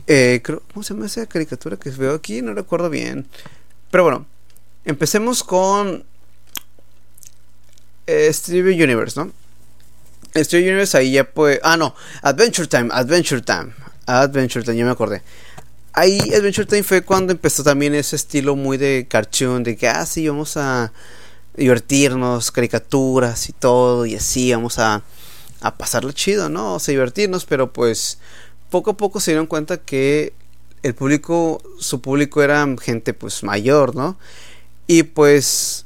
eh, 0.07 0.41
¿cómo 0.44 0.84
se 0.84 0.94
llama 0.94 1.07
esa 1.07 1.26
caricatura 1.26 1.77
que 1.77 1.90
veo 1.90 2.14
aquí? 2.14 2.41
No 2.41 2.53
recuerdo 2.53 2.90
bien. 2.90 3.27
Pero 3.91 4.03
bueno, 4.03 4.26
empecemos 4.84 5.44
con 5.44 6.06
eh, 8.07 8.32
Universe, 8.49 9.19
¿no? 9.19 9.32
Steven 10.36 10.65
Universe 10.65 10.98
ahí 10.98 11.14
ya 11.14 11.23
puede. 11.23 11.60
Ah, 11.64 11.77
no. 11.77 11.95
Adventure 12.22 12.68
Time, 12.68 12.90
Adventure 12.91 13.41
Time. 13.41 13.73
Adventure 14.06 14.64
Time, 14.64 14.77
ya 14.77 14.86
me 14.86 14.91
acordé. 14.91 15.22
Ahí 15.94 16.19
Adventure 16.36 16.68
Time 16.68 16.84
fue 16.84 17.02
cuando 17.02 17.32
empezó 17.32 17.64
también 17.64 17.95
ese 17.95 18.18
estilo 18.18 18.56
muy 18.56 18.77
de 18.77 19.07
cartoon, 19.10 19.64
de 19.64 19.77
que, 19.77 19.88
ah, 19.88 20.06
sí, 20.06 20.27
vamos 20.27 20.57
a 20.57 20.91
divertirnos, 21.56 22.52
caricaturas 22.52 23.48
y 23.48 23.53
todo, 23.53 24.06
y 24.06 24.15
así, 24.15 24.52
vamos 24.52 24.77
a, 24.77 25.03
a 25.66 25.78
pasarlo 25.78 26.12
chido, 26.12 26.48
¿no? 26.48 26.76
O 26.76 26.80
sea, 26.80 26.92
divertirnos, 26.92 27.46
pero 27.46 27.74
pues 27.74 28.20
poco 28.70 28.92
a 28.92 28.98
poco 28.98 29.20
se 29.20 29.32
dieron 29.32 29.48
cuenta 29.48 29.78
que 29.78 30.34
el 30.84 30.94
público, 30.94 31.60
su 31.80 32.02
público 32.02 32.44
era 32.44 32.64
gente 32.80 33.16
pues 33.16 33.44
mayor, 33.44 33.96
¿no? 33.96 34.18
Y 34.86 35.04
pues 35.04 35.86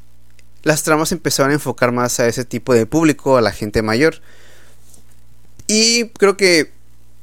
las 0.64 0.84
tramas 0.84 1.14
empezaron 1.14 1.52
a 1.52 1.54
enfocar 1.54 1.94
más 1.94 2.20
a 2.20 2.28
ese 2.28 2.44
tipo 2.44 2.74
de 2.74 2.86
público, 2.86 3.38
a 3.38 3.42
la 3.42 3.54
gente 3.54 3.82
mayor. 3.82 4.22
Y 5.68 6.10
creo 6.10 6.36
que 6.36 6.74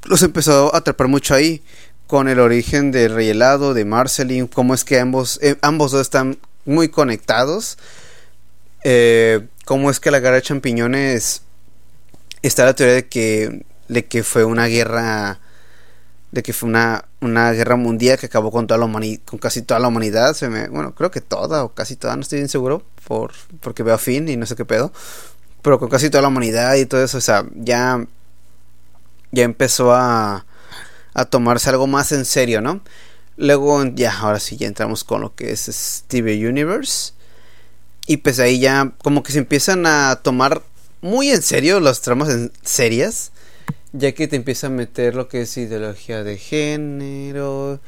los 0.04 0.22
empezó 0.22 0.74
a 0.74 0.78
atrapar 0.78 1.08
mucho 1.08 1.34
ahí 1.34 1.62
con 2.06 2.28
el 2.28 2.38
origen 2.38 2.90
de 2.90 3.08
Rey 3.08 3.28
Helado, 3.28 3.74
de 3.74 3.84
Marceline, 3.84 4.46
cómo 4.46 4.72
es 4.72 4.84
que 4.84 4.98
ambos, 4.98 5.38
eh, 5.42 5.56
ambos 5.60 5.92
dos 5.92 6.00
están 6.00 6.38
muy 6.64 6.88
conectados. 6.88 7.76
Eh, 8.84 9.46
cómo 9.66 9.90
es 9.90 10.00
que 10.00 10.10
la 10.10 10.20
guerra 10.20 10.36
de 10.36 10.42
champiñones 10.42 11.42
está 12.42 12.64
la 12.64 12.74
teoría 12.74 12.94
de 12.94 13.08
que, 13.08 13.64
de 13.88 14.04
que 14.06 14.22
fue 14.22 14.44
una 14.44 14.66
guerra 14.66 15.40
de 16.32 16.42
que 16.42 16.52
fue 16.52 16.68
una, 16.68 17.06
una 17.20 17.52
guerra 17.52 17.76
mundial 17.76 18.18
que 18.18 18.26
acabó 18.26 18.50
con 18.50 18.66
toda 18.66 18.78
la 18.78 18.86
con 19.24 19.38
casi 19.38 19.62
toda 19.62 19.80
la 19.80 19.88
humanidad. 19.88 20.34
Se 20.34 20.48
me, 20.48 20.68
bueno 20.68 20.94
creo 20.94 21.10
que 21.10 21.20
toda 21.20 21.64
o 21.64 21.74
casi 21.74 21.96
toda 21.96 22.14
no 22.16 22.22
estoy 22.22 22.38
bien 22.38 22.48
seguro 22.48 22.82
por 23.06 23.32
porque 23.60 23.82
veo 23.82 23.94
a 23.94 23.98
fin 23.98 24.28
y 24.28 24.36
no 24.36 24.46
sé 24.46 24.56
qué 24.56 24.64
pedo 24.64 24.92
pero 25.62 25.78
con 25.78 25.88
casi 25.88 26.10
toda 26.10 26.22
la 26.22 26.28
humanidad 26.28 26.74
y 26.74 26.86
todo 26.86 27.02
eso 27.02 27.18
o 27.18 27.20
sea 27.20 27.44
ya 27.54 28.04
ya 29.32 29.44
empezó 29.44 29.94
a 29.94 30.44
a 31.14 31.24
tomarse 31.24 31.70
algo 31.70 31.86
más 31.86 32.12
en 32.12 32.24
serio 32.24 32.60
no 32.60 32.82
luego 33.36 33.84
ya 33.84 34.18
ahora 34.18 34.40
sí 34.40 34.56
ya 34.56 34.66
entramos 34.66 35.04
con 35.04 35.20
lo 35.20 35.34
que 35.34 35.52
es 35.52 35.66
Steve 35.70 36.48
Universe. 36.48 37.12
Y 38.06 38.18
pues 38.18 38.38
ahí 38.38 38.60
ya 38.60 38.92
como 39.02 39.22
que 39.22 39.32
se 39.32 39.38
empiezan 39.38 39.86
a 39.86 40.16
tomar 40.22 40.62
muy 41.06 41.30
en 41.30 41.42
serio 41.42 41.80
las 41.80 42.00
tramas 42.02 42.28
en 42.28 42.52
serias 42.62 43.32
ya 43.98 44.12
que 44.12 44.28
te 44.28 44.36
empieza 44.36 44.66
a 44.66 44.70
meter 44.70 45.14
lo 45.14 45.28
que 45.28 45.42
es 45.42 45.56
ideología 45.56 46.22
de 46.22 46.36
género, 46.36 47.80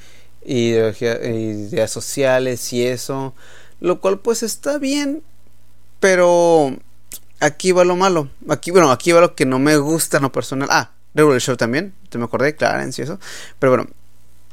ideología, 0.45 1.15
ideas 1.25 1.91
sociales 1.91 2.73
y 2.73 2.87
eso, 2.87 3.35
lo 3.81 4.01
cual 4.01 4.19
pues 4.21 4.43
está 4.43 4.79
bien, 4.79 5.23
pero 6.01 6.77
aquí 7.41 7.73
va 7.73 7.85
lo 7.85 7.97
malo, 7.97 8.31
aquí 8.49 8.71
bueno, 8.71 8.91
aquí 8.91 9.13
va 9.13 9.21
lo 9.21 9.35
que 9.35 9.47
no 9.47 9.59
me 9.59 9.77
gusta 9.77 10.19
en 10.19 10.25
lo 10.25 10.33
personal. 10.33 10.69
Ah, 10.71 10.93
Regular 11.15 11.41
Show 11.41 11.57
también, 11.57 11.95
te 12.09 12.19
me 12.19 12.25
acordé, 12.25 12.55
Clarence 12.57 13.03
y 13.03 13.05
eso, 13.05 13.19
pero 13.59 13.73
bueno, 13.73 13.91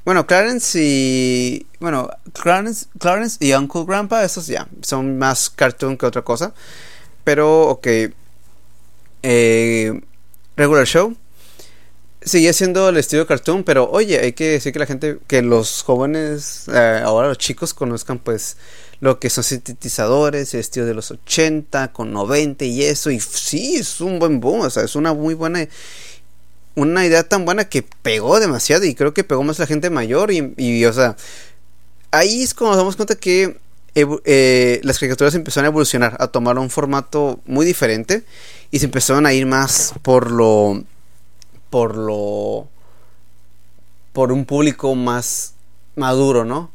bueno, 0.04 0.28
Clarence 0.28 0.80
y. 0.80 1.66
Bueno, 1.80 2.12
Clarence, 2.34 2.86
Clarence 3.00 3.44
y 3.44 3.54
Uncle 3.54 3.86
Grandpa, 3.88 4.24
esos 4.24 4.46
ya. 4.46 4.68
Son 4.84 5.18
más 5.18 5.50
cartoon 5.50 5.98
que 5.98 6.06
otra 6.06 6.22
cosa. 6.22 6.54
Pero, 7.24 7.70
ok. 7.70 7.88
Eh, 9.28 10.02
regular 10.56 10.86
Show. 10.86 11.16
Sigue 12.22 12.54
siendo 12.54 12.90
el 12.90 12.98
estilo 12.98 13.26
cartoon, 13.26 13.64
pero 13.64 13.90
oye, 13.90 14.20
hay 14.20 14.34
que 14.34 14.52
decir 14.52 14.72
que 14.72 14.78
la 14.78 14.86
gente, 14.86 15.18
que 15.28 15.42
los 15.42 15.82
jóvenes, 15.82 16.68
eh, 16.72 17.02
ahora 17.04 17.30
los 17.30 17.40
chicos 17.40 17.74
conozcan 17.74 18.20
pues 18.20 18.58
lo 19.00 19.20
que 19.20 19.32
son 19.32 19.44
sintetizadores, 19.44 20.54
el 20.54 20.60
estilo 20.60 20.86
de 20.86 20.94
los 20.94 21.10
80 21.10 21.92
con 21.92 22.14
90 22.14 22.66
y 22.66 22.84
eso, 22.84 23.10
y 23.10 23.20
sí, 23.20 23.76
es 23.78 24.00
un 24.00 24.20
buen 24.20 24.40
boom, 24.40 24.62
o 24.62 24.70
sea, 24.70 24.84
es 24.84 24.96
una 24.96 25.14
muy 25.14 25.34
buena, 25.34 25.68
una 26.76 27.06
idea 27.06 27.24
tan 27.28 27.46
buena 27.46 27.66
que 27.68 27.84
pegó 28.02 28.40
demasiado 28.40 28.86
y 28.86 28.96
creo 28.96 29.14
que 29.14 29.24
pegó 29.24 29.44
más 29.44 29.60
a 29.60 29.64
la 29.64 29.68
gente 29.68 29.90
mayor 29.90 30.32
y, 30.32 30.86
o 30.86 30.94
sea, 30.94 31.16
ahí 32.12 32.44
es 32.44 32.54
como 32.54 32.72
nos 32.72 32.78
damos 32.78 32.96
cuenta 32.96 33.16
que 33.16 33.58
eh, 33.96 34.82
las 34.84 35.00
caricaturas 35.00 35.34
empezaron 35.36 35.66
a 35.66 35.70
evolucionar, 35.70 36.16
a 36.20 36.28
tomar 36.28 36.58
un 36.60 36.70
formato 36.70 37.40
muy 37.46 37.66
diferente 37.66 38.24
y 38.76 38.80
se 38.80 38.88
empezaron 38.88 39.26
a 39.26 39.32
ir 39.32 39.46
más 39.46 39.94
por 40.02 40.30
lo 40.30 40.84
por 41.70 41.96
lo 41.96 42.68
por 44.12 44.34
un 44.34 44.44
público 44.44 44.94
más 44.96 45.54
maduro, 45.96 46.44
¿no? 46.44 46.72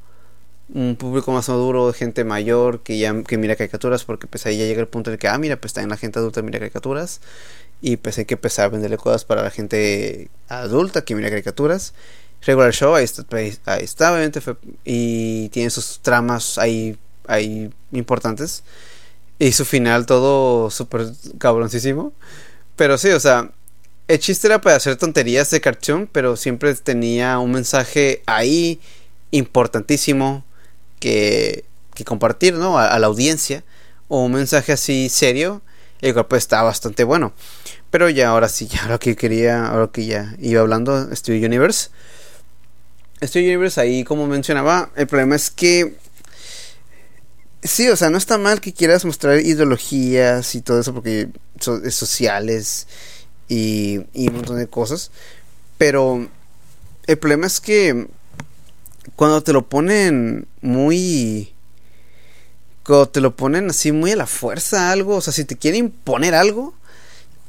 Un 0.73 0.97
público 0.97 1.31
más 1.31 1.51
maduro, 1.51 1.93
gente 1.93 2.25
mayor 2.25 2.81
que 2.81 2.97
ya 2.97 3.23
que 3.25 3.37
mira 3.37 3.55
caricaturas, 3.55 4.05
porque 4.05 4.27
pues 4.27 4.47
ahí 4.47 4.57
ya 4.57 4.65
llega 4.65 4.81
el 4.81 4.89
punto 4.89 5.13
el 5.13 5.19
que, 5.19 5.29
ah, 5.29 5.37
mira, 5.37 5.61
pues 5.61 5.77
en 5.77 5.91
la 5.91 5.99
gente 5.99 6.19
adulta 6.19 6.41
mira 6.41 6.59
caricaturas, 6.59 7.21
y 7.83 7.99
pues 7.99 8.17
hay 8.17 8.25
que 8.25 8.35
empezar 8.35 8.65
a 8.65 8.69
venderle 8.71 8.97
cosas 8.97 9.27
para 9.27 9.43
la 9.43 9.51
gente 9.51 10.31
adulta 10.49 11.05
que 11.05 11.15
mira 11.15 11.29
caricaturas. 11.29 11.93
Regular 12.41 12.73
Show, 12.73 12.95
ahí 12.95 13.05
está, 13.05 13.27
ahí 13.37 13.85
está 13.85 14.11
obviamente, 14.11 14.41
y 14.87 15.51
tiene 15.51 15.69
sus 15.69 16.01
tramas 16.01 16.57
ahí, 16.57 16.97
ahí 17.27 17.71
importantes, 17.93 18.65
y 19.41 19.53
su 19.53 19.65
final 19.65 20.05
todo 20.07 20.71
súper 20.71 21.07
cabroncísimo. 21.39 22.12
Pero 22.77 22.99
sí, 22.99 23.09
o 23.09 23.19
sea, 23.19 23.51
el 24.07 24.19
chiste 24.19 24.47
era 24.47 24.61
para 24.61 24.77
hacer 24.77 24.97
tonterías 24.97 25.51
de 25.51 25.62
cartoon, 25.62 26.09
pero 26.12 26.37
siempre 26.37 26.75
tenía 26.75 27.39
un 27.39 27.53
mensaje 27.53 28.23
ahí 28.27 28.81
importantísimo 29.31 30.45
que, 31.01 31.65
que 31.95 32.05
compartir, 32.05 32.55
¿no? 32.55 32.79
A, 32.79 32.99
la 32.99 33.07
audiencia. 33.07 33.65
O 34.09 34.25
un 34.25 34.33
mensaje 34.33 34.73
así 34.73 35.09
serio, 35.09 35.62
el 36.03 36.12
cual 36.12 36.27
pues 36.27 36.43
estaba 36.43 36.65
bastante 36.65 37.03
bueno. 37.05 37.33
Pero 37.91 38.11
ya 38.11 38.29
ahora 38.29 38.49
sí, 38.49 38.67
ya 38.67 38.87
lo 38.89 38.99
que 38.99 39.17
quería, 39.17 39.69
ahora 39.69 39.89
que 39.91 40.05
ya 40.05 40.37
iba 40.39 40.61
hablando, 40.61 41.17
Studio 41.17 41.47
Universe. 41.47 41.89
Studio 43.23 43.49
Universe 43.49 43.81
ahí, 43.81 44.05
como 44.05 44.27
mencionaba, 44.27 44.91
el 44.97 45.07
problema 45.07 45.35
es 45.35 45.51
que 45.51 45.95
Sí, 47.62 47.89
o 47.91 47.97
sea, 47.97 48.09
no 48.09 48.16
está 48.16 48.39
mal 48.39 48.61
que 48.61 48.73
quieras 48.73 49.05
mostrar 49.05 49.41
ideologías 49.41 50.55
y 50.55 50.62
todo 50.62 50.81
eso 50.81 50.95
porque 50.95 51.28
son 51.59 51.91
sociales 51.91 52.87
y, 53.49 53.99
un 53.99 54.35
montón 54.35 54.57
de 54.59 54.66
cosas. 54.66 55.11
Pero 55.77 56.28
el 57.07 57.19
problema 57.19 57.47
es 57.47 57.61
que 57.61 58.09
cuando 59.16 59.43
te 59.43 59.53
lo 59.53 59.69
ponen 59.69 60.47
muy... 60.62 61.53
Cuando 62.85 63.09
te 63.11 63.20
lo 63.20 63.37
ponen 63.37 63.70
así 63.70 63.93
muy 63.93 64.12
a 64.12 64.16
la 64.16 64.27
fuerza 64.27 64.91
algo, 64.91 65.16
o 65.16 65.20
sea, 65.20 65.32
si 65.32 65.45
te 65.45 65.57
quieren 65.57 65.87
imponer 65.87 66.35
algo, 66.35 66.74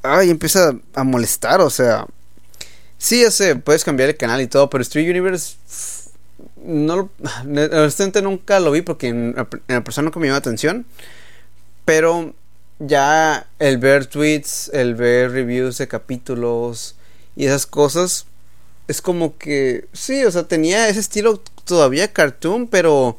ay, 0.03 0.29
empieza 0.29 0.75
a 0.93 1.03
molestar, 1.03 1.61
o 1.61 1.69
sea... 1.69 2.05
Sí, 2.97 3.21
ya 3.21 3.31
sé, 3.31 3.55
puedes 3.55 3.83
cambiar 3.83 4.09
el 4.09 4.17
canal 4.17 4.41
y 4.41 4.47
todo, 4.47 4.69
pero 4.69 4.83
Street 4.83 5.09
Universe 5.09 5.55
no 6.63 7.09
honestamente 7.25 8.21
nunca 8.21 8.59
lo 8.59 8.71
vi 8.71 8.81
porque 8.81 9.07
en, 9.07 9.35
la 9.67 9.83
persona 9.83 10.09
no 10.09 10.19
me 10.19 10.27
llamó 10.27 10.38
atención. 10.38 10.85
Pero 11.85 12.33
ya 12.79 13.47
el 13.59 13.77
ver 13.77 14.05
tweets, 14.05 14.69
el 14.73 14.95
ver 14.95 15.31
reviews 15.31 15.77
de 15.77 15.88
capítulos 15.88 16.95
y 17.35 17.45
esas 17.45 17.65
cosas, 17.65 18.25
es 18.88 19.01
como 19.01 19.38
que, 19.38 19.88
sí, 19.93 20.23
o 20.25 20.31
sea, 20.31 20.43
tenía 20.43 20.89
ese 20.89 20.99
estilo 20.99 21.41
todavía 21.63 22.11
cartoon, 22.11 22.67
pero 22.67 23.17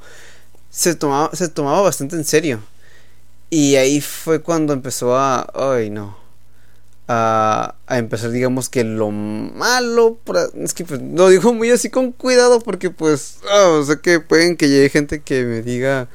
se 0.70 0.94
tomaba, 0.94 1.35
se 1.35 1.48
tomaba 1.48 1.82
bastante 1.82 2.16
en 2.16 2.24
serio. 2.24 2.60
Y 3.51 3.77
ahí 3.77 4.01
fue 4.01 4.43
cuando 4.43 4.73
empezó 4.73 5.16
a, 5.16 5.47
ay 5.55 5.90
no, 5.90 6.16
a, 7.09 7.74
empezar, 7.89 8.31
digamos 8.31 8.69
que 8.69 8.85
lo 8.85 9.11
malo, 9.11 10.19
es 10.57 10.74
que 10.74 10.85
pues, 10.85 11.01
lo 11.03 11.29
digo 11.29 11.53
muy 11.53 11.70
así 11.70 11.91
con 11.91 12.12
cuidado 12.12 12.61
porque 12.61 12.91
pues, 12.91 13.39
oh, 13.53 13.81
o 13.81 13.85
sea 13.85 13.97
que 13.97 14.20
pueden 14.20 14.57
que 14.57 14.69
llegue 14.69 14.89
gente 14.89 15.20
que 15.20 15.45
me 15.45 15.62
diga 15.62 16.09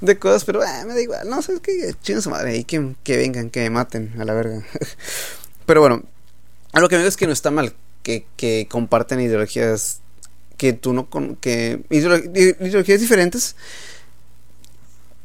de 0.00 0.18
cosas, 0.18 0.44
pero 0.44 0.62
eh, 0.64 0.84
me 0.86 0.94
da 0.94 1.00
igual. 1.00 1.28
No, 1.28 1.42
sé, 1.42 1.60
que 1.60 1.94
chino 2.02 2.20
su 2.22 2.30
madre 2.30 2.56
y 2.56 2.64
que, 2.64 2.94
que 3.04 3.16
vengan, 3.16 3.50
que 3.50 3.60
me 3.60 3.70
maten 3.70 4.14
a 4.18 4.24
la 4.24 4.32
verga. 4.32 4.64
pero 5.66 5.80
bueno, 5.80 6.02
a 6.72 6.80
lo 6.80 6.88
que 6.88 6.96
me 6.96 7.00
digo 7.00 7.08
es 7.08 7.16
que 7.16 7.26
no 7.26 7.32
está 7.32 7.50
mal 7.50 7.74
que, 8.02 8.26
que 8.36 8.66
comparten 8.70 9.20
ideologías 9.20 10.00
que 10.56 10.72
tú 10.72 10.92
no 10.92 11.08
con 11.08 11.36
que 11.36 11.80
ideologías 11.88 13.00
diferentes 13.00 13.56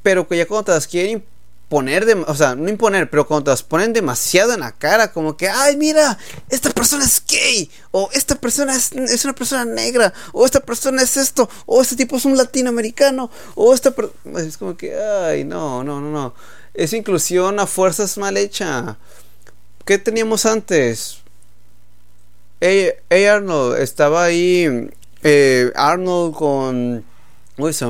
pero 0.02 0.28
que 0.28 0.38
ya 0.38 0.46
cuando 0.46 0.66
te 0.66 0.72
las 0.72 0.88
quieren 0.88 1.26
poner, 1.70 2.06
de, 2.06 2.14
o 2.14 2.36
sea, 2.36 2.56
no 2.56 2.70
imponer, 2.70 3.10
pero 3.10 3.28
cuando 3.28 3.46
te 3.46 3.52
las 3.52 3.64
ponen 3.64 3.94
demasiado 3.94 4.54
en 4.54 4.60
la 4.60 4.72
cara, 4.72 5.12
como 5.12 5.36
que, 5.36 5.50
ay, 5.50 5.78
mira, 5.78 6.18
esta 6.50 6.70
persona 6.70 7.06
es 7.06 7.24
gay, 7.28 7.70
o 7.92 8.10
esta 8.14 8.36
persona 8.36 8.76
es, 8.76 8.92
una 9.26 9.34
persona 9.34 9.66
negra, 9.66 10.14
o 10.32 10.46
esta 10.46 10.60
persona 10.60 11.02
es 11.02 11.18
esto, 11.18 11.50
o 11.66 11.82
este 11.82 11.96
tipo 11.96 12.18
es 12.18 12.26
un 12.26 12.38
latinoamericano, 12.38 13.32
o 13.56 13.74
esta 13.74 13.94
es 14.38 14.58
como 14.58 14.78
que, 14.78 14.96
ay, 14.96 15.44
no, 15.44 15.84
no, 15.84 16.00
no, 16.00 16.12
no. 16.12 16.34
Es 16.74 16.94
inclusión 16.94 17.60
a 17.60 17.68
fuerzas 17.68 18.18
mal 18.18 18.36
hecha. 18.38 18.98
¿Qué 19.86 19.98
teníamos 19.98 20.46
antes? 20.46 21.20
Hey, 22.60 22.92
Arnold, 23.10 23.80
estaba 23.80 24.26
ahí 24.26 24.90
eh, 25.24 25.72
Arnold 25.76 26.36
con... 26.36 27.06
Uy, 27.58 27.74
se 27.74 27.86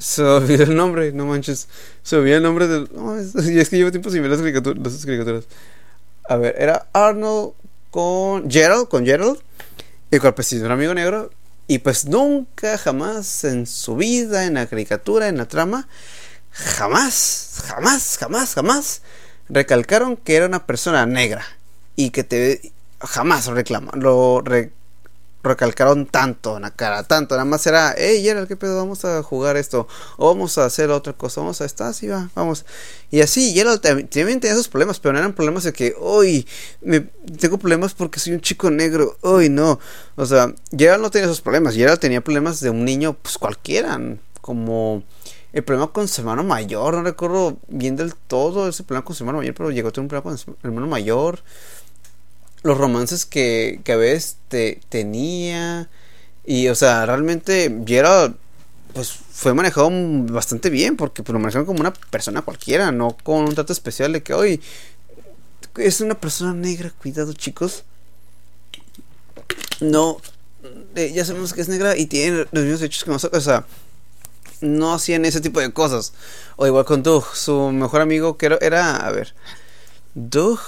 se 0.00 0.22
olvidó 0.22 0.64
el 0.64 0.74
nombre, 0.74 1.12
no 1.12 1.26
manches. 1.26 1.68
Se 2.02 2.16
olvidó 2.16 2.36
el 2.36 2.42
nombre 2.42 2.66
del. 2.66 2.88
No, 2.94 3.16
es, 3.16 3.32
que 3.68 3.76
llevo 3.76 3.90
tiempo 3.90 4.10
sin 4.10 4.22
ver 4.22 4.30
las 4.30 4.40
caricaturas, 4.40 5.44
A 6.28 6.36
ver, 6.36 6.54
era 6.58 6.86
Arnold 6.92 7.52
con 7.90 8.50
Gerald, 8.50 8.88
con 8.88 9.04
Gerald. 9.04 9.38
El 10.10 10.20
cual 10.20 10.34
pues 10.34 10.52
un 10.52 10.70
amigo 10.70 10.94
negro. 10.94 11.30
Y 11.66 11.78
pues 11.78 12.06
nunca, 12.06 12.78
jamás 12.78 13.44
en 13.44 13.66
su 13.66 13.94
vida, 13.94 14.44
en 14.44 14.54
la 14.54 14.66
caricatura, 14.66 15.28
en 15.28 15.36
la 15.36 15.46
trama, 15.46 15.86
jamás, 16.50 17.62
jamás, 17.64 18.16
jamás, 18.18 18.54
jamás 18.54 19.02
recalcaron 19.48 20.16
que 20.16 20.34
era 20.34 20.46
una 20.46 20.66
persona 20.66 21.06
negra. 21.06 21.44
Y 21.94 22.10
que 22.10 22.24
te. 22.24 22.72
Jamás 22.98 23.46
reclama, 23.46 23.92
lo 23.94 24.42
recalcaron 25.42 26.06
tanto 26.06 26.56
en 26.56 26.62
la 26.62 26.70
cara, 26.70 27.02
tanto, 27.04 27.34
nada 27.34 27.44
más 27.44 27.66
era, 27.66 27.94
hey 27.96 28.22
Gerald, 28.22 28.48
¿qué 28.48 28.56
pedo? 28.56 28.76
Vamos 28.76 29.04
a 29.04 29.22
jugar 29.22 29.56
esto, 29.56 29.88
o 30.16 30.28
vamos 30.28 30.58
a 30.58 30.64
hacer 30.64 30.90
otra 30.90 31.12
cosa, 31.12 31.40
vamos 31.40 31.60
a 31.60 31.64
estar 31.64 31.88
así, 31.88 32.08
va, 32.08 32.30
vamos. 32.34 32.66
Y 33.10 33.20
así, 33.22 33.52
Gerald 33.54 33.80
también 33.80 34.08
tenía 34.40 34.52
esos 34.52 34.68
problemas, 34.68 35.00
pero 35.00 35.12
no 35.12 35.18
eran 35.18 35.32
problemas 35.32 35.64
de 35.64 35.72
que, 35.72 35.94
hoy 35.98 36.46
me 36.80 37.00
tengo 37.38 37.58
problemas 37.58 37.94
porque 37.94 38.20
soy 38.20 38.34
un 38.34 38.40
chico 38.40 38.70
negro, 38.70 39.16
hoy 39.22 39.48
no. 39.48 39.80
O 40.16 40.26
sea, 40.26 40.54
Gerald 40.76 41.02
no 41.02 41.10
tenía 41.10 41.26
esos 41.26 41.40
problemas, 41.40 41.74
Gerald 41.74 42.00
tenía 42.00 42.20
problemas 42.20 42.60
de 42.60 42.70
un 42.70 42.84
niño, 42.84 43.14
pues 43.14 43.38
cualquiera, 43.38 43.98
como 44.40 45.02
el 45.52 45.64
problema 45.64 45.92
con 45.92 46.06
su 46.06 46.20
hermano 46.20 46.44
mayor, 46.44 46.94
no 46.94 47.02
recuerdo 47.02 47.58
bien 47.68 47.96
del 47.96 48.14
todo 48.14 48.68
ese 48.68 48.84
problema 48.84 49.04
con 49.04 49.16
su 49.16 49.24
hermano 49.24 49.38
mayor, 49.38 49.54
pero 49.54 49.70
llegó 49.70 49.88
a 49.88 49.92
tener 49.92 50.04
un 50.04 50.08
problema 50.08 50.22
con 50.22 50.38
su 50.38 50.56
hermano 50.62 50.86
mayor 50.86 51.40
los 52.62 52.78
romances 52.78 53.26
que, 53.26 53.80
que 53.84 53.92
a 53.92 53.96
veces 53.96 54.36
te, 54.48 54.80
tenía. 54.88 55.88
Y, 56.44 56.68
o 56.68 56.74
sea, 56.74 57.06
realmente 57.06 57.82
Gerald 57.86 58.36
pues 58.92 59.10
fue 59.10 59.54
manejado 59.54 59.88
bastante 60.32 60.68
bien 60.68 60.96
porque 60.96 61.22
pues, 61.22 61.32
lo 61.32 61.38
manejaron 61.38 61.66
como 61.66 61.80
una 61.80 61.92
persona 61.92 62.42
cualquiera, 62.42 62.90
no 62.92 63.16
con 63.22 63.44
un 63.44 63.54
trato 63.54 63.72
especial 63.72 64.12
de 64.12 64.22
que 64.22 64.34
hoy 64.34 64.60
es 65.76 66.00
una 66.00 66.18
persona 66.18 66.52
negra, 66.52 66.92
cuidado 67.00 67.32
chicos. 67.32 67.84
No, 69.80 70.18
eh, 70.94 71.12
ya 71.14 71.24
sabemos 71.24 71.52
que 71.52 71.60
es 71.60 71.68
negra 71.68 71.96
y 71.96 72.06
tiene 72.06 72.46
los 72.50 72.64
mismos 72.64 72.80
derechos 72.80 73.04
que 73.04 73.10
nosotros, 73.10 73.42
o 73.42 73.44
sea, 73.44 73.64
no 74.60 74.92
hacían 74.92 75.24
ese 75.24 75.40
tipo 75.40 75.60
de 75.60 75.72
cosas. 75.72 76.12
O 76.56 76.66
igual 76.66 76.84
con 76.84 77.02
Doug, 77.02 77.24
su 77.34 77.70
mejor 77.70 78.00
amigo 78.00 78.36
que 78.36 78.46
era, 78.46 78.58
era 78.60 78.96
a 78.96 79.10
ver, 79.10 79.34
Doug 80.14 80.58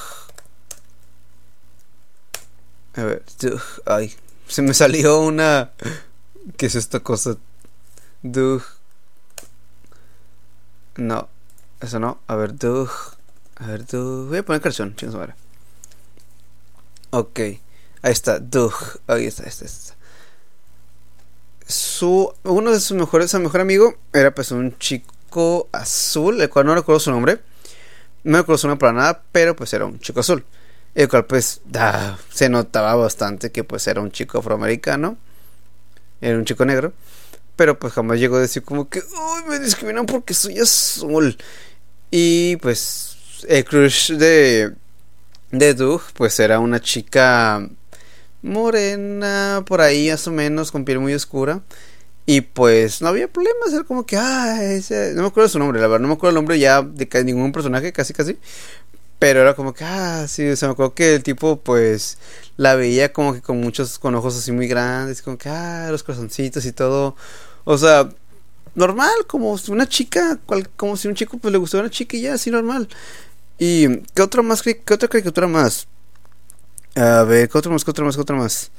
a 2.95 3.03
ver, 3.05 3.25
ay, 3.87 4.15
se 4.47 4.63
me 4.63 4.75
salió 4.75 5.21
una... 5.21 5.73
¿Qué 6.57 6.67
es 6.67 6.75
esta 6.75 7.01
cosa? 7.01 7.37
Dug. 8.23 8.63
No, 10.97 11.29
eso 11.81 11.99
no. 12.01 12.21
A 12.27 12.37
ver, 12.37 12.57
Dug. 12.57 12.91
A 13.57 13.67
ver, 13.67 13.87
Dug. 13.87 14.29
Voy 14.29 14.39
a 14.39 14.43
poner 14.45 14.61
canción, 14.61 14.95
chicos. 14.97 15.17
Ok, 17.11 17.39
ahí 17.39 17.61
está, 18.03 18.39
Dug. 18.41 18.75
Ahí 19.07 19.27
está, 19.27 19.45
está, 19.45 19.65
está. 19.65 19.95
Su, 21.67 22.35
uno 22.43 22.73
de 22.73 22.81
sus 22.81 22.97
mejores, 22.97 23.31
su 23.31 23.41
mejor 23.41 23.61
amigo 23.61 23.95
era 24.13 24.35
pues 24.35 24.51
un 24.51 24.77
chico 24.79 25.69
azul, 25.73 26.41
el 26.41 26.51
cual 26.51 26.67
no 26.67 26.75
recuerdo 26.75 27.01
su 27.01 27.11
nombre. 27.11 27.41
No 28.25 28.39
recuerdo 28.39 28.59
su 28.59 28.69
nombre 28.69 28.81
para 28.81 28.93
nada, 28.93 29.23
pero 29.33 29.57
pues 29.57 29.73
era 29.73 29.87
un 29.87 29.99
chico 29.99 30.21
azul. 30.21 30.45
El 30.95 31.09
cual 31.09 31.27
pues 31.27 31.61
se 32.31 32.49
notaba 32.49 32.95
bastante 32.95 33.51
que 33.51 33.65
pues 33.65 33.87
era 33.87 34.01
un 34.01 34.11
chico 34.11 34.39
afroamericano. 34.39 35.17
Era 36.21 36.37
un 36.37 36.45
chico 36.45 36.65
negro. 36.65 36.93
Pero 37.57 37.79
pues 37.79 37.93
jamás 37.93 38.19
llegó 38.19 38.37
a 38.37 38.41
decir 38.41 38.63
como 38.63 38.89
que, 38.89 39.01
uy, 39.01 39.49
me 39.49 39.59
discriminan 39.59 40.07
porque 40.07 40.35
soy 40.35 40.59
azul. 40.59 41.37
Y 42.11 42.57
pues 42.57 43.17
el 43.49 43.65
crush 43.65 44.13
de, 44.13 44.75
de 45.51 45.75
Doug 45.75 46.03
pues 46.15 46.39
era 46.41 46.59
una 46.61 46.81
chica 46.81 47.69
morena, 48.43 49.65
por 49.67 49.81
ahí 49.81 50.11
más 50.11 50.27
o 50.27 50.31
menos, 50.33 50.71
con 50.71 50.85
piel 50.85 50.99
muy 50.99 51.15
oscura. 51.15 51.63
Y 52.25 52.43
pues 52.43 53.03
no 53.03 53.09
había 53.09 53.27
problemas, 53.29 53.73
era 53.73 53.83
como 53.83 54.07
que, 54.07 54.17
ah, 54.17 54.57
no 55.15 55.23
me 55.23 55.29
acuerdo 55.29 55.49
su 55.49 55.59
nombre, 55.59 55.81
la 55.81 55.89
verdad, 55.89 56.03
no 56.03 56.09
me 56.09 56.15
acuerdo 56.15 56.31
el 56.31 56.37
nombre 56.37 56.59
ya 56.59 56.83
de 56.83 57.25
ningún 57.25 57.51
personaje, 57.51 57.93
casi 57.93 58.13
casi. 58.13 58.39
Pero 59.23 59.41
era 59.41 59.55
como 59.55 59.73
que, 59.73 59.85
ah, 59.85 60.27
sí, 60.27 60.49
o 60.49 60.57
sea, 60.57 60.67
me 60.67 60.73
acuerdo 60.73 60.95
que 60.95 61.15
el 61.15 61.23
tipo, 61.23 61.61
pues, 61.61 62.19
la 62.57 62.75
veía 62.75 63.13
como 63.13 63.33
que 63.35 63.41
con 63.41 63.61
muchos, 63.61 64.01
con 64.01 64.17
ojos 64.17 64.37
así 64.37 64.51
muy 64.51 64.67
grandes, 64.67 65.23
como 65.23 65.39
que, 65.39 65.49
ah, 65.49 65.87
los 65.93 66.03
corazoncitos 66.03 66.67
y 66.67 66.73
todo. 66.73 67.15
O 67.63 67.79
sea, 67.79 68.09
normal, 68.75 69.13
como 69.29 69.57
si 69.59 69.71
una 69.71 69.89
chica, 69.89 70.41
como 70.77 70.97
si 70.97 71.07
un 71.07 71.15
chico, 71.15 71.39
pues, 71.39 71.53
le 71.53 71.59
gustara 71.59 71.83
a 71.83 71.85
una 71.85 71.91
chica 71.93 72.17
y 72.17 72.23
ya, 72.23 72.35
así 72.35 72.51
normal. 72.51 72.89
¿Y 73.61 73.99
qué 74.13 74.23
otra 74.23 74.43
más, 74.43 74.61
qué 74.61 74.83
otra 74.91 75.07
caricatura 75.07 75.47
más? 75.47 75.87
A 76.97 77.23
ver, 77.23 77.49
¿qué 77.49 77.57
otra 77.57 77.71
más, 77.71 77.85
qué 77.85 77.93
otra 77.93 78.05
más, 78.05 78.17
qué 78.17 78.23
otra 78.23 78.35
más? 78.35 78.73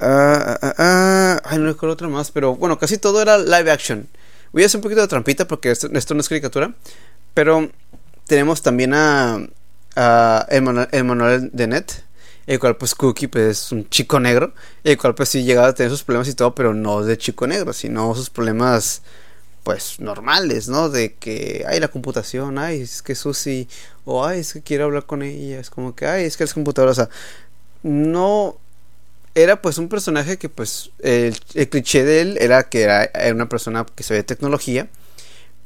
Ah, 0.00 0.58
ah, 0.62 0.74
ah, 0.78 1.42
ay, 1.44 1.58
no 1.58 1.66
recuerdo 1.66 1.92
otra 1.92 2.08
más, 2.08 2.30
pero 2.30 2.56
bueno, 2.56 2.78
casi 2.78 2.96
todo 2.96 3.20
era 3.20 3.36
live 3.36 3.70
action. 3.70 4.08
Voy 4.52 4.62
a 4.62 4.66
hacer 4.66 4.78
un 4.78 4.82
poquito 4.82 5.02
de 5.02 5.08
trampita 5.08 5.46
porque 5.46 5.72
esto 5.72 5.90
no 5.90 6.20
es 6.20 6.28
caricatura, 6.30 6.74
pero 7.34 7.70
tenemos 8.26 8.62
también 8.62 8.94
a, 8.94 9.40
a 9.96 10.46
Emanuel, 10.50 11.50
de 11.52 11.66
Net, 11.66 11.92
el 12.46 12.58
cual 12.58 12.76
pues 12.76 12.94
Cookie 12.94 13.28
pues 13.28 13.44
es 13.44 13.72
un 13.72 13.88
chico 13.88 14.20
negro, 14.20 14.52
el 14.84 14.98
cual 14.98 15.14
pues 15.14 15.30
sí 15.30 15.44
llegaba 15.44 15.68
a 15.68 15.74
tener 15.74 15.90
sus 15.90 16.04
problemas 16.04 16.28
y 16.28 16.34
todo, 16.34 16.54
pero 16.54 16.74
no 16.74 17.02
de 17.02 17.18
chico 17.18 17.46
negro, 17.46 17.72
sino 17.72 18.14
sus 18.14 18.30
problemas 18.30 19.02
pues 19.62 19.98
normales, 19.98 20.68
¿no? 20.68 20.88
De 20.88 21.14
que, 21.14 21.64
ay, 21.66 21.80
la 21.80 21.88
computación, 21.88 22.56
ay, 22.58 22.82
es 22.82 23.02
que 23.02 23.16
Susi, 23.16 23.68
o 24.04 24.24
ay, 24.24 24.40
es 24.40 24.52
que 24.52 24.62
quiero 24.62 24.84
hablar 24.84 25.06
con 25.06 25.22
ella, 25.22 25.58
es 25.58 25.70
como 25.70 25.94
que, 25.96 26.06
ay, 26.06 26.24
es 26.24 26.36
que 26.36 26.44
es 26.44 26.54
computadora, 26.54 26.92
o 26.92 26.94
sea, 26.94 27.08
no 27.82 28.58
era 29.34 29.60
pues 29.60 29.78
un 29.78 29.88
personaje 29.88 30.38
que 30.38 30.48
pues 30.48 30.90
el, 31.00 31.38
cliché 31.68 32.04
de 32.04 32.20
él 32.22 32.38
era 32.40 32.68
que 32.68 32.82
era, 32.82 33.04
era 33.04 33.34
una 33.34 33.48
persona 33.48 33.84
que 33.94 34.02
sabía 34.02 34.24
tecnología, 34.24 34.88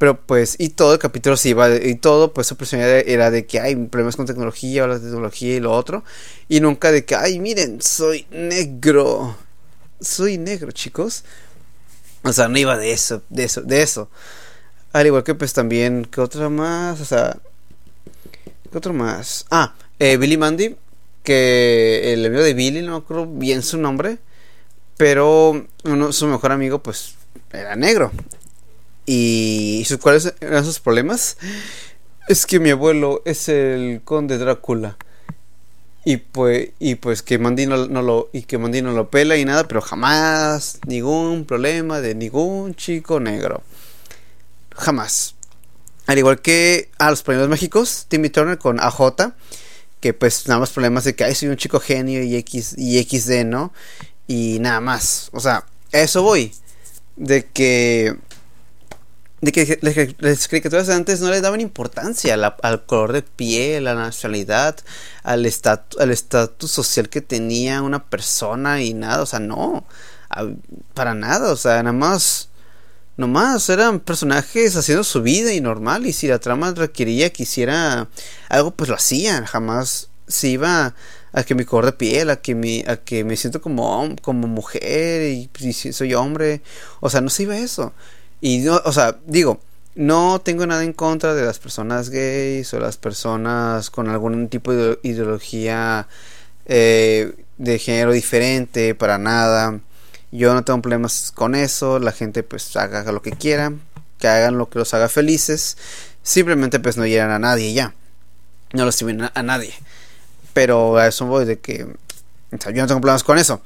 pero 0.00 0.18
pues, 0.18 0.56
y 0.58 0.70
todo 0.70 0.94
el 0.94 0.98
capítulo 0.98 1.36
se 1.36 1.50
iba, 1.50 1.76
y 1.76 1.94
todo, 1.94 2.32
pues 2.32 2.46
su 2.46 2.56
personalidad 2.56 3.06
era 3.06 3.30
de 3.30 3.44
que 3.44 3.60
hay 3.60 3.76
problemas 3.76 4.16
con 4.16 4.24
tecnología, 4.24 4.84
o 4.84 4.86
la 4.86 4.98
tecnología 4.98 5.56
y 5.56 5.60
lo 5.60 5.72
otro. 5.72 6.04
Y 6.48 6.60
nunca 6.60 6.90
de 6.90 7.04
que, 7.04 7.14
ay, 7.14 7.38
miren, 7.38 7.82
soy 7.82 8.26
negro. 8.30 9.36
Soy 10.00 10.38
negro, 10.38 10.72
chicos. 10.72 11.22
O 12.22 12.32
sea, 12.32 12.48
no 12.48 12.56
iba 12.56 12.78
de 12.78 12.92
eso, 12.92 13.22
de 13.28 13.44
eso, 13.44 13.60
de 13.60 13.82
eso. 13.82 14.08
Al 14.94 15.06
igual 15.06 15.22
que 15.22 15.34
pues 15.34 15.52
también, 15.52 16.06
¿qué 16.10 16.22
otra 16.22 16.48
más? 16.48 16.98
O 17.02 17.04
sea, 17.04 17.36
¿qué 18.72 18.78
otro 18.78 18.94
más? 18.94 19.44
Ah, 19.50 19.74
eh, 19.98 20.16
Billy 20.16 20.38
Mandy, 20.38 20.76
que 21.22 22.14
el 22.14 22.24
amigo 22.24 22.42
de 22.42 22.54
Billy, 22.54 22.80
no 22.80 22.96
acuerdo 22.96 23.26
bien 23.26 23.60
su 23.60 23.76
nombre, 23.76 24.16
pero 24.96 25.66
uno, 25.84 26.12
su 26.14 26.26
mejor 26.26 26.52
amigo 26.52 26.82
pues 26.82 27.16
era 27.52 27.76
negro. 27.76 28.10
¿Y 29.06 29.84
cuáles 30.00 30.34
eran 30.40 30.64
sus 30.64 30.80
problemas? 30.80 31.36
Es 32.28 32.46
que 32.46 32.60
mi 32.60 32.70
abuelo 32.70 33.22
es 33.24 33.48
el 33.48 34.02
conde 34.04 34.38
Drácula. 34.38 34.96
Y 36.04 36.16
pues, 36.16 36.70
y 36.78 36.94
pues 36.94 37.22
que 37.22 37.38
Mandy 37.38 37.66
no, 37.66 37.76
lo, 37.76 38.30
y 38.32 38.42
que 38.42 38.56
Mandy 38.56 38.82
no 38.82 38.92
lo 38.92 39.10
pela 39.10 39.36
y 39.36 39.44
nada, 39.44 39.68
pero 39.68 39.82
jamás 39.82 40.78
ningún 40.86 41.44
problema 41.44 42.00
de 42.00 42.14
ningún 42.14 42.74
chico 42.74 43.20
negro. 43.20 43.62
Jamás. 44.74 45.34
Al 46.06 46.18
igual 46.18 46.40
que 46.40 46.90
a 46.98 47.10
los 47.10 47.22
problemas 47.22 47.50
mágicos, 47.50 48.06
Timmy 48.08 48.30
Turner 48.30 48.58
con 48.58 48.80
AJ, 48.80 49.32
que 50.00 50.14
pues 50.14 50.48
nada 50.48 50.60
más 50.60 50.70
problemas 50.70 51.04
de 51.04 51.14
que 51.14 51.24
ay, 51.24 51.34
soy 51.34 51.48
un 51.48 51.56
chico 51.56 51.78
genio 51.80 52.22
y 52.22 52.34
X 52.36 52.74
y 52.78 53.02
XD, 53.02 53.44
¿no? 53.44 53.72
Y 54.26 54.58
nada 54.60 54.80
más. 54.80 55.28
O 55.32 55.40
sea, 55.40 55.66
a 55.92 55.98
eso 55.98 56.22
voy. 56.22 56.52
De 57.16 57.46
que 57.46 58.16
de 59.40 59.52
que 59.52 59.78
las 60.18 60.48
caricaturas 60.48 60.88
antes 60.90 61.20
no 61.20 61.30
le 61.30 61.40
daban 61.40 61.60
importancia 61.60 62.34
al 62.34 62.84
color 62.84 63.12
de 63.12 63.22
piel, 63.22 63.86
a 63.86 63.94
la 63.94 64.02
nacionalidad, 64.02 64.76
al 65.22 65.46
estatus 65.46 66.70
social 66.70 67.08
que 67.08 67.22
tenía 67.22 67.80
una 67.80 68.04
persona 68.04 68.82
y 68.82 68.92
nada, 68.92 69.22
o 69.22 69.26
sea, 69.26 69.40
no, 69.40 69.86
para 70.94 71.14
nada, 71.14 71.52
o 71.52 71.56
sea, 71.56 71.82
nada 71.82 71.96
más, 71.96 72.50
nomás 73.16 73.68
eran 73.70 74.00
personajes 74.00 74.76
haciendo 74.76 75.04
su 75.04 75.22
vida 75.22 75.52
y 75.54 75.60
normal, 75.62 76.06
y 76.06 76.12
si 76.12 76.28
la 76.28 76.38
trama 76.38 76.72
requería 76.72 77.32
que 77.32 77.44
hiciera 77.44 78.08
algo, 78.50 78.72
pues 78.72 78.90
lo 78.90 78.96
hacían, 78.96 79.46
jamás 79.46 80.10
se 80.28 80.48
iba 80.48 80.94
a 81.32 81.44
que 81.44 81.54
mi 81.54 81.64
color 81.64 81.86
de 81.86 81.92
piel, 81.92 82.28
a 82.28 82.36
que 82.36 82.54
me, 82.54 82.84
a 82.86 82.96
que 82.96 83.24
me 83.24 83.36
siento 83.36 83.62
como, 83.62 84.14
como 84.20 84.48
mujer 84.48 85.32
y, 85.32 85.50
y 85.60 85.72
soy 85.72 86.12
hombre, 86.12 86.60
o 87.00 87.08
sea, 87.08 87.22
no 87.22 87.30
se 87.30 87.44
iba 87.44 87.54
a 87.54 87.58
eso. 87.58 87.94
Y 88.40 88.58
no, 88.58 88.80
o 88.84 88.92
sea, 88.92 89.18
digo, 89.26 89.60
no 89.94 90.40
tengo 90.40 90.66
nada 90.66 90.84
en 90.84 90.92
contra 90.92 91.34
de 91.34 91.44
las 91.44 91.58
personas 91.58 92.10
gays 92.10 92.72
o 92.72 92.80
las 92.80 92.96
personas 92.96 93.90
con 93.90 94.08
algún 94.08 94.48
tipo 94.48 94.72
de 94.72 94.98
ideología 95.02 96.08
eh, 96.66 97.34
de 97.58 97.78
género 97.78 98.12
diferente, 98.12 98.94
para 98.94 99.18
nada. 99.18 99.80
Yo 100.32 100.54
no 100.54 100.64
tengo 100.64 100.80
problemas 100.80 101.32
con 101.34 101.54
eso, 101.54 101.98
la 101.98 102.12
gente 102.12 102.42
pues 102.42 102.74
haga 102.76 103.10
lo 103.10 103.20
que 103.20 103.32
quiera, 103.32 103.72
que 104.18 104.28
hagan 104.28 104.58
lo 104.58 104.70
que 104.70 104.78
los 104.78 104.94
haga 104.94 105.08
felices, 105.08 105.76
simplemente 106.22 106.78
pues 106.78 106.96
no 106.96 107.04
hieran 107.04 107.30
a 107.30 107.38
nadie 107.38 107.72
ya, 107.72 107.94
no 108.72 108.84
los 108.84 109.02
a, 109.02 109.32
a 109.34 109.42
nadie. 109.42 109.74
Pero 110.52 110.96
a 110.96 111.08
eso 111.08 111.26
voy 111.26 111.44
de 111.44 111.58
que, 111.58 111.84
o 111.84 112.60
sea, 112.60 112.72
yo 112.72 112.82
no 112.82 112.88
tengo 112.88 113.00
problemas 113.00 113.24
con 113.24 113.38
eso. 113.38 113.60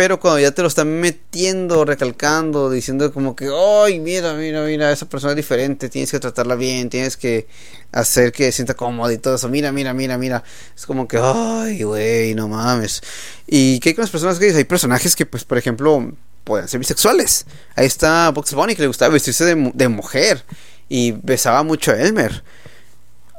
Pero 0.00 0.18
cuando 0.18 0.40
ya 0.40 0.50
te 0.50 0.62
lo 0.62 0.68
están 0.68 0.98
metiendo, 0.98 1.84
recalcando, 1.84 2.70
diciendo 2.70 3.12
como 3.12 3.36
que, 3.36 3.50
ay, 3.54 4.00
mira, 4.00 4.32
mira, 4.32 4.64
mira, 4.64 4.90
esa 4.90 5.06
persona 5.06 5.32
es 5.32 5.36
diferente, 5.36 5.90
tienes 5.90 6.10
que 6.10 6.18
tratarla 6.18 6.54
bien, 6.54 6.88
tienes 6.88 7.18
que 7.18 7.46
hacer 7.92 8.32
que 8.32 8.44
se 8.44 8.52
sienta 8.52 8.72
cómoda 8.72 9.12
y 9.12 9.18
todo 9.18 9.34
eso, 9.34 9.50
mira, 9.50 9.72
mira, 9.72 9.92
mira, 9.92 10.16
mira. 10.16 10.42
Es 10.74 10.86
como 10.86 11.06
que, 11.06 11.18
ay, 11.22 11.82
güey, 11.82 12.34
no 12.34 12.48
mames. 12.48 13.02
¿Y 13.46 13.78
qué 13.80 13.90
hay 13.90 13.94
con 13.94 14.04
las 14.04 14.10
personas 14.10 14.38
gays? 14.38 14.56
Hay 14.56 14.64
personajes 14.64 15.14
que, 15.14 15.26
pues, 15.26 15.44
por 15.44 15.58
ejemplo, 15.58 16.10
pueden 16.44 16.66
ser 16.66 16.80
bisexuales. 16.80 17.44
Ahí 17.76 17.84
está 17.84 18.30
Box 18.30 18.54
Bunny 18.54 18.74
que 18.74 18.80
le 18.80 18.88
gustaba 18.88 19.12
vestirse 19.12 19.54
de, 19.54 19.88
mujer 19.90 20.46
y 20.88 21.12
besaba 21.12 21.62
mucho 21.62 21.92
a 21.92 22.00
Elmer. 22.00 22.42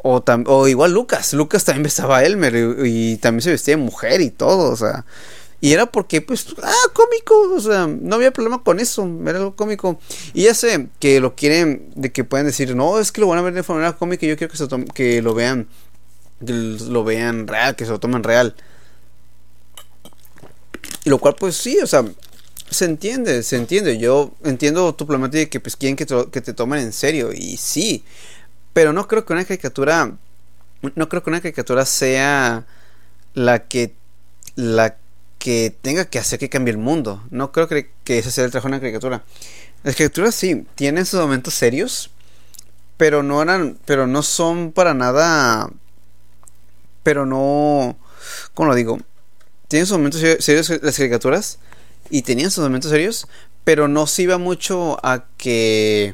O, 0.04 0.68
igual 0.68 0.94
Lucas. 0.94 1.34
Lucas 1.34 1.64
también 1.64 1.86
besaba 1.86 2.20
a 2.20 2.24
Elmer 2.24 2.86
y 2.86 3.18
también 3.18 3.42
se 3.42 3.50
vestía 3.50 3.78
de 3.78 3.82
mujer 3.82 4.22
y 4.22 4.30
todo, 4.30 4.72
o 4.72 4.76
sea. 4.76 5.06
Y 5.64 5.74
era 5.74 5.86
porque, 5.86 6.22
pues, 6.22 6.48
ah, 6.64 6.90
cómico, 6.92 7.54
o 7.54 7.60
sea, 7.60 7.86
no 7.86 8.16
había 8.16 8.32
problema 8.32 8.64
con 8.64 8.80
eso, 8.80 9.08
era 9.28 9.38
algo 9.38 9.56
cómico. 9.56 10.00
Y 10.34 10.46
ya 10.46 10.56
sé 10.56 10.88
que 11.00 11.20
lo 11.20 11.36
quieren, 11.36 11.92
de 11.96 12.12
que 12.12 12.24
pueden 12.24 12.48
decir, 12.48 12.76
no, 12.76 13.00
es 13.00 13.12
que 13.12 13.22
lo 13.22 13.28
van 13.28 13.38
a 13.38 13.44
ver 13.44 13.54
de 13.54 13.62
forma 13.62 13.96
cómica 13.96 14.26
y 14.26 14.30
yo 14.30 14.38
quiero 14.38 14.52
que, 14.52 14.58
se 14.58 14.68
que 14.96 15.22
lo 15.22 15.36
vean, 15.36 15.68
que 16.44 16.52
lo 16.52 17.04
vean 17.04 17.48
real, 17.48 17.76
que 17.76 17.86
se 17.86 17.92
lo 17.92 18.00
tomen 18.00 18.24
real. 18.24 18.56
Y 21.04 21.12
lo 21.12 21.20
cual, 21.20 21.36
pues 21.38 21.56
sí, 21.56 21.78
o 21.78 21.86
sea, 21.86 22.06
se 22.72 22.86
entiende, 22.86 23.44
se 23.44 23.58
entiende. 23.58 24.00
Yo 24.00 24.34
entiendo 24.44 24.96
tu 24.96 25.06
problemática 25.06 25.42
de 25.42 25.50
que 25.50 25.60
pues 25.60 25.76
quieren 25.76 25.96
que 25.96 26.08
te, 26.08 26.26
que 26.32 26.42
te 26.42 26.54
tomen 26.54 26.80
en 26.80 26.92
serio, 26.92 27.32
y 27.34 27.58
sí, 27.58 28.04
pero 28.74 28.94
no 28.94 29.08
creo 29.08 29.26
que 29.26 29.34
una 29.34 29.46
caricatura, 29.46 30.18
no 30.96 31.10
creo 31.10 31.22
que 31.22 31.30
una 31.30 31.42
caricatura 31.42 31.86
sea 31.86 32.66
la 33.36 33.68
que, 33.68 33.94
la 34.56 34.98
que 35.42 35.76
tenga 35.82 36.06
que 36.06 36.20
hacer 36.20 36.38
que 36.38 36.50
cambie 36.50 36.72
el 36.72 36.78
mundo. 36.78 37.24
No 37.32 37.52
creo 37.52 37.68
que, 37.68 37.90
que 38.04 38.20
ese 38.20 38.30
sea 38.30 38.46
el 38.46 38.52
trabajo 38.52 38.68
de 38.68 38.76
una 38.76 38.80
caricatura. 38.80 39.24
Las 39.84 39.96
caricaturas 39.96 40.36
sí, 40.36 40.68
tienen 40.76 41.08
sus 41.08 41.20
momentos 41.20 41.56
serios, 41.56 42.12
pero 42.96 43.24
no 43.24 43.42
eran, 43.42 43.80
pero 43.86 44.06
no 44.06 44.22
son 44.22 44.72
para 44.72 44.94
nada, 44.94 45.72
pero 47.02 47.26
no, 47.26 47.98
¿cómo 48.54 48.70
lo 48.70 48.76
digo? 48.76 49.00
Tienen 49.68 49.88
sus 49.88 49.98
momentos 49.98 50.22
serios 50.22 50.70
las 50.70 50.96
caricaturas 50.96 51.58
y 52.12 52.22
tenían 52.22 52.52
sus 52.52 52.64
momentos 52.64 52.92
serios, 52.92 53.28
pero 53.64 53.88
no 53.88 54.06
se 54.06 54.22
iba 54.22 54.38
mucho 54.38 55.04
a 55.04 55.26
que, 55.38 56.14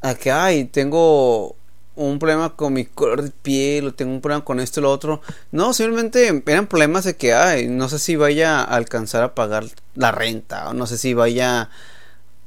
a 0.00 0.14
que, 0.14 0.30
ay, 0.30 0.64
tengo 0.66 1.56
un 1.98 2.18
problema 2.20 2.54
con 2.54 2.72
mi 2.72 2.84
color 2.84 3.22
de 3.22 3.30
piel 3.30 3.88
o 3.88 3.94
tengo 3.94 4.12
un 4.12 4.20
problema 4.20 4.44
con 4.44 4.60
esto 4.60 4.80
y 4.80 4.84
lo 4.84 4.92
otro. 4.92 5.20
No, 5.50 5.74
simplemente 5.74 6.42
eran 6.46 6.68
problemas 6.68 7.04
de 7.04 7.16
que, 7.16 7.34
ay, 7.34 7.68
no 7.68 7.88
sé 7.88 7.98
si 7.98 8.16
vaya 8.16 8.60
a 8.60 8.64
alcanzar 8.64 9.22
a 9.24 9.34
pagar 9.34 9.66
la 9.94 10.12
renta 10.12 10.70
o 10.70 10.74
no 10.74 10.86
sé 10.86 10.96
si 10.96 11.14
vaya 11.14 11.70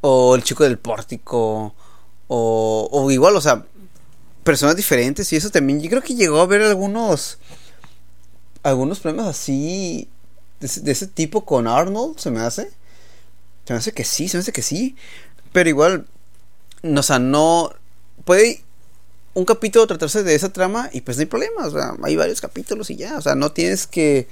o 0.01 0.35
el 0.35 0.43
chico 0.43 0.63
del 0.63 0.79
pórtico 0.79 1.75
o, 2.27 3.11
igual, 3.11 3.35
o 3.35 3.41
sea, 3.41 3.65
personas 4.43 4.77
diferentes 4.77 5.31
y 5.33 5.35
eso 5.35 5.49
también. 5.49 5.81
Yo 5.81 5.89
creo 5.89 6.01
que 6.01 6.15
llegó 6.15 6.39
a 6.39 6.43
haber 6.43 6.61
algunos 6.61 7.37
algunos 8.63 8.99
problemas 8.99 9.27
así 9.27 10.07
de, 10.61 10.69
de 10.81 10.91
ese 10.91 11.07
tipo 11.07 11.45
con 11.45 11.67
Arnold, 11.67 12.17
se 12.19 12.31
me 12.31 12.39
hace. 12.39 12.71
Se 13.65 13.73
me 13.73 13.79
hace 13.79 13.91
que 13.91 14.05
sí, 14.05 14.29
se 14.29 14.37
me 14.37 14.41
hace 14.41 14.53
que 14.53 14.61
sí. 14.61 14.95
Pero 15.51 15.69
igual, 15.69 16.07
no, 16.83 17.01
o 17.01 17.03
sea, 17.03 17.19
no 17.19 17.73
puede 18.23 18.63
un 19.33 19.45
capítulo 19.45 19.87
tratarse 19.87 20.23
de 20.23 20.35
esa 20.35 20.51
trama 20.51 20.89
y 20.91 21.01
pues 21.01 21.17
no 21.17 21.21
hay 21.21 21.27
problema, 21.27 21.65
o 21.65 21.71
sea, 21.71 21.95
hay 22.03 22.15
varios 22.15 22.41
capítulos 22.41 22.89
y 22.89 22.97
ya, 22.97 23.17
o 23.17 23.21
sea, 23.21 23.35
no 23.35 23.51
tienes 23.51 23.87
que 23.87 24.27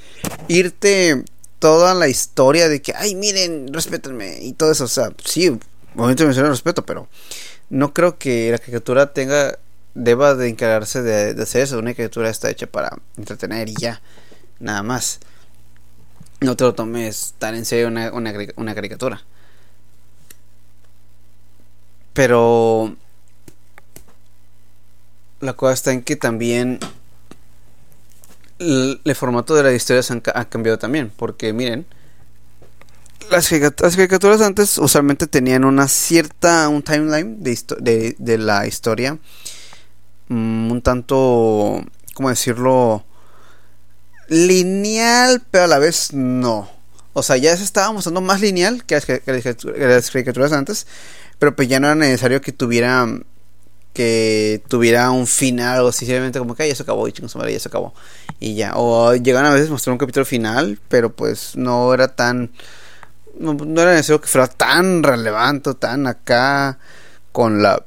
irte 0.47 1.23
toda 1.59 1.93
la 1.93 2.07
historia 2.07 2.67
de 2.67 2.81
que, 2.81 2.93
ay, 2.95 3.15
miren, 3.15 3.71
respétenme 3.73 4.39
y 4.41 4.53
todo 4.53 4.71
eso, 4.71 4.85
o 4.85 4.89
sea, 4.89 5.11
sí, 5.23 5.57
obviamente 5.95 6.25
me 6.25 6.31
el 6.31 6.47
respeto, 6.47 6.85
pero 6.85 7.07
no 7.69 7.93
creo 7.93 8.17
que 8.17 8.51
la 8.51 8.57
caricatura 8.57 9.13
tenga, 9.13 9.57
deba 9.93 10.35
de 10.35 10.49
encargarse 10.49 11.01
de, 11.01 11.41
hacer 11.41 11.61
eso, 11.61 11.79
una 11.79 11.93
caricatura 11.93 12.29
está 12.29 12.49
hecha 12.49 12.67
para 12.67 12.97
entretener 13.17 13.69
y 13.69 13.75
ya, 13.75 14.01
nada 14.59 14.83
más. 14.83 15.19
No 16.41 16.55
te 16.55 16.63
lo 16.63 16.73
tomes 16.73 17.35
tan 17.37 17.53
en 17.55 17.65
serio 17.65 17.89
una, 17.89 18.13
una 18.13 18.73
caricatura. 18.75 19.21
Pero 22.13 22.95
la 25.39 25.53
cosa 25.53 25.73
está 25.73 25.91
en 25.91 26.01
que 26.03 26.15
también 26.15 26.79
el, 28.59 29.01
formato 29.15 29.55
de 29.55 29.63
las 29.63 29.73
historias 29.73 30.11
ha 30.11 30.45
cambiado 30.45 30.77
también. 30.77 31.11
Porque 31.15 31.53
miren, 31.53 31.85
las, 33.29 33.49
caricaturas 33.49 34.41
antes 34.41 34.77
usualmente 34.77 35.27
tenían 35.27 35.63
una 35.63 35.87
cierta, 35.87 36.67
un 36.69 36.83
timeline 36.83 37.41
de, 37.41 38.37
la 38.37 38.67
historia. 38.67 39.17
Mm, 40.27 40.71
un 40.71 40.81
tanto, 40.81 41.83
¿cómo 42.13 42.29
decirlo? 42.29 43.05
Lineal, 44.27 45.41
pero 45.49 45.63
a 45.65 45.67
la 45.67 45.79
vez 45.79 46.13
no. 46.13 46.69
O 47.13 47.23
sea, 47.23 47.37
ya 47.37 47.55
se 47.57 47.63
estaba 47.63 47.91
mostrando 47.91 48.21
más 48.21 48.41
lineal 48.41 48.85
que 48.85 48.95
las 48.95 50.11
caricaturas 50.11 50.51
antes. 50.51 50.85
Pero 51.39 51.55
pues 51.55 51.67
ya 51.67 51.79
no 51.79 51.87
era 51.87 51.95
necesario 51.95 52.41
que 52.41 52.51
tuviera 52.51 53.07
que 53.93 54.61
tuviera 54.67 55.11
un 55.11 55.27
final 55.27 55.81
o 55.81 55.91
simplemente 55.91 56.39
como 56.39 56.55
que 56.55 56.67
ya 56.67 56.75
se 56.75 56.83
acabó 56.83 57.07
y 57.07 57.11
chingos 57.11 57.33
ya 57.33 57.59
se 57.59 57.69
acabó 57.69 57.93
y 58.39 58.55
ya. 58.55 58.73
O 58.75 59.15
llegan 59.15 59.45
a 59.45 59.53
veces 59.53 59.69
mostrar 59.69 59.93
un 59.93 59.97
capítulo 59.97 60.25
final 60.25 60.79
pero 60.87 61.11
pues 61.11 61.55
no 61.55 61.93
era 61.93 62.07
tan 62.15 62.51
no, 63.37 63.53
era 63.81 63.93
necesario 63.93 64.21
que 64.21 64.27
fuera 64.27 64.47
tan 64.47 65.03
relevante 65.03 65.73
tan 65.75 66.07
acá 66.07 66.77
con 67.31 67.61
la 67.61 67.83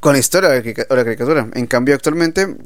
con 0.00 0.14
la 0.14 0.18
historia 0.18 0.48
de 0.50 0.86
la 0.88 1.04
caricatura. 1.04 1.48
En 1.54 1.66
cambio 1.66 1.94
actualmente 1.94 2.56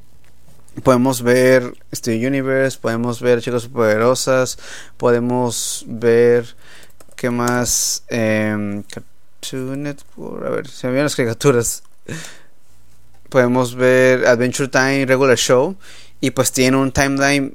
podemos 0.83 1.23
ver 1.23 1.75
este 1.91 2.27
Universe 2.27 2.79
podemos 2.81 3.21
ver 3.21 3.41
chicas 3.41 3.63
superpoderosas 3.63 4.59
podemos 4.97 5.85
ver 5.89 6.55
qué 7.17 7.31
más 7.31 8.05
eh, 8.09 8.83
Cartoon 9.41 9.83
Network 9.83 10.47
a 10.47 10.51
ver 10.51 10.69
se 10.69 10.89
me 10.89 11.03
las 11.03 11.17
caricaturas 11.17 11.83
podemos 13.29 13.75
ver 13.75 14.27
Adventure 14.27 14.69
Time 14.69 15.07
Regular 15.07 15.37
Show 15.37 15.77
y 16.21 16.31
pues 16.31 16.53
tiene 16.53 16.77
un 16.77 16.93
timeline 16.93 17.55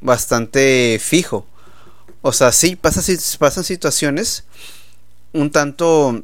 bastante 0.00 0.98
fijo. 1.00 1.46
O 2.22 2.32
sea, 2.32 2.52
sí, 2.52 2.76
pasa, 2.76 3.00
pasan 3.38 3.64
situaciones 3.64 4.44
un 5.32 5.50
tanto... 5.50 6.22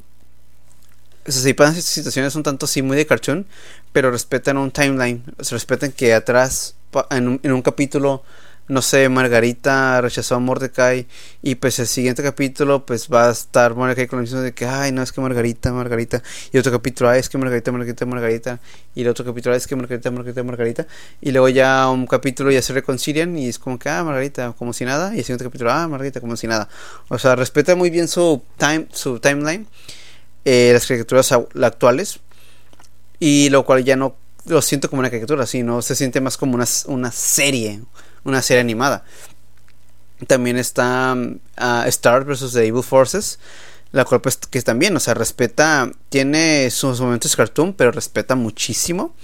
O 1.28 1.32
sea, 1.32 1.42
sí 1.42 1.54
pasan 1.54 1.82
situaciones 1.82 2.36
un 2.36 2.42
tanto 2.44 2.66
sí 2.66 2.82
muy 2.82 2.96
de 2.96 3.06
cartoon, 3.06 3.46
pero 3.92 4.10
respetan 4.10 4.56
un 4.58 4.70
timeline. 4.70 5.24
Se 5.40 5.54
respetan 5.54 5.90
que 5.90 6.14
atrás, 6.14 6.76
en 7.10 7.40
en 7.42 7.52
un 7.52 7.62
capítulo, 7.62 8.22
no 8.68 8.82
sé, 8.82 9.08
Margarita 9.08 10.00
rechazó 10.00 10.34
a 10.34 10.38
Mordecai 10.40 11.06
y 11.40 11.54
pues 11.54 11.78
el 11.78 11.86
siguiente 11.86 12.22
capítulo 12.22 12.84
pues 12.84 13.08
va 13.08 13.28
a 13.28 13.30
estar 13.30 13.74
Mordecai 13.76 14.08
con 14.08 14.18
la 14.18 14.22
misma 14.22 14.40
de 14.40 14.52
que, 14.54 14.66
ay, 14.66 14.90
no, 14.90 15.02
es 15.02 15.12
que 15.12 15.20
Margarita, 15.20 15.72
Margarita, 15.72 16.22
y 16.52 16.58
otro 16.58 16.72
capítulo, 16.72 17.10
ay, 17.10 17.20
es 17.20 17.28
que 17.28 17.38
Margarita, 17.38 17.70
Margarita, 17.70 18.06
Margarita, 18.06 18.60
y 18.94 19.02
el 19.02 19.08
otro 19.08 19.24
capítulo, 19.24 19.52
ay, 19.54 19.58
es 19.58 19.66
que 19.68 19.76
Margarita, 19.76 20.10
Margarita, 20.10 20.42
Margarita, 20.42 20.86
y 21.20 21.30
luego 21.30 21.48
ya 21.48 21.88
un 21.88 22.06
capítulo 22.06 22.50
ya 22.50 22.60
se 22.60 22.72
reconcilian 22.72 23.38
y 23.38 23.48
es 23.48 23.58
como 23.58 23.78
que, 23.78 23.88
ah, 23.88 24.02
Margarita, 24.02 24.52
como 24.58 24.72
si 24.72 24.84
nada, 24.84 25.14
y 25.14 25.18
el 25.18 25.24
siguiente 25.24 25.44
capítulo, 25.44 25.70
ah, 25.70 25.86
Margarita, 25.86 26.20
como 26.20 26.36
si 26.36 26.48
nada. 26.48 26.68
O 27.08 27.18
sea, 27.18 27.36
respeta 27.36 27.76
muy 27.76 27.90
bien 27.90 28.08
su, 28.08 28.42
time, 28.58 28.88
su 28.92 29.20
timeline, 29.20 29.68
eh, 30.44 30.70
las 30.72 30.86
caricaturas 30.86 31.30
actuales, 31.30 32.18
y 33.20 33.48
lo 33.50 33.64
cual 33.64 33.84
ya 33.84 33.94
no 33.94 34.16
lo 34.46 34.62
siento 34.62 34.90
como 34.90 35.00
una 35.00 35.10
caricatura, 35.10 35.46
sino 35.46 35.82
se 35.82 35.94
siente 35.94 36.20
más 36.20 36.36
como 36.36 36.54
una, 36.54 36.66
una 36.86 37.12
serie 37.12 37.82
una 38.26 38.42
serie 38.42 38.60
animada. 38.60 39.04
También 40.26 40.56
está 40.56 41.14
uh, 41.14 41.88
Star 41.88 42.24
vs. 42.24 42.52
The 42.52 42.66
Evil 42.66 42.82
Forces, 42.82 43.38
la 43.92 44.04
cual 44.04 44.20
pues 44.20 44.36
que 44.36 44.60
también, 44.62 44.96
o 44.96 45.00
sea, 45.00 45.14
respeta, 45.14 45.90
tiene 46.08 46.70
sus 46.70 47.00
momentos 47.00 47.36
cartoon, 47.36 47.72
pero 47.74 47.92
respeta 47.92 48.34
muchísimo 48.34 49.14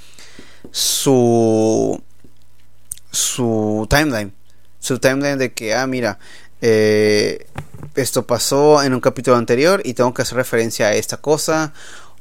su 0.70 2.02
su 3.10 3.86
timeline, 3.90 4.32
su 4.78 4.98
timeline 4.98 5.38
de 5.38 5.52
que, 5.52 5.74
ah, 5.74 5.86
mira, 5.86 6.18
eh, 6.62 7.46
esto 7.94 8.26
pasó 8.26 8.82
en 8.82 8.94
un 8.94 9.00
capítulo 9.00 9.36
anterior 9.36 9.82
y 9.84 9.94
tengo 9.94 10.14
que 10.14 10.22
hacer 10.22 10.36
referencia 10.36 10.88
a 10.88 10.94
esta 10.94 11.18
cosa. 11.18 11.72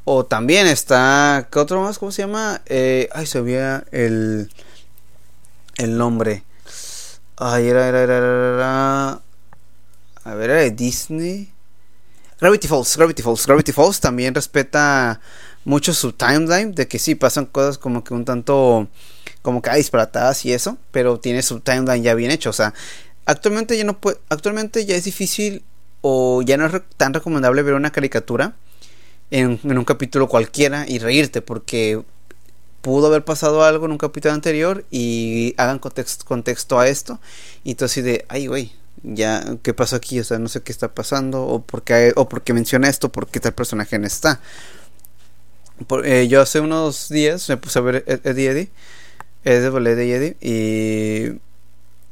O 0.04 0.26
también 0.26 0.68
está, 0.68 1.48
¿qué 1.52 1.60
otro 1.60 1.82
más? 1.82 2.00
¿Cómo 2.00 2.12
se 2.12 2.24
llama? 2.24 2.62
Eh, 2.66 3.08
ay, 3.14 3.28
se 3.28 3.40
veía 3.40 3.86
el, 3.92 4.52
el 5.78 5.98
nombre. 5.98 6.44
Ay, 7.44 7.70
era, 7.70 7.88
era, 7.88 8.04
era, 8.04 8.18
era, 8.18 9.22
A 10.24 10.36
ver, 10.36 10.52
era 10.52 10.60
de 10.60 10.70
Disney. 10.70 11.52
Gravity 12.40 12.68
Falls, 12.68 12.96
Gravity 12.96 13.24
Falls. 13.24 13.48
Gravity 13.48 13.72
Falls 13.72 14.00
también 14.00 14.36
respeta 14.36 15.20
mucho 15.66 15.92
su 15.96 16.14
timeline. 16.14 16.76
De 16.76 16.88
que 16.88 17.00
sí, 17.00 17.16
pasan 17.16 17.48
cosas 17.48 17.80
como 17.80 18.04
que 18.04 18.14
un 18.14 18.26
tanto. 18.26 18.88
Como 19.42 19.64
que 19.64 19.72
hay 19.72 19.78
disparatadas 19.78 20.46
y 20.46 20.54
eso. 20.54 20.78
Pero 20.92 21.20
tiene 21.20 21.42
su 21.42 21.62
timeline 21.62 22.04
ya 22.04 22.14
bien 22.14 22.30
hecho. 22.30 22.52
O 22.52 22.54
sea, 22.54 22.76
actualmente 23.26 23.76
ya 23.76 23.86
no 23.86 24.00
puede, 24.00 24.20
actualmente 24.30 24.86
ya 24.86 24.96
es 24.96 25.06
difícil 25.06 25.64
o 26.02 26.44
ya 26.44 26.58
no 26.58 26.68
es 26.68 26.74
tan 26.98 27.12
recomendable 27.12 27.64
ver 27.64 27.74
una 27.74 27.92
caricatura 27.92 28.54
en, 29.32 29.60
un 29.64 29.84
capítulo 29.84 30.28
cualquiera 30.28 30.86
y 30.88 31.00
reírte 31.00 31.42
porque 31.42 32.04
pudo 32.82 33.08
haber 33.08 33.24
pasado 33.24 33.64
algo 33.64 33.86
en 33.86 33.92
un 33.92 33.98
capítulo 33.98 34.34
anterior 34.34 34.86
y 34.92 35.54
hagan 35.58 35.80
contexto, 35.80 36.80
a 36.80 36.88
esto 36.88 37.20
y 37.64 37.76
tú 37.76 37.86
así 37.86 38.02
de, 38.02 38.26
ay 38.28 38.48
güey, 38.48 38.74
ya, 39.04 39.58
¿qué 39.64 39.74
pasó 39.74 39.96
aquí? 39.96 40.20
O 40.20 40.24
sea, 40.24 40.40
no 40.40 40.48
sé 40.50 40.62
qué 40.62 40.72
está 40.72 40.94
pasando 40.94 41.44
o 41.44 41.62
por 41.62 41.84
qué, 41.84 42.14
o 42.16 42.28
por 42.28 42.42
qué 42.42 42.54
menciona 42.54 42.90
esto, 42.90 43.10
por 43.10 43.28
qué 43.28 43.40
tal 43.40 43.54
personaje 43.54 43.98
no 44.00 44.08
está. 44.08 44.40
Eh, 46.04 46.28
yo 46.28 46.42
hace 46.42 46.60
unos 46.60 47.10
días 47.10 47.48
me 47.50 47.58
puse 47.58 47.80
a 47.80 47.82
ver 47.82 48.04
Eddie 48.08 48.50
Eddie, 48.50 48.72
Eddie 49.44 50.16
Eddie 50.16 50.38
y, 50.42 51.40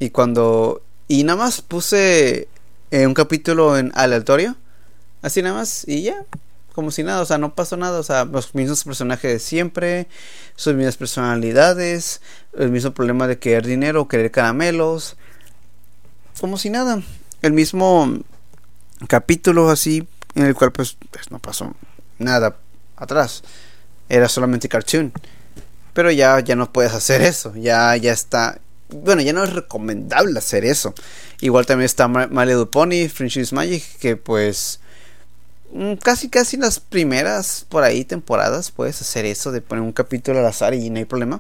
y 0.04 0.10
cuando, 0.10 0.82
y 1.08 1.24
nada 1.24 1.38
más 1.38 1.62
puse 1.62 2.48
eh, 2.92 3.06
un 3.06 3.14
capítulo 3.14 3.78
en 3.78 3.92
aleatorio, 3.94 4.56
así 5.22 5.42
nada 5.42 5.56
más 5.56 5.88
y 5.88 6.04
ya, 6.04 6.26
como 6.74 6.92
si 6.92 7.04
nada, 7.04 7.22
o 7.22 7.26
sea, 7.26 7.38
no 7.38 7.56
pasó 7.56 7.78
nada, 7.78 8.00
o 8.00 8.04
sea, 8.04 8.26
los 8.26 8.56
mismos 8.56 8.84
personajes 8.84 9.32
de 9.32 9.40
siempre, 9.40 10.08
sus 10.56 10.76
mismas 10.76 10.98
personalidades, 10.98 12.22
el 12.58 12.72
mismo 12.72 12.92
problema 12.92 13.28
de 13.28 13.40
querer 13.40 13.66
dinero, 13.66 14.08
querer 14.08 14.32
caramelos, 14.32 15.18
como 16.40 16.58
si 16.58 16.70
nada, 16.70 17.02
el 17.42 17.54
mismo 17.54 18.20
capítulo 19.08 19.70
así 19.70 20.08
en 20.36 20.46
el 20.46 20.56
cual 20.56 20.72
pues, 20.72 20.98
pues 21.12 21.32
no 21.32 21.40
pasó 21.40 21.76
nada 22.18 22.58
atrás, 22.96 23.44
era 24.08 24.30
solamente 24.30 24.70
cartoon, 24.70 25.12
pero 25.94 26.12
ya 26.12 26.40
ya 26.40 26.56
no 26.56 26.72
puedes 26.72 26.94
hacer 26.94 27.22
eso, 27.22 27.54
ya 27.56 27.96
ya 27.98 28.14
está 28.14 28.60
bueno, 28.90 29.22
ya 29.22 29.34
no 29.34 29.44
es 29.44 29.54
recomendable 29.54 30.40
hacer 30.40 30.66
eso. 30.66 30.94
Igual 31.42 31.66
también 31.66 31.86
está 31.86 32.08
Little 32.08 32.66
Pony, 32.66 33.08
Friendship 33.08 33.48
Magic, 33.52 33.84
que 34.00 34.18
pues 34.18 34.80
casi 36.02 36.30
casi 36.30 36.58
las 36.58 36.80
primeras 36.80 37.66
por 37.70 37.84
ahí 37.84 38.06
temporadas 38.06 38.72
puedes 38.72 39.02
hacer 39.02 39.26
eso 39.26 39.52
de 39.52 39.62
poner 39.62 39.84
un 39.84 39.92
capítulo 39.92 40.40
al 40.40 40.46
azar 40.46 40.74
y 40.74 40.90
no 40.90 40.98
hay 40.98 41.06
problema. 41.06 41.40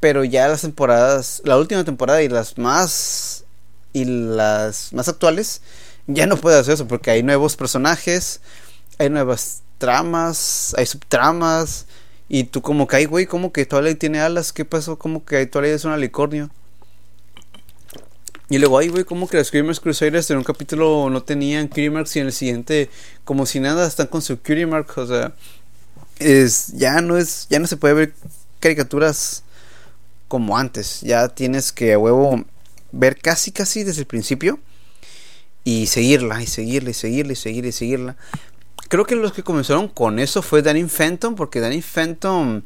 Pero 0.00 0.24
ya 0.24 0.48
las 0.48 0.62
temporadas 0.62 1.42
la 1.44 1.58
última 1.58 1.84
temporada 1.84 2.22
y 2.22 2.28
las 2.28 2.58
más 2.58 3.44
y 3.92 4.04
las 4.04 4.92
más 4.92 5.08
actuales 5.08 5.62
ya 6.06 6.26
no 6.26 6.36
puedes 6.36 6.60
hacer 6.60 6.74
eso 6.74 6.88
porque 6.88 7.10
hay 7.10 7.22
nuevos 7.22 7.56
personajes 7.56 8.40
hay 8.98 9.10
nuevas 9.10 9.62
tramas 9.78 10.74
hay 10.78 10.86
subtramas 10.86 11.86
y 12.28 12.44
tú 12.44 12.62
como 12.62 12.86
que 12.86 12.96
ay 12.96 13.04
güey 13.06 13.26
como 13.26 13.52
que 13.52 13.66
Twilight 13.66 13.98
tiene 13.98 14.20
alas 14.20 14.52
qué 14.52 14.64
pasó 14.64 14.98
como 14.98 15.24
que 15.24 15.44
Twilight 15.46 15.74
es 15.74 15.84
un 15.84 15.92
alicornio 15.92 16.50
y 18.50 18.58
luego, 18.58 18.78
ay, 18.78 18.88
güey, 18.88 19.04
¿cómo 19.04 19.28
que 19.28 19.36
los 19.36 19.46
Screamers 19.46 19.78
Crusaders 19.78 20.28
en 20.30 20.38
un 20.38 20.42
capítulo 20.42 21.08
no 21.08 21.22
tenían 21.22 21.68
Cutie 21.68 21.84
y 21.84 22.18
en 22.18 22.26
el 22.26 22.32
siguiente, 22.32 22.90
como 23.24 23.46
si 23.46 23.60
nada, 23.60 23.86
están 23.86 24.08
con 24.08 24.22
su 24.22 24.38
Cutie 24.40 24.66
O 24.66 25.06
sea, 25.06 25.32
es, 26.18 26.66
ya 26.74 27.00
no 27.00 27.16
es, 27.16 27.46
ya 27.48 27.60
no 27.60 27.68
se 27.68 27.76
puede 27.76 27.94
ver 27.94 28.14
caricaturas 28.58 29.44
como 30.26 30.58
antes. 30.58 31.00
Ya 31.02 31.28
tienes 31.28 31.70
que 31.70 31.92
a 31.92 31.98
huevo 31.98 32.44
ver 32.90 33.20
casi, 33.20 33.52
casi 33.52 33.84
desde 33.84 34.00
el 34.00 34.06
principio 34.08 34.58
y 35.62 35.86
seguirla, 35.86 36.42
y 36.42 36.48
seguirla, 36.48 36.90
y 36.90 36.94
seguirla, 36.94 37.32
y 37.32 37.72
seguirla. 37.72 38.16
Creo 38.88 39.04
que 39.04 39.14
los 39.14 39.32
que 39.32 39.44
comenzaron 39.44 39.86
con 39.86 40.18
eso 40.18 40.42
fue 40.42 40.60
Danny 40.60 40.88
Fenton, 40.88 41.36
porque 41.36 41.60
Danny 41.60 41.82
Fenton. 41.82 42.64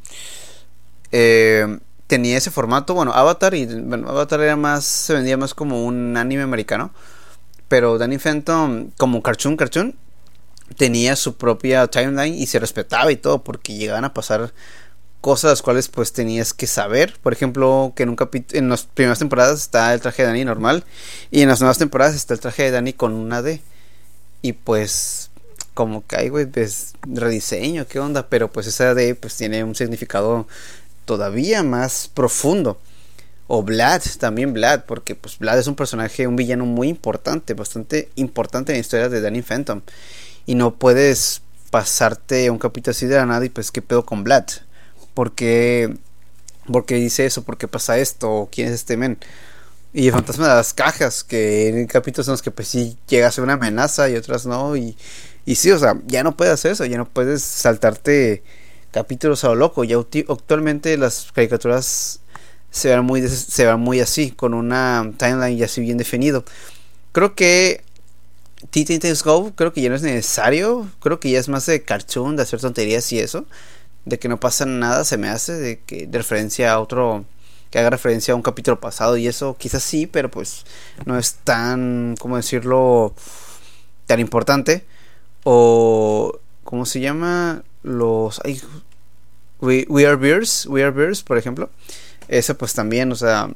Eh, 1.12 1.78
tenía 2.06 2.38
ese 2.38 2.50
formato. 2.50 2.94
Bueno, 2.94 3.12
Avatar 3.12 3.54
y 3.54 3.68
Avatar 4.06 4.40
era 4.40 4.56
más 4.56 4.84
se 4.84 5.14
vendía 5.14 5.36
más 5.36 5.54
como 5.54 5.84
un 5.84 6.16
anime 6.16 6.42
americano, 6.42 6.92
pero 7.68 7.98
Danny 7.98 8.18
Phantom 8.18 8.90
como 8.96 9.22
cartoon 9.22 9.56
cartoon 9.56 9.96
tenía 10.76 11.16
su 11.16 11.36
propia 11.36 11.86
timeline 11.86 12.34
y 12.34 12.46
se 12.46 12.58
respetaba 12.58 13.12
y 13.12 13.16
todo 13.16 13.44
porque 13.44 13.74
llegaban 13.74 14.04
a 14.04 14.14
pasar 14.14 14.52
cosas 15.20 15.52
las 15.52 15.62
cuales 15.62 15.88
pues 15.88 16.12
tenías 16.12 16.52
que 16.52 16.66
saber. 16.66 17.16
Por 17.22 17.32
ejemplo, 17.32 17.92
que 17.96 18.02
en 18.02 18.10
un 18.10 18.16
capítulo 18.16 18.58
en 18.58 18.68
las 18.68 18.84
primeras 18.84 19.18
temporadas 19.18 19.60
está 19.60 19.94
el 19.94 20.00
traje 20.00 20.22
de 20.22 20.28
Danny 20.28 20.44
normal 20.44 20.84
y 21.30 21.42
en 21.42 21.48
las 21.48 21.60
nuevas 21.60 21.78
temporadas 21.78 22.14
está 22.14 22.34
el 22.34 22.40
traje 22.40 22.64
de 22.64 22.70
Danny 22.72 22.92
con 22.92 23.12
una 23.12 23.42
D. 23.42 23.62
Y 24.42 24.52
pues 24.52 25.30
como 25.72 26.06
que 26.06 26.16
hay, 26.16 26.28
güey, 26.28 26.46
rediseño, 27.02 27.86
qué 27.86 27.98
onda, 27.98 28.28
pero 28.28 28.50
pues 28.52 28.66
esa 28.66 28.94
D 28.94 29.14
pues 29.14 29.36
tiene 29.36 29.64
un 29.64 29.74
significado 29.74 30.46
todavía 31.04 31.62
más 31.62 32.10
profundo. 32.12 32.78
O 33.46 33.62
Vlad, 33.62 34.02
también 34.18 34.54
Vlad, 34.54 34.84
porque 34.86 35.14
pues 35.14 35.38
Vlad 35.38 35.58
es 35.58 35.66
un 35.66 35.74
personaje, 35.74 36.26
un 36.26 36.36
villano 36.36 36.64
muy 36.64 36.88
importante, 36.88 37.52
bastante 37.54 38.08
importante 38.14 38.72
en 38.72 38.76
la 38.76 38.80
historia 38.80 39.08
de 39.08 39.20
Danny 39.20 39.42
Phantom. 39.42 39.82
Y 40.46 40.54
no 40.54 40.74
puedes 40.76 41.42
pasarte 41.70 42.50
un 42.50 42.58
capítulo 42.58 42.92
así 42.92 43.06
de 43.06 43.16
la 43.16 43.26
nada 43.26 43.44
y 43.44 43.50
pues 43.50 43.70
qué 43.70 43.82
pedo 43.82 44.06
con 44.06 44.24
Vlad. 44.24 44.44
Porque, 45.12 45.94
porque 46.72 46.94
dice 46.94 47.26
eso, 47.26 47.42
porque 47.42 47.68
pasa 47.68 47.98
esto, 47.98 48.48
quién 48.50 48.68
es 48.68 48.74
este 48.74 48.96
men. 48.96 49.18
Y 49.92 50.08
el 50.08 50.12
fantasma 50.12 50.48
de 50.48 50.54
las 50.54 50.74
cajas, 50.74 51.22
que 51.22 51.68
en 51.68 51.86
capítulos 51.86 52.26
en 52.26 52.32
los 52.32 52.42
que 52.42 52.50
pues 52.50 52.66
sí 52.68 52.96
llega 53.08 53.28
a 53.28 53.30
ser 53.30 53.44
una 53.44 53.52
amenaza 53.52 54.08
y 54.08 54.16
otras 54.16 54.46
no. 54.46 54.76
Y, 54.76 54.96
y 55.44 55.54
sí, 55.56 55.70
o 55.70 55.78
sea, 55.78 56.00
ya 56.06 56.24
no 56.24 56.36
puedes 56.36 56.54
hacer 56.54 56.72
eso, 56.72 56.84
ya 56.84 56.96
no 56.96 57.08
puedes 57.08 57.42
saltarte 57.42 58.42
capítulos 58.94 59.42
a 59.42 59.48
lo 59.48 59.56
loco. 59.56 59.82
Y 59.82 59.92
actualmente 59.92 60.96
las 60.96 61.32
caricaturas 61.32 62.20
se 62.70 62.94
van 62.94 63.04
muy, 63.04 63.26
se 63.28 63.66
van 63.66 63.80
muy 63.80 64.00
así, 64.00 64.30
con 64.30 64.54
una 64.54 65.12
timeline 65.18 65.58
ya 65.58 65.66
así 65.66 65.80
bien 65.80 65.98
definido. 65.98 66.44
Creo 67.10 67.34
que 67.34 67.82
Teen 68.70 69.00
Go, 69.24 69.52
creo 69.56 69.72
que 69.72 69.80
ya 69.80 69.88
no 69.88 69.96
es 69.96 70.02
necesario. 70.02 70.88
Creo 71.00 71.18
que 71.18 71.30
ya 71.30 71.40
es 71.40 71.48
más 71.48 71.66
de 71.66 71.82
cartoon, 71.82 72.36
de 72.36 72.44
hacer 72.44 72.60
tonterías 72.60 73.10
y 73.12 73.18
eso. 73.18 73.46
De 74.04 74.18
que 74.18 74.28
no 74.28 74.38
pasa 74.38 74.64
nada, 74.64 75.04
se 75.04 75.18
me 75.18 75.28
hace. 75.28 75.54
De 75.54 75.80
que 75.80 76.06
de 76.06 76.18
referencia 76.18 76.72
a 76.72 76.80
otro. 76.80 77.24
Que 77.70 77.80
haga 77.80 77.90
referencia 77.90 78.32
a 78.32 78.36
un 78.36 78.42
capítulo 78.42 78.78
pasado 78.80 79.16
y 79.16 79.26
eso 79.26 79.56
quizás 79.58 79.82
sí, 79.82 80.06
pero 80.06 80.30
pues 80.30 80.64
no 81.06 81.18
es 81.18 81.34
tan, 81.42 82.14
¿cómo 82.20 82.36
decirlo? 82.36 83.12
Tan 84.06 84.20
importante. 84.20 84.84
O, 85.42 86.38
¿cómo 86.62 86.86
se 86.86 87.00
llama? 87.00 87.64
los... 87.84 88.40
We, 89.64 90.06
Are 90.06 90.16
Bears, 90.16 90.66
We 90.66 90.82
Are 90.82 90.90
Bears, 90.90 91.22
por 91.22 91.38
ejemplo. 91.38 91.70
Esa 92.28 92.54
pues 92.54 92.74
también, 92.74 93.12
o 93.12 93.16
sea, 93.16 93.50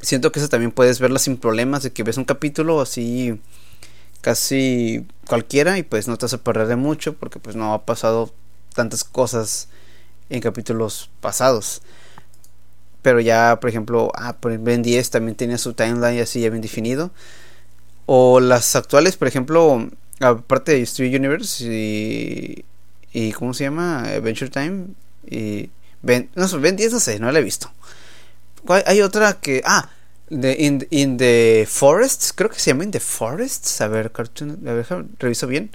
siento 0.00 0.32
que 0.32 0.38
esa 0.38 0.48
también 0.48 0.72
puedes 0.72 1.00
verla 1.00 1.18
sin 1.18 1.36
problemas, 1.36 1.82
de 1.82 1.92
que 1.92 2.02
ves 2.02 2.16
un 2.16 2.24
capítulo 2.24 2.80
así 2.80 3.40
casi 4.20 5.06
cualquiera 5.26 5.76
y 5.76 5.82
pues 5.82 6.08
no 6.08 6.16
te 6.16 6.24
vas 6.24 6.34
a 6.34 6.38
perder 6.38 6.66
de 6.66 6.76
mucho 6.76 7.14
porque 7.14 7.38
pues 7.38 7.56
no 7.56 7.74
ha 7.74 7.84
pasado 7.84 8.32
tantas 8.74 9.04
cosas 9.04 9.68
en 10.30 10.40
capítulos 10.40 11.10
pasados. 11.20 11.82
Pero 13.02 13.20
ya, 13.20 13.58
por 13.60 13.68
ejemplo, 13.68 14.10
ah, 14.14 14.36
Ben 14.42 14.82
10 14.82 15.10
también 15.10 15.36
tenía 15.36 15.58
su 15.58 15.74
timeline 15.74 16.20
así 16.20 16.40
ya 16.40 16.48
bien 16.50 16.62
definido. 16.62 17.10
O 18.06 18.40
las 18.40 18.76
actuales, 18.76 19.16
por 19.16 19.28
ejemplo, 19.28 19.90
aparte 20.20 20.72
de 20.72 20.82
Street 20.82 21.14
Universe 21.14 21.64
y 21.64 22.64
y 23.14 23.30
¿cómo 23.30 23.54
se 23.54 23.64
llama? 23.64 24.00
Adventure 24.00 24.50
Time 24.50 24.88
y 25.28 25.70
Ben, 26.02 26.30
no 26.34 26.48
sé, 26.48 26.58
Ben 26.58 26.76
10 26.76 26.92
no 26.92 27.00
sé, 27.00 27.18
no 27.18 27.32
la 27.32 27.38
he 27.38 27.42
visto. 27.42 27.70
Hay 28.86 29.00
otra 29.02 29.40
que 29.40 29.62
ah, 29.64 29.88
in, 30.30 30.86
in, 30.90 31.16
the 31.16 31.66
Forests, 31.68 32.32
creo 32.32 32.50
que 32.50 32.58
se 32.58 32.70
llama 32.70 32.84
In 32.84 32.90
the 32.90 33.00
Forests, 33.00 33.80
a 33.80 33.88
ver, 33.88 34.10
Cartoon, 34.10 34.66
a 34.66 34.72
ver, 34.72 34.86
reviso 35.18 35.46
bien. 35.46 35.70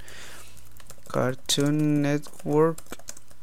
Cartoon 1.08 2.02
Network 2.02 2.78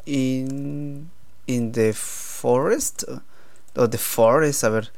in 0.05 1.09
in 1.47 1.71
the 1.71 1.93
Forest 1.93 3.03
o 3.75 3.89
The 3.89 3.97
Forest, 3.97 4.63
a 4.63 4.69
ver, 4.69 4.91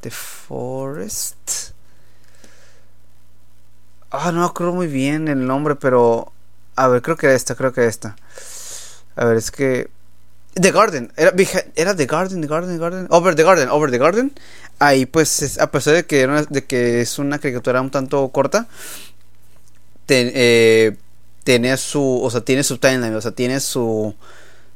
The 0.00 0.10
Forest. 0.10 1.72
Ah, 4.10 4.32
no 4.32 4.44
acuerdo 4.44 4.72
muy 4.72 4.86
bien 4.86 5.28
el 5.28 5.46
nombre, 5.46 5.74
pero 5.74 6.32
a 6.76 6.88
ver, 6.88 7.02
creo 7.02 7.16
que 7.16 7.34
esta, 7.34 7.54
creo 7.54 7.72
que 7.72 7.86
esta. 7.86 8.16
A 9.16 9.24
ver, 9.24 9.36
es 9.36 9.50
que. 9.50 9.90
The 10.60 10.72
Garden. 10.72 11.12
Era, 11.16 11.32
era 11.74 11.94
The 11.94 12.06
Garden, 12.06 12.40
The 12.40 12.48
Garden, 12.48 12.70
The 12.72 12.78
Garden. 12.78 13.06
Over 13.10 13.34
the 13.34 13.42
Garden, 13.42 13.68
Over 13.68 13.90
the 13.90 13.98
Garden. 13.98 14.32
Ahí, 14.78 15.06
pues, 15.06 15.58
a 15.58 15.70
pesar 15.70 15.94
de 15.94 16.06
que, 16.06 16.26
de 16.26 16.64
que 16.64 17.00
es 17.02 17.18
una 17.18 17.38
caricatura 17.38 17.80
un 17.80 17.90
tanto 17.90 18.26
corta, 18.28 18.66
eh, 20.08 20.96
tiene 21.44 21.76
su. 21.76 22.20
O 22.22 22.30
sea, 22.30 22.40
tiene 22.40 22.62
su 22.62 22.78
timeline, 22.78 23.14
o 23.14 23.20
sea, 23.20 23.32
tiene 23.32 23.60
su. 23.60 24.14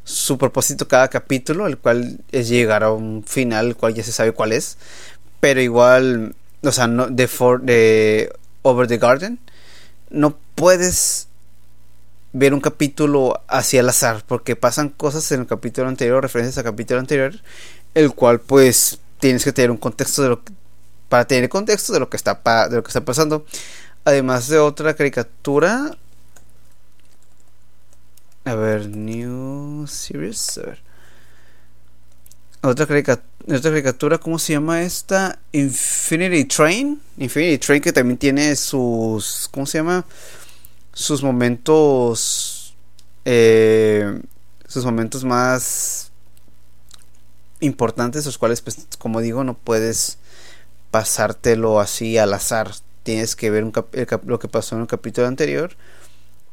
Su 0.02 0.38
propósito 0.38 0.88
cada 0.88 1.08
capítulo, 1.08 1.66
el 1.66 1.78
cual 1.78 2.20
es 2.32 2.48
llegar 2.48 2.82
a 2.82 2.90
un 2.90 3.22
final, 3.24 3.68
el 3.68 3.76
cual 3.76 3.94
ya 3.94 4.02
se 4.02 4.12
sabe 4.12 4.32
cuál 4.32 4.52
es. 4.52 4.76
Pero 5.40 5.60
igual, 5.60 6.34
o 6.62 6.72
sea, 6.72 6.88
no, 6.88 7.06
de, 7.08 7.28
for, 7.28 7.62
de 7.62 8.32
Over 8.62 8.88
the 8.88 8.98
Garden, 8.98 9.38
no 10.10 10.36
puedes 10.54 11.28
ver 12.32 12.54
un 12.54 12.60
capítulo 12.60 13.42
hacia 13.48 13.80
el 13.80 13.88
azar, 13.88 14.24
porque 14.26 14.56
pasan 14.56 14.88
cosas 14.88 15.30
en 15.32 15.40
el 15.40 15.46
capítulo 15.46 15.88
anterior, 15.88 16.22
referencias 16.22 16.58
al 16.58 16.64
capítulo 16.64 17.00
anterior, 17.00 17.34
el 17.94 18.14
cual 18.14 18.40
pues 18.40 19.00
tienes 19.18 19.44
que 19.44 19.52
tener 19.52 19.70
un 19.70 19.76
contexto 19.76 20.22
de 20.22 20.28
lo 20.30 20.42
para 21.08 21.26
tener 21.26 21.48
contexto 21.48 21.92
de 21.92 22.00
lo 22.00 22.08
que 22.08 22.16
está, 22.16 22.40
de 22.68 22.76
lo 22.76 22.82
que 22.82 22.88
está 22.88 23.04
pasando. 23.04 23.44
Además 24.04 24.48
de 24.48 24.58
otra 24.58 24.94
caricatura. 24.94 25.96
A 28.44 28.54
ver, 28.54 28.88
New 28.88 29.86
Series. 29.88 30.60
Otra 32.62 32.86
caricatura, 32.86 33.26
otra 33.48 33.70
caricatura, 33.70 34.18
¿cómo 34.18 34.38
se 34.38 34.52
llama 34.52 34.82
esta? 34.82 35.38
Infinity 35.52 36.44
Train. 36.44 37.00
Infinity 37.18 37.58
Train 37.58 37.82
que 37.82 37.92
también 37.92 38.16
tiene 38.16 38.54
sus... 38.54 39.48
¿Cómo 39.50 39.66
se 39.66 39.78
llama? 39.78 40.04
Sus 41.00 41.22
momentos... 41.22 42.76
Eh, 43.24 44.20
sus 44.66 44.84
momentos 44.84 45.24
más 45.24 46.12
importantes, 47.60 48.26
los 48.26 48.38
cuales, 48.38 48.60
pues, 48.60 48.86
como 48.98 49.20
digo, 49.20 49.42
no 49.44 49.54
puedes 49.54 50.18
pasártelo 50.90 51.80
así 51.80 52.18
al 52.18 52.34
azar. 52.34 52.70
Tienes 53.02 53.34
que 53.34 53.50
ver 53.50 53.64
lo 54.24 54.38
que 54.38 54.48
pasó 54.48 54.76
en 54.76 54.82
el 54.82 54.86
capítulo 54.86 55.26
anterior 55.26 55.72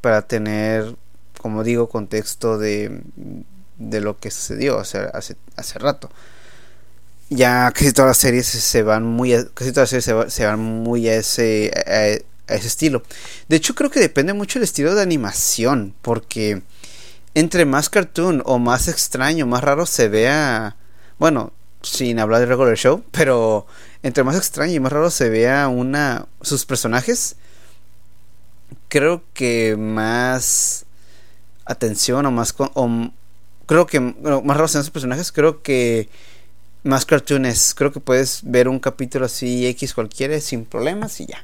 para 0.01 0.21
tener, 0.23 0.95
como 1.41 1.63
digo, 1.63 1.89
contexto 1.89 2.57
de, 2.57 3.01
de 3.77 4.01
lo 4.01 4.17
que 4.17 4.31
sucedió 4.31 4.79
hace, 4.79 4.99
hace, 5.13 5.35
hace 5.57 5.79
rato. 5.79 6.09
Ya 7.29 7.69
casi 7.71 7.91
todas 7.91 8.09
las 8.09 8.17
series 8.17 8.47
se 8.47 8.83
van 8.83 9.03
muy 9.03 9.33
a, 9.33 9.45
casi 9.53 9.71
todas 9.71 9.91
las 9.91 10.03
series 10.03 10.33
se, 10.33 10.45
van 10.45 10.59
muy 10.59 11.09
a 11.09 11.15
ese, 11.15 11.71
a, 11.85 12.23
ese 12.47 12.67
estilo. 12.67 13.03
De 13.47 13.57
hecho, 13.57 13.75
creo 13.75 13.89
que 13.89 13.99
depende 13.99 14.33
mucho 14.33 14.59
del 14.59 14.63
estilo 14.63 14.95
de 14.95 15.01
animación. 15.01 15.93
Porque 16.01 16.61
entre 17.33 17.65
más 17.65 17.89
cartoon 17.89 18.41
o 18.45 18.59
más 18.59 18.87
extraño, 18.87 19.45
más 19.45 19.63
raro 19.63 19.85
se 19.85 20.07
vea. 20.07 20.75
Bueno, 21.19 21.53
sin 21.81 22.19
hablar 22.19 22.39
de 22.41 22.45
regular 22.47 22.75
show, 22.75 23.03
pero 23.11 23.65
entre 24.03 24.23
más 24.23 24.35
extraño 24.35 24.73
y 24.73 24.79
más 24.79 24.91
raro 24.91 25.09
se 25.09 25.29
vea 25.29 25.67
una 25.67 26.27
sus 26.41 26.65
personajes, 26.65 27.35
creo 28.87 29.23
que 29.33 29.75
más 29.77 30.85
atención 31.65 32.25
o 32.25 32.31
más 32.31 32.55
o, 32.57 33.11
creo 33.65 33.85
que 33.87 33.99
más 33.99 34.57
raro 34.57 34.67
sean 34.67 34.83
sus 34.83 34.91
personajes, 34.91 35.31
creo 35.31 35.61
que 35.61 36.09
más 36.83 37.05
cartoons, 37.05 37.73
creo 37.75 37.91
que 37.91 37.99
puedes 37.99 38.41
ver 38.43 38.67
un 38.67 38.79
capítulo 38.79 39.25
así 39.25 39.67
X 39.67 39.93
cualquiera 39.93 40.39
sin 40.39 40.65
problemas 40.65 41.19
y 41.19 41.27
ya. 41.27 41.43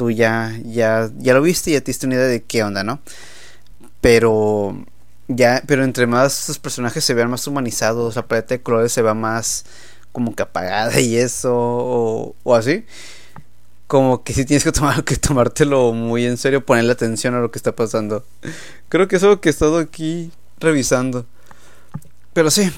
Tú 0.00 0.10
ya 0.10 0.58
ya 0.64 1.10
ya 1.18 1.34
lo 1.34 1.42
viste 1.42 1.68
y 1.68 1.72
ya 1.74 1.82
te 1.82 1.90
diste 1.90 2.06
una 2.06 2.14
idea 2.14 2.24
de 2.24 2.42
qué 2.42 2.62
onda, 2.62 2.82
¿no? 2.82 3.00
Pero 4.00 4.86
ya, 5.28 5.62
pero 5.66 5.84
entre 5.84 6.06
más 6.06 6.32
sus 6.32 6.58
personajes 6.58 7.04
se 7.04 7.12
vean 7.12 7.28
más 7.28 7.46
humanizados, 7.46 8.16
la 8.16 8.26
paleta 8.26 8.54
de 8.54 8.62
colores 8.62 8.92
se 8.92 9.02
va 9.02 9.12
más 9.12 9.66
como 10.12 10.34
que 10.34 10.42
apagada 10.42 10.98
y 11.00 11.18
eso, 11.18 11.52
o, 11.52 12.54
así. 12.54 12.86
Como 13.88 14.24
que 14.24 14.32
si 14.32 14.46
tienes 14.46 14.64
que, 14.64 14.72
tomar, 14.72 15.04
que 15.04 15.16
tomártelo 15.16 15.92
muy 15.92 16.24
en 16.24 16.38
serio, 16.38 16.64
ponerle 16.64 16.92
atención 16.92 17.34
a 17.34 17.40
lo 17.40 17.50
que 17.50 17.58
está 17.58 17.76
pasando. 17.76 18.24
Creo 18.88 19.06
que 19.06 19.16
es 19.16 19.22
algo 19.22 19.42
que 19.42 19.50
he 19.50 19.52
estado 19.52 19.80
aquí 19.80 20.32
revisando. 20.60 21.26
Pero 22.32 22.50
sí, 22.50 22.72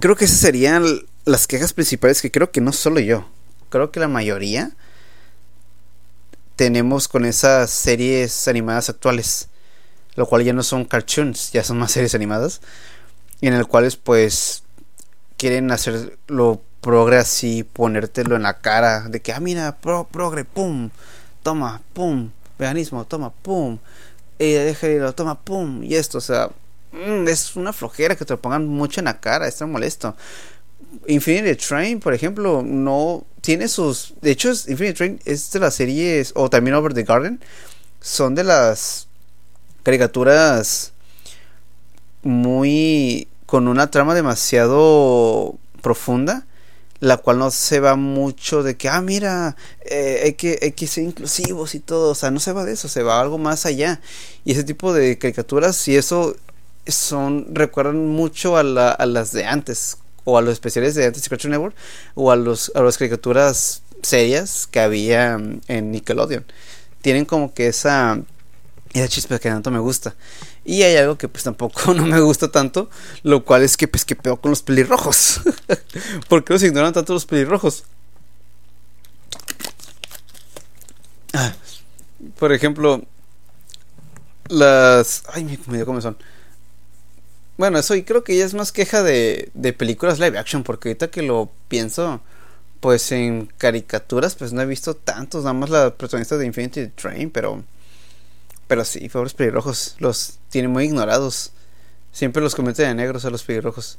creo 0.00 0.16
que 0.16 0.24
esas 0.24 0.38
serían 0.38 0.86
las 1.26 1.46
quejas 1.46 1.74
principales 1.74 2.22
que 2.22 2.30
creo 2.30 2.50
que 2.50 2.62
no 2.62 2.72
solo 2.72 2.98
yo, 2.98 3.28
creo 3.68 3.90
que 3.90 4.00
la 4.00 4.08
mayoría 4.08 4.72
tenemos 6.60 7.08
con 7.08 7.24
esas 7.24 7.70
series 7.70 8.46
animadas 8.46 8.90
actuales 8.90 9.48
lo 10.14 10.26
cual 10.26 10.44
ya 10.44 10.52
no 10.52 10.62
son 10.62 10.84
cartoons, 10.84 11.52
ya 11.52 11.64
son 11.64 11.78
más 11.78 11.92
series 11.92 12.14
animadas, 12.14 12.60
en 13.40 13.54
el 13.54 13.66
cuales 13.66 13.96
pues 13.96 14.62
quieren 15.38 15.70
hacerlo 15.70 16.60
progre 16.82 17.16
así, 17.16 17.64
ponértelo 17.64 18.36
en 18.36 18.42
la 18.42 18.58
cara, 18.58 19.08
de 19.08 19.22
que, 19.22 19.32
ah, 19.32 19.40
mira, 19.40 19.78
pro, 19.78 20.06
progre, 20.12 20.44
pum, 20.44 20.90
toma, 21.42 21.80
pum, 21.94 22.28
veganismo, 22.58 23.06
toma, 23.06 23.32
pum, 23.32 23.78
deja 24.38 24.86
de 24.86 25.12
toma, 25.14 25.40
pum, 25.40 25.82
y 25.82 25.94
esto, 25.94 26.18
o 26.18 26.20
sea, 26.20 26.50
mm, 26.92 27.26
es 27.26 27.56
una 27.56 27.72
flojera 27.72 28.16
que 28.16 28.26
te 28.26 28.34
lo 28.34 28.40
pongan 28.42 28.68
mucho 28.68 29.00
en 29.00 29.06
la 29.06 29.20
cara, 29.20 29.48
es 29.48 29.56
tan 29.56 29.72
molesto. 29.72 30.14
Infinity 31.06 31.56
Train, 31.56 32.00
por 32.00 32.12
ejemplo, 32.12 32.62
no 32.62 33.24
tiene 33.40 33.68
sus. 33.68 34.14
De 34.20 34.30
hecho, 34.30 34.50
Infinity 34.50 34.92
Train 34.94 35.20
es 35.24 35.50
de 35.50 35.60
las 35.60 35.74
series, 35.74 36.32
o 36.34 36.50
también 36.50 36.74
Over 36.74 36.94
the 36.94 37.04
Garden, 37.04 37.40
son 38.00 38.34
de 38.34 38.44
las 38.44 39.08
caricaturas 39.82 40.92
muy 42.22 43.28
con 43.46 43.66
una 43.68 43.90
trama 43.90 44.14
demasiado 44.14 45.58
profunda 45.80 46.46
la 47.00 47.16
cual 47.16 47.38
no 47.38 47.50
se 47.50 47.80
va 47.80 47.96
mucho 47.96 48.62
de 48.62 48.76
que 48.76 48.88
ah 48.88 49.00
mira 49.00 49.56
eh, 49.86 50.20
hay 50.24 50.32
que 50.34 50.58
hay 50.62 50.72
que 50.72 50.86
ser 50.86 51.04
inclusivos 51.04 51.74
y 51.74 51.80
todo 51.80 52.10
o 52.10 52.14
sea 52.14 52.30
no 52.30 52.40
se 52.40 52.52
va 52.52 52.64
de 52.64 52.72
eso 52.72 52.88
se 52.88 53.02
va 53.02 53.20
algo 53.20 53.38
más 53.38 53.64
allá 53.64 54.00
y 54.44 54.52
ese 54.52 54.64
tipo 54.64 54.92
de 54.92 55.18
caricaturas 55.18 55.88
y 55.88 55.96
eso 55.96 56.36
son 56.86 57.54
recuerdan 57.54 58.06
mucho 58.08 58.56
a, 58.56 58.62
las 58.62 59.32
de 59.32 59.46
antes 59.46 59.96
o 60.30 60.38
a 60.38 60.42
los 60.42 60.52
especiales 60.52 60.94
de 60.94 61.06
antes 61.06 61.22
de 61.22 61.28
Cartoon 61.28 61.50
Network 61.52 61.74
o 62.14 62.30
a 62.30 62.36
los 62.36 62.72
a 62.74 62.82
las 62.82 62.98
caricaturas 62.98 63.82
serias 64.02 64.66
que 64.70 64.80
había 64.80 65.38
en 65.68 65.90
Nickelodeon 65.90 66.44
tienen 67.02 67.24
como 67.24 67.52
que 67.54 67.68
esa 67.68 68.20
esa 68.92 69.08
chispa 69.08 69.38
que 69.38 69.48
tanto 69.48 69.70
me 69.70 69.78
gusta. 69.78 70.14
Y 70.64 70.82
hay 70.82 70.96
algo 70.96 71.16
que 71.16 71.28
pues 71.28 71.44
tampoco 71.44 71.94
no 71.94 72.06
me 72.06 72.20
gusta 72.20 72.50
tanto, 72.50 72.90
lo 73.22 73.44
cual 73.44 73.62
es 73.62 73.76
que 73.76 73.88
pues 73.88 74.04
que 74.04 74.16
peor 74.16 74.40
con 74.40 74.50
los 74.50 74.62
pelirrojos. 74.62 75.40
¿Por 76.28 76.44
qué 76.44 76.52
los 76.52 76.62
ignoran 76.62 76.92
tanto 76.92 77.12
los 77.12 77.26
pelirrojos? 77.26 77.84
Ah, 81.32 81.54
por 82.38 82.52
ejemplo, 82.52 83.02
las... 84.48 85.22
Ay, 85.32 85.44
me 85.66 85.76
dio 85.76 86.00
son. 86.00 86.16
Bueno, 87.60 87.78
eso 87.78 87.94
y 87.94 88.04
creo 88.04 88.24
que 88.24 88.34
ya 88.38 88.46
es 88.46 88.54
más 88.54 88.72
queja 88.72 89.02
de, 89.02 89.50
de 89.52 89.74
películas 89.74 90.18
live 90.18 90.38
action, 90.38 90.62
porque 90.62 90.88
ahorita 90.88 91.10
que 91.10 91.20
lo 91.20 91.50
pienso, 91.68 92.22
pues 92.80 93.12
en 93.12 93.52
caricaturas, 93.58 94.34
pues 94.34 94.54
no 94.54 94.62
he 94.62 94.64
visto 94.66 94.96
tantos, 94.96 95.44
nada 95.44 95.52
más 95.52 95.68
la 95.68 95.94
protagonista 95.94 96.38
de 96.38 96.46
Infinity 96.46 96.86
Train, 96.88 97.30
pero 97.30 97.62
pero 98.66 98.82
sí, 98.86 99.06
pobres 99.10 99.34
pelirrojos, 99.34 99.96
los 99.98 100.38
tienen 100.48 100.70
muy 100.70 100.84
ignorados. 100.86 101.52
Siempre 102.12 102.42
los 102.42 102.54
cometen 102.54 102.88
de 102.88 102.94
negros 102.94 103.26
a 103.26 103.30
los 103.30 103.42
pelirrojos. 103.42 103.98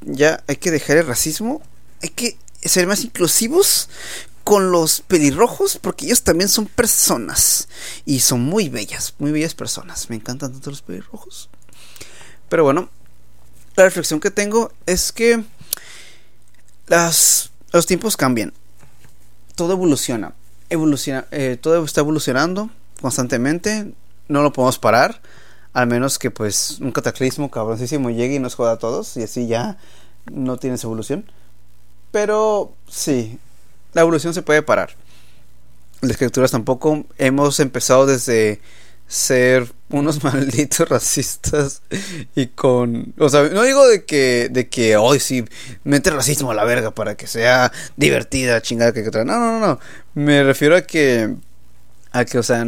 ya 0.00 0.42
hay 0.46 0.56
que 0.56 0.70
dejar 0.70 0.96
el 0.96 1.06
racismo. 1.06 1.60
Hay 2.02 2.08
que 2.08 2.38
ser 2.62 2.86
más 2.86 3.04
inclusivos 3.04 3.90
con 4.44 4.72
los 4.72 5.02
pelirrojos 5.02 5.76
porque 5.76 6.06
ellos 6.06 6.22
también 6.22 6.48
son 6.48 6.64
personas 6.64 7.68
y 8.06 8.20
son 8.20 8.40
muy 8.40 8.70
bellas, 8.70 9.14
muy 9.18 9.30
bellas 9.30 9.54
personas. 9.54 10.08
Me 10.08 10.16
encantan 10.16 10.52
tanto 10.52 10.70
los 10.70 10.80
pelirrojos. 10.80 11.50
Pero 12.52 12.64
bueno, 12.64 12.90
la 13.76 13.84
reflexión 13.84 14.20
que 14.20 14.30
tengo 14.30 14.72
es 14.84 15.10
que 15.10 15.42
las, 16.86 17.50
los 17.72 17.86
tiempos 17.86 18.18
cambian. 18.18 18.52
Todo 19.54 19.72
evoluciona. 19.72 20.34
Evoluciona, 20.68 21.24
eh, 21.30 21.56
todo 21.58 21.82
está 21.82 22.02
evolucionando 22.02 22.68
constantemente, 23.00 23.94
no 24.28 24.42
lo 24.42 24.52
podemos 24.52 24.78
parar, 24.78 25.22
al 25.72 25.86
menos 25.86 26.18
que 26.18 26.30
pues 26.30 26.76
un 26.82 26.92
cataclismo 26.92 27.50
cabroncísimo 27.50 28.10
llegue 28.10 28.34
y 28.34 28.38
nos 28.38 28.54
joda 28.54 28.72
a 28.72 28.78
todos 28.78 29.16
y 29.16 29.22
así 29.22 29.46
ya 29.46 29.78
no 30.30 30.58
tienes 30.58 30.84
evolución. 30.84 31.24
Pero 32.10 32.74
sí, 32.86 33.38
la 33.94 34.02
evolución 34.02 34.34
se 34.34 34.42
puede 34.42 34.60
parar. 34.60 34.90
Las 36.02 36.10
escrituras 36.10 36.50
tampoco. 36.50 37.06
Hemos 37.16 37.60
empezado 37.60 38.04
desde 38.04 38.60
ser 39.12 39.70
unos 39.90 40.24
malditos 40.24 40.88
racistas 40.88 41.82
y 42.34 42.46
con 42.46 43.12
o 43.18 43.28
sea 43.28 43.42
no 43.50 43.62
digo 43.62 43.86
de 43.86 44.06
que 44.06 44.48
de 44.50 44.68
que 44.70 44.96
hoy 44.96 45.20
sí 45.20 45.44
mete 45.84 46.10
racismo 46.10 46.50
a 46.50 46.54
la 46.54 46.64
verga 46.64 46.92
para 46.92 47.14
que 47.14 47.26
sea 47.26 47.70
divertida 47.98 48.62
chingada 48.62 48.94
que 48.94 49.02
no 49.02 49.24
no 49.24 49.38
no 49.38 49.60
no. 49.60 49.80
Me 50.14 50.42
refiero 50.42 50.76
a 50.76 50.82
que 50.82 51.34
a 52.12 52.24
que 52.24 52.38
o 52.38 52.42
sea 52.42 52.66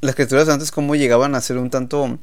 las 0.00 0.14
criaturas 0.16 0.48
antes 0.48 0.72
cómo 0.72 0.96
llegaban 0.96 1.36
a 1.36 1.40
ser 1.40 1.58
un 1.58 1.70
tanto 1.70 2.18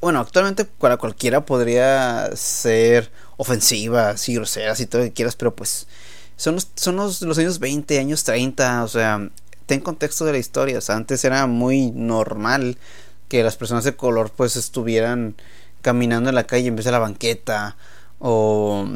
bueno, 0.00 0.20
actualmente 0.20 0.64
para 0.64 0.96
cualquiera 0.96 1.44
podría 1.44 2.30
ser 2.36 3.10
ofensivas 3.36 4.28
y 4.28 4.34
groseras 4.34 4.80
y 4.80 4.86
todo 4.86 5.02
lo 5.02 5.08
que 5.08 5.14
quieras, 5.14 5.36
pero 5.36 5.54
pues 5.54 5.86
son 6.36 6.54
los, 6.54 6.68
son 6.76 6.96
los, 6.96 7.38
años 7.38 7.58
20, 7.58 7.98
años 7.98 8.24
30, 8.24 8.84
o 8.84 8.88
sea, 8.88 9.28
ten 9.66 9.80
contexto 9.80 10.24
de 10.24 10.32
la 10.32 10.38
historia, 10.38 10.78
o 10.78 10.80
sea, 10.80 10.96
antes 10.96 11.24
era 11.24 11.46
muy 11.46 11.90
normal 11.90 12.78
que 13.28 13.42
las 13.42 13.56
personas 13.56 13.84
de 13.84 13.96
color 13.96 14.30
pues 14.30 14.56
estuvieran 14.56 15.34
caminando 15.80 16.28
en 16.28 16.34
la 16.34 16.44
calle 16.46 16.68
en 16.68 16.76
vez 16.76 16.84
de 16.84 16.92
la 16.92 16.98
banqueta 16.98 17.76
o 18.18 18.86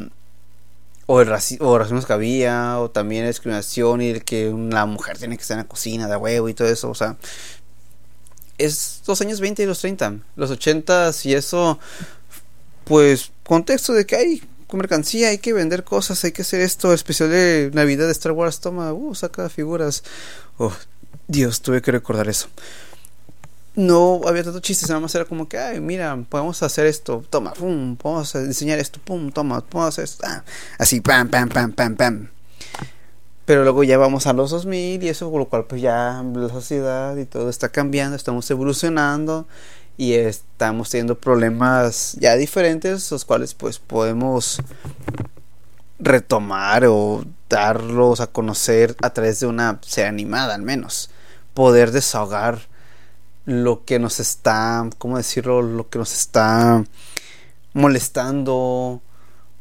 o 1.07 1.21
el 1.21 1.27
racismo 1.27 2.05
que 2.05 2.13
había 2.13 2.79
o 2.79 2.91
también 2.91 3.23
la 3.23 3.29
discriminación 3.29 4.01
y 4.01 4.09
el 4.09 4.23
que 4.25 4.49
una 4.49 4.85
mujer 4.85 5.17
tiene 5.17 5.37
que 5.37 5.41
estar 5.41 5.55
en 5.55 5.63
la 5.63 5.67
cocina 5.67 6.07
de 6.07 6.17
huevo 6.17 6.49
y 6.49 6.53
todo 6.53 6.67
eso, 6.67 6.89
o 6.89 6.95
sea, 6.95 7.15
es 8.57 9.01
los 9.07 9.21
años 9.21 9.39
20 9.39 9.63
y 9.63 9.65
los 9.65 9.79
30, 9.79 10.17
los 10.35 10.51
80 10.51 11.11
y 11.23 11.33
eso, 11.33 11.79
pues 12.83 13.31
contexto 13.43 13.93
de 13.93 14.05
que 14.05 14.15
hay 14.17 14.43
mercancía, 14.75 15.29
hay 15.29 15.37
que 15.37 15.53
vender 15.53 15.85
cosas, 15.85 16.23
hay 16.25 16.33
que 16.33 16.41
hacer 16.41 16.59
esto, 16.59 16.93
especial 16.93 17.29
de 17.29 17.71
Navidad 17.73 18.05
de 18.05 18.11
Star 18.11 18.33
Wars, 18.33 18.59
toma, 18.59 18.91
uh, 18.91 19.15
saca 19.15 19.47
figuras. 19.47 20.03
Oh, 20.57 20.73
Dios, 21.27 21.61
tuve 21.61 21.81
que 21.81 21.91
recordar 21.91 22.27
eso. 22.27 22.47
No 23.75 24.21
había 24.25 24.43
tanto 24.43 24.59
chistes, 24.59 24.89
nada 24.89 24.99
más 24.99 25.15
era 25.15 25.23
como 25.23 25.47
que, 25.47 25.57
ay, 25.57 25.79
mira, 25.79 26.17
podemos 26.27 26.61
hacer 26.63 26.85
esto, 26.87 27.23
toma, 27.29 27.53
pum, 27.53 27.95
podemos 27.95 28.33
diseñar 28.47 28.79
esto, 28.79 28.99
pum, 29.03 29.31
toma, 29.31 29.61
podemos 29.61 29.93
hacer 29.93 30.03
esto, 30.03 30.25
ah, 30.27 30.43
así, 30.79 30.99
pam, 30.99 31.29
pam, 31.29 31.47
pam, 31.47 31.71
pam, 31.71 31.95
pam. 31.95 32.29
Pero 33.45 33.63
luego 33.63 33.85
ya 33.85 33.97
vamos 33.97 34.27
a 34.27 34.33
los 34.33 34.49
2000 34.49 35.03
y 35.03 35.07
eso, 35.07 35.31
por 35.31 35.39
lo 35.39 35.47
cual 35.47 35.65
pues 35.65 35.81
ya 35.81 36.21
la 36.35 36.49
sociedad 36.49 37.15
y 37.15 37.23
todo 37.23 37.49
está 37.49 37.69
cambiando, 37.69 38.17
estamos 38.17 38.51
evolucionando 38.51 39.47
y 39.97 40.13
estamos 40.13 40.91
teniendo 40.91 41.17
problemas 41.17 42.15
ya 42.19 42.35
diferentes, 42.35 43.11
los 43.11 43.25
cuales 43.25 43.55
pues 43.55 43.79
podemos 43.79 44.61
retomar 45.99 46.85
o 46.85 47.25
darlos 47.49 48.19
a 48.21 48.27
conocer 48.27 48.95
a 49.01 49.09
través 49.09 49.39
de 49.39 49.47
una 49.47 49.79
serie 49.81 50.09
animada 50.09 50.53
al 50.53 50.61
menos. 50.61 51.09
Poder 51.55 51.91
desahogar 51.91 52.61
lo 53.45 53.85
que 53.85 53.97
nos 53.97 54.19
está, 54.19 54.87
¿cómo 54.99 55.17
decirlo? 55.17 55.61
Lo 55.63 55.89
que 55.89 55.97
nos 55.97 56.13
está 56.13 56.83
molestando 57.73 59.01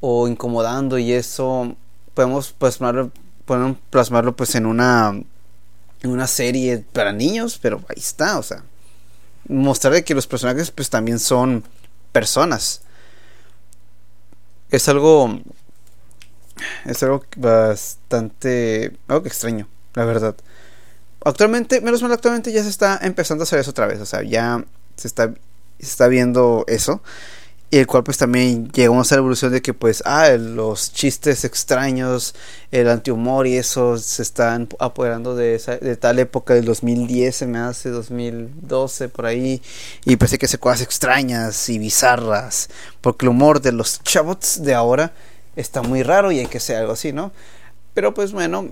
o 0.00 0.28
incomodando 0.28 0.98
y 0.98 1.12
eso 1.12 1.74
podemos 2.14 2.52
plasmarlo 2.52 4.36
pues 4.36 4.54
en 4.54 4.66
una 4.66 5.18
en 6.02 6.10
una 6.10 6.26
serie 6.26 6.84
para 6.92 7.12
niños, 7.12 7.58
pero 7.60 7.80
ahí 7.88 7.96
está, 7.98 8.38
o 8.38 8.42
sea, 8.42 8.62
mostrar 9.48 10.05
que 10.05 10.14
los 10.14 10.27
personajes 10.27 10.70
pues 10.70 10.90
también 10.90 11.18
son 11.18 11.64
personas. 12.12 12.82
Es 14.70 14.89
algo 14.89 15.40
es 16.85 17.02
algo 17.02 17.24
bastante 17.36 18.97
algo 19.09 19.27
extraño, 19.27 19.68
la 19.94 20.05
verdad. 20.05 20.36
Actualmente, 21.24 21.81
menos 21.81 22.02
mal 22.02 22.12
actualmente 22.12 22.52
ya 22.52 22.62
se 22.62 22.68
está 22.68 22.98
empezando 23.02 23.43
a 23.43 23.44
hacer 23.44 23.59
eso 23.59 23.70
otra 23.70 23.86
vez, 23.86 24.01
o 24.01 24.06
sea, 24.06 24.23
ya 24.23 24.64
se 24.97 25.09
está 25.09 25.35
se 25.78 25.86
está 25.86 26.09
viendo 26.09 26.64
eso 26.68 27.02
y 27.70 27.78
el 27.78 27.86
cual 27.86 28.05
pues 28.05 28.16
también 28.16 28.70
llegamos 28.70 29.10
a 29.10 29.16
la 29.16 29.20
evolución 29.20 29.51
de 29.52 29.60
que 29.60 29.74
pues 29.74 30.02
ah 30.06 30.30
los 30.38 30.93
chistes 30.93 31.44
extraños 31.44 32.34
el 32.70 32.88
antihumor 32.88 33.47
y 33.48 33.56
eso 33.56 33.98
se 33.98 34.22
están 34.22 34.68
apoderando 34.78 35.34
de, 35.34 35.56
esa, 35.56 35.76
de 35.76 35.97
tal 35.97 36.20
época 36.20 36.55
del 36.55 36.64
2010 36.64 37.34
se 37.34 37.47
me 37.47 37.59
hace 37.59 37.90
2012 37.90 39.09
por 39.09 39.26
ahí 39.26 39.60
y 40.05 40.16
parece 40.16 40.38
que 40.38 40.47
hace 40.47 40.59
cosas 40.59 40.82
extrañas 40.82 41.68
y 41.68 41.78
bizarras 41.80 42.68
porque 43.01 43.26
el 43.26 43.30
humor 43.30 43.60
de 43.60 43.72
los 43.72 44.01
chavos 44.02 44.62
de 44.62 44.74
ahora 44.74 45.12
está 45.56 45.82
muy 45.82 46.05
raro 46.05 46.30
y 46.30 46.38
hay 46.38 46.47
que 46.47 46.59
hacer 46.59 46.76
algo 46.76 46.93
así 46.93 47.12
no 47.12 47.32
pero 47.94 48.14
pues 48.14 48.30
bueno 48.30 48.68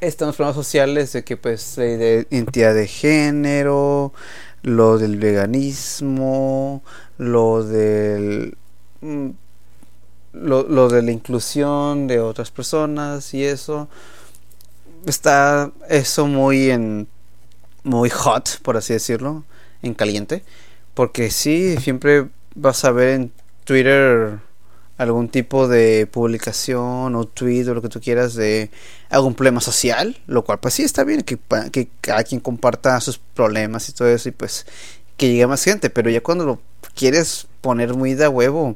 están 0.00 0.28
los 0.28 0.36
problemas 0.36 0.56
sociales 0.56 1.12
de 1.12 1.24
que 1.24 1.36
pues 1.36 1.76
de 1.76 2.26
identidad 2.30 2.74
de 2.74 2.86
género 2.86 4.14
lo 4.62 4.98
del 4.98 5.18
veganismo 5.18 6.82
lo 7.20 7.62
del 7.62 8.56
mm, 9.02 9.28
lo, 10.32 10.88
de 10.88 11.02
la 11.02 11.10
inclusión 11.10 12.06
de 12.06 12.18
otras 12.18 12.50
personas 12.50 13.34
y 13.34 13.44
eso 13.44 13.88
está 15.04 15.70
eso 15.90 16.26
muy 16.26 16.70
en 16.70 17.08
muy 17.84 18.08
hot 18.08 18.60
por 18.62 18.78
así 18.78 18.94
decirlo 18.94 19.44
en 19.82 19.92
caliente 19.92 20.42
porque 20.94 21.30
sí 21.30 21.76
siempre 21.76 22.28
vas 22.54 22.86
a 22.86 22.90
ver 22.90 23.10
en 23.10 23.32
Twitter 23.64 24.38
algún 24.96 25.28
tipo 25.28 25.68
de 25.68 26.06
publicación 26.06 27.14
o 27.16 27.24
tweet 27.26 27.68
o 27.68 27.74
lo 27.74 27.82
que 27.82 27.88
tú 27.90 28.00
quieras 28.00 28.34
de 28.34 28.70
algún 29.08 29.34
problema 29.34 29.62
social, 29.62 30.18
lo 30.26 30.44
cual 30.44 30.60
pues 30.60 30.74
sí 30.74 30.82
está 30.82 31.04
bien 31.04 31.22
que, 31.22 31.38
que 31.72 31.88
cada 32.02 32.22
quien 32.22 32.38
comparta 32.40 33.00
sus 33.00 33.16
problemas 33.16 33.88
y 33.88 33.92
todo 33.92 34.08
eso 34.08 34.28
y 34.28 34.32
pues 34.32 34.66
que 35.20 35.28
llegue 35.28 35.46
más 35.46 35.62
gente, 35.62 35.90
pero 35.90 36.08
ya 36.08 36.22
cuando 36.22 36.46
lo 36.46 36.62
quieres 36.94 37.46
poner 37.60 37.92
muy 37.92 38.14
de 38.14 38.26
huevo 38.26 38.74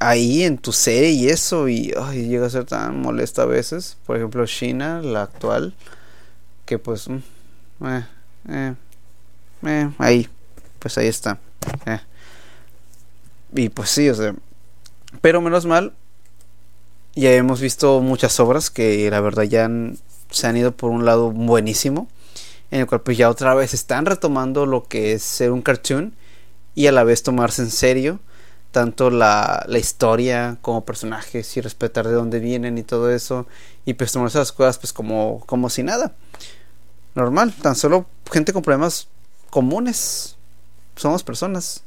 ahí 0.00 0.42
en 0.42 0.58
tu 0.58 0.72
serie 0.72 1.10
y 1.10 1.28
eso 1.28 1.68
y 1.68 1.92
llega 2.12 2.46
a 2.46 2.50
ser 2.50 2.64
tan 2.64 3.00
molesta 3.00 3.42
a 3.42 3.46
veces, 3.46 3.96
por 4.04 4.16
ejemplo 4.16 4.44
China, 4.46 5.00
la 5.00 5.22
actual, 5.22 5.74
que 6.66 6.80
pues 6.80 7.08
mm, 7.08 7.18
eh, 7.86 8.06
eh, 8.48 8.74
eh, 9.64 9.90
ahí, 9.98 10.28
pues 10.80 10.98
ahí 10.98 11.06
está. 11.06 11.38
Y 13.54 13.68
pues 13.68 13.90
sí, 13.90 14.08
o 14.10 14.14
sea, 14.16 14.34
pero 15.20 15.40
menos 15.40 15.66
mal, 15.66 15.92
ya 17.14 17.30
hemos 17.30 17.60
visto 17.60 18.00
muchas 18.00 18.40
obras 18.40 18.70
que 18.70 19.08
la 19.08 19.20
verdad 19.20 19.44
ya 19.44 19.70
se 20.32 20.46
han 20.48 20.56
ido 20.56 20.72
por 20.72 20.90
un 20.90 21.04
lado 21.04 21.30
buenísimo 21.30 22.08
en 22.72 22.80
el 22.80 22.86
cual 22.86 23.02
pues 23.02 23.16
ya 23.16 23.30
otra 23.30 23.54
vez 23.54 23.74
están 23.74 24.06
retomando 24.06 24.66
lo 24.66 24.88
que 24.88 25.12
es 25.12 25.22
ser 25.22 25.52
un 25.52 25.62
cartoon 25.62 26.14
y 26.74 26.88
a 26.88 26.92
la 26.92 27.04
vez 27.04 27.22
tomarse 27.22 27.62
en 27.62 27.70
serio 27.70 28.18
tanto 28.72 29.10
la, 29.10 29.64
la 29.68 29.78
historia 29.78 30.56
como 30.62 30.84
personajes 30.84 31.56
y 31.56 31.60
respetar 31.60 32.08
de 32.08 32.14
dónde 32.14 32.40
vienen 32.40 32.78
y 32.78 32.82
todo 32.82 33.12
eso 33.12 33.46
y 33.84 33.94
pues 33.94 34.10
tomarse 34.10 34.38
las 34.38 34.50
cosas 34.50 34.78
pues 34.78 34.92
como, 34.92 35.44
como 35.46 35.68
si 35.68 35.82
nada. 35.82 36.14
Normal, 37.14 37.52
tan 37.52 37.76
solo 37.76 38.06
gente 38.32 38.54
con 38.54 38.62
problemas 38.62 39.08
comunes. 39.50 40.36
Somos 40.96 41.22
personas. 41.22 41.82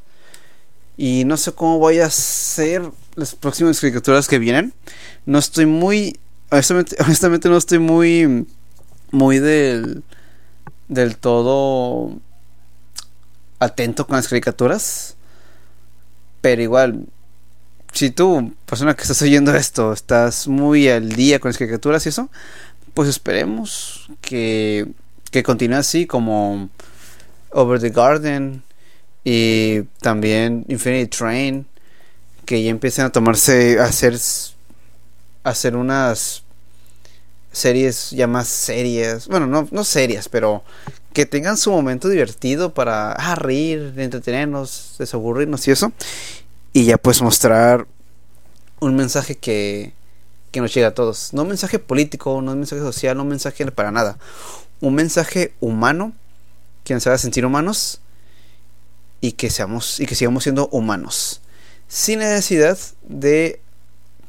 Y 0.96 1.26
no 1.26 1.36
sé 1.38 1.52
cómo 1.52 1.80
voy 1.80 2.00
a 2.00 2.06
hacer 2.06 2.84
las 3.16 3.34
próximas 3.34 3.78
escrituras 3.78 4.28
que 4.28 4.38
vienen. 4.38 4.74
No 5.26 5.40
estoy 5.40 5.66
muy 5.66 6.20
honestamente, 6.52 6.96
honestamente 7.04 7.50
no 7.50 7.58
estoy 7.58 7.80
muy 7.80 8.48
muy 9.12 9.40
del 9.40 10.04
del 10.88 11.18
todo 11.18 12.14
atento 13.60 14.08
con 14.08 14.16
las 14.16 14.28
caricaturas. 14.28 15.16
Pero 16.42 16.62
igual, 16.62 17.08
si 17.92 18.12
tú, 18.12 18.54
persona 18.66 18.96
que 18.96 19.02
estás 19.02 19.22
oyendo 19.22 19.56
esto, 19.56 19.94
estás 19.94 20.48
muy 20.48 20.90
al 20.90 21.10
día 21.14 21.40
con 21.40 21.50
las 21.50 21.58
caricaturas 21.58 22.06
y 22.06 22.10
eso, 22.10 22.30
pues 22.94 23.10
esperemos 23.10 24.10
que, 24.22 24.88
que 25.32 25.44
continúe 25.44 25.78
así 25.78 26.06
como 26.06 26.70
Over 27.52 27.80
the 27.80 27.90
Garden 27.90 28.64
y 29.24 29.82
también 30.02 30.66
Infinity 30.68 31.08
Train, 31.08 31.66
que 32.46 32.62
ya 32.64 32.70
empiecen 32.70 33.06
a 33.06 33.12
tomarse, 33.12 33.80
a 33.80 33.86
hacer, 33.86 34.16
a 35.44 35.50
hacer 35.50 35.76
unas 35.76 36.45
series 37.56 38.12
ya 38.12 38.28
más 38.28 38.48
serias, 38.48 39.28
bueno, 39.28 39.48
no, 39.48 39.68
no 39.72 39.84
serias, 39.84 40.28
pero 40.30 40.64
que 41.14 41.26
tengan 41.26 41.56
su 41.56 41.72
momento 41.72 42.10
divertido 42.10 42.74
para 42.74 43.14
ah, 43.14 43.36
reír, 43.36 43.94
entretenernos, 43.96 44.96
desaburrirnos 45.00 45.66
y 45.68 45.72
eso. 45.72 45.94
Y 46.74 46.84
ya 46.84 46.98
pues 46.98 47.22
mostrar 47.22 47.88
un 48.82 48.96
mensaje 48.98 49.36
que, 49.36 49.94
que 50.52 50.60
nos 50.60 50.74
llega 50.74 50.90
a 50.90 50.94
todos. 50.94 51.34
No 51.34 51.44
un 51.44 51.48
mensaje 51.48 51.80
político, 51.80 52.42
no 52.42 52.52
un 52.52 52.60
mensaje 52.60 52.82
social, 52.82 53.16
no 53.16 53.24
un 53.24 53.30
mensaje 53.30 53.66
para 53.72 53.92
nada. 53.92 54.18
Un 54.82 54.94
mensaje 54.94 55.54
humano 55.62 56.12
que 56.84 56.94
nos 56.94 57.08
haga 57.08 57.18
sentir 57.18 57.46
humanos 57.46 58.02
y 59.22 59.32
que 59.32 59.50
seamos 59.50 60.02
y 60.02 60.06
que 60.06 60.16
sigamos 60.16 60.44
siendo 60.44 60.68
humanos. 60.68 61.42
Sin 61.88 62.20
necesidad 62.20 62.78
de 63.08 63.62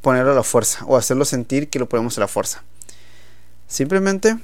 ponerlo 0.01 0.31
a 0.31 0.35
la 0.35 0.43
fuerza 0.43 0.85
o 0.85 0.95
hacerlo 0.95 1.25
sentir 1.25 1.69
que 1.69 1.79
lo 1.79 1.89
ponemos 1.89 2.17
a 2.17 2.21
la 2.21 2.29
fuerza. 2.29 2.63
Simplemente 3.67 4.37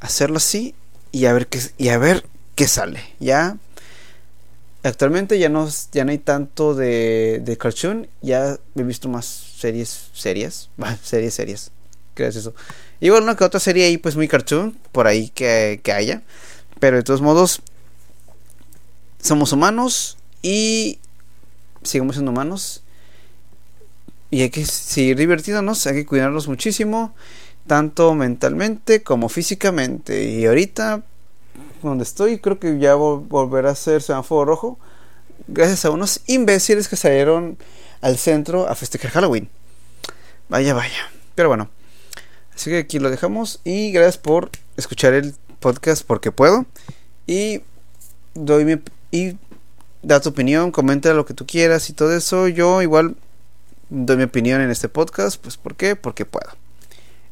hacerlo 0.00 0.36
así 0.36 0.74
y 1.12 1.26
a 1.26 1.32
ver 1.32 1.46
qué, 1.48 1.60
y 1.78 1.88
a 1.88 1.98
ver 1.98 2.24
qué 2.54 2.68
sale. 2.68 3.02
Ya 3.20 3.56
actualmente 4.82 5.38
ya 5.38 5.48
no, 5.48 5.68
ya 5.92 6.04
no 6.04 6.10
hay 6.10 6.18
tanto 6.18 6.74
de, 6.74 7.40
de 7.44 7.56
cartoon, 7.56 8.08
ya 8.22 8.58
he 8.74 8.82
visto 8.82 9.08
más 9.08 9.26
series 9.26 10.10
serias, 10.12 10.70
series 11.02 11.34
serias. 11.34 11.70
Gracias 12.14 12.44
eso. 12.44 12.54
Y 13.00 13.10
bueno, 13.10 13.36
que 13.36 13.44
otra 13.44 13.60
serie 13.60 13.84
ahí 13.84 13.98
pues 13.98 14.16
muy 14.16 14.28
cartoon, 14.28 14.78
por 14.92 15.06
ahí 15.06 15.28
que, 15.28 15.80
que 15.82 15.92
haya. 15.92 16.22
Pero 16.80 16.96
de 16.96 17.02
todos 17.02 17.20
modos, 17.20 17.60
somos 19.20 19.52
humanos 19.52 20.16
y 20.42 20.98
sigamos 21.82 22.16
siendo 22.16 22.30
humanos. 22.30 22.82
Y 24.30 24.42
hay 24.42 24.50
que 24.50 24.64
seguir 24.64 25.16
divirtiéndonos, 25.16 25.86
hay 25.86 25.94
que 25.94 26.06
cuidarnos 26.06 26.48
muchísimo 26.48 27.14
tanto 27.66 28.14
mentalmente 28.14 29.02
como 29.02 29.28
físicamente. 29.28 30.24
Y 30.24 30.46
ahorita, 30.46 31.02
donde 31.82 32.04
estoy, 32.04 32.38
creo 32.38 32.58
que 32.58 32.78
ya 32.78 32.94
volverá 32.94 33.70
a 33.70 33.74
ser 33.74 34.02
semáforo 34.02 34.44
rojo, 34.44 34.78
gracias 35.48 35.84
a 35.84 35.90
unos 35.90 36.20
imbéciles 36.26 36.88
que 36.88 36.96
salieron 36.96 37.58
al 38.00 38.18
centro 38.18 38.68
a 38.68 38.74
festejar 38.74 39.10
Halloween. 39.10 39.48
Vaya, 40.48 40.74
vaya. 40.74 41.10
Pero 41.34 41.48
bueno, 41.48 41.68
así 42.54 42.70
que 42.70 42.78
aquí 42.78 42.98
lo 42.98 43.10
dejamos 43.10 43.60
y 43.64 43.92
gracias 43.92 44.18
por 44.18 44.50
escuchar 44.76 45.12
el 45.12 45.34
podcast 45.60 46.06
porque 46.06 46.32
puedo. 46.32 46.66
Y 47.26 47.62
doy 48.34 48.64
mi, 48.64 48.80
y 49.10 49.36
da 50.02 50.20
tu 50.20 50.28
opinión, 50.28 50.70
comenta 50.70 51.12
lo 51.14 51.26
que 51.26 51.34
tú 51.34 51.46
quieras 51.46 51.90
y 51.90 51.92
todo 51.92 52.14
eso. 52.14 52.48
Yo 52.48 52.80
igual 52.82 53.16
doy 53.88 54.16
mi 54.16 54.22
opinión 54.24 54.60
en 54.60 54.70
este 54.70 54.88
podcast, 54.88 55.40
pues 55.40 55.56
¿por 55.56 55.74
qué? 55.74 55.96
Porque 55.96 56.24
puedo. 56.24 56.65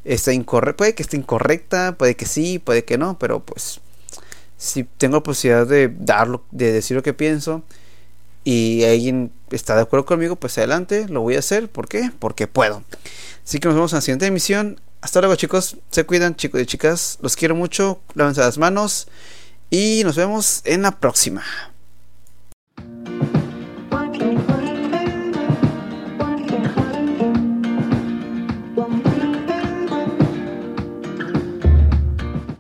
Incorrecta, 0.05 0.77
puede 0.77 0.95
que 0.95 1.03
esté 1.03 1.17
incorrecta, 1.17 1.97
puede 1.97 2.15
que 2.15 2.27
sí, 2.27 2.59
puede 2.59 2.85
que 2.85 2.99
no, 2.99 3.19
pero 3.19 3.41
pues 3.41 3.81
si 4.57 4.85
tengo 4.85 5.17
la 5.17 5.23
posibilidad 5.23 5.67
de 5.67 5.93
darlo, 5.99 6.45
de 6.51 6.73
decir 6.73 6.97
lo 6.97 7.03
que 7.03 7.15
pienso 7.15 7.63
y 8.45 8.85
alguien 8.85 9.33
está 9.51 9.75
de 9.75 9.83
acuerdo 9.83 10.05
conmigo, 10.05 10.37
pues 10.37 10.59
adelante, 10.59 11.09
lo 11.09 11.23
voy 11.23 11.37
a 11.37 11.39
hacer. 11.39 11.69
¿Por 11.71 11.89
qué? 11.89 12.11
Porque 12.19 12.47
puedo. 12.47 12.83
Así 13.45 13.59
que 13.59 13.69
nos 13.69 13.75
vemos 13.75 13.93
en 13.93 13.97
la 13.97 14.01
siguiente 14.03 14.27
emisión. 14.27 14.81
Hasta 15.01 15.21
luego 15.21 15.37
chicos, 15.37 15.79
se 15.91 16.05
cuidan 16.05 16.37
chicos 16.37 16.61
y 16.61 16.67
chicas, 16.67 17.19
los 17.21 17.37
quiero 17.37 17.55
mucho, 17.55 18.01
lávense 18.15 18.41
las 18.41 18.59
manos 18.59 19.09
y 19.71 20.03
nos 20.05 20.17
vemos 20.17 20.63
en 20.65 20.83
la 20.83 20.99
próxima. 20.99 21.43